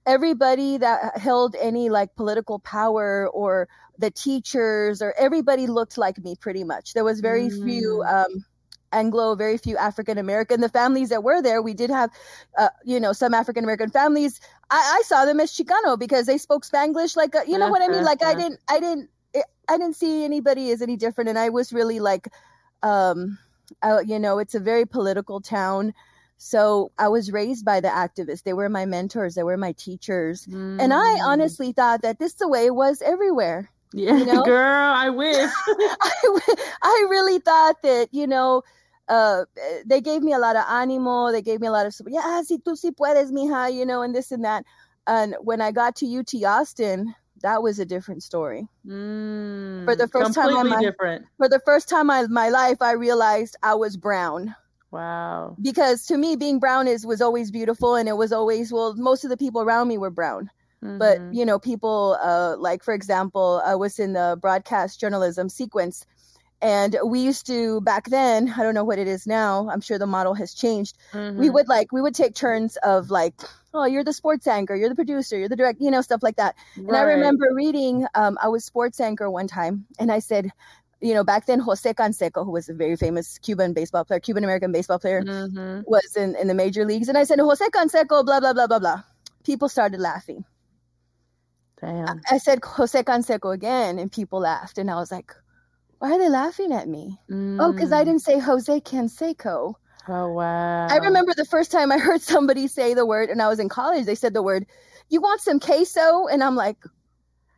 everybody 0.06 0.78
that 0.78 1.18
held 1.18 1.56
any 1.60 1.90
like 1.90 2.16
political 2.16 2.60
power 2.60 3.30
or 3.30 3.68
the 3.98 4.12
teachers 4.12 5.02
or 5.02 5.14
everybody 5.18 5.68
looked 5.68 5.98
like 5.98 6.18
me 6.18 6.36
pretty 6.36 6.64
much. 6.64 6.94
There 6.94 7.04
was 7.04 7.20
very 7.20 7.50
mm. 7.50 7.64
few 7.64 8.04
um, 8.04 8.46
Anglo, 8.92 9.36
very 9.36 9.58
few 9.58 9.78
African 9.78 10.18
American. 10.18 10.62
The 10.62 10.70
families 10.70 11.10
that 11.10 11.24
were 11.24 11.42
there, 11.42 11.62
we 11.62 11.74
did 11.74 11.90
have, 11.90 12.12
uh, 12.58 12.70
you 12.84 13.00
know, 13.00 13.14
some 13.14 13.34
African 13.34 13.64
American 13.64 13.90
families. 13.90 14.40
I, 14.70 15.00
I, 15.00 15.02
saw 15.06 15.26
them 15.26 15.40
as 15.40 15.52
Chicano 15.52 15.98
because 15.98 16.26
they 16.26 16.38
spoke 16.38 16.66
Spanglish. 16.66 17.16
Like, 17.16 17.36
uh, 17.36 17.44
you 17.48 17.58
know 17.58 17.70
what 17.70 17.82
I 17.82 17.88
mean? 17.88 18.04
Like, 18.04 18.24
I 18.24 18.36
didn't, 18.36 18.60
I 18.68 18.80
didn't, 18.80 19.10
I 19.36 19.78
didn't 19.78 19.96
see 19.96 20.24
anybody 20.24 20.72
as 20.72 20.82
any 20.82 20.98
different. 20.98 21.30
And 21.30 21.40
I 21.40 21.50
was 21.50 21.72
really 21.72 22.00
like, 22.00 22.28
um, 22.84 23.38
uh, 23.82 24.02
you 24.06 24.20
know, 24.20 24.40
it's 24.40 24.56
a 24.56 24.60
very 24.60 24.86
political 24.86 25.40
town. 25.40 25.94
So 26.38 26.92
I 26.98 27.08
was 27.08 27.32
raised 27.32 27.64
by 27.64 27.82
the 27.82 27.88
activists. 27.88 28.44
They 28.44 28.54
were 28.54 28.68
my 28.68 28.86
mentors. 28.86 29.36
They 29.36 29.44
were 29.44 29.58
my 29.58 29.74
teachers. 29.74 30.46
Mm. 30.48 30.82
And 30.82 30.94
I 30.94 31.18
mm. 31.20 31.24
honestly 31.24 31.72
thought 31.72 32.02
that 32.02 32.20
this 32.20 32.34
the 32.34 32.48
way 32.48 32.66
it 32.66 32.76
was 32.76 33.02
everywhere. 33.02 33.70
Yeah, 33.94 34.18
you 34.18 34.26
know? 34.26 34.44
girl, 34.44 34.94
I 34.94 35.10
wish. 35.10 35.52
I, 35.68 36.56
I 36.82 37.08
really 37.10 37.40
thought 37.40 37.82
that, 37.82 38.10
you 38.12 38.26
know, 38.28 38.64
uh, 39.10 39.46
they 39.86 40.00
gave 40.00 40.22
me 40.22 40.34
a 40.34 40.40
lot 40.40 40.56
of 40.56 40.64
animo. 40.70 41.32
They 41.32 41.42
gave 41.42 41.60
me 41.60 41.68
a 41.68 41.72
lot 41.72 41.86
of, 41.86 41.94
yeah, 42.08 42.42
si 42.44 42.58
tú 42.60 42.78
si 42.78 42.92
puedes, 42.92 43.32
mija, 43.32 43.74
you 43.74 43.86
know, 43.86 44.02
and 44.02 44.16
this 44.16 44.32
and 44.32 44.46
that. 44.46 44.66
And 45.08 45.36
when 45.42 45.62
I 45.62 45.72
got 45.72 45.96
to 45.98 46.06
UT 46.08 46.34
Austin, 46.46 47.14
that 47.42 47.62
was 47.64 47.80
a 47.80 47.86
different 47.86 48.24
story. 48.24 48.68
Mm, 48.88 49.86
for 49.86 49.96
the 49.96 50.08
first 50.08 50.34
time 50.34 50.56
in 50.56 50.70
my, 50.70 50.82
different. 50.82 51.26
For 51.38 51.50
the 51.50 51.60
first 51.66 51.90
time 51.90 52.10
in 52.10 52.32
my 52.32 52.50
life, 52.50 52.82
I 52.82 52.92
realized 52.94 53.58
I 53.64 53.76
was 53.76 53.98
brown. 53.98 54.56
Wow. 54.92 55.56
Because 55.62 56.06
to 56.08 56.18
me, 56.18 56.36
being 56.36 56.60
brown 56.60 56.88
is 56.88 57.06
was 57.06 57.22
always 57.22 57.50
beautiful, 57.50 57.96
and 57.96 58.08
it 58.08 58.18
was 58.18 58.32
always 58.32 58.72
well. 58.72 58.94
Most 58.96 59.24
of 59.24 59.30
the 59.30 59.38
people 59.38 59.62
around 59.62 59.88
me 59.88 59.98
were 59.98 60.12
brown. 60.12 60.50
Mm-hmm. 60.84 60.98
But 60.98 61.20
you 61.32 61.46
know, 61.46 61.60
people 61.60 62.18
uh, 62.22 62.56
like, 62.58 62.84
for 62.84 62.94
example, 62.94 63.62
I 63.66 63.76
was 63.76 64.00
in 64.00 64.14
the 64.14 64.38
broadcast 64.42 65.00
journalism 65.00 65.50
sequence, 65.50 66.06
and 66.62 66.96
we 67.04 67.20
used 67.20 67.46
to 67.48 67.82
back 67.82 68.10
then 68.10 68.54
i 68.58 68.64
don't 68.64 68.76
know 68.76 68.84
what 68.84 69.00
it 69.00 69.08
is 69.08 69.26
now 69.26 69.68
i'm 69.70 69.82
sure 69.82 69.98
the 69.98 70.06
model 70.06 70.34
has 70.34 70.54
changed 70.54 70.98
mm-hmm. 71.12 71.40
we 71.40 71.50
would 71.50 71.68
like 71.68 71.92
we 71.92 72.02
would 72.02 72.16
take 72.16 72.36
turns 72.36 72.78
of 72.84 73.10
like 73.10 73.34
oh 73.74 73.86
you're 73.86 74.04
the 74.04 74.14
sports 74.14 74.48
anchor 74.48 74.76
you're 74.76 74.90
the 74.90 74.96
producer 74.96 75.38
you're 75.38 75.50
the 75.50 75.56
direct 75.56 75.82
you 75.82 75.92
know 75.92 76.02
stuff 76.02 76.22
like 76.24 76.36
that 76.36 76.56
right. 76.78 76.88
and 76.88 76.96
i 76.96 77.02
remember 77.02 77.48
reading 77.54 78.06
um, 78.16 78.38
i 78.42 78.48
was 78.48 78.64
sports 78.64 79.00
anchor 79.00 79.30
one 79.30 79.48
time 79.48 79.86
and 80.00 80.12
i 80.12 80.20
said 80.20 80.52
you 81.02 81.14
know 81.14 81.24
back 81.24 81.46
then 81.48 81.60
jose 81.60 81.94
canseco 81.94 82.46
who 82.46 82.52
was 82.52 82.70
a 82.70 82.74
very 82.74 82.96
famous 82.96 83.40
cuban 83.40 83.74
baseball 83.74 84.06
player 84.06 84.20
cuban 84.20 84.44
american 84.44 84.72
baseball 84.72 85.00
player 85.00 85.24
mm-hmm. 85.24 85.82
was 85.86 86.16
in, 86.16 86.36
in 86.36 86.48
the 86.48 86.54
major 86.54 86.86
leagues 86.86 87.10
and 87.10 87.18
i 87.18 87.24
said 87.24 87.40
jose 87.40 87.66
canseco 87.70 88.24
blah 88.24 88.40
blah 88.40 88.54
blah 88.54 88.68
blah 88.68 88.80
blah 88.80 89.02
people 89.44 89.68
started 89.68 90.00
laughing 90.00 90.46
Damn. 91.82 92.22
I 92.30 92.38
said 92.38 92.64
Jose 92.64 93.02
Canseco 93.04 93.54
again, 93.54 93.98
and 93.98 94.12
people 94.12 94.40
laughed, 94.40 94.78
and 94.78 94.92
I 94.92 94.96
was 94.96 95.12
like, 95.12 95.34
why 96.00 96.12
are 96.12 96.20
they 96.20 96.30
laughing 96.30 96.72
at 96.72 96.88
me? 96.88 97.20
Mm. 97.30 97.58
Oh, 97.60 97.72
because 97.72 97.92
I 97.92 98.04
didn't 98.04 98.22
say 98.22 98.40
Jose 98.40 98.82
Canseco. 98.82 99.76
Oh, 100.08 100.32
wow. 100.32 100.88
I 100.88 100.98
remember 100.98 101.34
the 101.36 101.46
first 101.46 101.72
time 101.72 101.92
I 101.92 101.98
heard 101.98 102.22
somebody 102.22 102.68
say 102.68 102.94
the 102.94 103.06
word, 103.06 103.30
and 103.30 103.42
I 103.42 103.48
was 103.48 103.60
in 103.60 103.70
college, 103.70 104.06
they 104.06 104.16
said 104.16 104.34
the 104.34 104.44
word, 104.44 104.66
you 105.10 105.22
want 105.22 105.42
some 105.42 105.60
queso? 105.60 106.28
And 106.28 106.44
I'm 106.44 106.56
like, 106.56 106.78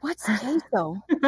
what's 0.01 0.23
queso? 0.23 0.97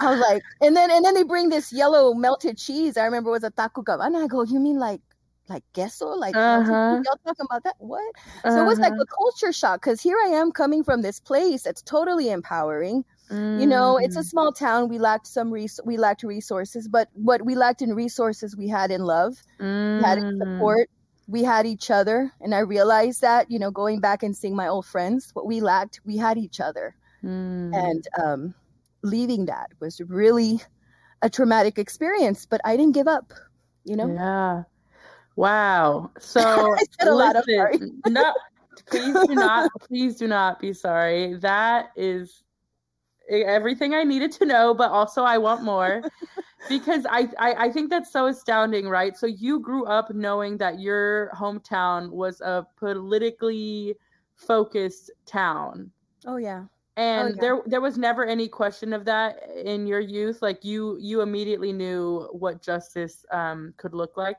I 0.00 0.10
was 0.10 0.20
like, 0.20 0.42
and 0.60 0.74
then 0.76 0.90
and 0.90 1.04
then 1.04 1.14
they 1.14 1.22
bring 1.22 1.50
this 1.50 1.72
yellow 1.72 2.14
melted 2.14 2.58
cheese. 2.58 2.96
I 2.96 3.04
remember 3.04 3.30
it 3.30 3.32
was 3.32 3.44
a 3.44 3.50
taco 3.50 3.82
and 3.86 4.16
I 4.16 4.26
go, 4.26 4.42
you 4.42 4.58
mean 4.58 4.78
like 4.78 5.00
like 5.48 5.62
queso? 5.74 6.08
Like 6.08 6.36
uh-huh. 6.36 7.02
y'all 7.04 7.18
talking 7.24 7.46
about 7.48 7.64
that? 7.64 7.76
What? 7.78 8.00
Uh-huh. 8.44 8.50
So 8.50 8.62
it 8.62 8.66
was 8.66 8.78
like 8.78 8.92
a 8.92 9.06
culture 9.06 9.52
shock 9.52 9.80
because 9.80 10.00
here 10.00 10.16
I 10.24 10.28
am 10.28 10.52
coming 10.52 10.84
from 10.84 11.02
this 11.02 11.20
place 11.20 11.62
that's 11.62 11.82
totally 11.82 12.30
empowering 12.30 13.04
Mm. 13.30 13.60
You 13.60 13.66
know, 13.66 13.96
it's 13.96 14.16
a 14.16 14.20
mm. 14.20 14.24
small 14.24 14.52
town. 14.52 14.88
We 14.88 14.98
lacked 14.98 15.26
some 15.26 15.50
res- 15.50 15.80
we 15.84 15.96
lacked 15.96 16.22
resources, 16.22 16.88
but 16.88 17.08
what 17.14 17.44
we 17.44 17.54
lacked 17.54 17.82
in 17.82 17.94
resources, 17.94 18.56
we 18.56 18.68
had 18.68 18.90
in 18.90 19.02
love. 19.02 19.36
Mm. 19.58 19.98
We 19.98 20.04
had 20.04 20.18
in 20.18 20.24
mm. 20.24 20.38
support. 20.38 20.90
We 21.26 21.42
had 21.42 21.64
each 21.64 21.90
other, 21.90 22.32
and 22.40 22.54
I 22.54 22.60
realized 22.60 23.22
that 23.22 23.50
you 23.50 23.58
know, 23.58 23.70
going 23.70 24.00
back 24.00 24.22
and 24.22 24.36
seeing 24.36 24.54
my 24.54 24.68
old 24.68 24.84
friends, 24.84 25.30
what 25.32 25.46
we 25.46 25.60
lacked, 25.60 26.00
we 26.04 26.18
had 26.18 26.36
each 26.36 26.60
other, 26.60 26.94
mm. 27.24 27.74
and 27.74 28.06
um, 28.22 28.54
leaving 29.02 29.46
that 29.46 29.70
was 29.80 30.00
really 30.06 30.60
a 31.22 31.30
traumatic 31.30 31.78
experience. 31.78 32.44
But 32.44 32.60
I 32.64 32.76
didn't 32.76 32.94
give 32.94 33.08
up. 33.08 33.32
You 33.84 33.96
know. 33.96 34.12
Yeah. 34.12 34.62
Wow. 35.36 36.10
So 36.18 36.40
I 36.78 36.84
said 36.98 37.08
a 37.08 37.14
listen, 37.14 38.02
no, 38.06 38.32
please 38.86 39.16
do 39.26 39.34
not, 39.36 39.68
please 39.88 40.16
do 40.16 40.26
not 40.28 40.60
be 40.60 40.72
sorry. 40.72 41.34
That 41.34 41.90
is 41.96 42.42
everything 43.28 43.94
I 43.94 44.04
needed 44.04 44.32
to 44.32 44.46
know, 44.46 44.74
but 44.74 44.90
also 44.90 45.22
I 45.22 45.38
want 45.38 45.62
more. 45.62 46.02
because 46.68 47.04
I, 47.10 47.28
I 47.38 47.54
I 47.66 47.70
think 47.70 47.90
that's 47.90 48.12
so 48.12 48.26
astounding, 48.26 48.88
right? 48.88 49.16
So 49.16 49.26
you 49.26 49.60
grew 49.60 49.84
up 49.86 50.14
knowing 50.14 50.56
that 50.58 50.80
your 50.80 51.30
hometown 51.34 52.10
was 52.10 52.40
a 52.40 52.66
politically 52.76 53.96
focused 54.36 55.10
town. 55.26 55.90
Oh 56.26 56.36
yeah. 56.36 56.64
And 56.96 57.30
Oh, 57.30 57.34
yeah. 57.34 57.40
there 57.40 57.62
there 57.66 57.80
was 57.80 57.98
never 57.98 58.24
any 58.24 58.48
question 58.48 58.92
of 58.92 59.04
that 59.06 59.42
in 59.64 59.86
your 59.86 60.00
youth. 60.00 60.42
Like 60.42 60.64
you 60.64 60.96
you 61.00 61.20
immediately 61.22 61.72
knew 61.72 62.28
what 62.32 62.62
justice 62.62 63.24
um 63.30 63.74
could 63.76 63.94
look 63.94 64.16
like. 64.16 64.38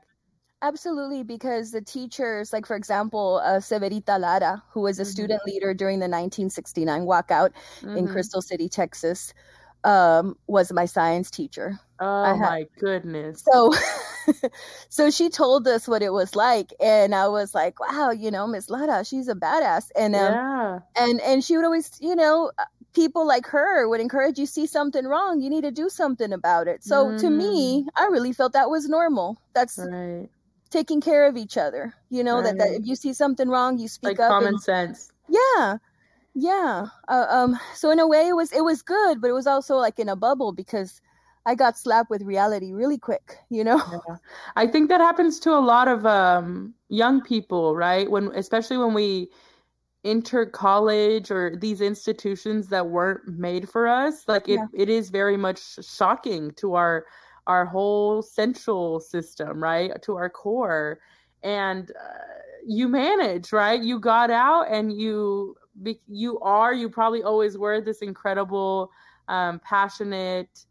Absolutely, 0.62 1.22
because 1.22 1.70
the 1.70 1.82
teachers, 1.82 2.52
like 2.52 2.64
for 2.66 2.76
example, 2.76 3.40
uh, 3.44 3.58
Severita 3.60 4.18
Lara, 4.18 4.62
who 4.72 4.80
was 4.80 4.98
a 4.98 5.04
Mhm. 5.04 5.04
student 5.04 5.42
leader 5.44 5.74
during 5.74 5.98
the 5.98 6.08
1969 6.08 7.02
walkout 7.02 7.50
in 7.94 8.06
Mhm. 8.06 8.06
Crystal 8.08 8.40
City, 8.40 8.68
Texas, 8.68 9.34
um, 9.84 10.34
was 10.46 10.72
my 10.72 10.86
science 10.86 11.30
teacher. 11.30 11.78
Oh 11.98 12.36
my 12.38 12.64
goodness. 12.78 13.50
So, 13.50 13.72
so 14.90 15.10
she 15.10 15.30
told 15.30 15.68
us 15.68 15.88
what 15.88 16.02
it 16.02 16.12
was 16.12 16.34
like, 16.36 16.72
and 16.80 17.14
I 17.14 17.28
was 17.28 17.54
like, 17.54 17.78
"Wow, 17.80 18.10
you 18.10 18.30
know, 18.30 18.46
Miss 18.46 18.70
Lara, 18.70 19.04
she's 19.04 19.28
a 19.28 19.34
badass." 19.34 19.90
And 19.96 20.16
um, 20.16 20.38
yeah. 20.40 20.80
and 20.98 21.20
and 21.22 21.44
she 21.44 21.56
would 21.56 21.66
always, 21.66 21.92
you 22.00 22.16
know, 22.16 22.52
uh, 22.58 22.64
people 22.94 23.26
like 23.26 23.46
her 23.48 23.88
would 23.88 24.00
encourage 24.00 24.38
you 24.38 24.46
see 24.46 24.66
something 24.66 25.06
wrong, 25.06 25.40
you 25.40 25.50
need 25.50 25.62
to 25.64 25.72
do 25.72 25.88
something 25.90 26.32
about 26.32 26.68
it. 26.68 26.84
So 26.84 27.12
to 27.14 27.30
me, 27.30 27.86
I 27.96 28.06
really 28.06 28.32
felt 28.34 28.54
that 28.54 28.70
was 28.70 28.88
normal. 28.88 29.38
That's 29.54 29.88
Right. 29.88 30.30
Taking 30.70 31.00
care 31.00 31.26
of 31.26 31.36
each 31.36 31.56
other. 31.56 31.94
You 32.10 32.24
know 32.24 32.42
that, 32.42 32.58
that 32.58 32.72
if 32.72 32.86
you 32.86 32.96
see 32.96 33.12
something 33.12 33.48
wrong, 33.48 33.78
you 33.78 33.88
speak 33.88 34.18
Like 34.18 34.20
up. 34.20 34.30
common 34.30 34.54
and- 34.54 34.62
sense. 34.62 35.10
yeah, 35.28 35.78
yeah. 36.34 36.86
Uh, 37.08 37.26
um. 37.30 37.58
So 37.74 37.90
in 37.90 37.98
a 38.00 38.06
way, 38.06 38.28
it 38.28 38.34
was 38.36 38.52
it 38.52 38.62
was 38.64 38.82
good, 38.82 39.20
but 39.20 39.28
it 39.28 39.34
was 39.34 39.46
also 39.46 39.76
like 39.76 39.98
in 39.98 40.08
a 40.08 40.16
bubble 40.16 40.52
because 40.52 41.00
I 41.46 41.54
got 41.54 41.78
slapped 41.78 42.10
with 42.10 42.22
reality 42.22 42.72
really 42.72 42.98
quick. 42.98 43.38
You 43.50 43.64
know. 43.64 43.80
Yeah. 44.08 44.16
I 44.56 44.66
think 44.66 44.88
that 44.90 45.00
happens 45.00 45.38
to 45.40 45.50
a 45.52 45.60
lot 45.60 45.88
of 45.88 46.04
um, 46.06 46.74
young 46.88 47.22
people, 47.22 47.74
right? 47.76 48.10
When 48.10 48.28
especially 48.34 48.78
when 48.78 48.94
we 48.94 49.30
enter 50.04 50.46
college 50.46 51.32
or 51.32 51.56
these 51.56 51.80
institutions 51.80 52.68
that 52.68 52.86
weren't 52.88 53.26
made 53.26 53.68
for 53.68 53.88
us, 53.88 54.22
like 54.28 54.48
it, 54.48 54.60
Yeah. 54.60 54.66
it 54.72 54.88
is 54.88 55.10
very 55.10 55.36
much 55.36 55.84
shocking 55.84 56.52
to 56.58 56.74
our 56.74 57.06
our 57.46 57.64
whole 57.64 58.22
central 58.22 59.00
system, 59.00 59.62
right? 59.62 59.90
To 60.02 60.16
our 60.16 60.30
core. 60.30 61.00
And 61.42 61.90
uh, 61.90 62.18
you 62.66 62.88
manage, 62.88 63.52
right? 63.52 63.80
You 63.80 64.00
got 64.00 64.30
out 64.30 64.66
and 64.70 64.92
you 64.92 65.56
you 66.08 66.40
are, 66.40 66.72
you 66.72 66.88
probably 66.88 67.22
always 67.22 67.58
were 67.58 67.82
this 67.82 67.98
incredible 67.98 68.90
um, 69.28 69.60
passionate 69.60 70.64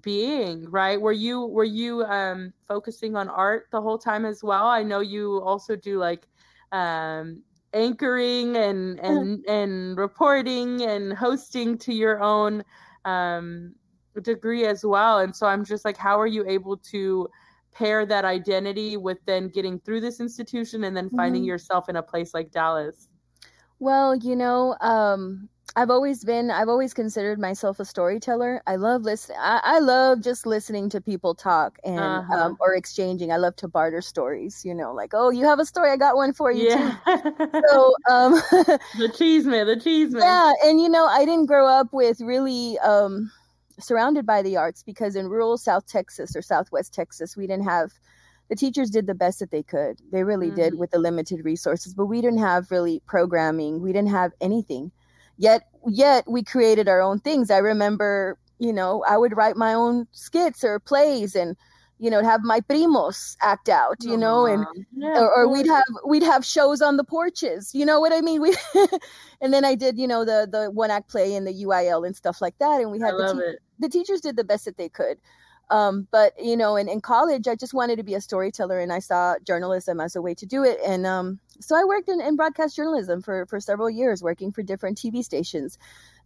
being 0.00 0.70
right 0.70 0.98
were 0.98 1.12
you 1.12 1.44
were 1.46 1.64
you 1.64 2.02
um 2.04 2.52
focusing 2.66 3.14
on 3.14 3.28
art 3.28 3.66
the 3.72 3.80
whole 3.80 3.98
time 3.98 4.24
as 4.24 4.42
well 4.42 4.66
i 4.66 4.82
know 4.82 5.00
you 5.00 5.42
also 5.42 5.76
do 5.76 5.98
like 5.98 6.26
um 6.72 7.42
anchoring 7.74 8.56
and 8.56 8.98
and 9.00 9.44
and 9.46 9.98
reporting 9.98 10.82
and 10.82 11.12
hosting 11.12 11.76
to 11.76 11.92
your 11.92 12.22
own 12.22 12.64
um 13.04 13.74
degree 14.20 14.64
as 14.66 14.84
well 14.84 15.18
and 15.18 15.34
so 15.34 15.46
i'm 15.46 15.64
just 15.64 15.84
like 15.84 15.96
how 15.96 16.18
are 16.20 16.26
you 16.26 16.44
able 16.46 16.76
to 16.76 17.28
pair 17.72 18.04
that 18.04 18.24
identity 18.24 18.96
with 18.96 19.18
then 19.26 19.48
getting 19.48 19.78
through 19.80 20.00
this 20.00 20.20
institution 20.20 20.84
and 20.84 20.96
then 20.96 21.10
finding 21.10 21.42
Mhm. 21.42 21.44
yourself 21.44 21.88
in 21.88 21.96
a 21.96 22.02
place 22.02 22.34
like 22.34 22.50
dallas 22.50 23.08
Well, 23.78 24.14
you 24.14 24.36
know, 24.36 24.76
um, 24.80 25.48
I've 25.76 25.90
always 25.90 26.24
been, 26.24 26.50
I've 26.50 26.68
always 26.68 26.94
considered 26.94 27.38
myself 27.40 27.80
a 27.80 27.84
storyteller. 27.84 28.62
I 28.66 28.76
love 28.76 29.02
listening. 29.02 29.38
I, 29.40 29.60
I 29.64 29.78
love 29.80 30.20
just 30.22 30.46
listening 30.46 30.88
to 30.90 31.00
people 31.00 31.34
talk 31.34 31.78
and 31.84 32.20
Uh-huh. 32.20 32.36
um, 32.38 32.56
or 32.60 32.74
exchanging. 32.74 33.32
I 33.32 33.38
love 33.38 33.56
to 33.56 33.68
barter 33.68 34.00
stories. 34.02 34.64
You 34.64 34.74
know, 34.74 34.92
like, 34.94 35.12
oh, 35.14 35.30
you 35.30 35.44
have 35.46 35.58
a 35.58 35.64
story, 35.64 35.90
I 35.90 35.96
got 35.96 36.16
one 36.16 36.32
for 36.34 36.52
you 36.52 36.66
yeah 36.66 36.66
too. 36.66 36.92
So, 37.68 37.94
um, 38.10 38.34
the 38.94 39.08
cheese 39.08 39.44
man 39.46 39.66
the 39.66 39.76
cheese 39.76 40.12
man 40.12 40.42
yeah, 40.42 40.52
and 40.64 40.80
you 40.80 40.88
know, 40.88 41.06
I 41.06 41.24
didn't 41.24 41.46
grow 41.46 41.66
up 41.66 41.92
with 41.92 42.20
really 42.20 42.78
um, 42.80 43.30
surrounded 43.84 44.26
by 44.26 44.42
the 44.42 44.56
arts 44.56 44.82
because 44.82 45.16
in 45.16 45.28
rural 45.28 45.58
South 45.58 45.86
Texas 45.86 46.34
or 46.36 46.42
Southwest 46.42 46.92
Texas, 46.94 47.36
we 47.36 47.46
didn't 47.46 47.64
have. 47.64 47.92
The 48.48 48.56
teachers 48.56 48.90
did 48.90 49.06
the 49.06 49.14
best 49.14 49.38
that 49.38 49.50
they 49.50 49.62
could. 49.62 50.00
They 50.10 50.24
really 50.24 50.50
did 50.50 50.74
Mhm. 50.74 50.78
with 50.78 50.90
the 50.90 50.98
limited 50.98 51.44
resources, 51.44 51.94
but 51.94 52.06
we 52.06 52.20
didn't 52.20 52.40
have 52.40 52.70
really 52.70 53.00
programming. 53.06 53.80
We 53.80 53.92
didn't 53.92 54.10
have 54.10 54.32
anything. 54.42 54.90
Yet, 55.38 55.62
yet 55.88 56.24
we 56.28 56.42
created 56.42 56.86
our 56.88 57.00
own 57.00 57.18
things. 57.20 57.50
I 57.50 57.58
remember, 57.58 58.36
you 58.58 58.72
know, 58.72 59.02
I 59.08 59.16
would 59.16 59.36
write 59.36 59.56
my 59.56 59.72
own 59.72 60.06
skits 60.12 60.64
or 60.64 60.78
plays, 60.80 61.34
and 61.34 61.56
you 61.98 62.10
know, 62.10 62.20
have 62.20 62.42
my 62.42 62.60
primos 62.62 63.36
act 63.42 63.68
out, 63.68 63.98
you 64.02 64.16
know, 64.16 64.44
and 64.44 64.66
yeah, 64.96 65.20
or, 65.20 65.30
or 65.36 65.48
we'd 65.48 65.68
have 65.68 65.84
we'd 66.04 66.24
have 66.24 66.44
shows 66.44 66.82
on 66.82 66.96
the 66.96 67.04
porches 67.04 67.72
you 67.74 67.86
know 67.86 68.00
what 68.00 68.12
i 68.12 68.20
mean 68.20 68.40
we 68.42 68.56
and 69.40 69.54
then 69.54 69.64
i 69.64 69.76
did 69.76 69.98
you 69.98 70.08
know 70.08 70.24
the 70.24 70.48
the 70.50 70.68
one 70.72 70.90
act 70.90 71.08
play 71.08 71.32
in 71.34 71.44
the 71.44 71.52
uil 71.64 72.04
and 72.04 72.16
stuff 72.16 72.40
like 72.40 72.58
that 72.58 72.80
and 72.80 72.90
we 72.90 73.00
I 73.00 73.06
had 73.06 73.14
the, 73.14 73.18
love 73.18 73.36
te- 73.36 73.42
it. 73.44 73.58
The 73.82 73.88
teachers 73.88 74.20
did 74.20 74.36
the 74.36 74.44
best 74.44 74.64
that 74.64 74.76
they 74.76 74.88
could. 74.88 75.18
Um, 75.70 76.06
but 76.10 76.32
you 76.42 76.56
know 76.56 76.76
in, 76.76 76.86
in 76.88 77.00
college 77.00 77.48
i 77.48 77.54
just 77.54 77.72
wanted 77.72 77.96
to 77.96 78.02
be 78.02 78.14
a 78.14 78.20
storyteller 78.20 78.78
and 78.80 78.92
i 78.92 78.98
saw 78.98 79.36
journalism 79.46 80.00
as 80.00 80.16
a 80.16 80.20
way 80.20 80.34
to 80.34 80.44
do 80.44 80.64
it. 80.64 80.78
And 80.84 81.06
um, 81.06 81.38
so 81.60 81.76
i 81.76 81.84
worked 81.84 82.08
in, 82.08 82.20
in 82.20 82.36
broadcast 82.36 82.76
journalism 82.76 83.22
for 83.22 83.46
for 83.46 83.58
several 83.60 83.88
years 83.88 84.22
working 84.22 84.52
for 84.52 84.62
different 84.62 84.98
tv 84.98 85.22
stations. 85.24 85.78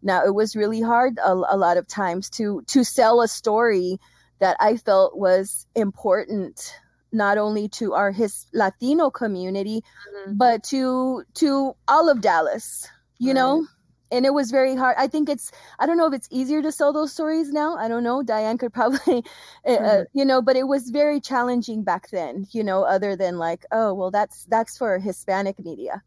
Now 0.03 0.25
it 0.25 0.35
was 0.35 0.57
really 0.57 0.81
hard 0.81 1.19
a, 1.19 1.33
a 1.33 1.57
lot 1.57 1.77
of 1.77 1.87
times 1.87 2.31
to 2.31 2.63
to 2.69 2.83
sell 2.85 3.21
a 3.21 3.29
story 3.29 3.99
that 4.41 4.57
i 4.59 4.77
felt 4.77 5.17
was 5.17 5.67
important 5.75 6.75
not 7.13 7.39
only 7.39 7.69
to 7.69 7.95
our 7.95 8.11
his 8.11 8.47
latino 8.53 9.11
community 9.11 9.83
Mhm. 10.27 10.37
but 10.39 10.65
to 10.65 11.23
to 11.35 11.77
all 11.87 12.09
of 12.11 12.21
dallas 12.21 12.89
you 13.19 13.33
know 13.33 13.65
and 14.11 14.25
it 14.27 14.35
was 14.35 14.51
very 14.51 14.75
hard. 14.77 14.97
I 14.99 15.07
think 15.09 15.29
it's 15.29 15.51
i 15.79 15.87
don't 15.87 15.97
know 15.97 16.07
if 16.07 16.15
it's 16.15 16.29
easier 16.31 16.63
to 16.63 16.73
sell 16.73 16.93
those 16.93 17.13
stories 17.13 17.51
now. 17.53 17.77
I 17.77 17.89
don't 17.89 18.03
know. 18.05 18.23
Diane 18.23 18.59
could 18.59 18.73
probably 18.81 19.25
uh, 19.67 19.71
uh, 19.73 20.03
Mhm. 20.03 20.07
you 20.13 20.25
know 20.25 20.41
but 20.43 20.57
it 20.57 20.69
was 20.69 20.91
very 20.91 21.21
challenging 21.21 21.83
back 21.85 22.11
then 22.11 22.47
you 22.53 22.63
know 22.65 22.83
other 22.85 23.17
than 23.17 23.39
like 23.39 23.65
oh 23.73 23.95
well 23.95 24.11
that's 24.11 24.45
that's 24.47 24.77
for 24.79 24.99
hispanic 24.99 25.59
media 25.65 26.03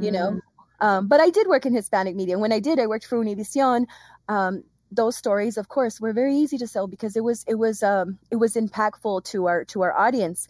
you 0.00 0.10
know? 0.10 0.30
Mhm. 0.32 0.40
um, 0.80 1.08
but 1.08 1.20
i 1.20 1.30
did 1.30 1.46
work 1.48 1.66
in 1.66 1.72
hispanic 1.74 2.14
media. 2.16 2.34
And 2.34 2.42
when 2.42 2.52
i 2.52 2.60
did 2.60 2.78
i 2.78 2.86
worked 2.86 3.06
for 3.06 3.18
univision. 3.24 3.86
Um, 4.28 4.64
those 4.90 5.16
stories 5.16 5.56
of 5.56 5.68
course 5.68 6.00
were 6.00 6.12
very 6.12 6.36
easy 6.36 6.56
to 6.58 6.66
sell 6.68 6.86
because 6.86 7.16
it 7.16 7.24
was 7.24 7.44
it 7.48 7.56
was 7.56 7.82
um, 7.82 8.18
it 8.30 8.36
was 8.36 8.54
impactful 8.54 9.24
to 9.24 9.46
our 9.46 9.64
to 9.66 9.82
our 9.82 9.92
audience 9.92 10.46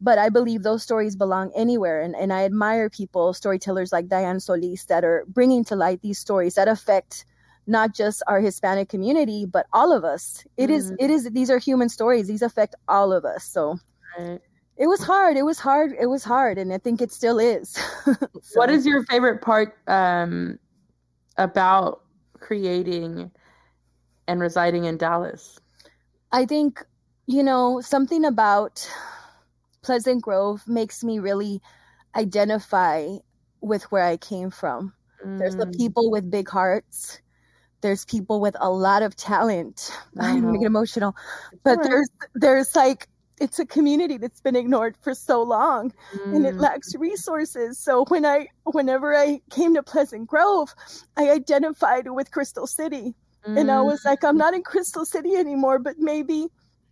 but 0.00 0.18
i 0.18 0.28
believe 0.28 0.62
those 0.62 0.82
stories 0.82 1.16
belong 1.16 1.50
anywhere 1.56 2.00
and, 2.02 2.14
and 2.16 2.32
i 2.32 2.44
admire 2.44 2.88
people 2.90 3.32
storytellers 3.32 3.92
like 3.92 4.08
diane 4.08 4.40
solis 4.40 4.84
that 4.86 5.04
are 5.04 5.24
bringing 5.28 5.64
to 5.64 5.76
light 5.76 6.00
these 6.02 6.18
stories 6.18 6.54
that 6.54 6.68
affect 6.68 7.24
not 7.66 7.94
just 7.94 8.22
our 8.26 8.40
hispanic 8.40 8.88
community 8.88 9.44
but 9.46 9.66
all 9.72 9.92
of 9.92 10.04
us 10.04 10.44
It 10.56 10.70
is 10.70 10.90
Mhm. 10.92 10.96
it 11.00 11.10
is 11.10 11.30
these 11.32 11.50
are 11.50 11.58
human 11.58 11.88
stories 11.88 12.26
these 12.28 12.42
affect 12.42 12.74
all 12.88 13.12
of 13.12 13.24
us 13.24 13.44
so 13.44 13.78
Right. 14.18 14.40
it 14.76 14.86
was 14.86 15.02
hard 15.02 15.36
it 15.36 15.42
was 15.44 15.58
hard 15.58 15.92
it 15.98 16.06
was 16.06 16.24
hard 16.24 16.58
and 16.58 16.72
i 16.72 16.78
think 16.78 17.00
it 17.02 17.12
still 17.12 17.38
is 17.38 17.76
What 18.54 18.70
So- 18.70 18.74
is 18.74 18.86
your 18.86 19.04
favorite 19.04 19.42
part 19.42 19.76
um, 19.86 20.58
about 21.36 22.00
creating 22.40 23.30
and 24.26 24.40
residing 24.40 24.84
in 24.84 24.96
Dallas? 24.96 25.58
I 26.32 26.44
think, 26.46 26.84
you 27.26 27.42
know, 27.42 27.80
something 27.80 28.24
about 28.24 28.88
Pleasant 29.82 30.22
Grove 30.22 30.62
makes 30.66 31.02
me 31.04 31.18
really 31.18 31.60
identify 32.16 33.08
with 33.60 33.84
where 33.92 34.04
I 34.04 34.16
came 34.16 34.50
from. 34.50 34.94
There's 35.38 35.56
the 35.56 35.66
Mm, 35.66 35.78
people 35.78 36.10
with 36.10 36.30
big 36.30 36.48
hearts. 36.48 37.20
There's 37.82 38.04
people 38.04 38.40
with 38.40 38.56
a 38.60 38.70
lot 38.70 39.02
of 39.02 39.16
talent. 39.16 39.90
I'm 40.20 40.42
gonna 40.46 40.58
Uh-huh. 40.58 40.58
get 40.58 40.66
emotional, 40.66 41.14
but 41.64 41.80
alright. 41.80 41.90
there's 41.90 42.08
there's 42.34 42.74
like 42.74 43.08
it's 43.40 43.58
a 43.60 43.66
community 43.66 44.16
that's 44.18 44.40
been 44.40 44.56
ignored 44.56 44.96
for 45.02 45.14
so 45.14 45.42
long 45.42 45.92
and 46.32 46.44
it 46.44 46.54
Mm, 46.54 46.58
lacks 46.58 46.94
resources. 46.96 47.78
So 47.80 48.04
when 48.08 48.26
I 48.26 48.48
whenever 48.64 49.14
I 49.14 49.40
came 49.50 49.74
to 49.74 49.82
Pleasant 49.82 50.26
Grove, 50.28 50.74
I 51.16 51.30
identified 51.30 52.10
with 52.10 52.30
Crystal 52.32 52.66
City 52.66 53.14
and 53.54 53.70
I 53.70 53.80
mm, 53.80 53.82
was 53.82 54.00
like, 54.04 54.24
I'm 54.24 54.36
not 54.38 54.54
in 54.54 54.62
Crystal 54.62 55.04
City 55.04 55.34
anymore, 55.36 55.78
but 55.78 55.96
maybe, 55.98 56.48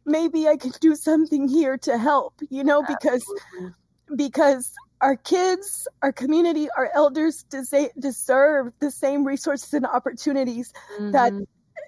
maybe 0.07 0.49
I 0.49 0.57
can 0.57 0.73
do 0.81 0.95
something 0.97 1.49
here 1.49 1.79
to 1.79 1.99
help, 1.99 2.35
you 2.51 2.65
know, 2.65 2.83
because 2.83 3.25
absolutely. 3.25 3.75
because 4.17 4.73
our 5.01 5.17
kids, 5.17 5.87
our 6.03 6.13
community, 6.13 6.69
our 6.77 6.91
elders 6.95 7.45
desa- 7.51 7.91
deserve 7.99 8.73
the 8.81 8.91
same 8.91 9.25
resources 9.27 9.73
and 9.75 9.87
opportunities 9.87 10.73
that 11.13 11.33
Mhm, 11.33 11.45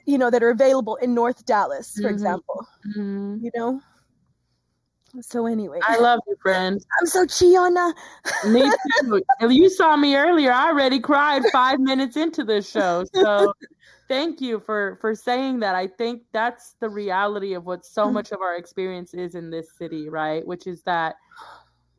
you 0.07 0.19
know 0.19 0.31
that 0.31 0.43
are 0.43 0.51
available 0.51 0.97
in 0.97 1.15
North 1.15 1.45
Dallas, 1.47 1.99
for 2.01 2.11
Mhm. 2.11 2.15
example. 2.15 2.67
mhm. 2.87 3.41
You 3.41 3.51
know, 3.57 3.81
So 5.23 5.47
anyway, 5.47 5.81
I 5.83 5.99
love 5.99 6.21
you, 6.27 6.37
friend. 6.43 6.81
I'm 7.01 7.07
so 7.07 7.25
Chiona. 7.27 7.95
me 8.43 8.71
too. 9.01 9.23
You 9.49 9.69
saw 9.71 9.97
me 9.97 10.17
earlier. 10.17 10.53
I 10.53 10.69
already 10.71 11.01
cried 11.01 11.43
five 11.51 11.81
minutes 11.81 12.17
into 12.17 12.45
this 12.45 12.71
show. 12.71 13.05
So 13.15 13.53
thank 14.09 14.41
you 14.41 14.61
for 14.61 14.99
for 15.01 15.15
saying 15.15 15.61
that. 15.61 15.75
I 15.75 15.87
think 15.87 16.23
that's 16.33 16.75
the 16.81 16.89
reality 16.89 17.55
of 17.55 17.67
what 17.67 17.85
so 17.85 18.11
much 18.11 18.33
of 18.33 18.41
our 18.41 18.57
experience 18.57 19.15
is 19.15 19.35
in 19.35 19.51
this 19.51 19.71
city, 19.77 20.09
right? 20.09 20.47
Which 20.47 20.67
is 20.67 20.83
that 20.83 21.17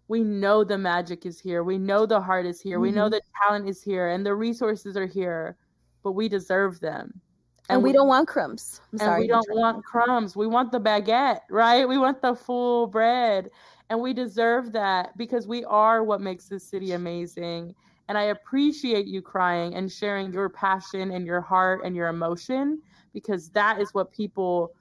we 0.08 0.24
know 0.24 0.64
the 0.64 0.78
magic 0.78 1.26
is 1.26 1.40
here. 1.40 1.64
We 1.64 1.78
know 1.78 2.06
the 2.06 2.20
heart 2.20 2.46
is 2.46 2.60
here. 2.60 2.78
Mm-hmm. 2.78 2.82
We 2.82 2.92
know 2.92 3.06
mm-hmm. 3.06 3.14
the 3.14 3.22
talent 3.42 3.70
is 3.70 3.82
here 3.82 4.10
and 4.10 4.26
the 4.26 4.34
resources 4.34 4.98
are 4.98 5.06
here, 5.06 5.56
but 6.04 6.14
we 6.14 6.28
deserve 6.28 6.80
them. 6.80 7.22
And, 7.70 7.76
and 7.76 7.84
we, 7.84 7.90
we, 7.90 7.94
don't 7.94 8.08
want 8.08 8.28
crumbs. 8.28 8.82
I'm 8.86 8.90
and 8.94 9.02
sorry, 9.02 9.22
we 9.22 9.28
don't 9.28 9.46
want 9.52 9.86
crumbs. 9.86 10.36
We 10.36 10.48
want 10.48 10.72
the 10.72 10.82
baguette, 10.82 11.42
right? 11.52 11.88
We 11.88 12.00
want 12.00 12.20
the 12.24 12.34
full 12.34 12.88
bread. 12.88 13.52
And 13.92 14.02
we 14.02 14.14
deserve 14.14 14.72
that 14.72 15.16
because 15.18 15.48
we 15.48 15.64
are 15.66 16.04
what 16.04 16.22
makes 16.22 16.46
this 16.46 16.64
city 16.64 16.94
amazing. 16.94 17.76
And 18.10 18.18
I 18.18 18.24
appreciate 18.24 19.06
you 19.06 19.22
crying 19.22 19.76
and 19.76 19.90
sharing 19.90 20.34
your 20.34 20.50
passion 20.50 21.12
and 21.12 21.26
your 21.26 21.42
heart 21.42 21.82
and 21.86 21.96
your 21.96 22.08
emotion 22.08 22.82
because 23.14 23.50
that 23.52 23.80
is 23.80 23.94
what 23.94 24.12
people 24.12 24.72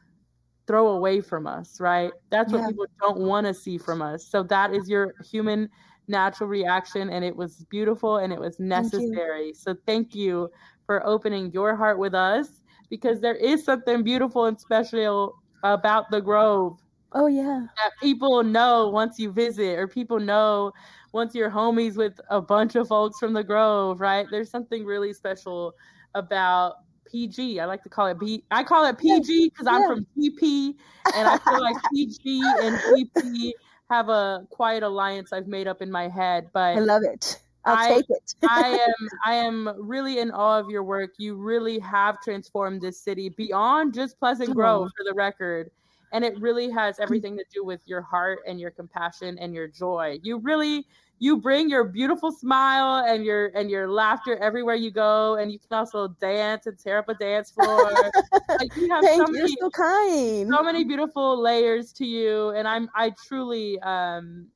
throw 0.67 0.89
away 0.89 1.21
from 1.21 1.47
us, 1.47 1.79
right? 1.79 2.11
That's 2.31 2.53
what 2.53 2.63
yeah. 2.63 2.69
people 2.69 2.87
don't 3.01 3.19
want 3.19 3.47
to 3.47 3.55
see 3.55 3.79
from 3.79 4.03
us. 4.03 4.27
So 4.27 4.43
that 4.45 4.75
is 4.75 4.89
your 4.89 5.15
human 5.31 5.69
natural 6.09 6.49
reaction 6.49 7.11
and 7.11 7.23
it 7.23 7.37
was 7.37 7.67
beautiful 7.69 8.17
and 8.17 8.33
it 8.33 8.41
was 8.41 8.59
necessary. 8.59 9.53
Thank 9.53 9.57
so 9.57 9.77
thank 9.87 10.15
you 10.15 10.51
for 10.87 11.07
opening 11.07 11.53
your 11.53 11.77
heart 11.77 11.99
with 11.99 12.15
us 12.15 12.49
because 12.89 13.21
there 13.21 13.37
is 13.37 13.63
something 13.63 14.03
beautiful 14.03 14.47
and 14.47 14.59
special 14.59 15.35
about 15.63 16.11
the 16.11 16.21
Grove. 16.23 16.79
Oh 17.13 17.27
yeah. 17.27 17.67
That 17.77 17.93
people 18.01 18.43
know 18.43 18.89
once 18.89 19.19
you 19.19 19.33
visit 19.33 19.79
or 19.79 19.89
people 19.89 20.21
know 20.21 20.73
once 21.13 21.35
you're 21.35 21.51
homies 21.51 21.97
with 21.97 22.21
a 22.29 22.41
bunch 22.41 22.75
of 22.75 22.89
folks 22.89 23.19
from 23.19 23.33
the 23.33 23.43
Grove, 23.43 24.01
right? 24.01 24.27
There's 24.31 24.51
something 24.51 24.85
really 24.85 25.13
special 25.13 25.75
about 26.15 26.77
PG. 27.11 27.61
I 27.61 27.65
like 27.65 27.83
to 27.85 27.89
call 27.89 28.07
it 28.07 28.19
B. 28.19 28.45
I 28.51 28.63
call 28.63 28.85
it 28.85 28.99
PG 28.99 29.51
because 29.51 29.67
yeah. 29.67 29.73
I'm 29.73 29.89
from 29.89 30.07
GP, 30.19 30.75
and 31.15 31.29
I 31.29 31.39
feel 31.39 31.63
like 31.63 31.77
PG 31.95 32.43
and 32.61 32.77
GP 32.77 33.53
have 33.91 34.09
a 34.09 34.47
quiet 34.51 34.83
alliance 34.83 35.33
I've 35.33 35.47
made 35.47 35.67
up 35.67 35.81
in 35.81 35.91
my 35.91 36.09
head. 36.09 36.51
But 36.53 36.77
I 36.77 36.81
love 36.81 37.03
it. 37.05 37.41
I'll 37.65 37.77
I, 37.77 37.95
take 37.97 38.07
it. 38.11 38.35
I 38.49 38.69
am 38.69 39.09
I 39.25 39.35
am 39.35 39.75
really 39.79 40.19
in 40.19 40.31
awe 40.31 40.59
of 40.59 40.71
your 40.71 40.83
work. 40.83 41.13
You 41.19 41.37
really 41.37 41.79
have 41.79 42.21
transformed 42.21 42.83
this 42.83 43.01
city 43.01 43.31
beyond 43.31 43.95
just 43.95 44.19
Pleasant 44.19 44.55
Grove, 44.55 44.91
for 44.97 45.05
the 45.05 45.15
record. 45.15 45.71
And 46.13 46.25
it 46.25 46.39
really 46.41 46.71
has 46.71 46.99
everything 46.99 47.37
to 47.37 47.45
do 47.53 47.65
with 47.65 47.81
your 47.87 48.03
heart 48.03 48.41
and 48.47 48.59
your 48.59 48.71
compassion 48.71 49.39
and 49.39 49.55
your 49.55 49.69
joy. 49.69 50.19
You 50.23 50.39
really 50.39 50.87
you 51.21 51.37
bring 51.37 51.69
your 51.69 51.85
beautiful 51.85 52.31
smile 52.31 53.05
and 53.05 53.25
your 53.25 53.51
and 53.55 53.71
your 53.71 53.89
laughter 53.89 54.37
everywhere 54.37 54.77
you 54.77 54.91
go, 54.91 55.35
and 55.37 55.51
you 55.51 55.59
can 55.59 55.77
also 55.77 56.09
dance 56.21 56.67
and 56.67 56.79
tear 56.79 56.99
up 56.99 57.09
a 57.09 57.15
dance 57.15 57.51
floor. 57.51 57.91
like 58.61 58.75
you 58.77 58.89
have 58.91 59.05
Thank 59.05 59.27
so 59.27 59.33
many, 59.33 59.57
so 59.61 59.71
kind. 59.71 60.49
So 60.49 60.63
many 60.63 60.85
beautiful 60.85 61.41
layers 61.41 61.93
to 61.95 62.07
you, 62.07 62.51
and 62.51 62.69
I'm 62.69 62.89
I 62.95 63.13
truly 63.27 63.81
um 63.81 64.47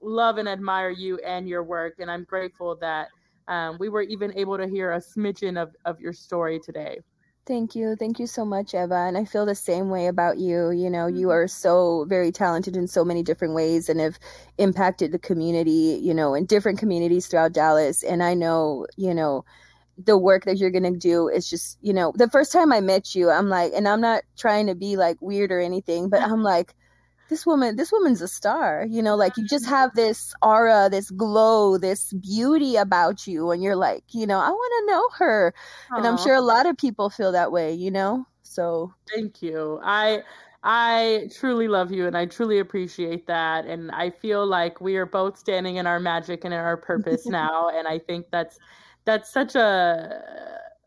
love 0.00 0.38
and 0.38 0.48
admire 0.48 0.90
you 0.90 1.18
and 1.18 1.48
your 1.48 1.64
work, 1.64 1.94
and 1.98 2.10
I'm 2.10 2.24
grateful 2.24 2.76
that 2.76 3.08
um, 3.48 3.76
we 3.78 3.88
were 3.88 4.02
even 4.02 4.36
able 4.36 4.56
to 4.56 4.66
hear 4.66 4.92
a 4.92 4.98
smidgen 4.98 5.60
of, 5.60 5.74
of 5.84 6.00
your 6.00 6.12
story 6.12 6.58
today. 6.58 7.00
Thank 7.46 7.74
you. 7.74 7.94
Thank 7.94 8.18
you 8.18 8.26
so 8.26 8.44
much, 8.46 8.74
Eva. 8.74 8.94
And 8.94 9.18
I 9.18 9.26
feel 9.26 9.44
the 9.44 9.54
same 9.54 9.90
way 9.90 10.06
about 10.06 10.38
you. 10.38 10.70
You 10.70 10.88
know, 10.88 11.06
you 11.06 11.26
mm-hmm. 11.26 11.36
are 11.36 11.48
so 11.48 12.06
very 12.08 12.32
talented 12.32 12.74
in 12.74 12.88
so 12.88 13.04
many 13.04 13.22
different 13.22 13.54
ways 13.54 13.90
and 13.90 14.00
have 14.00 14.18
impacted 14.56 15.12
the 15.12 15.18
community, 15.18 16.00
you 16.02 16.14
know, 16.14 16.34
in 16.34 16.46
different 16.46 16.78
communities 16.78 17.26
throughout 17.26 17.52
Dallas. 17.52 18.02
And 18.02 18.22
I 18.22 18.32
know, 18.32 18.86
you 18.96 19.12
know, 19.12 19.44
the 19.98 20.16
work 20.16 20.46
that 20.46 20.56
you're 20.56 20.70
going 20.70 20.90
to 20.90 20.98
do 20.98 21.28
is 21.28 21.48
just, 21.50 21.78
you 21.82 21.92
know, 21.92 22.12
the 22.16 22.30
first 22.30 22.50
time 22.50 22.72
I 22.72 22.80
met 22.80 23.14
you, 23.14 23.30
I'm 23.30 23.50
like, 23.50 23.72
and 23.74 23.86
I'm 23.86 24.00
not 24.00 24.22
trying 24.38 24.66
to 24.68 24.74
be 24.74 24.96
like 24.96 25.18
weird 25.20 25.52
or 25.52 25.60
anything, 25.60 26.08
but 26.08 26.22
I'm 26.22 26.42
like, 26.42 26.74
this 27.34 27.44
woman 27.44 27.74
this 27.74 27.90
woman's 27.90 28.22
a 28.22 28.28
star 28.28 28.86
you 28.88 29.02
know 29.02 29.16
like 29.16 29.36
you 29.36 29.44
just 29.44 29.66
have 29.66 29.92
this 29.94 30.32
aura 30.40 30.88
this 30.88 31.10
glow 31.10 31.76
this 31.76 32.12
beauty 32.12 32.76
about 32.76 33.26
you 33.26 33.50
and 33.50 33.60
you're 33.60 33.74
like 33.74 34.04
you 34.12 34.24
know 34.24 34.38
i 34.38 34.48
want 34.48 34.72
to 34.78 34.92
know 34.92 35.08
her. 35.18 35.52
Aww. 35.90 35.98
and 35.98 36.06
i'm 36.06 36.16
sure 36.16 36.36
a 36.36 36.40
lot 36.40 36.64
of 36.64 36.76
people 36.76 37.10
feel 37.10 37.32
that 37.32 37.50
way 37.50 37.72
you 37.72 37.90
know? 37.90 38.24
So 38.42 38.94
thank 39.12 39.42
you. 39.42 39.80
I 39.82 40.22
i 40.62 41.28
truly 41.36 41.66
love 41.66 41.90
you 41.90 42.06
and 42.06 42.16
i 42.16 42.24
truly 42.24 42.60
appreciate 42.60 43.26
that 43.26 43.66
and 43.66 43.90
i 43.90 44.10
feel 44.10 44.46
like 44.46 44.80
we 44.80 44.96
are 44.96 45.04
both 45.04 45.36
standing 45.36 45.76
in 45.76 45.86
our 45.88 45.98
magic 45.98 46.44
and 46.44 46.54
in 46.54 46.60
our 46.60 46.76
purpose 46.76 47.26
now 47.42 47.68
and 47.68 47.88
i 47.88 47.98
think 47.98 48.26
that's 48.30 48.58
that's 49.04 49.30
such 49.32 49.56
a 49.56 50.22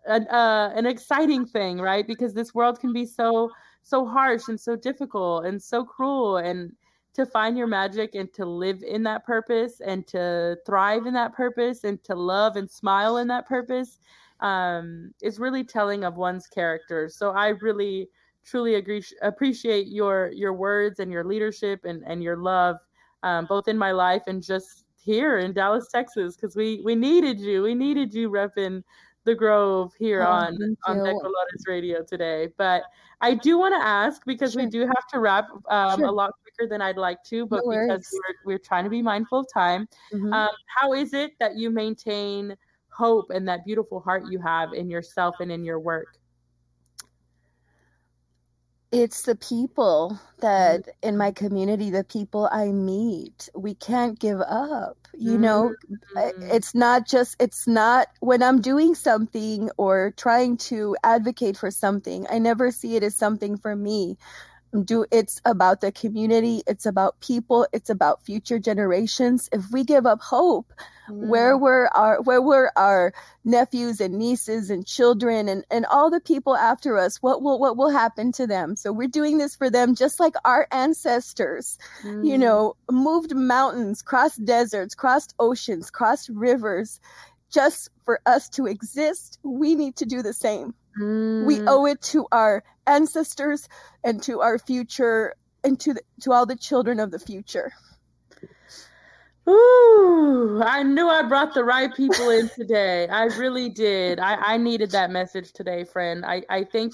an, 0.08 0.26
uh, 0.30 0.72
an 0.76 0.86
exciting 0.86 1.46
thing 1.46 1.80
right? 1.80 2.08
Because 2.08 2.34
this 2.34 2.56
world 2.56 2.80
can 2.80 2.94
be 2.94 3.06
so 3.06 3.52
so 3.88 4.06
harsh 4.06 4.50
and 4.50 4.60
so 4.60 4.76
difficult 4.76 5.46
and 5.46 5.62
so 5.64 5.86
cruel 5.86 6.38
and 6.38 6.74
to 7.14 7.26
find 7.26 7.58
your 7.58 7.68
magic 7.68 8.16
and 8.16 8.32
to 8.34 8.46
live 8.46 8.84
in 8.84 9.02
that 9.02 9.26
purpose 9.26 9.80
and 9.80 10.06
to 10.06 10.58
thrive 10.66 11.06
in 11.06 11.14
that 11.14 11.34
purpose 11.34 11.86
and 11.86 12.04
to 12.04 12.14
love 12.14 12.58
and 12.58 12.70
smile 12.70 13.18
in 13.18 13.28
that 13.30 13.48
purpose 13.48 14.00
um, 14.42 15.14
is 15.22 15.40
really 15.40 15.64
telling 15.64 16.04
of 16.04 16.18
one's 16.18 16.48
character. 16.48 17.08
So 17.08 17.32
I 17.32 17.48
really 17.62 18.10
truly 18.46 18.76
agree 18.76 19.04
appreciate 19.22 19.88
your 19.88 20.32
your 20.34 20.54
words 20.54 21.00
and 21.00 21.10
your 21.12 21.24
leadership 21.24 21.86
and 21.86 22.04
and 22.06 22.22
your 22.22 22.38
love 22.38 22.76
um, 23.24 23.46
both 23.46 23.68
in 23.68 23.78
my 23.78 23.92
life 23.92 24.24
and 24.28 24.44
just 24.44 24.84
here 25.02 25.38
in 25.38 25.54
Dallas, 25.54 25.88
Texas, 25.90 26.36
because 26.36 26.58
we 26.58 26.82
we 26.84 26.94
needed 26.94 27.40
you. 27.40 27.64
We 27.64 27.74
needed 27.74 28.14
you 28.14 28.30
repping 28.30 28.84
the 29.28 29.36
Grove 29.36 29.94
here 30.00 30.24
oh, 30.24 30.32
on 30.32 30.78
on 30.86 30.98
De 31.04 31.14
Colores 31.14 31.68
Radio 31.68 32.02
today. 32.02 32.50
But 32.58 32.84
I 33.22 33.36
do 33.36 33.60
want 33.60 33.74
to 33.74 33.86
ask 33.86 34.22
because 34.26 34.54
sure. 34.54 34.64
we 34.64 34.70
do 34.70 34.82
have 34.82 35.06
to 35.12 35.20
wrap 35.20 35.46
um, 35.70 36.00
sure. 36.00 36.08
a 36.08 36.12
lot 36.12 36.32
quicker 36.42 36.68
than 36.68 36.82
I'd 36.82 36.98
like 36.98 37.24
to, 37.26 37.46
but 37.46 37.62
no 37.66 37.72
because 37.72 38.08
we're, 38.14 38.54
we're 38.54 38.60
trying 38.60 38.86
to 38.86 38.90
be 38.90 39.02
mindful 39.02 39.42
of 39.42 39.48
time. 39.54 39.88
Mm-hmm. 40.14 40.34
Um, 40.34 40.50
how 40.66 40.94
is 40.94 41.14
it 41.14 41.34
that 41.40 41.58
you 41.58 41.70
maintain 41.70 42.56
hope 42.90 43.30
and 43.30 43.48
that 43.48 43.66
beautiful 43.66 44.00
heart 44.00 44.24
you 44.30 44.40
have 44.40 44.74
in 44.74 44.90
yourself 44.90 45.36
and 45.42 45.52
in 45.52 45.64
your 45.64 45.80
work? 45.80 46.17
It's 48.92 49.24
the 49.24 49.36
people 49.36 50.18
that 50.40 50.82
mm-hmm. 50.82 51.10
in 51.10 51.18
my 51.18 51.32
community 51.32 51.90
the 51.90 52.04
people 52.04 52.48
i 52.52 52.68
meet 52.68 53.50
we 53.54 53.74
can't 53.74 54.18
give 54.20 54.40
up 54.42 54.98
you 55.18 55.38
know 55.38 55.74
mm-hmm. 56.16 56.44
it's 56.44 56.74
not 56.74 57.06
just 57.06 57.36
it's 57.40 57.68
not 57.68 58.08
when 58.22 58.42
i'm 58.42 58.62
doing 58.62 58.96
something 58.96 59.70
or 59.78 60.14
trying 60.16 60.56
to 60.56 60.96
advocate 61.04 61.58
for 61.58 61.70
something 61.70 62.26
i 62.30 62.38
never 62.38 62.72
see 62.72 62.96
it 62.96 63.04
as 63.04 63.16
something 63.16 63.58
for 63.58 63.76
me 63.76 64.18
do 64.84 65.06
it's 65.12 65.42
about 65.46 65.82
the 65.82 65.92
community 65.92 66.62
it's 66.68 66.86
about 66.86 67.20
people 67.22 67.68
it's 67.72 67.90
about 67.90 68.24
future 68.24 68.60
generations 68.60 69.50
if 69.52 69.64
we 69.72 69.84
give 69.84 70.06
up 70.06 70.22
hope 70.22 70.74
mm. 71.10 71.28
where 71.28 71.58
were 71.58 71.90
our 71.96 72.22
where 72.22 72.42
were 72.42 72.72
our 72.76 73.14
nephews 73.46 74.02
and 74.02 74.16
nieces 74.16 74.70
and 74.70 74.86
children 74.86 75.48
and 75.48 75.64
and 75.72 75.86
all 75.86 76.10
the 76.10 76.20
people 76.20 76.56
after 76.56 76.98
us 76.98 77.18
what 77.18 77.42
will 77.42 77.60
what 77.60 77.78
will 77.78 77.90
happen 77.90 78.32
to 78.32 78.46
them 78.46 78.76
so 78.76 78.92
we're 78.92 79.08
doing 79.08 79.38
this 79.38 79.56
for 79.56 79.70
them 79.70 79.96
just 79.96 80.20
like 80.20 80.36
our 80.44 80.68
ancestors 80.72 81.78
mm. 82.04 82.28
you 82.28 82.38
know 82.38 82.76
moved 82.92 83.34
mountains 83.36 84.02
crossed 84.02 84.44
deserts 84.44 84.96
crossed 84.96 85.34
oceans 85.40 85.90
crossed 85.90 86.30
rivers 86.30 87.00
just 87.52 87.90
for 88.04 88.20
us 88.26 88.50
to 88.50 88.68
exist 88.68 89.40
we 89.44 89.76
need 89.76 89.96
to 89.96 90.06
do 90.06 90.22
the 90.22 90.34
same 90.34 90.74
Mm. 91.00 91.46
We 91.46 91.62
owe 91.62 91.86
it 91.86 92.02
to 92.14 92.28
our 92.32 92.64
ancestors 92.86 93.68
and 94.04 94.22
to 94.24 94.42
our 94.42 94.58
future 94.58 95.36
and 95.64 95.80
to 95.82 95.94
the, 95.94 96.02
to 96.22 96.32
all 96.32 96.46
the 96.46 96.56
children 96.56 97.00
of 97.00 97.12
the 97.12 97.20
future. 97.20 97.72
Ooh, 99.48 100.62
I 100.64 100.84
knew 100.84 101.08
I 101.08 101.24
brought 101.24 101.54
the 101.54 101.64
right 101.64 101.94
people 101.96 102.30
in 102.32 102.50
today. 102.50 103.08
I 103.08 103.26
really 103.26 103.70
did. 103.70 104.20
I, 104.20 104.36
I 104.36 104.58
needed 104.58 104.92
that 104.92 105.10
message 105.10 105.54
today, 105.54 105.86
friend. 105.86 106.26
I, 106.26 106.44
I 106.50 106.66
think 106.66 106.94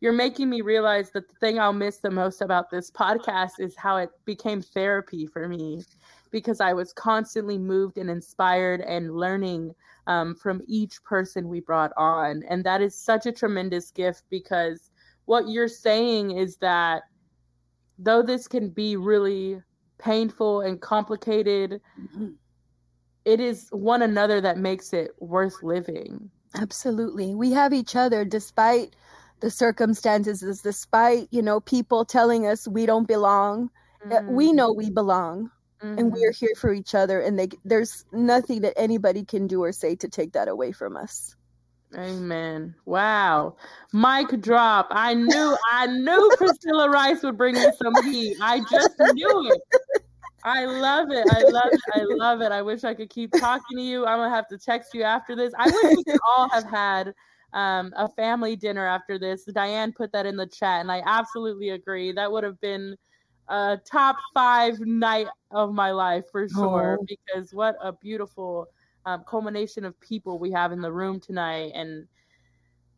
you're 0.00 0.12
making 0.12 0.50
me 0.50 0.60
realize 0.60 1.12
that 1.12 1.28
the 1.28 1.34
thing 1.36 1.58
I'll 1.58 1.72
miss 1.72 1.98
the 1.98 2.10
most 2.10 2.42
about 2.42 2.70
this 2.70 2.90
podcast 2.90 3.52
is 3.58 3.74
how 3.74 3.96
it 3.96 4.10
became 4.26 4.60
therapy 4.60 5.26
for 5.26 5.48
me 5.48 5.84
because 6.30 6.60
I 6.60 6.74
was 6.74 6.92
constantly 6.92 7.56
moved 7.56 7.96
and 7.96 8.10
inspired 8.10 8.82
and 8.82 9.16
learning 9.16 9.74
um, 10.06 10.34
from 10.34 10.62
each 10.66 11.02
person 11.04 11.48
we 11.48 11.60
brought 11.60 11.92
on. 11.96 12.42
And 12.48 12.64
that 12.64 12.80
is 12.80 12.94
such 12.94 13.26
a 13.26 13.32
tremendous 13.32 13.90
gift 13.90 14.24
because 14.30 14.90
what 15.24 15.48
you're 15.48 15.68
saying 15.68 16.32
is 16.32 16.56
that 16.58 17.02
though 17.98 18.22
this 18.22 18.48
can 18.48 18.68
be 18.70 18.96
really 18.96 19.62
painful 19.98 20.60
and 20.60 20.80
complicated, 20.80 21.80
it 23.24 23.40
is 23.40 23.68
one 23.70 24.02
another 24.02 24.40
that 24.40 24.58
makes 24.58 24.92
it 24.92 25.12
worth 25.18 25.62
living. 25.62 26.30
Absolutely. 26.54 27.34
We 27.34 27.52
have 27.52 27.72
each 27.72 27.96
other 27.96 28.24
despite 28.24 28.94
the 29.40 29.50
circumstances, 29.50 30.60
despite, 30.62 31.28
you 31.30 31.42
know, 31.42 31.60
people 31.60 32.04
telling 32.04 32.46
us 32.46 32.68
we 32.68 32.86
don't 32.86 33.08
belong 33.08 33.70
mm-hmm. 34.08 34.34
we 34.34 34.52
know 34.52 34.72
we 34.72 34.90
belong 34.90 35.50
mm-hmm. 35.84 35.98
and 35.98 36.12
we 36.12 36.24
are 36.24 36.32
here 36.32 36.54
for 36.56 36.72
each 36.72 36.94
other 36.94 37.20
and 37.20 37.38
they 37.38 37.48
there's 37.64 38.04
nothing 38.12 38.62
that 38.62 38.74
anybody 38.76 39.24
can 39.24 39.46
do 39.46 39.62
or 39.62 39.72
say 39.72 39.94
to 39.94 40.08
take 40.08 40.32
that 40.32 40.48
away 40.48 40.72
from 40.72 40.96
us 40.96 41.36
Amen. 41.96 42.74
Wow. 42.86 43.54
Mic 43.92 44.40
drop. 44.40 44.88
I 44.90 45.14
knew 45.14 45.56
I 45.70 45.86
knew 45.86 46.32
Priscilla 46.36 46.90
Rice 46.90 47.22
would 47.22 47.36
bring 47.36 47.54
me 47.54 47.66
some 47.80 47.94
heat. 48.02 48.36
I 48.40 48.60
just 48.68 48.98
knew 48.98 49.50
it. 49.52 49.60
I 50.44 50.66
love 50.66 51.10
it. 51.10 51.26
I 51.30 51.42
love 51.42 51.70
it. 51.72 51.80
I 51.94 52.02
love 52.02 52.40
it. 52.42 52.52
I 52.52 52.62
wish 52.62 52.84
I 52.84 52.94
could 52.94 53.08
keep 53.08 53.32
talking 53.32 53.78
to 53.78 53.82
you. 53.82 54.04
I'm 54.06 54.18
gonna 54.18 54.34
have 54.34 54.48
to 54.48 54.58
text 54.58 54.92
you 54.92 55.02
after 55.02 55.34
this. 55.34 55.54
I 55.58 55.66
wish 55.66 55.96
we 55.96 56.04
could 56.04 56.20
all 56.28 56.48
have 56.50 56.64
had 56.64 57.14
um, 57.54 57.92
a 57.96 58.08
family 58.08 58.56
dinner 58.56 58.86
after 58.86 59.18
this. 59.18 59.44
Diane 59.44 59.92
put 59.92 60.12
that 60.12 60.26
in 60.26 60.36
the 60.36 60.46
chat, 60.46 60.80
and 60.80 60.92
I 60.92 61.02
absolutely 61.06 61.70
agree. 61.70 62.12
That 62.12 62.30
would 62.30 62.44
have 62.44 62.60
been 62.60 62.96
a 63.48 63.78
top 63.84 64.16
five 64.32 64.80
night 64.80 65.26
of 65.50 65.72
my 65.72 65.90
life 65.90 66.24
for 66.30 66.48
sure. 66.48 66.98
Oh. 67.00 67.06
Because 67.06 67.52
what 67.52 67.76
a 67.82 67.92
beautiful 67.92 68.68
um, 69.06 69.24
culmination 69.26 69.84
of 69.84 69.98
people 70.00 70.38
we 70.38 70.50
have 70.52 70.72
in 70.72 70.80
the 70.80 70.92
room 70.92 71.20
tonight, 71.20 71.72
and 71.74 72.06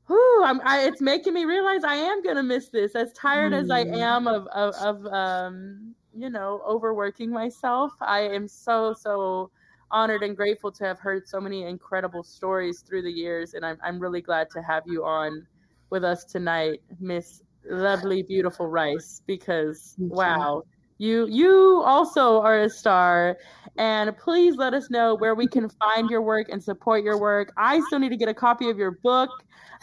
whew, 0.07 0.43
I'm, 0.45 0.61
I, 0.65 0.83
it's 0.83 1.01
making 1.01 1.35
me 1.35 1.45
realize 1.45 1.85
I 1.85 1.97
am 1.97 2.23
gonna 2.23 2.43
miss 2.43 2.69
this. 2.69 2.95
As 2.95 3.13
tired 3.13 3.53
mm. 3.53 3.61
as 3.61 3.71
I 3.71 3.85
mm. 3.85 3.97
am 3.97 4.27
of 4.27 4.47
of, 4.49 4.75
of 4.77 5.07
um, 5.13 5.95
you 6.15 6.31
know 6.31 6.63
overworking 6.67 7.31
myself, 7.31 7.93
I 8.01 8.21
am 8.21 8.47
so 8.47 8.93
so 8.93 9.51
honored 9.91 10.23
and 10.23 10.37
grateful 10.37 10.73
to 10.73 10.85
have 10.85 10.99
heard 10.99 11.29
so 11.29 11.41
many 11.41 11.65
incredible 11.65 12.23
stories 12.23 12.81
through 12.81 13.03
the 13.03 13.13
years, 13.13 13.55
and 13.55 13.67
I'm 13.67 13.79
I'm 13.83 13.99
really 13.99 14.21
glad 14.21 14.49
to 14.51 14.63
have 14.63 14.85
you 14.87 15.05
on 15.05 15.47
with 15.91 16.05
us 16.05 16.25
tonight, 16.25 16.83
Miss 17.01 17.43
Lovely 17.69 18.23
Beautiful 18.23 18.67
Rice, 18.67 19.23
because 19.27 19.95
wow. 19.99 20.63
You 20.99 21.27
you 21.27 21.83
also 21.85 22.41
are 22.41 22.63
a 22.63 22.71
star, 22.71 23.37
and 23.77 24.17
please 24.17 24.57
let 24.57 24.73
us 24.73 24.89
know 24.89 25.15
where 25.15 25.35
we 25.35 25.47
can 25.47 25.69
find 25.69 26.09
your 26.09 26.23
work 26.23 26.49
and 26.49 26.65
support 26.65 27.05
your 27.05 27.21
work. 27.21 27.53
I 27.59 27.81
still 27.81 27.99
need 27.99 28.09
to 28.09 28.17
get 28.17 28.31
a 28.31 28.35
copy 28.35 28.71
of 28.71 28.79
your 28.79 28.93
book. 28.93 29.29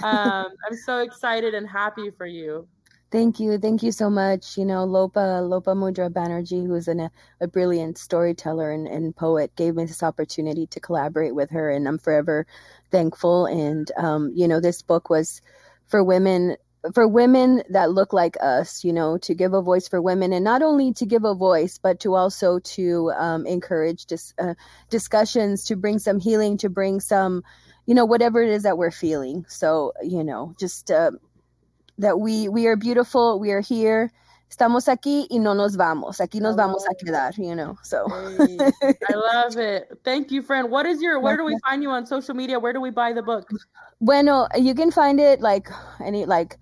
Um, 0.01 0.47
I'm 0.67 0.75
so 0.85 0.99
excited 0.99 1.53
and 1.53 1.69
happy 1.69 2.09
for 2.09 2.25
you. 2.25 2.67
Thank 3.11 3.39
you. 3.39 3.59
Thank 3.59 3.83
you 3.83 3.91
so 3.91 4.09
much. 4.09 4.57
You 4.57 4.65
know, 4.65 4.85
Lopa, 4.85 5.19
Lopamudra 5.43 6.09
Banerjee, 6.09 6.65
who's 6.65 6.87
an, 6.87 7.11
a 7.39 7.47
brilliant 7.47 7.99
storyteller 7.99 8.71
and, 8.71 8.87
and 8.87 9.15
poet, 9.15 9.55
gave 9.55 9.75
me 9.75 9.85
this 9.85 10.01
opportunity 10.01 10.65
to 10.65 10.79
collaborate 10.79 11.35
with 11.35 11.51
her, 11.51 11.69
and 11.69 11.87
I'm 11.87 11.99
forever 11.99 12.47
thankful. 12.89 13.45
And, 13.45 13.91
um, 13.97 14.31
you 14.33 14.47
know, 14.47 14.59
this 14.59 14.81
book 14.81 15.11
was 15.11 15.43
for 15.85 16.03
women 16.03 16.57
for 16.93 17.07
women 17.07 17.63
that 17.69 17.91
look 17.91 18.11
like 18.11 18.35
us, 18.41 18.83
you 18.83 18.91
know, 18.91 19.17
to 19.19 19.33
give 19.33 19.53
a 19.53 19.61
voice 19.61 19.87
for 19.87 20.01
women, 20.01 20.33
and 20.33 20.43
not 20.43 20.61
only 20.61 20.91
to 20.93 21.05
give 21.05 21.23
a 21.23 21.33
voice, 21.33 21.77
but 21.77 21.99
to 22.01 22.15
also 22.15 22.59
to 22.59 23.11
um, 23.17 23.45
encourage 23.45 24.05
dis- 24.05 24.33
uh, 24.37 24.53
discussions, 24.89 25.63
to 25.65 25.75
bring 25.75 25.99
some 25.99 26.19
healing, 26.19 26.57
to 26.57 26.69
bring 26.69 26.99
some, 26.99 27.43
you 27.85 27.95
know, 27.95 28.05
whatever 28.05 28.41
it 28.41 28.49
is 28.49 28.63
that 28.63 28.77
we're 28.77 28.91
feeling. 28.91 29.45
So, 29.47 29.93
you 30.01 30.23
know, 30.23 30.55
just 30.59 30.91
uh, 30.91 31.11
that 31.99 32.19
we 32.19 32.49
we 32.49 32.67
are 32.67 32.75
beautiful, 32.75 33.39
we 33.39 33.51
are 33.51 33.61
here. 33.61 34.11
Estamos 34.51 34.87
aquí 34.87 35.25
y 35.31 35.39
no 35.39 35.53
nos 35.53 35.75
vamos. 35.75 36.19
Aquí 36.19 36.39
nos 36.39 36.55
vamos 36.55 36.85
a 36.85 36.93
quedar, 36.93 37.35
you 37.39 37.55
know. 37.55 37.75
So 37.81 38.05
I 38.11 39.15
love 39.15 39.57
it. 39.57 39.87
Thank 40.03 40.31
you, 40.31 40.43
friend. 40.43 40.69
What 40.69 40.85
is 40.85 41.01
your 41.01 41.19
where 41.19 41.37
do 41.37 41.43
we 41.43 41.57
find 41.65 41.81
you 41.81 41.89
on 41.89 42.05
social 42.05 42.35
media? 42.35 42.59
Where 42.59 42.73
do 42.73 42.79
we 42.79 42.91
buy 42.91 43.13
the 43.13 43.23
book? 43.23 43.49
Bueno, 43.99 44.47
you 44.55 44.75
can 44.75 44.91
find 44.91 45.19
it 45.19 45.41
like 45.41 45.69
any 45.99 46.25
like 46.25 46.59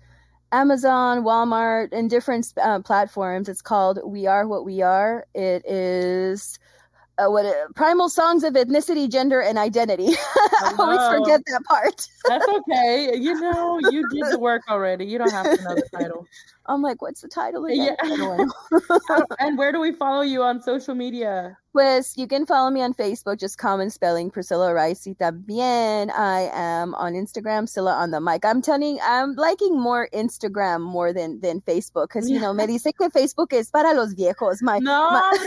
Amazon, 0.52 1.24
Walmart, 1.24 1.88
and 1.92 2.08
different 2.10 2.52
uh, 2.60 2.80
platforms. 2.80 3.48
It's 3.48 3.62
called 3.62 3.98
We 4.04 4.26
Are 4.26 4.46
What 4.46 4.64
We 4.64 4.82
Are. 4.82 5.26
It 5.34 5.64
is 5.66 6.58
uh, 7.18 7.26
what 7.28 7.46
uh, 7.46 7.68
primal 7.74 8.08
songs 8.08 8.44
of 8.44 8.54
ethnicity, 8.54 9.10
gender, 9.10 9.40
and 9.40 9.58
identity. 9.58 10.08
I 10.36 10.74
always 10.78 11.00
forget 11.08 11.40
that 11.46 11.64
part. 11.64 12.06
That's 12.28 12.46
okay. 12.46 13.16
You 13.16 13.40
know, 13.40 13.78
you 13.78 14.08
did 14.08 14.24
the 14.30 14.38
work 14.38 14.62
already. 14.68 15.06
You 15.06 15.18
don't 15.18 15.32
have 15.32 15.56
to 15.56 15.62
know 15.62 15.74
the 15.74 15.88
title. 15.92 16.26
I'm 16.66 16.82
like, 16.82 17.02
what's 17.02 17.20
the 17.20 17.28
title 17.28 17.64
again? 17.66 17.96
Yeah. 18.04 18.46
and 19.38 19.58
where 19.58 19.72
do 19.72 19.80
we 19.80 19.92
follow 19.92 20.22
you 20.22 20.42
on 20.42 20.62
social 20.62 20.94
media? 20.94 21.58
Pues 21.72 22.16
you 22.16 22.26
can 22.26 22.44
follow 22.46 22.70
me 22.70 22.82
on 22.82 22.92
Facebook, 22.94 23.40
just 23.40 23.56
common 23.58 23.90
spelling 23.90 24.30
Priscilla 24.30 24.74
Rice. 24.74 25.06
Y 25.06 25.14
también 25.18 26.10
I 26.10 26.50
am 26.52 26.94
on 26.94 27.14
Instagram, 27.14 27.68
Silla 27.68 27.94
on 27.94 28.10
the 28.10 28.20
mic. 28.20 28.44
I'm 28.44 28.60
telling, 28.60 28.98
I'm 29.02 29.34
liking 29.34 29.80
more 29.80 30.08
Instagram 30.12 30.82
more 30.82 31.12
than 31.12 31.40
than 31.40 31.60
Facebook 31.62 32.08
because 32.08 32.28
you 32.28 32.38
know 32.38 32.52
me 32.52 32.66
dice 32.66 32.92
que 32.96 33.08
Facebook 33.08 33.52
es 33.52 33.70
para 33.70 33.94
los 33.94 34.14
viejos. 34.14 34.60
My, 34.60 34.78
no, 34.78 35.10
my... 35.10 35.20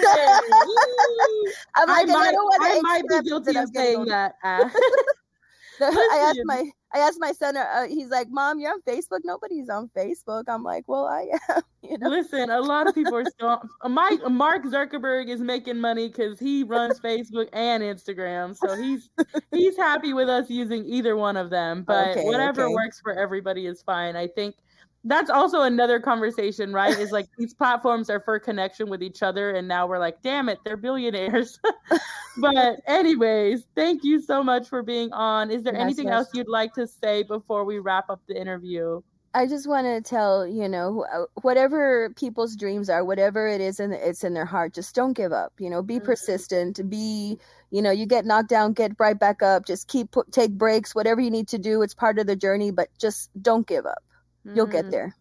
I'm 1.75 1.87
like, 1.89 2.09
I, 2.09 2.13
might, 2.13 2.27
I 2.27 2.31
don't 2.31 2.45
want 2.45 2.63
to. 2.63 2.77
I 2.77 2.81
might 2.81 3.03
be 3.07 3.29
guilty 3.29 3.57
of 3.57 3.69
saying 3.73 4.05
that. 4.05 4.35
Uh. 4.43 4.69
I 5.81 6.26
asked 6.30 6.41
my 6.45 6.69
I 6.93 6.99
asked 6.99 7.19
my 7.19 7.34
son. 7.34 7.57
Uh, 7.57 7.88
he's 7.88 8.10
like, 8.10 8.27
"Mom, 8.30 8.60
you're 8.60 8.72
on 8.72 8.81
Facebook. 8.81 9.19
Nobody's 9.23 9.69
on 9.69 9.89
Facebook." 9.95 10.45
I'm 10.47 10.64
like, 10.64 10.85
"Well, 10.88 11.06
I 11.06 11.27
am." 11.49 11.61
You 11.88 11.99
know. 11.99 12.10
Listen, 12.10 12.49
a 12.49 12.61
lot 12.61 12.88
of 12.88 12.95
people 12.95 13.15
are 13.15 13.26
still. 13.26 13.61
Mike 13.88 14.19
Mark 14.31 14.64
Zuckerberg 14.64 15.30
is 15.30 15.39
making 15.39 15.77
money 15.77 16.07
because 16.07 16.39
he 16.39 16.64
runs 16.64 16.99
Facebook 16.99 17.47
and 17.53 17.84
Instagram, 17.84 18.57
so 18.57 18.76
he's 18.76 19.11
he's 19.52 19.77
happy 19.77 20.11
with 20.11 20.27
us 20.27 20.49
using 20.49 20.84
either 20.85 21.15
one 21.15 21.38
of 21.38 21.52
them. 21.52 21.84
But 21.84 22.18
okay, 22.18 22.23
whatever 22.23 22.64
okay. 22.64 22.73
works 22.73 22.99
for 22.99 23.14
everybody 23.14 23.68
is 23.68 23.84
fine. 23.84 24.15
I 24.15 24.26
think 24.26 24.56
that's 25.06 25.30
also 25.30 25.61
another 25.61 25.99
conversation, 25.99 26.73
right? 26.73 26.98
Is 26.98 27.11
like 27.11 27.27
these 27.38 27.53
platforms 27.53 28.10
are 28.10 28.19
for 28.19 28.40
connection 28.40 28.90
with 28.90 29.03
each 29.03 29.22
other, 29.22 29.52
and 29.52 29.68
now 29.68 29.88
we're 29.88 29.99
like, 29.99 30.22
damn 30.23 30.49
it, 30.49 30.60
they're 30.65 30.77
billionaires. 30.77 31.60
but 32.38 32.82
anyways, 32.88 33.65
thank 33.76 34.03
you 34.03 34.19
so 34.19 34.44
much 34.44 34.68
for 34.68 34.82
being 34.82 35.14
on. 35.14 35.52
Is 35.52 35.64
there 35.64 35.73
yes, 35.73 35.82
anything 35.82 36.07
yes. 36.07 36.15
else 36.15 36.30
you'd 36.34 36.49
like 36.49 36.73
to 36.73 36.88
say 36.88 37.22
before 37.23 37.65
we 37.65 37.77
wrap 37.80 38.10
up 38.10 38.22
the 38.27 38.40
interview? 38.40 39.02
I 39.36 39.48
just 39.48 39.68
want 39.68 39.86
to 39.86 40.02
tell 40.02 40.48
you 40.48 40.68
know 40.68 41.06
uh, 41.14 41.26
whatever 41.41 42.10
people's 42.15 42.56
dreams 42.56 42.90
are, 42.90 43.06
whatever 43.06 43.48
it 43.48 43.61
is, 43.61 43.80
and 43.80 43.94
it's 43.94 44.23
in 44.23 44.34
their 44.34 44.45
heart. 44.45 44.73
Just 44.73 44.95
don't 44.95 45.14
give 45.14 45.32
up. 45.32 45.53
You 45.60 45.69
know, 45.69 45.84
be 45.84 45.95
mm-hmm. 45.95 46.06
persistent. 46.06 46.90
Be 46.90 47.38
you 47.69 47.82
know, 47.82 47.91
you 47.91 48.07
get 48.07 48.26
knocked 48.26 48.49
down, 48.49 48.73
get 48.73 48.94
right 48.98 49.19
back 49.19 49.44
up. 49.44 49.68
Just 49.68 49.88
keep 49.88 50.15
take 50.32 50.53
breaks, 50.53 50.95
whatever 50.95 51.22
you 51.22 51.30
need 51.30 51.48
to 51.49 51.60
do. 51.60 51.84
It's 51.84 51.94
part 51.94 52.18
of 52.18 52.26
the 52.26 52.36
journey, 52.36 52.72
but 52.72 52.90
just 52.98 53.30
don't 53.44 53.68
give 53.68 53.86
up. 53.86 54.02
You'll 54.53 54.65
get 54.67 54.84
mm-hmm. 54.84 54.91
there. 54.91 55.15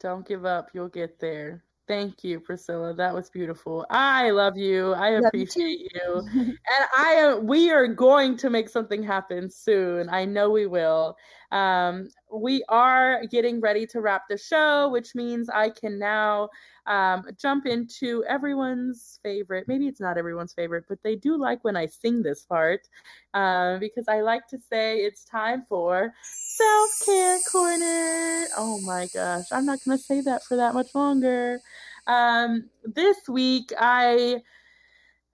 Don't 0.00 0.26
give 0.26 0.44
up. 0.44 0.70
You'll 0.72 0.88
get 0.88 1.18
there. 1.18 1.64
Thank 1.86 2.22
you, 2.22 2.38
Priscilla. 2.38 2.94
That 2.94 3.12
was 3.12 3.30
beautiful. 3.30 3.84
I 3.90 4.30
love 4.30 4.56
you. 4.56 4.92
I 4.92 5.10
love 5.10 5.24
appreciate 5.26 5.80
you. 5.80 5.90
you. 5.94 6.28
and 6.34 6.56
I 6.96 7.14
am 7.14 7.46
we 7.46 7.70
are 7.70 7.88
going 7.88 8.36
to 8.38 8.50
make 8.50 8.68
something 8.68 9.02
happen 9.02 9.50
soon. 9.50 10.08
I 10.08 10.24
know 10.24 10.50
we 10.50 10.66
will. 10.66 11.16
Um, 11.52 12.08
we 12.32 12.64
are 12.68 13.24
getting 13.30 13.60
ready 13.60 13.86
to 13.88 14.00
wrap 14.00 14.22
the 14.28 14.38
show, 14.38 14.88
which 14.88 15.14
means 15.14 15.48
I 15.48 15.70
can 15.70 15.98
now 15.98 16.48
um, 16.86 17.24
jump 17.40 17.66
into 17.66 18.24
everyone's 18.28 19.18
favorite. 19.22 19.66
Maybe 19.66 19.88
it's 19.88 20.00
not 20.00 20.16
everyone's 20.16 20.52
favorite, 20.52 20.84
but 20.88 20.98
they 21.02 21.16
do 21.16 21.36
like 21.36 21.64
when 21.64 21.76
I 21.76 21.86
sing 21.86 22.22
this 22.22 22.44
part 22.44 22.88
uh, 23.34 23.78
because 23.78 24.06
I 24.08 24.20
like 24.20 24.46
to 24.48 24.58
say 24.58 24.98
it's 24.98 25.24
time 25.24 25.64
for 25.68 26.12
self 26.22 26.90
care 27.04 27.38
corner. 27.50 28.46
Oh 28.56 28.80
my 28.84 29.08
gosh, 29.12 29.46
I'm 29.52 29.66
not 29.66 29.80
going 29.84 29.98
to 29.98 30.02
say 30.02 30.20
that 30.22 30.44
for 30.44 30.56
that 30.56 30.74
much 30.74 30.94
longer. 30.94 31.60
Um, 32.06 32.68
this 32.84 33.16
week, 33.28 33.72
I 33.78 34.42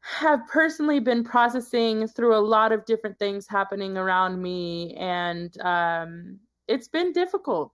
have 0.06 0.46
personally 0.46 1.00
been 1.00 1.24
processing 1.24 2.06
through 2.06 2.36
a 2.36 2.38
lot 2.38 2.72
of 2.72 2.84
different 2.84 3.18
things 3.18 3.46
happening 3.46 3.96
around 3.96 4.40
me, 4.40 4.94
and 4.94 5.60
um, 5.62 6.38
it's 6.68 6.88
been 6.88 7.12
difficult 7.12 7.72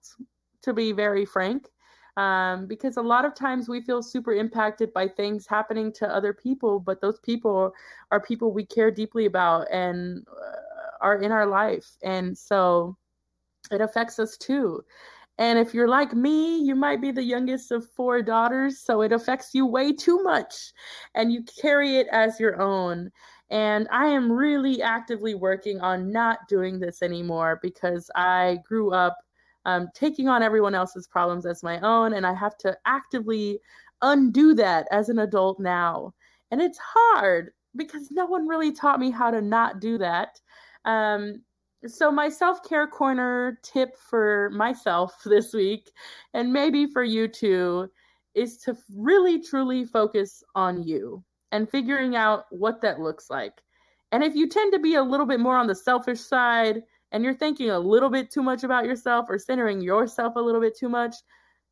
to 0.63 0.73
be 0.73 0.91
very 0.91 1.25
frank. 1.25 1.69
Um, 2.15 2.67
because 2.67 2.97
a 2.97 3.01
lot 3.01 3.25
of 3.25 3.33
times 3.33 3.67
we 3.67 3.81
feel 3.81 4.03
super 4.03 4.33
impacted 4.33 4.93
by 4.93 5.07
things 5.07 5.47
happening 5.47 5.91
to 5.93 6.07
other 6.07 6.31
people, 6.31 6.79
but 6.79 7.01
those 7.01 7.19
people 7.21 7.73
are 8.11 8.19
people 8.19 8.51
we 8.51 8.67
care 8.67 8.91
deeply 8.91 9.25
about 9.25 9.65
and 9.71 10.23
uh, 10.29 10.97
are 11.01 11.23
in 11.23 11.31
our 11.31 11.47
life. 11.47 11.97
And 12.03 12.37
so 12.37 12.95
it 13.71 13.81
affects 13.81 14.19
us 14.19 14.37
too. 14.37 14.83
And 15.37 15.57
if 15.57 15.73
you're 15.73 15.87
like 15.87 16.13
me, 16.13 16.59
you 16.59 16.75
might 16.75 17.01
be 17.01 17.11
the 17.11 17.23
youngest 17.23 17.71
of 17.71 17.89
four 17.91 18.21
daughters, 18.21 18.79
so 18.79 19.01
it 19.01 19.11
affects 19.11 19.53
you 19.53 19.65
way 19.65 19.91
too 19.91 20.21
much 20.21 20.73
and 21.15 21.31
you 21.33 21.43
carry 21.61 21.97
it 21.97 22.07
as 22.11 22.39
your 22.39 22.61
own. 22.61 23.11
And 23.49 23.87
I 23.91 24.07
am 24.07 24.31
really 24.31 24.81
actively 24.81 25.35
working 25.35 25.79
on 25.81 26.11
not 26.11 26.39
doing 26.47 26.79
this 26.79 27.01
anymore 27.01 27.59
because 27.61 28.09
I 28.15 28.59
grew 28.67 28.91
up 28.91 29.17
um, 29.65 29.89
taking 29.93 30.27
on 30.27 30.43
everyone 30.43 30.75
else's 30.75 31.07
problems 31.07 31.45
as 31.45 31.63
my 31.63 31.79
own, 31.79 32.13
and 32.13 32.25
I 32.25 32.33
have 32.33 32.57
to 32.59 32.77
actively 32.85 33.59
undo 34.01 34.53
that 34.55 34.87
as 34.91 35.09
an 35.09 35.19
adult 35.19 35.59
now. 35.59 36.13
And 36.51 36.61
it's 36.61 36.79
hard 36.79 37.51
because 37.75 38.11
no 38.11 38.25
one 38.25 38.47
really 38.47 38.71
taught 38.71 38.99
me 38.99 39.09
how 39.09 39.31
to 39.31 39.41
not 39.41 39.79
do 39.79 39.97
that. 39.99 40.39
Um, 40.85 41.41
so, 41.87 42.11
my 42.11 42.29
self 42.29 42.63
care 42.67 42.87
corner 42.87 43.59
tip 43.63 43.97
for 43.97 44.49
myself 44.51 45.21
this 45.25 45.53
week, 45.53 45.91
and 46.33 46.51
maybe 46.51 46.87
for 46.87 47.03
you 47.03 47.27
too, 47.27 47.89
is 48.35 48.57
to 48.59 48.77
really 48.95 49.41
truly 49.41 49.85
focus 49.85 50.43
on 50.55 50.83
you 50.83 51.23
and 51.51 51.69
figuring 51.69 52.15
out 52.15 52.45
what 52.49 52.81
that 52.81 52.99
looks 52.99 53.29
like. 53.29 53.61
And 54.11 54.23
if 54.23 54.35
you 54.35 54.47
tend 54.47 54.73
to 54.73 54.79
be 54.79 54.95
a 54.95 55.03
little 55.03 55.25
bit 55.25 55.39
more 55.39 55.57
on 55.57 55.67
the 55.67 55.75
selfish 55.75 56.19
side 56.19 56.81
and 57.11 57.23
you're 57.23 57.33
thinking 57.33 57.69
a 57.69 57.79
little 57.79 58.09
bit 58.09 58.31
too 58.31 58.43
much 58.43 58.63
about 58.63 58.85
yourself 58.85 59.27
or 59.29 59.37
centering 59.37 59.81
yourself 59.81 60.35
a 60.35 60.41
little 60.41 60.61
bit 60.61 60.77
too 60.77 60.89
much, 60.89 61.15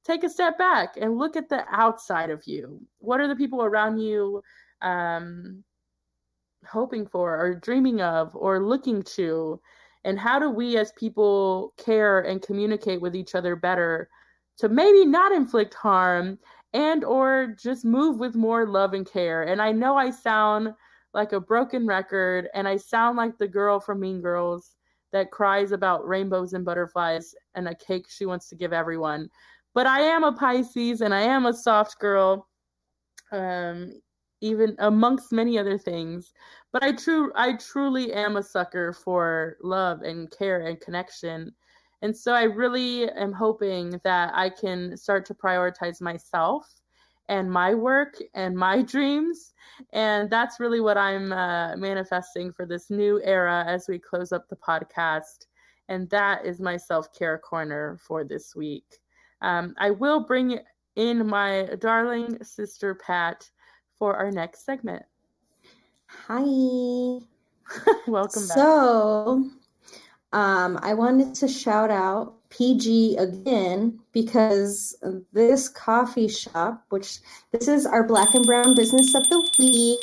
take 0.04 0.24
a 0.24 0.30
step 0.30 0.58
back 0.58 0.98
and 1.00 1.18
look 1.18 1.36
at 1.36 1.50
the 1.50 1.64
outside 1.72 2.30
of 2.30 2.44
you. 2.46 2.80
What 3.00 3.20
are 3.20 3.28
the 3.28 3.36
people 3.36 3.64
around 3.64 4.00
you 4.00 4.44
um, 4.82 5.64
hoping 6.68 7.08
for 7.08 7.40
or 7.40 7.56
dreaming 7.56 8.02
of 8.02 8.36
or 8.36 8.64
looking 8.64 9.02
to? 9.04 9.60
And 10.04 10.20
how 10.20 10.40
do 10.40 10.50
we 10.50 10.78
as 10.78 10.92
people 10.94 11.74
care 11.78 12.22
and 12.22 12.42
communicate 12.42 13.02
with 13.02 13.16
each 13.16 13.36
other 13.36 13.56
better 13.56 14.10
to 14.58 14.70
maybe 14.70 15.06
not 15.06 15.32
inflict 15.32 15.74
harm 15.74 16.40
and 16.74 17.04
or 17.04 17.56
just 17.62 17.86
move 17.86 18.20
with 18.20 18.36
more 18.36 18.66
love 18.66 18.94
and 18.94 19.06
care? 19.06 19.44
And 19.44 19.62
I 19.62 19.72
know 19.72 19.98
I 19.98 20.10
sound 20.10 20.74
like 21.14 21.34
a 21.34 21.40
broken 21.40 21.86
record 21.86 22.48
and 22.54 22.68
I 22.68 22.78
sound 22.78 23.18
like 23.18 23.38
the 23.38 23.48
girl 23.48 23.80
from 23.80 24.00
Mean 24.00 24.22
Girls 24.22 24.76
that 25.12 25.32
cries 25.32 25.72
about 25.72 26.08
rainbows 26.08 26.54
and 26.54 26.66
butterflies 26.66 27.36
and 27.56 27.68
a 27.68 27.76
cake 27.76 28.08
she 28.10 28.26
wants 28.26 28.48
to 28.50 28.56
give 28.56 28.74
everyone. 28.74 29.30
But 29.74 29.88
I 29.88 30.02
am 30.02 30.24
a 30.24 30.32
Pisces 30.32 31.02
and 31.02 31.14
I 31.14 31.22
am 31.22 31.46
a 31.46 31.54
soft 31.54 32.00
girl, 32.00 32.48
um, 33.32 33.94
even 34.42 34.76
amongst 34.80 35.32
many 35.32 35.58
other 35.58 35.78
things. 35.78 36.34
But 36.72 36.84
I 36.84 36.94
true 36.94 37.32
I 37.36 37.54
truly 37.54 38.14
am 38.14 38.38
a 38.38 38.44
sucker 38.44 38.94
for 38.94 39.58
love 39.62 40.02
and 40.04 40.32
care 40.32 40.62
and 40.66 40.80
connection. 40.80 41.54
And 42.02 42.16
so 42.16 42.34
I 42.34 42.44
really 42.44 43.10
am 43.10 43.32
hoping 43.32 44.00
that 44.04 44.32
I 44.34 44.50
can 44.50 44.98
start 44.98 45.26
to 45.28 45.36
prioritize 45.36 46.02
myself 46.02 46.82
and 47.30 47.52
my 47.52 47.74
work 47.74 48.16
and 48.34 48.56
my 48.56 48.82
dreams. 48.94 49.54
And 49.94 50.30
that's 50.30 50.60
really 50.60 50.82
what 50.82 50.98
I'm 50.98 51.32
uh, 51.32 51.76
manifesting 51.78 52.52
for 52.52 52.66
this 52.66 52.90
new 52.90 53.22
era 53.24 53.64
as 53.68 53.88
we 53.88 54.00
close 54.00 54.32
up 54.32 54.48
the 54.50 54.56
podcast. 54.56 55.46
And 55.90 56.10
that 56.10 56.46
is 56.46 56.60
my 56.60 56.78
self 56.78 57.14
care 57.14 57.38
corner 57.38 57.98
for 58.02 58.24
this 58.24 58.56
week. 58.56 59.00
Um, 59.42 59.76
I 59.78 59.92
will 59.92 60.22
bring 60.22 60.60
in 60.96 61.28
my 61.28 61.70
darling 61.80 62.44
sister 62.44 62.96
Pat 62.96 63.50
for 63.98 64.16
our 64.16 64.32
next 64.32 64.66
segment. 64.66 65.04
Hi. 66.28 66.42
Welcome 68.08 68.48
back. 68.48 68.58
So, 68.58 69.50
um, 70.34 70.80
I 70.82 70.94
wanted 70.94 71.36
to 71.36 71.48
shout 71.48 71.92
out 71.92 72.36
PG 72.50 73.18
again 73.18 74.00
because 74.12 74.96
this 75.34 75.70
coffee 75.70 76.28
shop, 76.28 76.86
which 76.90 77.20
this 77.52 77.68
is 77.68 77.86
our 77.86 78.04
black 78.04 78.34
and 78.36 78.46
brown 78.46 78.74
business 78.74 79.16
of 79.16 79.28
the 79.30 79.40
week, 79.58 80.00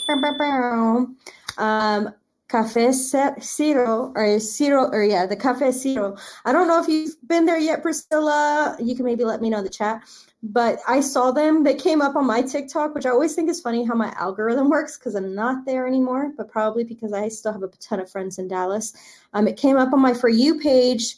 um, 1.58 2.14
Cafe 2.48 2.92
Zero 2.92 4.12
or 4.14 4.38
Zero 4.38 4.88
or 4.90 5.04
yeah, 5.04 5.26
the 5.26 5.36
Cafe 5.36 5.70
Zero. 5.70 6.16
I 6.44 6.52
don't 6.52 6.66
know 6.66 6.82
if 6.82 6.88
you've 6.88 7.16
been 7.26 7.44
there 7.44 7.58
yet, 7.58 7.82
Priscilla. 7.82 8.76
You 8.80 8.96
can 8.96 9.04
maybe 9.04 9.24
let 9.24 9.42
me 9.42 9.50
know 9.50 9.58
in 9.58 9.64
the 9.64 9.70
chat. 9.70 10.02
But 10.42 10.78
I 10.86 11.00
saw 11.00 11.30
them. 11.30 11.64
They 11.64 11.74
came 11.74 12.00
up 12.00 12.16
on 12.16 12.26
my 12.26 12.42
TikTok, 12.42 12.94
which 12.94 13.04
I 13.04 13.10
always 13.10 13.34
think 13.34 13.50
is 13.50 13.60
funny 13.60 13.84
how 13.84 13.94
my 13.94 14.14
algorithm 14.16 14.70
works 14.70 14.96
because 14.96 15.14
I'm 15.14 15.34
not 15.34 15.66
there 15.66 15.86
anymore, 15.86 16.32
but 16.36 16.50
probably 16.50 16.84
because 16.84 17.12
I 17.12 17.28
still 17.28 17.52
have 17.52 17.62
a 17.62 17.68
ton 17.68 18.00
of 18.00 18.10
friends 18.10 18.38
in 18.38 18.48
Dallas. 18.48 18.94
Um, 19.34 19.46
it 19.46 19.56
came 19.56 19.76
up 19.76 19.92
on 19.92 20.00
my 20.00 20.14
For 20.14 20.28
You 20.28 20.58
page, 20.58 21.16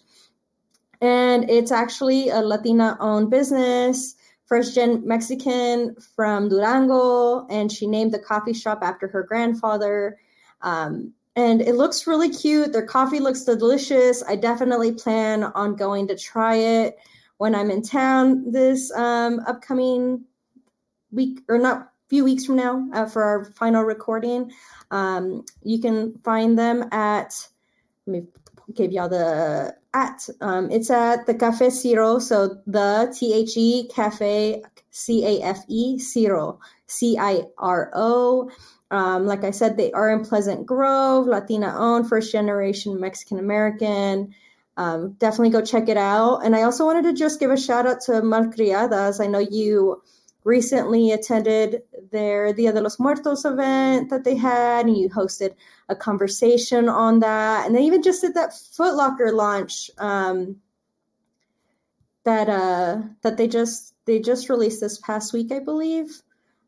and 1.01 1.49
it's 1.49 1.71
actually 1.71 2.31
a 2.31 2.41
Latina 2.41 2.97
owned 2.99 3.31
business 3.31 4.17
first 4.47 4.75
gen 4.75 5.07
Mexican 5.07 5.95
from 6.17 6.49
Durango, 6.49 7.47
and 7.47 7.71
she 7.71 7.87
named 7.87 8.11
the 8.11 8.19
coffee 8.19 8.53
shop 8.53 8.81
after 8.83 9.07
her 9.07 9.23
grandfather. 9.23 10.19
Um, 10.61 11.15
and 11.41 11.63
it 11.63 11.75
looks 11.75 12.07
really 12.07 12.29
cute. 12.29 12.73
Their 12.73 12.87
coffee 12.87 13.21
looks 13.21 13.45
delicious. 13.45 14.23
I 14.29 14.37
definitely 14.37 14.93
plan 14.93 15.45
on 15.45 15.75
going 15.75 16.07
to 16.09 16.17
try 16.17 16.57
it 16.57 16.99
when 17.39 17.55
I'm 17.55 17.71
in 17.71 17.83
town 17.83 18.51
this 18.51 18.93
um, 18.93 19.41
upcoming 19.47 20.25
week, 21.11 21.41
or 21.49 21.59
not 21.59 21.93
few 22.09 22.25
weeks 22.25 22.45
from 22.45 22.57
now 22.57 22.87
uh, 22.93 23.07
for 23.07 23.23
our 23.23 23.45
final 23.45 23.85
recording. 23.85 24.53
Um, 24.91 25.45
you 25.63 25.81
can 25.81 26.19
find 26.25 26.59
them 26.59 26.85
at, 26.93 27.49
let 28.07 28.13
me 28.13 28.29
give 28.75 28.93
y'all 28.93 29.09
the 29.09 29.75
at. 29.95 30.29
Um, 30.41 30.71
it's 30.71 30.91
at 30.91 31.27
the 31.27 31.35
Cafe 31.35 31.71
Ciro, 31.71 32.19
So 32.19 32.61
the 32.67 33.15
T 33.17 33.33
H 33.33 33.57
E 33.57 33.89
Cafe 33.95 34.63
C 34.91 35.25
A 35.25 35.43
F 35.43 35.61
E 35.69 35.99
Ciro 35.99 36.61
C 36.87 37.17
I 37.19 37.43
R 37.59 37.91
O. 37.95 38.51
Um, 38.91 39.27
like 39.27 39.45
I 39.45 39.53
said, 39.53 39.77
they 39.77 39.93
are 39.93 40.11
in 40.11 40.25
Pleasant 40.25 40.67
Grove, 40.67 41.27
Latina 41.27 41.75
owned, 41.77 42.09
first 42.09 42.33
generation 42.33 42.99
Mexican 42.99 43.39
American. 43.39 44.35
Um, 44.77 45.13
definitely 45.13 45.51
go 45.51 45.63
check 45.63 45.89
it 45.89 45.97
out. 45.97 46.41
And 46.45 46.57
I 46.57 46.63
also 46.63 46.85
wanted 46.85 47.05
to 47.05 47.13
just 47.13 47.39
give 47.39 47.51
a 47.51 47.57
shout 47.57 47.87
out 47.87 48.01
to 48.03 48.13
Malcriadas. 48.23 49.23
I 49.23 49.27
know 49.27 49.39
you 49.39 50.03
recently 50.45 51.13
attended 51.13 51.83
their 52.11 52.53
Dia 52.53 52.73
de 52.73 52.81
los 52.81 52.99
Muertos 52.99 53.45
event 53.45 54.11
that 54.11 54.25
they 54.25 54.37
had, 54.37 54.87
and 54.87 54.97
you 54.97 55.09
hosted 55.09 55.55
a 55.89 55.97
conversation 55.97 56.89
on 56.89 57.21
that. 57.21 57.67
And 57.67 57.77
they 57.77 57.83
even 57.83 58.03
just 58.03 58.23
did 58.23 58.35
that 58.35 58.51
Footlocker 58.51 59.33
launch 59.33 59.91
um, 59.99 60.57
that 62.25 62.49
uh, 62.49 63.03
that 63.23 63.37
they 63.37 63.49
just 63.49 63.95
they 64.07 64.19
just 64.19 64.49
released 64.49 64.81
this 64.81 64.99
past 64.99 65.33
week, 65.33 65.53
I 65.53 65.59
believe. 65.59 66.23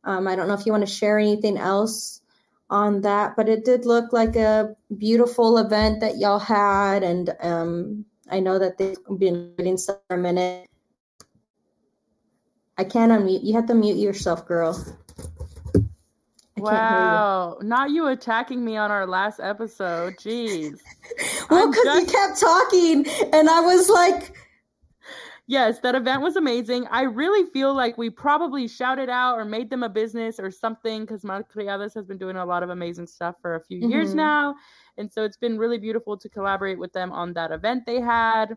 Um, 0.04 0.26
I 0.26 0.36
don't 0.36 0.48
know 0.48 0.54
if 0.54 0.66
you 0.66 0.72
want 0.72 0.86
to 0.86 0.92
share 0.92 1.18
anything 1.18 1.56
else 1.56 2.20
on 2.68 3.02
that, 3.02 3.36
but 3.36 3.48
it 3.48 3.64
did 3.64 3.86
look 3.86 4.12
like 4.12 4.34
a 4.34 4.74
beautiful 4.96 5.58
event 5.58 6.00
that 6.00 6.18
y'all 6.18 6.38
had, 6.38 7.02
and 7.02 7.34
um, 7.40 8.04
I 8.30 8.40
know 8.40 8.58
that 8.58 8.78
they've 8.78 8.96
been 9.18 9.54
waiting 9.58 9.78
for 9.78 10.00
a 10.10 10.16
minute. 10.16 10.68
I 12.78 12.84
can't 12.84 13.12
unmute. 13.12 13.44
You 13.44 13.54
have 13.54 13.66
to 13.66 13.74
mute 13.74 13.98
yourself, 13.98 14.46
girl. 14.46 14.82
I 15.76 16.60
wow, 16.60 17.58
not 17.60 17.90
you 17.90 18.06
attacking 18.08 18.64
me 18.64 18.76
on 18.76 18.90
our 18.90 19.06
last 19.06 19.40
episode. 19.40 20.16
Jeez. 20.16 20.78
well, 21.50 21.70
because 21.70 21.84
just... 21.84 22.00
you 22.00 22.06
kept 22.06 22.40
talking, 22.40 23.06
and 23.32 23.48
I 23.48 23.60
was 23.60 23.88
like, 23.88 24.34
yes, 25.52 25.80
that 25.80 25.94
event 25.94 26.22
was 26.22 26.36
amazing. 26.36 26.86
I 26.90 27.02
really 27.02 27.48
feel 27.50 27.74
like 27.74 27.98
we 27.98 28.08
probably 28.08 28.66
shouted 28.66 29.10
out 29.10 29.38
or 29.38 29.44
made 29.44 29.68
them 29.68 29.82
a 29.82 29.88
business 29.88 30.40
or 30.40 30.50
something 30.50 31.02
because 31.02 31.24
Malcriadas 31.24 31.94
has 31.94 32.06
been 32.06 32.16
doing 32.16 32.36
a 32.36 32.44
lot 32.44 32.62
of 32.62 32.70
amazing 32.70 33.06
stuff 33.06 33.36
for 33.42 33.56
a 33.56 33.60
few 33.60 33.80
mm-hmm. 33.80 33.90
years 33.90 34.14
now. 34.14 34.54
And 34.96 35.12
so 35.12 35.24
it's 35.24 35.36
been 35.36 35.58
really 35.58 35.76
beautiful 35.76 36.16
to 36.16 36.28
collaborate 36.30 36.78
with 36.78 36.94
them 36.94 37.12
on 37.12 37.34
that 37.34 37.52
event 37.52 37.84
they 37.84 38.00
had. 38.00 38.56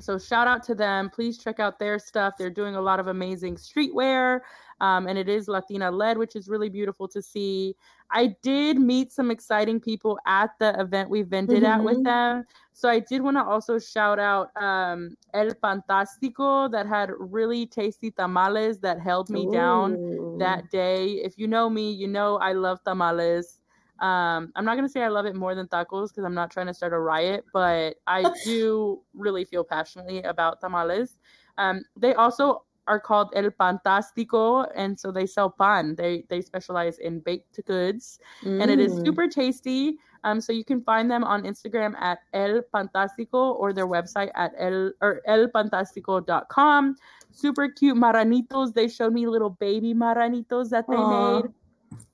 So 0.00 0.16
shout 0.16 0.46
out 0.46 0.62
to 0.64 0.74
them. 0.76 1.10
Please 1.10 1.36
check 1.36 1.58
out 1.58 1.80
their 1.80 1.98
stuff. 1.98 2.34
They're 2.38 2.48
doing 2.48 2.76
a 2.76 2.80
lot 2.80 3.00
of 3.00 3.08
amazing 3.08 3.56
streetwear. 3.56 4.40
Um, 4.80 5.06
and 5.06 5.18
it 5.18 5.28
is 5.28 5.48
Latina 5.48 5.90
led, 5.90 6.18
which 6.18 6.36
is 6.36 6.48
really 6.48 6.68
beautiful 6.68 7.08
to 7.08 7.22
see. 7.22 7.76
I 8.10 8.36
did 8.42 8.78
meet 8.78 9.12
some 9.12 9.30
exciting 9.30 9.80
people 9.80 10.18
at 10.26 10.50
the 10.58 10.78
event 10.80 11.10
we 11.10 11.22
vended 11.22 11.62
mm-hmm. 11.62 11.72
at 11.72 11.84
with 11.84 11.96
mm-hmm. 11.96 12.04
them. 12.04 12.44
So 12.72 12.88
I 12.88 12.98
did 13.00 13.22
want 13.22 13.36
to 13.36 13.44
also 13.44 13.78
shout 13.78 14.18
out 14.18 14.50
um, 14.60 15.16
El 15.32 15.50
Fantastico 15.54 16.70
that 16.70 16.86
had 16.86 17.10
really 17.18 17.66
tasty 17.66 18.10
tamales 18.10 18.78
that 18.80 19.00
held 19.00 19.30
me 19.30 19.46
Ooh. 19.46 19.52
down 19.52 20.38
that 20.38 20.70
day. 20.70 21.06
If 21.06 21.38
you 21.38 21.46
know 21.46 21.70
me, 21.70 21.92
you 21.92 22.08
know 22.08 22.36
I 22.38 22.52
love 22.52 22.82
tamales. 22.84 23.60
Um, 24.00 24.52
I'm 24.56 24.64
not 24.64 24.74
gonna 24.74 24.88
say 24.88 25.02
I 25.02 25.08
love 25.08 25.24
it 25.24 25.36
more 25.36 25.54
than 25.54 25.68
tacos 25.68 26.08
because 26.08 26.24
I'm 26.24 26.34
not 26.34 26.50
trying 26.50 26.66
to 26.66 26.74
start 26.74 26.92
a 26.92 26.98
riot, 26.98 27.44
but 27.52 27.96
I 28.06 28.24
do 28.44 29.00
really 29.14 29.44
feel 29.44 29.62
passionately 29.62 30.22
about 30.22 30.60
tamales. 30.60 31.16
Um, 31.58 31.84
they 31.96 32.14
also 32.14 32.64
are 32.86 33.00
called 33.00 33.32
El 33.34 33.50
Fantastico, 33.50 34.66
and 34.74 34.98
so 34.98 35.10
they 35.10 35.26
sell 35.26 35.50
pan. 35.50 35.94
They 35.96 36.24
they 36.28 36.40
specialize 36.40 36.98
in 36.98 37.20
baked 37.20 37.64
goods, 37.66 38.18
mm. 38.42 38.60
and 38.60 38.70
it 38.70 38.78
is 38.78 38.92
mm. 38.92 39.04
super 39.04 39.28
tasty. 39.28 39.98
Um, 40.24 40.40
so 40.40 40.52
you 40.52 40.64
can 40.64 40.80
find 40.82 41.10
them 41.10 41.22
on 41.22 41.42
Instagram 41.42 41.94
at 42.00 42.20
El 42.32 42.62
Fantastico 42.72 43.54
or 43.58 43.72
their 43.72 43.86
website 43.86 44.30
at 44.34 44.52
el 44.58 44.92
or 45.00 45.20
elfantastico.com. 45.28 46.96
Super 47.30 47.68
cute 47.68 47.96
marranitos. 47.96 48.72
They 48.72 48.88
showed 48.88 49.12
me 49.12 49.26
little 49.26 49.50
baby 49.50 49.92
marranitos 49.94 50.70
that 50.70 50.86
they 50.88 50.96
Aww. 50.96 51.42
made, 51.42 51.52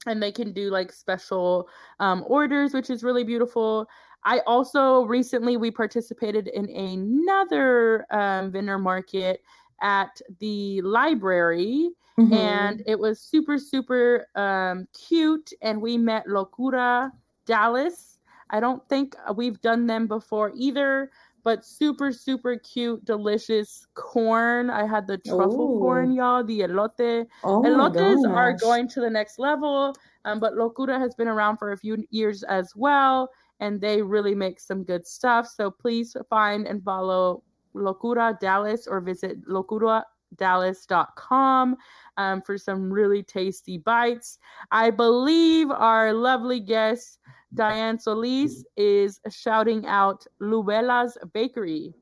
and 0.06 0.22
they 0.22 0.32
can 0.32 0.52
do 0.52 0.70
like 0.70 0.92
special 0.92 1.68
um, 2.00 2.24
orders, 2.26 2.74
which 2.74 2.90
is 2.90 3.04
really 3.04 3.24
beautiful. 3.24 3.88
I 4.24 4.40
also 4.46 5.04
recently 5.04 5.56
we 5.56 5.70
participated 5.70 6.48
in 6.48 6.68
another 6.68 8.06
um, 8.10 8.52
vendor 8.52 8.78
market 8.78 9.42
at 9.82 10.20
the 10.38 10.80
library 10.82 11.90
mm-hmm. 12.18 12.32
and 12.32 12.82
it 12.86 12.98
was 12.98 13.20
super 13.20 13.58
super 13.58 14.26
um, 14.34 14.86
cute 14.92 15.52
and 15.62 15.80
we 15.80 15.96
met 15.96 16.26
locura 16.26 17.10
dallas 17.46 18.18
i 18.50 18.60
don't 18.60 18.86
think 18.88 19.16
we've 19.34 19.60
done 19.60 19.86
them 19.86 20.06
before 20.06 20.52
either 20.54 21.10
but 21.42 21.64
super 21.64 22.12
super 22.12 22.56
cute, 22.56 23.04
delicious 23.04 23.86
corn. 23.94 24.70
I 24.70 24.86
had 24.86 25.06
the 25.06 25.18
truffle 25.18 25.76
Ooh. 25.76 25.78
corn, 25.78 26.12
y'all. 26.12 26.44
The 26.44 26.60
elote. 26.60 27.26
Oh 27.44 27.62
Elotes 27.62 28.28
are 28.28 28.52
going 28.52 28.88
to 28.88 29.00
the 29.00 29.10
next 29.10 29.38
level, 29.38 29.94
um, 30.24 30.40
but 30.40 30.54
Locura 30.54 30.98
has 30.98 31.14
been 31.14 31.28
around 31.28 31.58
for 31.58 31.72
a 31.72 31.78
few 31.78 32.04
years 32.10 32.42
as 32.44 32.74
well, 32.76 33.30
and 33.60 33.80
they 33.80 34.02
really 34.02 34.34
make 34.34 34.60
some 34.60 34.84
good 34.84 35.06
stuff. 35.06 35.46
So 35.46 35.70
please 35.70 36.16
find 36.28 36.66
and 36.66 36.82
follow 36.82 37.42
Locura 37.74 38.38
Dallas 38.40 38.86
or 38.86 39.00
visit 39.00 39.44
locuradallas.com 39.46 41.76
um, 42.16 42.42
for 42.42 42.58
some 42.58 42.92
really 42.92 43.22
tasty 43.22 43.78
bites. 43.78 44.38
I 44.70 44.90
believe 44.90 45.70
our 45.70 46.12
lovely 46.12 46.60
guest 46.60 47.20
Diane 47.54 47.98
Solis 47.98 48.62
is 48.76 49.18
shouting 49.28 49.86
out 49.86 50.26
Lubella's 50.40 51.18
Bakery 51.32 51.94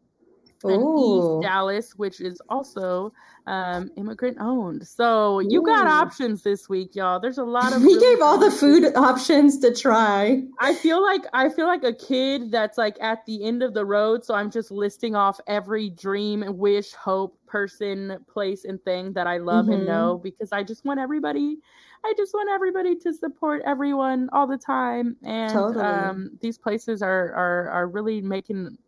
Ooh. 0.67 1.19
East 1.19 1.41
Dallas, 1.41 1.93
which 1.97 2.21
is 2.21 2.41
also 2.49 3.13
um, 3.47 3.91
immigrant 3.97 4.39
owned. 4.41 4.87
So 4.87 5.39
you 5.41 5.63
got 5.63 5.87
options 5.87 6.43
this 6.43 6.69
week, 6.69 6.95
y'all. 6.95 7.21
There's 7.21 7.39
a 7.39 7.45
lot 7.45 7.73
of. 7.73 7.83
We 7.89 7.95
really 7.95 8.15
gave 8.15 8.23
all 8.23 8.39
the 8.39 8.51
food 8.51 8.97
options 8.97 9.59
to 9.61 9.75
try. 9.75 10.43
I 10.61 10.75
feel 10.75 11.01
like 11.03 11.23
I 11.33 11.49
feel 11.49 11.67
like 11.67 11.85
a 11.85 11.93
kid 11.93 12.51
that's 12.51 12.77
like 12.77 12.97
at 13.01 13.25
the 13.27 13.45
end 13.45 13.63
of 13.63 13.75
the 13.75 13.85
road. 13.85 14.25
So 14.25 14.35
I'm 14.35 14.51
just 14.51 14.71
listing 14.71 15.15
off 15.15 15.41
every 15.47 15.89
dream, 15.91 16.45
wish, 16.49 16.93
hope, 16.93 17.39
person, 17.47 18.19
place, 18.29 18.65
and 18.65 18.83
thing 18.83 19.13
that 19.13 19.27
I 19.27 19.39
love 19.39 19.69
and 19.69 19.83
Mhm. 19.83 19.87
know 19.87 20.19
because 20.23 20.53
I 20.53 20.65
just 20.65 20.85
want 20.85 20.99
everybody. 21.01 21.59
I 22.05 22.13
just 22.17 22.33
want 22.35 22.49
everybody 22.51 22.97
to 22.97 23.13
support 23.13 23.63
everyone 23.65 24.29
all 24.33 24.47
the 24.47 24.59
time, 24.59 25.17
and 25.25 25.53
Totally. 25.53 25.85
um, 25.85 26.31
these 26.41 26.59
places 26.59 27.03
are 27.03 27.33
are 27.35 27.71
are 27.71 27.89
really 27.89 28.21
making 28.21 28.79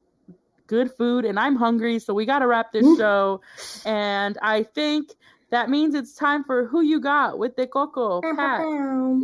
good 0.71 0.91
food, 0.93 1.25
and 1.25 1.39
I'm 1.39 1.57
hungry, 1.57 1.99
so 1.99 2.15
we 2.15 2.25
got 2.25 2.39
to 2.39 2.47
wrap 2.47 2.73
this 2.73 2.87
show. 2.97 3.41
And 3.85 4.39
I 4.41 4.63
think 4.63 5.17
that 5.51 5.69
means 5.69 5.97
it's 5.97 6.15
time 6.15 6.45
for 6.45 6.65
who 6.65 6.81
you 6.81 7.01
got 7.01 7.41
with 7.41 7.57
the 7.57 7.67
coco. 7.67 8.21
Pat, 8.21 8.61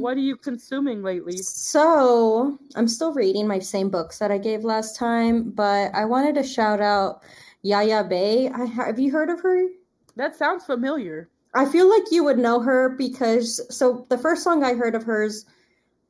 what 0.01 0.17
are 0.17 0.21
you 0.21 0.37
consuming 0.37 1.05
lately? 1.05 1.37
So 1.37 2.59
I'm 2.75 2.89
still 2.89 3.15
reading 3.15 3.47
my 3.47 3.61
same 3.61 3.91
books 3.91 4.19
that 4.19 4.33
I 4.33 4.39
gave 4.39 4.65
last 4.65 4.97
time, 4.97 5.51
but 5.51 5.95
I 5.95 6.05
wanted 6.05 6.35
to 6.35 6.43
shout 6.43 6.81
out 6.81 7.23
Yaya 7.63 8.03
Bey. 8.03 8.49
I, 8.49 8.65
have 8.65 8.99
you 8.99 9.13
heard 9.13 9.31
of 9.31 9.41
her? 9.41 9.69
That 10.17 10.35
sounds 10.35 10.65
familiar. 10.65 11.29
I 11.55 11.65
feel 11.65 11.89
like 11.89 12.11
you 12.11 12.25
would 12.25 12.39
know 12.39 12.61
her 12.61 12.89
because 12.89 13.61
so 13.75 14.05
the 14.11 14.19
first 14.19 14.43
song 14.43 14.65
I 14.65 14.75
heard 14.75 14.97
of 14.97 15.05
hers 15.05 15.47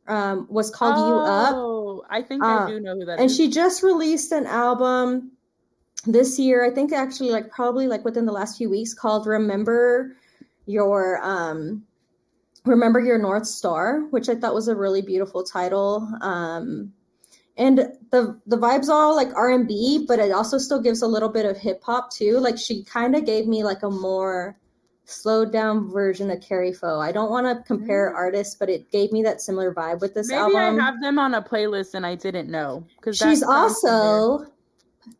um, 0.09 0.47
was 0.49 0.71
called 0.71 0.97
You 0.97 1.15
Up. 1.17 1.55
Oh, 1.57 2.05
I 2.11 2.23
think 2.23 2.43
Uh, 2.43 2.47
I 2.47 2.71
do 2.71 2.81
know 2.81 2.95
who 2.95 3.05
that 3.07 3.15
is. 3.15 3.21
and 3.21 3.31
she 3.31 3.49
just 3.51 3.83
released 3.83 4.33
an 4.33 4.47
album 4.47 5.33
this 6.05 6.39
year 6.39 6.65
i 6.65 6.71
think 6.71 6.93
actually 6.93 7.31
like 7.31 7.51
probably 7.51 7.89
like 7.89 8.05
within 8.05 8.27
the 8.27 8.33
last 8.33 8.57
few 8.59 8.71
weeks 8.71 8.95
called 8.95 9.27
remember 9.27 10.15
your 10.67 11.19
um 11.23 11.83
remember 12.65 13.01
your 13.01 13.19
north 13.19 13.47
star 13.47 14.03
which 14.11 14.29
i 14.29 14.35
thought 14.35 14.55
was 14.55 14.69
a 14.69 14.75
really 14.77 15.03
beautiful 15.03 15.43
title 15.43 16.09
um 16.21 16.93
and 17.57 17.79
the 18.13 18.39
the 18.47 18.57
vibes 18.59 18.89
are 18.89 19.03
all 19.07 19.17
like 19.17 19.35
r&b 19.35 20.05
but 20.07 20.21
it 20.21 20.31
also 20.31 20.59
still 20.59 20.81
gives 20.81 21.03
a 21.03 21.07
little 21.09 21.29
bit 21.31 21.45
of 21.47 21.57
hip 21.57 21.83
hop 21.83 22.11
too 22.13 22.39
like 22.39 22.57
she 22.59 22.85
kind 22.85 23.17
of 23.17 23.25
gave 23.25 23.49
me 23.49 23.65
like 23.65 23.83
a 23.83 23.91
more 23.91 24.57
slowed 25.07 25.53
down 25.53 25.89
version 25.91 26.31
of 26.31 26.41
Kari 26.41 26.73
Faux. 26.73 27.03
i 27.03 27.11
don't 27.13 27.31
want 27.31 27.47
to 27.47 27.63
compare 27.65 28.11
Mm. 28.13 28.17
artists 28.17 28.55
but 28.57 28.69
it 28.69 28.91
gave 28.91 29.13
me 29.13 29.23
that 29.23 29.41
similar 29.41 29.73
vibe 29.73 30.01
with 30.01 30.15
this 30.15 30.31
album. 30.31 30.55
Maybe 30.55 30.65
album 30.65 30.81
I 30.81 30.85
have 30.85 31.01
them 31.01 31.19
on 31.19 31.35
a 31.35 31.43
playlist 31.43 31.95
and 31.95 32.05
I 32.05 32.15
didn't 32.17 32.51
know 32.51 32.85
because 32.97 33.17
She's 33.17 33.43
also 33.43 34.47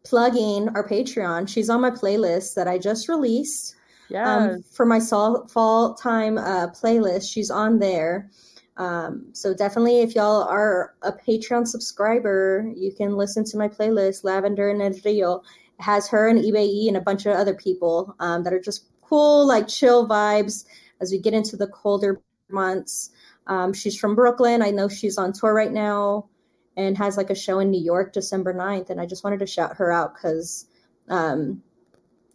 plugging 0.05 0.69
our 0.71 0.87
Patreon. 0.87 1.49
She's 1.49 1.71
on 1.71 1.81
my 1.81 1.91
playlist 1.91 2.55
that 2.55 2.67
I 2.69 2.79
just 2.79 3.09
released 3.09 3.77
yes. 4.09 4.27
um, 4.27 4.63
for 4.73 4.85
my 4.87 4.99
sol- 4.99 5.47
fall 5.49 5.95
time 5.95 6.39
uh, 6.39 6.69
playlist. 6.69 7.31
She's 7.33 7.51
on 7.51 7.79
there. 7.79 8.29
Um, 8.77 9.29
so 9.33 9.55
definitely, 9.55 10.01
if 10.01 10.15
y'all 10.15 10.43
are 10.43 10.95
a 11.03 11.13
Patreon 11.13 11.67
subscriber, 11.67 12.71
you 12.77 12.93
can 12.93 13.17
listen 13.17 13.45
to 13.45 13.57
my 13.57 13.69
playlist, 13.69 14.25
Lavender 14.25 14.69
and 14.69 14.83
El 14.83 14.93
Rio. 15.05 15.37
It 15.79 15.83
has 15.83 16.09
her 16.09 16.29
and 16.29 16.39
eBay 16.41 16.89
and 16.89 16.97
a 16.97 17.01
bunch 17.01 17.25
of 17.27 17.37
other 17.37 17.55
people 17.55 18.15
um, 18.21 18.43
that 18.45 18.53
are 18.53 18.61
just 18.61 18.85
cool, 19.09 19.47
like 19.47 19.69
chill 19.69 20.09
vibes 20.09 20.65
as 21.01 21.11
we 21.11 21.19
get 21.19 21.35
into 21.35 21.57
the 21.57 21.67
colder 21.67 22.21
months. 22.51 23.11
Um, 23.47 23.73
she's 23.73 23.99
from 23.99 24.15
Brooklyn. 24.15 24.63
I 24.63 24.71
know 24.71 24.89
she's 24.89 25.19
on 25.19 25.33
tour 25.33 25.55
right 25.55 25.73
now 25.73 26.29
and 26.77 26.97
has 26.99 27.17
like 27.17 27.31
a 27.31 27.35
show 27.35 27.59
in 27.59 27.71
New 27.71 27.83
York 27.83 28.13
December 28.13 28.53
9th. 28.53 28.91
And 28.91 29.01
I 29.01 29.07
just 29.07 29.25
wanted 29.25 29.41
to 29.41 29.47
shout 29.47 29.77
her 29.77 29.93
out 29.93 30.15
because 30.15 30.67
um, 31.09 31.63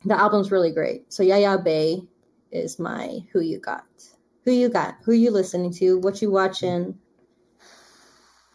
the 0.06 0.18
album's 0.18 0.52
really 0.52 0.72
great. 0.72 1.11
So 1.14 1.23
Yaya 1.23 1.57
Bey 1.57 2.02
is 2.52 2.80
my 2.80 3.19
Who 3.31 3.41
You 3.41 3.60
Got. 3.60 3.85
Who 4.45 4.52
you 4.52 4.69
got? 4.69 4.95
Who 5.06 5.11
you 5.11 5.30
listening 5.31 5.72
to? 5.73 5.99
What 5.99 6.22
you 6.22 6.31
watching? 6.31 6.98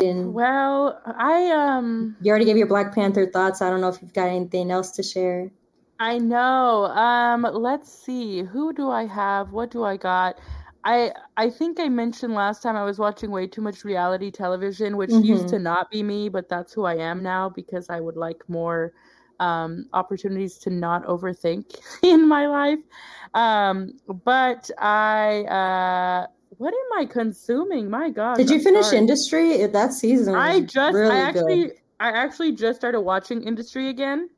And 0.01 0.34
well, 0.34 1.01
I 1.06 1.51
um 1.52 2.16
you 2.20 2.30
already 2.30 2.44
gave 2.44 2.59
your 2.59 2.66
Black 2.66 2.94
Panther 2.94 3.26
thoughts. 3.26 3.62
I 3.62 3.70
don't 3.70 3.80
know 3.80 3.88
if 3.88 4.02
you've 4.02 4.12
got 4.12 4.28
anything 4.28 4.70
else 4.70 4.90
to 4.93 5.02
share. 5.02 5.51
I 5.98 6.18
know. 6.18 6.85
Um 6.86 7.43
let's 7.43 7.90
see. 8.05 8.43
Who 8.43 8.73
do 8.73 8.90
I 8.90 9.06
have? 9.06 9.52
What 9.52 9.70
do 9.70 9.85
I 9.85 9.97
got? 9.97 10.39
I 10.85 11.12
I 11.36 11.51
think 11.51 11.81
I 11.81 11.89
mentioned 11.89 12.35
last 12.35 12.62
time 12.62 12.77
I 12.77 12.85
was 12.85 12.98
watching 12.98 13.31
way 13.31 13.47
too 13.47 13.62
much 13.62 13.85
reality 13.85 14.31
television, 14.31 14.97
which 14.97 15.23
used 15.23 15.48
Mhm. 15.48 15.51
to 15.51 15.59
not 15.59 15.90
be 15.90 16.02
me, 16.02 16.28
but 16.28 16.48
that's 16.48 16.73
who 16.73 16.85
I 16.85 16.97
am 16.97 17.23
now 17.23 17.48
because 17.48 17.89
I 17.90 18.01
would 18.01 18.16
like 18.16 18.43
more 18.48 18.93
um, 19.39 19.86
opportunities 19.93 20.59
to 20.60 20.70
not 20.70 21.05
overthink 21.06 21.77
in 22.02 22.27
my 22.28 22.47
life. 22.47 22.78
Um, 23.35 23.93
but 24.24 24.70
I, 24.78 25.44
uh, 25.44 26.27
what 26.56 26.73
am 26.73 26.98
I 27.02 27.05
consuming? 27.06 27.90
My 27.90 28.09
God, 28.10 28.36
Did 28.36 28.51
you 28.51 28.59
I'm 28.59 28.62
finish 28.62 28.86
sorry. 28.86 28.98
Industry? 28.98 29.66
That 29.66 29.93
season 29.93 30.35
I 30.35 30.60
just, 30.60 30.94
really 30.94 31.10
I 31.10 31.20
actually, 31.20 31.62
good. 31.64 31.73
I 32.01 32.09
actually 32.10 32.52
just 32.52 32.78
started 32.78 33.01
watching 33.02 33.43
Industry 33.43 33.89
again. 33.89 34.28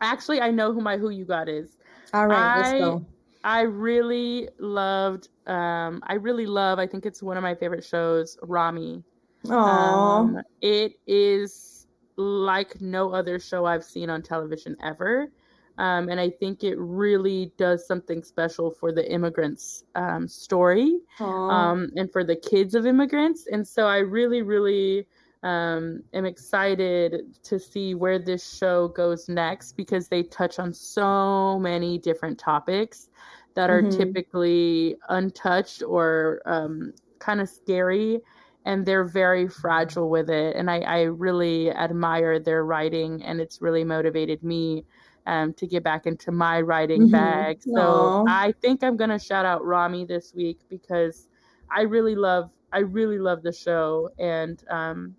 Actually, 0.00 0.40
I 0.40 0.50
know 0.50 0.72
who 0.72 0.80
my 0.80 0.96
Who 0.96 1.10
You 1.10 1.24
Got 1.24 1.48
is. 1.48 1.76
All 2.12 2.26
right, 2.26 2.56
let's 2.56 2.68
I- 2.70 2.78
go. 2.78 3.06
I 3.44 3.60
really 3.62 4.48
loved. 4.58 5.28
Um, 5.46 6.02
I 6.06 6.14
really 6.14 6.46
love. 6.46 6.78
I 6.78 6.86
think 6.86 7.06
it's 7.06 7.22
one 7.22 7.36
of 7.36 7.42
my 7.42 7.54
favorite 7.54 7.84
shows. 7.84 8.36
Ramy. 8.42 9.04
Aww. 9.46 9.54
Um, 9.54 10.40
it 10.60 10.94
is 11.06 11.86
like 12.16 12.80
no 12.80 13.10
other 13.12 13.38
show 13.38 13.64
I've 13.64 13.84
seen 13.84 14.10
on 14.10 14.22
television 14.22 14.76
ever. 14.82 15.30
Um, 15.78 16.08
and 16.08 16.18
I 16.18 16.28
think 16.28 16.64
it 16.64 16.76
really 16.76 17.52
does 17.56 17.86
something 17.86 18.24
special 18.24 18.72
for 18.72 18.90
the 18.90 19.08
immigrants' 19.10 19.84
um, 19.94 20.26
story 20.26 20.98
um, 21.20 21.90
and 21.94 22.10
for 22.10 22.24
the 22.24 22.34
kids 22.34 22.74
of 22.74 22.84
immigrants. 22.84 23.46
And 23.46 23.66
so 23.66 23.86
I 23.86 23.98
really, 23.98 24.42
really 24.42 25.06
um, 25.42 26.02
am 26.12 26.24
excited 26.24 27.36
to 27.44 27.58
see 27.58 27.94
where 27.94 28.18
this 28.18 28.48
show 28.56 28.88
goes 28.88 29.28
next 29.28 29.72
because 29.72 30.08
they 30.08 30.22
touch 30.24 30.58
on 30.58 30.72
so 30.72 31.58
many 31.60 31.98
different 31.98 32.38
topics 32.38 33.08
that 33.54 33.70
are 33.70 33.82
Mhm. 33.82 33.82
typically 33.82 34.96
untouched 35.08 35.82
or 35.82 36.40
um, 36.46 36.92
kind 37.20 37.40
of 37.40 37.48
scary. 37.48 38.20
And 38.64 38.84
they're 38.86 39.04
very 39.04 39.48
fragile 39.48 40.10
with 40.10 40.28
it. 40.30 40.56
And 40.56 40.70
I, 40.70 40.80
I 40.80 41.02
really 41.02 41.70
admire 41.70 42.38
their 42.38 42.64
writing, 42.64 43.22
and 43.24 43.40
it's 43.40 43.60
really 43.60 43.84
motivated 43.84 44.42
me 44.42 44.84
um, 45.26 45.54
to 45.54 45.66
get 45.66 45.84
back 45.84 46.06
into 46.06 46.32
my 46.32 46.60
writing 46.60 47.08
Mhm. 47.08 47.08
bag. 47.08 47.58
So 47.62 48.16
Aw. 48.20 48.26
I 48.26 48.52
think 48.60 48.82
I'm 48.82 48.96
gonna 48.96 49.18
shout 49.18 49.46
out 49.46 49.64
Ramy 49.64 50.04
this 50.04 50.34
week 50.34 50.60
because 50.68 51.28
I 51.70 51.82
really 51.82 52.16
love 52.16 52.50
I 52.72 52.80
really 52.80 53.18
love 53.18 53.42
the 53.42 53.52
show, 53.52 54.10
and 54.18 54.62
um, 54.70 55.16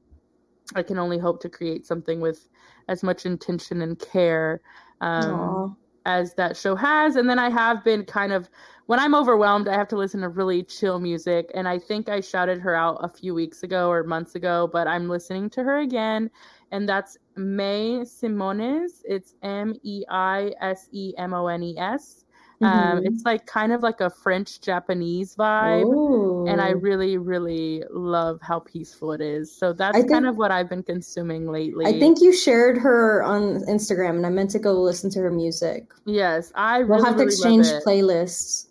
I 0.75 0.83
can 0.83 0.99
only 0.99 1.17
hope 1.17 1.41
to 1.41 1.49
create 1.49 1.85
something 1.85 2.19
with 2.19 2.49
as 2.87 3.03
much 3.03 3.25
intention 3.25 3.81
and 3.81 3.97
care 3.99 4.61
um, 5.01 5.77
as 6.05 6.33
that 6.35 6.57
show 6.57 6.75
has. 6.75 7.15
And 7.15 7.29
then 7.29 7.39
I 7.39 7.49
have 7.49 7.83
been 7.83 8.05
kind 8.05 8.31
of 8.31 8.49
when 8.87 8.99
I'm 8.99 9.13
overwhelmed, 9.13 9.67
I 9.67 9.75
have 9.75 9.87
to 9.89 9.95
listen 9.95 10.21
to 10.21 10.29
really 10.29 10.63
chill 10.63 10.99
music. 10.99 11.51
And 11.53 11.67
I 11.67 11.77
think 11.77 12.09
I 12.09 12.21
shouted 12.21 12.59
her 12.61 12.73
out 12.73 12.97
a 13.01 13.07
few 13.07 13.35
weeks 13.35 13.61
ago 13.61 13.87
or 13.87 14.03
months 14.03 14.33
ago, 14.33 14.67
but 14.73 14.87
I'm 14.87 15.07
listening 15.07 15.51
to 15.51 15.63
her 15.63 15.77
again. 15.77 16.31
And 16.71 16.89
that's 16.89 17.15
Mei 17.35 17.99
Semones. 17.99 19.01
It's 19.05 19.35
M 19.43 19.75
E 19.83 20.03
I 20.09 20.53
S 20.59 20.89
E 20.91 21.13
M 21.19 21.35
O 21.35 21.45
N 21.45 21.61
E 21.61 21.77
S. 21.77 22.25
Um, 22.61 22.99
Mhm. 22.99 23.05
it's 23.07 23.23
like 23.23 23.45
kind 23.45 23.71
of 23.71 23.81
like 23.81 24.01
a 24.01 24.09
French 24.09 24.59
Japanese 24.59 25.35
vibe. 25.35 26.49
And 26.49 26.61
I 26.61 26.71
really, 26.71 27.17
really 27.17 27.83
love 27.89 28.39
how 28.41 28.59
peaceful 28.59 29.13
it 29.13 29.21
is. 29.21 29.55
So 29.55 29.71
that's 29.71 29.97
I 29.97 30.03
kind 30.03 30.25
of 30.27 30.37
what 30.37 30.51
I've 30.51 30.69
been 30.69 30.83
consuming 30.83 31.49
lately. 31.51 31.85
I 31.85 31.99
think 31.99 32.19
you 32.21 32.33
shared 32.33 32.77
her 32.79 33.23
on 33.23 33.61
Instagram, 33.65 34.17
and 34.17 34.25
I 34.25 34.29
meant 34.29 34.49
to 34.51 34.59
go 34.59 34.73
listen 34.73 35.09
to 35.11 35.19
her 35.19 35.31
music. 35.31 35.91
yes, 36.05 36.51
I 36.55 36.79
really, 36.79 36.89
We'll 36.89 37.05
have 37.05 37.13
to 37.15 37.25
really 37.25 37.27
exchange 37.33 37.67
playlists. 37.85 38.65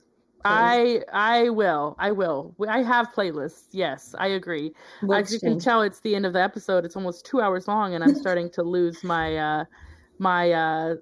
I 0.45 1.03
I 1.13 1.51
will. 1.51 1.97
I 1.99 2.13
will. 2.13 2.55
I 2.69 2.83
have 2.83 3.09
playlists. 3.13 3.65
Yes, 3.73 4.15
I 4.19 4.29
agree. 4.29 4.73
We'll 5.03 5.19
As 5.19 5.33
you 5.33 5.41
can 5.41 5.59
tell, 5.59 5.83
it's 5.83 6.01
the 6.01 6.15
end 6.15 6.27
of 6.27 6.33
the 6.33 6.41
episode. 6.43 6.85
It's 6.85 6.97
almost 6.97 7.27
two 7.27 7.41
hours 7.41 7.67
long, 7.69 7.95
and 7.95 8.05
I'm 8.05 8.15
starting 8.15 8.49
to 8.51 8.63
lose 8.63 9.03
my 9.03 9.37
uh, 9.37 9.65
my 10.19 10.53
uh, 10.53 10.95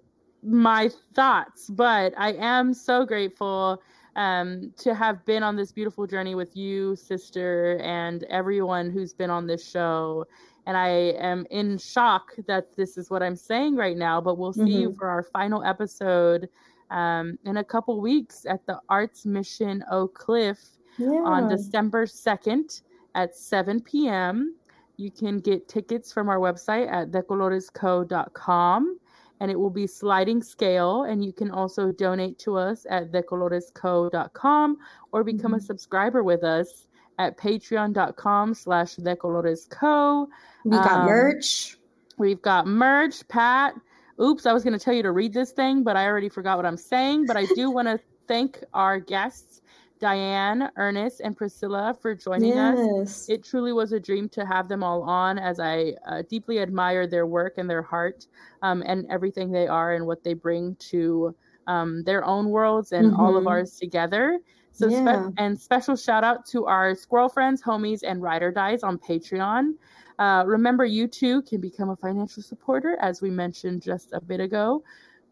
my 0.46 0.90
thoughts. 1.14 1.68
But 1.68 2.14
I 2.16 2.32
am 2.34 2.72
so 2.72 3.04
grateful 3.04 3.82
um, 4.14 4.72
to 4.78 4.94
have 4.94 5.24
been 5.26 5.42
on 5.42 5.56
this 5.56 5.72
beautiful 5.72 6.06
journey 6.06 6.34
with 6.34 6.56
you, 6.56 6.96
sister, 6.96 7.78
and 7.82 8.24
everyone 8.24 8.90
who's 8.90 9.12
been 9.12 9.30
on 9.30 9.46
this 9.46 9.68
show. 9.68 10.24
And 10.66 10.76
I 10.76 10.88
am 10.88 11.46
in 11.50 11.78
shock 11.78 12.32
that 12.48 12.74
this 12.74 12.96
is 12.96 13.10
what 13.10 13.22
I'm 13.22 13.36
saying 13.36 13.76
right 13.76 13.96
now, 13.96 14.20
but 14.20 14.38
we'll 14.38 14.52
see 14.52 14.60
mm-hmm. 14.60 14.68
you 14.70 14.94
for 14.94 15.08
our 15.08 15.22
final 15.22 15.62
episode 15.62 16.48
um, 16.90 17.38
in 17.44 17.58
a 17.58 17.64
couple 17.64 18.00
weeks 18.00 18.46
at 18.48 18.64
the 18.66 18.80
Arts 18.88 19.26
Mission 19.26 19.84
Oak 19.90 20.14
Cliff 20.14 20.58
yeah. 20.98 21.08
on 21.08 21.48
December 21.48 22.06
2nd 22.06 22.82
at 23.14 23.36
7 23.36 23.80
p.m. 23.80 24.56
You 24.96 25.10
can 25.10 25.40
get 25.40 25.68
tickets 25.68 26.12
from 26.12 26.28
our 26.28 26.38
website 26.38 26.90
at 26.90 27.10
decoloresco.com 27.10 28.98
and 29.40 29.50
it 29.50 29.58
will 29.58 29.70
be 29.70 29.86
sliding 29.86 30.42
scale. 30.42 31.02
And 31.02 31.24
you 31.24 31.32
can 31.32 31.50
also 31.50 31.92
donate 31.92 32.38
to 32.40 32.56
us 32.56 32.86
at 32.88 33.12
decoloresco.com 33.12 34.76
or 35.12 35.24
become 35.24 35.52
mm-hmm. 35.52 35.58
a 35.58 35.60
subscriber 35.60 36.22
with 36.22 36.44
us 36.44 36.86
at 37.18 37.36
patreon.com 37.36 38.54
slash 38.54 38.96
decoloresco. 38.96 40.26
We 40.64 40.70
got 40.70 41.00
um, 41.00 41.06
merch. 41.06 41.78
We've 42.18 42.40
got 42.40 42.66
merch, 42.66 43.26
Pat. 43.28 43.74
Oops, 44.20 44.44
I 44.46 44.52
was 44.52 44.64
going 44.64 44.78
to 44.78 44.82
tell 44.82 44.94
you 44.94 45.02
to 45.02 45.12
read 45.12 45.34
this 45.34 45.52
thing, 45.52 45.82
but 45.82 45.96
I 45.96 46.06
already 46.06 46.30
forgot 46.30 46.56
what 46.56 46.64
I'm 46.64 46.78
saying. 46.78 47.26
But 47.26 47.36
I 47.36 47.44
do 47.54 47.70
want 47.70 47.88
to 47.88 48.00
thank 48.26 48.62
our 48.72 48.98
guests 48.98 49.60
Diane, 49.98 50.70
Ernest, 50.76 51.20
and 51.20 51.36
Priscilla 51.36 51.96
for 52.00 52.14
joining 52.14 52.54
yes. 52.54 52.78
us. 52.78 53.28
It 53.28 53.44
truly 53.44 53.72
was 53.72 53.92
a 53.92 54.00
dream 54.00 54.28
to 54.30 54.44
have 54.44 54.68
them 54.68 54.82
all 54.82 55.02
on, 55.02 55.38
as 55.38 55.58
I 55.58 55.94
uh, 56.06 56.22
deeply 56.28 56.60
admire 56.60 57.06
their 57.06 57.26
work 57.26 57.54
and 57.58 57.68
their 57.68 57.82
heart 57.82 58.26
um, 58.62 58.82
and 58.86 59.06
everything 59.10 59.50
they 59.50 59.66
are 59.66 59.94
and 59.94 60.06
what 60.06 60.22
they 60.22 60.34
bring 60.34 60.76
to 60.90 61.34
um, 61.66 62.02
their 62.04 62.24
own 62.24 62.50
worlds 62.50 62.92
and 62.92 63.12
mm-hmm. 63.12 63.20
all 63.20 63.36
of 63.36 63.42
mm-hmm. 63.42 63.48
ours 63.48 63.76
together. 63.76 64.38
So, 64.72 64.88
yeah. 64.88 65.28
spe- 65.28 65.34
and 65.38 65.58
special 65.58 65.96
shout 65.96 66.22
out 66.22 66.44
to 66.46 66.66
our 66.66 66.94
squirrel 66.94 67.30
friends, 67.30 67.62
homies, 67.62 68.00
and 68.06 68.20
rider 68.20 68.52
dies 68.52 68.82
on 68.82 68.98
Patreon. 68.98 69.72
Uh, 70.18 70.44
remember, 70.46 70.84
you 70.84 71.08
too 71.08 71.42
can 71.42 71.60
become 71.60 71.90
a 71.90 71.96
financial 71.96 72.42
supporter, 72.42 72.96
as 73.00 73.20
we 73.20 73.30
mentioned 73.30 73.82
just 73.82 74.12
a 74.12 74.20
bit 74.20 74.40
ago. 74.40 74.82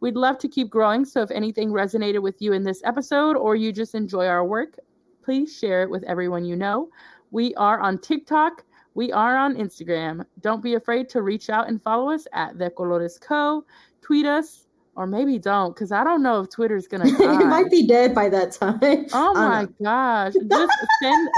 We'd 0.05 0.16
love 0.16 0.36
to 0.40 0.48
keep 0.48 0.68
growing, 0.68 1.06
so 1.06 1.22
if 1.22 1.31
anything 1.31 1.70
resonated 1.70 2.20
with 2.20 2.43
you 2.43 2.52
in 2.52 2.62
this 2.62 2.82
episode 2.85 3.39
or 3.39 3.56
you 3.56 3.72
just 3.72 3.94
enjoy 3.94 4.26
our 4.26 4.44
work, 4.44 4.78
please 5.22 5.56
share 5.56 5.82
it 5.82 5.89
with 5.89 6.05
everyone 6.05 6.44
you 6.44 6.56
know. 6.56 6.90
We 7.31 7.55
are 7.55 7.81
on 7.81 7.97
TikTok. 7.97 8.64
We 8.93 9.12
are 9.12 9.35
on 9.35 9.55
Instagram. 9.55 10.26
Don't 10.43 10.62
be 10.62 10.74
afraid 10.74 11.09
to 11.09 11.22
reach 11.22 11.48
out 11.48 11.68
and 11.68 11.82
follow 11.82 12.10
us 12.10 12.26
at 12.35 12.59
De 12.59 12.68
Colores 12.68 13.18
Co. 13.18 13.64
Tweet 14.02 14.26
us, 14.26 14.66
or 14.94 15.06
maybe 15.06 15.39
don't, 15.39 15.74
because 15.74 15.90
I 15.90 16.05
don't 16.05 16.22
know 16.22 16.40
if 16.40 16.51
Twitter's 16.51 16.86
gonna. 16.86 17.06
it 17.09 17.47
might 17.47 17.70
be 17.70 17.86
dead 17.86 18.14
by 18.14 18.28
that 18.28 18.52
time. 18.52 18.81
Oh 19.14 19.32
my 19.32 19.66
gosh! 19.82 20.35
Just 20.35 20.72
send 21.02 21.31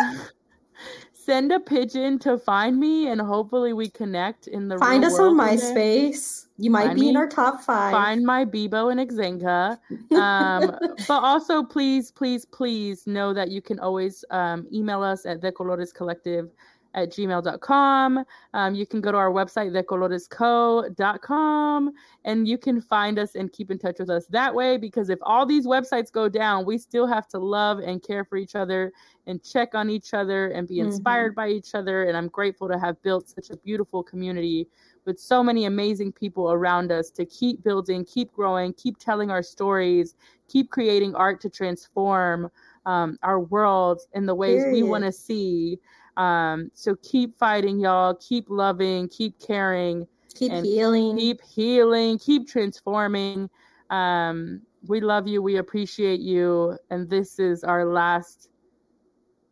send 1.27 1.51
a 1.53 1.59
pigeon 1.59 2.19
to 2.21 2.39
find 2.39 2.79
me, 2.79 3.09
and 3.09 3.21
hopefully 3.21 3.73
we 3.73 3.91
connect 3.91 4.47
in 4.47 4.69
the. 4.69 4.79
Find 4.79 5.05
us 5.05 5.19
on 5.19 5.37
MySpace. 5.37 6.47
You 6.57 6.71
might 6.71 6.87
find 6.87 6.95
be 6.95 7.01
me, 7.03 7.09
in 7.11 7.17
our 7.17 7.29
top 7.29 7.61
five. 7.63 7.93
Find 7.93 8.25
my 8.25 8.45
Bebo 8.45 8.91
and 8.91 9.01
Xanga. 9.11 9.79
Um, 10.17 10.71
but 11.09 11.21
also, 11.23 11.63
please, 11.63 12.11
please, 12.11 12.45
please 12.45 13.07
know 13.07 13.35
that 13.35 13.51
you 13.51 13.61
can 13.61 13.79
always 13.81 14.25
um, 14.31 14.67
email 14.73 15.03
us 15.03 15.27
at 15.27 15.41
decolorescollective 15.41 16.49
at 16.97 17.11
gmail.com. 17.11 18.25
Um, 18.55 18.75
you 18.75 18.87
can 18.87 19.01
go 19.01 19.13
to 19.13 19.19
our 19.19 19.31
website, 19.31 19.71
decoloresco.com, 19.71 21.93
and 22.25 22.49
you 22.49 22.59
can 22.59 22.81
find 22.81 23.17
us 23.19 23.35
and 23.37 23.53
keep 23.53 23.71
in 23.71 23.79
touch 23.79 24.01
with 24.01 24.11
us 24.11 24.27
that 24.29 24.55
way 24.55 24.79
because 24.79 25.11
if 25.11 25.19
all 25.23 25.47
these 25.47 25.67
websites 25.67 26.11
go 26.11 26.29
down, 26.29 26.67
we 26.67 26.79
still 26.79 27.07
have 27.07 27.29
to 27.29 27.39
love 27.39 27.79
and 27.79 28.03
care 28.03 28.25
for 28.25 28.39
each 28.39 28.57
other 28.57 28.93
and 29.27 29.45
check 29.45 29.75
on 29.75 29.91
each 29.91 30.15
other 30.15 30.49
and 30.49 30.67
be 30.67 30.81
inspired 30.81 31.33
mm-hmm. 31.33 31.41
by 31.41 31.49
each 31.49 31.75
other. 31.75 32.05
And 32.05 32.17
I'm 32.17 32.29
grateful 32.29 32.69
to 32.69 32.79
have 32.79 33.03
built 33.03 33.29
such 33.29 33.51
a 33.51 33.59
beautiful 33.59 34.03
community 34.03 34.67
with 35.05 35.21
so 35.21 35.43
many 35.43 35.67
amazing 35.67 36.13
people 36.13 36.51
around 36.51 36.91
us 36.91 37.11
to 37.11 37.27
keep 37.27 37.63
building, 37.63 38.03
keep 38.05 38.33
growing, 38.33 38.73
keep 38.73 38.97
telling 38.99 39.31
our 39.31 39.43
stories, 39.43 40.15
keep 40.49 40.71
creating 40.71 41.15
art 41.15 41.43
to 41.43 41.51
transform 41.51 42.51
um, 42.87 43.19
our 43.23 43.41
world 43.41 44.01
in 44.15 44.25
the 44.27 44.35
ways 44.35 44.63
Period. 44.63 44.73
we 44.73 44.83
want 44.83 45.05
to 45.05 45.13
see. 45.13 45.79
Um, 46.17 46.71
so 46.75 46.97
keep 47.03 47.39
fighting, 47.39 47.81
y'all. 47.81 48.15
Keep 48.15 48.47
loving, 48.49 49.09
keep 49.09 49.39
caring, 49.39 50.07
keep 50.35 50.53
healing, 50.53 51.17
keep 51.19 51.43
healing, 51.43 52.19
keep 52.19 52.49
transforming. 52.49 53.51
Um, 53.91 54.63
we 54.87 55.01
love 55.01 55.27
you. 55.27 55.43
We 55.43 55.57
appreciate 55.57 56.21
you. 56.21 56.79
And 56.91 57.09
this 57.09 57.39
is 57.39 57.65
our 57.65 57.85
last 57.85 58.49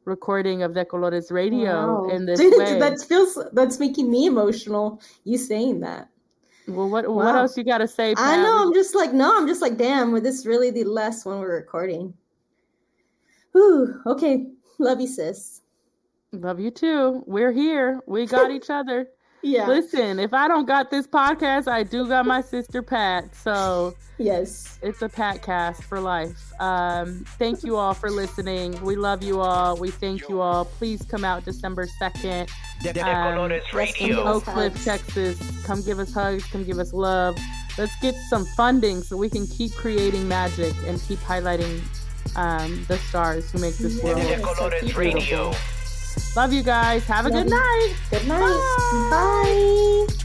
recording 0.05 0.63
of 0.63 0.75
De 0.75 0.85
Colores 0.85 1.33
radio 1.33 2.05
wow. 2.05 2.09
in 2.11 2.27
this 2.27 2.39
Dude, 2.41 2.59
way. 2.59 2.79
That 2.79 3.01
feels 3.01 3.39
that's 3.53 3.79
making 3.79 4.11
me 4.11 4.27
emotional. 4.27 5.01
You 5.25 5.39
saying 5.39 5.81
that. 5.81 6.09
Well, 6.67 6.89
what 6.89 7.07
wow. 7.07 7.15
what 7.15 7.35
else 7.35 7.57
you 7.57 7.65
got 7.65 7.79
to 7.79 7.89
say? 7.89 8.15
I 8.17 8.37
know. 8.37 8.63
I'm 8.63 8.73
just 8.73 8.95
like 8.95 9.13
no. 9.13 9.37
I'm 9.37 9.47
just 9.47 9.61
like 9.61 9.77
damn. 9.77 10.13
Was 10.13 10.23
this 10.23 10.47
really 10.47 10.71
the 10.71 10.85
last 10.85 11.27
one 11.27 11.41
we're 11.41 11.57
recording? 11.57 12.15
Whew. 13.53 14.01
Okay. 14.07 14.47
Love 14.79 15.01
you, 15.01 15.07
sis. 15.07 15.61
Love 16.41 16.61
you 16.61 16.71
too. 16.71 17.23
We're 17.27 17.53
here. 17.53 18.01
We 18.07 18.27
got 18.27 18.51
each 18.51 18.71
other. 18.71 19.09
Yeah. 19.47 19.67
Listen, 19.67 20.19
if 20.19 20.33
I 20.33 20.49
don't 20.49 20.65
got 20.67 20.91
this 20.91 21.07
podcast, 21.07 21.69
I 21.69 21.83
do 21.83 22.09
got 22.09 22.25
my 22.25 22.41
sister 22.41 22.81
Pat. 22.81 23.35
So 23.35 23.95
yes, 24.17 24.79
it's 24.81 25.03
a 25.03 25.09
Pat 25.11 25.43
cast 25.43 25.85
for 25.85 26.01
life. 26.01 26.51
Um, 26.61 27.27
thank 27.39 27.63
you 27.63 27.77
all 27.77 27.93
for 27.93 28.09
listening. 28.11 28.81
We 28.83 28.97
love 28.97 29.23
you 29.23 29.43
all. 29.43 29.77
We 29.77 29.91
thank 29.91 30.31
you 30.31 30.41
all. 30.41 30.65
Please 30.65 31.03
come 31.03 31.27
out 31.27 31.45
December 31.45 31.87
second. 31.99 32.49
Um, 33.05 33.35
Oak 34.27 34.45
Cliff, 34.55 34.83
Texas. 34.83 35.63
Come 35.67 35.83
give 35.83 35.99
us 35.99 36.15
hugs. 36.15 36.47
Come 36.47 36.65
give 36.65 36.79
us 36.79 36.95
love. 36.95 37.37
Let's 37.77 37.95
get 38.01 38.15
some 38.31 38.47
funding 38.57 39.03
so 39.03 39.15
we 39.19 39.29
can 39.29 39.47
keep 39.47 39.75
creating 39.75 40.27
magic 40.27 40.73
and 40.87 40.99
keep 41.03 41.19
highlighting 41.19 41.83
um, 42.35 42.83
the 42.89 42.97
stars 42.97 43.51
who 43.51 43.59
make 43.59 43.77
this 43.77 44.03
world 44.03 44.17
beautiful. 44.81 45.55
Love 46.37 46.53
you 46.53 46.63
guys. 46.63 47.05
Have 47.05 47.27
a 47.27 47.29
Love 47.29 47.45
good 47.45 47.51
you. 47.51 47.57
night. 47.57 47.95
Good 48.11 48.29
night. 48.29 49.09
Bye. 49.11 50.07
Bye. 50.07 50.25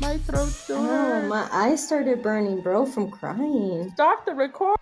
My 0.00 0.16
throat's 0.18 0.68
oh, 0.70 0.74
sore. 0.74 0.88
Oh, 0.88 1.28
my 1.28 1.48
eyes 1.52 1.86
started 1.86 2.22
burning, 2.22 2.60
bro, 2.60 2.86
from 2.86 3.10
crying. 3.10 3.90
Stop 3.94 4.24
the 4.24 4.34
record. 4.34 4.79